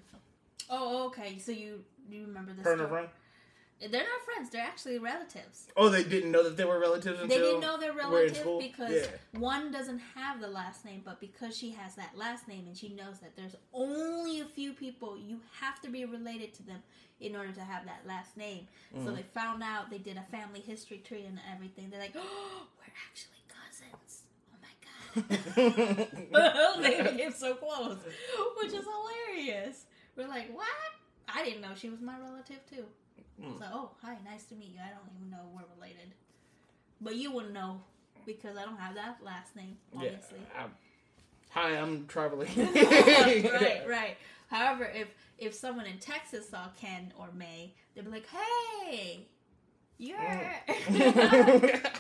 Oh, 0.71 1.07
okay. 1.09 1.39
So 1.39 1.53
you 1.53 1.85
you 2.11 2.23
remember 2.23 2.55
this? 2.55 2.65
Her 2.65 2.73
and 2.73 2.81
her 2.81 2.89
friend. 2.89 3.09
They're 3.81 4.03
not 4.03 4.25
friends. 4.25 4.51
They're 4.51 4.63
actually 4.63 4.99
relatives. 4.99 5.69
Oh, 5.75 5.89
they 5.89 6.05
didn't 6.05 6.31
know 6.31 6.43
that 6.45 6.57
they 6.57 6.65
were 6.67 6.79
relatives 6.79 7.21
until 7.21 7.29
They 7.29 7.43
didn't 7.43 7.61
know 7.61 7.79
they're 7.79 7.95
relatives 7.95 8.41
because 8.59 8.93
Yeah. 8.93 9.41
one 9.41 9.73
doesn't 9.73 10.01
have 10.15 10.41
the 10.41 10.49
last 10.49 10.85
name, 10.85 11.01
but 11.03 11.19
because 11.19 11.57
she 11.57 11.71
has 11.71 11.95
that 11.95 12.17
last 12.17 12.47
name 12.47 12.67
and 12.67 12.77
she 12.77 12.91
knows 12.91 13.21
that 13.21 13.37
there's 13.37 13.57
only 13.73 14.41
a 14.41 14.45
few 14.45 14.75
people 14.75 15.17
you 15.17 15.41
have 15.61 15.81
to 15.81 15.89
be 15.89 16.05
related 16.05 16.53
to 16.55 16.63
them 16.63 16.83
in 17.21 17.35
order 17.35 17.53
to 17.53 17.63
have 17.63 17.87
that 17.87 18.07
last 18.07 18.37
name. 18.37 18.69
Mm-hmm. 18.95 19.07
So 19.07 19.13
they 19.15 19.23
found 19.23 19.63
out 19.63 19.91
they 19.91 19.99
did 19.99 20.19
a 20.19 20.25
family 20.31 20.61
history 20.61 20.99
tree 20.99 21.25
and 21.25 21.41
everything. 21.55 21.89
They're 21.91 22.01
like, 22.01 22.17
oh, 22.17 22.67
we're 22.79 22.93
actually 23.09 23.41
cousins. 23.49 24.23
Oh 24.53 24.59
my 24.61 25.97
god. 26.37 26.83
they 26.83 27.03
became 27.03 27.33
so 27.33 27.55
close, 27.55 27.99
which 28.63 28.73
is 28.75 28.85
hilarious. 28.85 29.87
We're 30.17 30.29
like, 30.29 30.55
what? 30.55 30.67
I 31.29 31.45
didn't 31.45 31.63
know 31.63 31.75
she 31.77 31.89
was 31.89 32.01
my 32.01 32.19
relative 32.19 32.61
too. 32.69 32.85
Mm. 33.43 33.59
So, 33.59 33.65
oh, 33.73 33.91
hi, 34.03 34.17
nice 34.25 34.45
to 34.47 34.55
meet 34.55 34.71
you. 34.75 34.81
I 34.85 34.91
don't 34.91 35.09
even 35.17 35.31
know 35.31 35.49
we're 35.55 35.63
related, 35.77 36.13
but 37.01 37.17
you 37.17 37.33
wouldn't 37.33 37.55
know 37.55 37.81
because 38.27 38.57
I 38.57 38.65
don't 38.65 38.77
have 38.79 38.95
that 38.97 39.19
last 39.25 39.57
name, 39.57 39.77
obviously. 39.95 40.39
Yeah. 40.55 40.61
I'm- 40.61 40.75
hi, 41.51 41.71
I'm 41.77 42.07
traveling. 42.07 42.49
right, 42.57 43.85
right. 43.89 44.17
However, 44.49 44.85
if 44.95 45.09
if 45.39 45.55
someone 45.55 45.87
in 45.87 45.99
Texas 45.99 46.49
saw 46.51 46.67
Ken 46.81 47.13
or 47.19 47.29
May, 47.35 47.73
they'd 47.95 48.05
be 48.05 48.11
like, 48.11 48.27
"Hey, 48.29 49.27
you're, 49.97 50.19
Mm. 50.19 51.91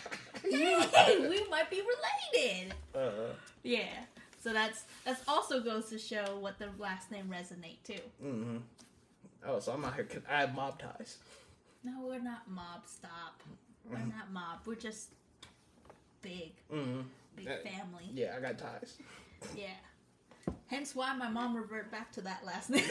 Yay, 0.50 1.28
we 1.28 1.44
might 1.48 1.70
be 1.70 1.80
related." 1.82 2.74
uh, 2.94 3.32
Yeah. 3.62 3.86
So 4.42 4.52
that's 4.52 4.84
that's 5.04 5.22
also 5.28 5.60
goes 5.62 5.90
to 5.90 5.98
show 5.98 6.38
what 6.40 6.58
the 6.58 6.68
last 6.78 7.10
name 7.10 7.26
resonate 7.32 7.82
too. 7.84 8.00
hmm 8.20 8.56
Oh, 9.46 9.58
so 9.60 9.72
I'm 9.72 9.84
out 9.84 9.94
here. 9.94 10.04
because 10.04 10.22
I 10.30 10.40
have 10.40 10.54
mob 10.54 10.78
ties. 10.78 11.18
No, 11.82 11.92
we're 12.06 12.18
not 12.20 12.48
mob. 12.48 12.82
Stop. 12.86 13.42
We're 13.90 13.98
not 13.98 14.30
mob. 14.32 14.58
We're 14.66 14.74
just 14.74 15.08
big, 16.22 16.52
hmm 16.70 17.00
big 17.36 17.46
Yeah. 17.46 17.56
family. 17.70 18.04
Yeah, 18.12 18.34
I 18.36 18.40
got 18.40 18.58
ties. 18.58 18.96
Yeah. 19.56 19.68
Hence 20.66 20.94
why 20.94 21.14
my 21.16 21.28
mom 21.28 21.56
revert 21.56 21.90
back 21.90 22.12
to 22.12 22.20
that 22.22 22.44
last 22.44 22.70
name. 22.70 22.84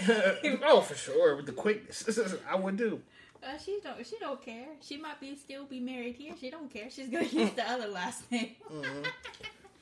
oh, 0.66 0.82
for 0.82 0.96
sure, 0.96 1.36
with 1.36 1.46
the 1.46 1.52
quickness, 1.52 2.20
I 2.50 2.56
would 2.56 2.78
do. 2.78 3.02
Uh, 3.44 3.58
she 3.58 3.80
don't. 3.84 4.06
She 4.06 4.18
don't 4.20 4.42
care. 4.42 4.68
She 4.82 4.98
might 4.98 5.20
be 5.22 5.36
still 5.36 5.66
be 5.66 5.80
married 5.80 6.16
here. 6.16 6.34
She 6.40 6.50
don't 6.50 6.70
care. 6.74 6.90
She's 6.90 7.08
gonna 7.08 7.24
use 7.26 7.52
the 7.52 7.70
other 7.70 7.88
last 7.88 8.30
name. 8.32 8.56
Mhm. 8.70 9.06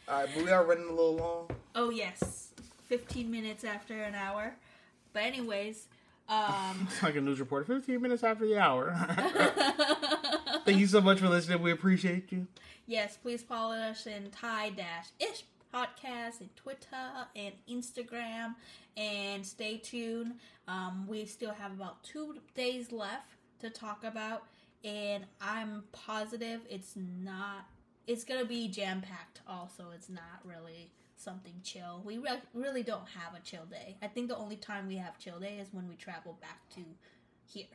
All 0.07 0.19
right, 0.21 0.29
but 0.35 0.43
we 0.43 0.51
are 0.51 0.63
running 0.63 0.85
a 0.87 0.91
little 0.91 1.15
long. 1.15 1.49
oh 1.75 1.89
yes, 1.89 2.49
fifteen 2.87 3.31
minutes 3.31 3.63
after 3.63 3.95
an 4.03 4.13
hour. 4.13 4.53
But 5.13 5.23
anyways, 5.23 5.87
um. 6.29 6.87
Like 7.03 7.15
a 7.15 7.21
news 7.21 7.39
reporter, 7.39 7.65
15 7.65 8.01
minutes 8.01 8.23
after 8.23 8.45
the 8.45 8.57
hour. 8.57 8.93
Thank 10.65 10.79
you 10.79 10.87
so 10.87 11.01
much 11.01 11.19
for 11.19 11.29
listening. 11.29 11.61
We 11.61 11.71
appreciate 11.71 12.31
you. 12.31 12.47
yes, 12.85 13.17
please 13.17 13.41
follow 13.43 13.75
us 13.75 14.05
in 14.07 14.29
Thai 14.31 14.71
Dash 14.71 15.07
Ish 15.19 15.43
podcast 15.73 16.39
and 16.41 16.49
Twitter 16.55 17.27
and 17.35 17.53
Instagram, 17.69 18.55
and 18.95 19.45
stay 19.45 19.77
tuned. 19.77 20.33
Um, 20.67 21.05
we 21.07 21.25
still 21.25 21.53
have 21.53 21.71
about 21.73 22.03
two 22.03 22.35
days 22.55 22.91
left 22.91 23.35
to 23.59 23.69
talk 23.69 24.03
about, 24.03 24.43
and 24.83 25.25
I'm 25.41 25.83
positive 25.91 26.61
it's 26.69 26.93
not. 26.95 27.65
It's 28.07 28.23
gonna 28.23 28.45
be 28.45 28.67
jam 28.69 29.01
packed. 29.01 29.41
Also, 29.47 29.85
it's 29.93 30.09
not 30.09 30.41
really 30.45 30.91
something 31.17 31.53
chill. 31.63 32.01
We 32.05 32.17
re- 32.17 32.41
really 32.53 32.83
don't 32.83 33.07
have 33.09 33.33
a 33.35 33.43
chill 33.43 33.65
day. 33.65 33.97
I 34.01 34.07
think 34.07 34.29
the 34.29 34.37
only 34.37 34.55
time 34.55 34.87
we 34.87 34.97
have 34.97 35.17
chill 35.17 35.39
day 35.39 35.57
is 35.59 35.69
when 35.71 35.89
we 35.89 35.95
travel 35.95 36.37
back 36.39 36.69
to 36.75 36.81
here. 37.45 37.65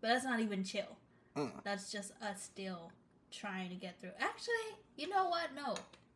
But 0.00 0.08
that's 0.08 0.24
not 0.24 0.40
even 0.40 0.62
chill. 0.64 0.96
Mm. 1.36 1.50
That's 1.64 1.90
just 1.90 2.12
us 2.22 2.42
still 2.42 2.92
trying 3.30 3.70
to 3.70 3.74
get 3.74 3.98
through. 4.00 4.10
Actually, 4.20 4.76
you 4.96 5.08
know 5.08 5.28
what? 5.28 5.54
No. 5.54 5.74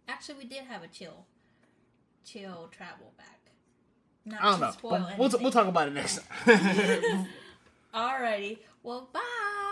Actually, 0.08 0.38
we 0.38 0.44
did 0.44 0.64
have 0.64 0.82
a 0.82 0.88
chill, 0.88 1.24
chill 2.24 2.68
travel 2.70 3.12
back. 3.16 3.50
Not 4.24 4.42
I 4.42 4.50
don't 4.50 4.60
know. 4.60 5.08
we'll, 5.18 5.30
we'll 5.40 5.50
talk 5.52 5.68
about 5.68 5.88
it 5.88 5.94
next 5.94 6.20
time. 6.44 7.28
Alrighty. 7.94 8.58
Well, 8.82 9.08
bye. 9.12 9.65